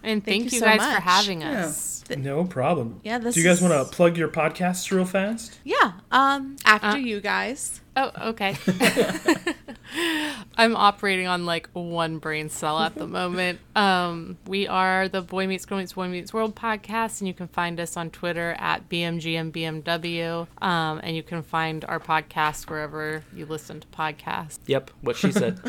[0.04, 1.02] and Thank thank, you you so guys for much.
[1.02, 1.64] having Yeah.
[1.66, 2.04] us.
[2.16, 3.00] no problem.
[3.02, 5.58] Yeah, this Do you guys is- want to plug your podcasts real fast?
[5.64, 5.94] Yeah.
[6.12, 6.54] Um.
[6.64, 7.80] After Uh, you guys.
[7.96, 8.56] Oh, okay.
[10.56, 13.60] I'm operating on like one brain cell at the moment.
[13.74, 17.48] Um, we are the Boy Meets Girl Meets Boy Meets World podcast, and you can
[17.48, 20.46] find us on Twitter at BMGMBMW.
[20.62, 24.60] Um, and you can find our podcast wherever you listen to podcasts.
[24.66, 25.60] Yep, what she said.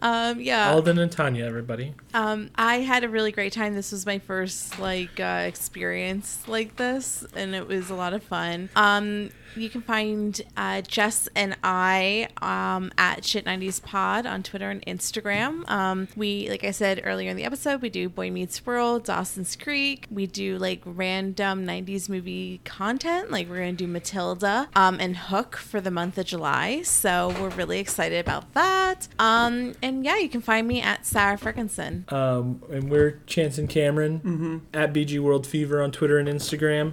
[0.00, 0.70] Um, yeah.
[0.70, 1.94] Alden and Tanya, everybody.
[2.12, 3.74] Um, I had a really great time.
[3.74, 8.22] This was my first like uh, experience like this, and it was a lot of
[8.22, 8.68] fun.
[8.76, 14.84] Um, you can find uh, Jess and I um, at Shit90s Pod on Twitter and
[14.86, 15.68] Instagram.
[15.70, 19.56] Um, we, like I said earlier in the episode, we do Boy Meets World, Dawson's
[19.56, 20.06] Creek.
[20.10, 23.30] We do like random 90s movie content.
[23.30, 26.82] Like we're going to do Matilda um, and Hook for the month of July.
[26.82, 29.08] So we're really excited about that.
[29.18, 32.04] Um, and yeah, you can find me at Sarah Ferguson.
[32.08, 36.92] Um, and we're Chance and Cameron at BG World Fever on Twitter and Instagram.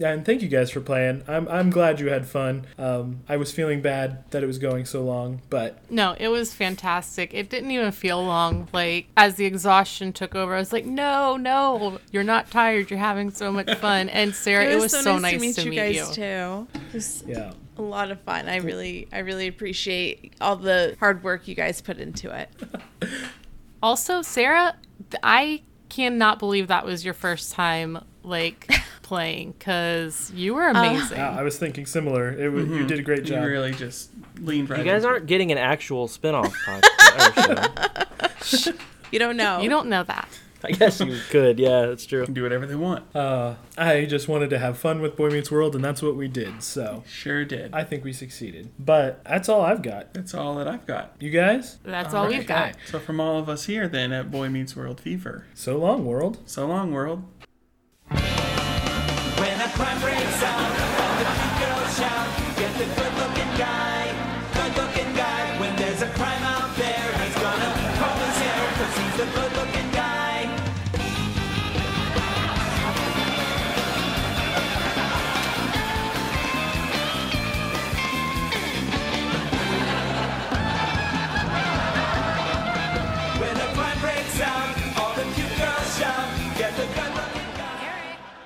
[0.00, 1.24] Yeah, and thank you guys for playing.
[1.28, 2.66] I'm, I'm glad you had fun.
[2.78, 6.54] Um, I was feeling bad that it was going so long, but No, it was
[6.54, 7.34] fantastic.
[7.34, 8.66] It didn't even feel long.
[8.72, 12.88] Like as the exhaustion took over, I was like, "No, no, you're not tired.
[12.88, 15.78] You're having so much fun." And Sarah, it was, so, nice to meet, you you.
[15.78, 16.66] guys too.
[16.74, 17.52] It was yeah.
[17.76, 18.48] a lot of fun.
[18.48, 22.48] I really, I really appreciate all the hard work you guys put into it.
[23.82, 24.76] Also, Sarah,
[25.22, 28.70] I cannot believe that was your first time like
[29.10, 31.18] playing because you were amazing.
[31.18, 32.30] Yeah, I was thinking similar.
[32.30, 33.44] It was, You did a great You job.
[33.44, 34.78] really just leaned right.
[34.78, 38.78] You guys aren't getting an actual spin-off podcast.
[39.10, 39.60] You don't know.
[39.60, 40.28] you don't know that.
[40.62, 41.58] I guess you could.
[41.58, 42.24] Yeah, that's true.
[42.26, 43.04] do whatever they want.
[43.16, 46.28] Uh, I just wanted to have fun with Boy Meets World, and that's what we
[46.28, 46.62] did.
[46.62, 47.74] So Sure did.
[47.74, 48.70] I think we succeeded.
[48.78, 50.14] But that's all I've got.
[50.14, 51.14] That's all that I've got.
[51.18, 51.78] You guys?
[51.82, 52.76] That's all we've got.
[52.86, 55.46] So from all of us here, then at Boy Meets World Fever.
[55.54, 56.38] So long, world.
[56.46, 57.24] So long, world.
[59.60, 60.89] A crime breaks out,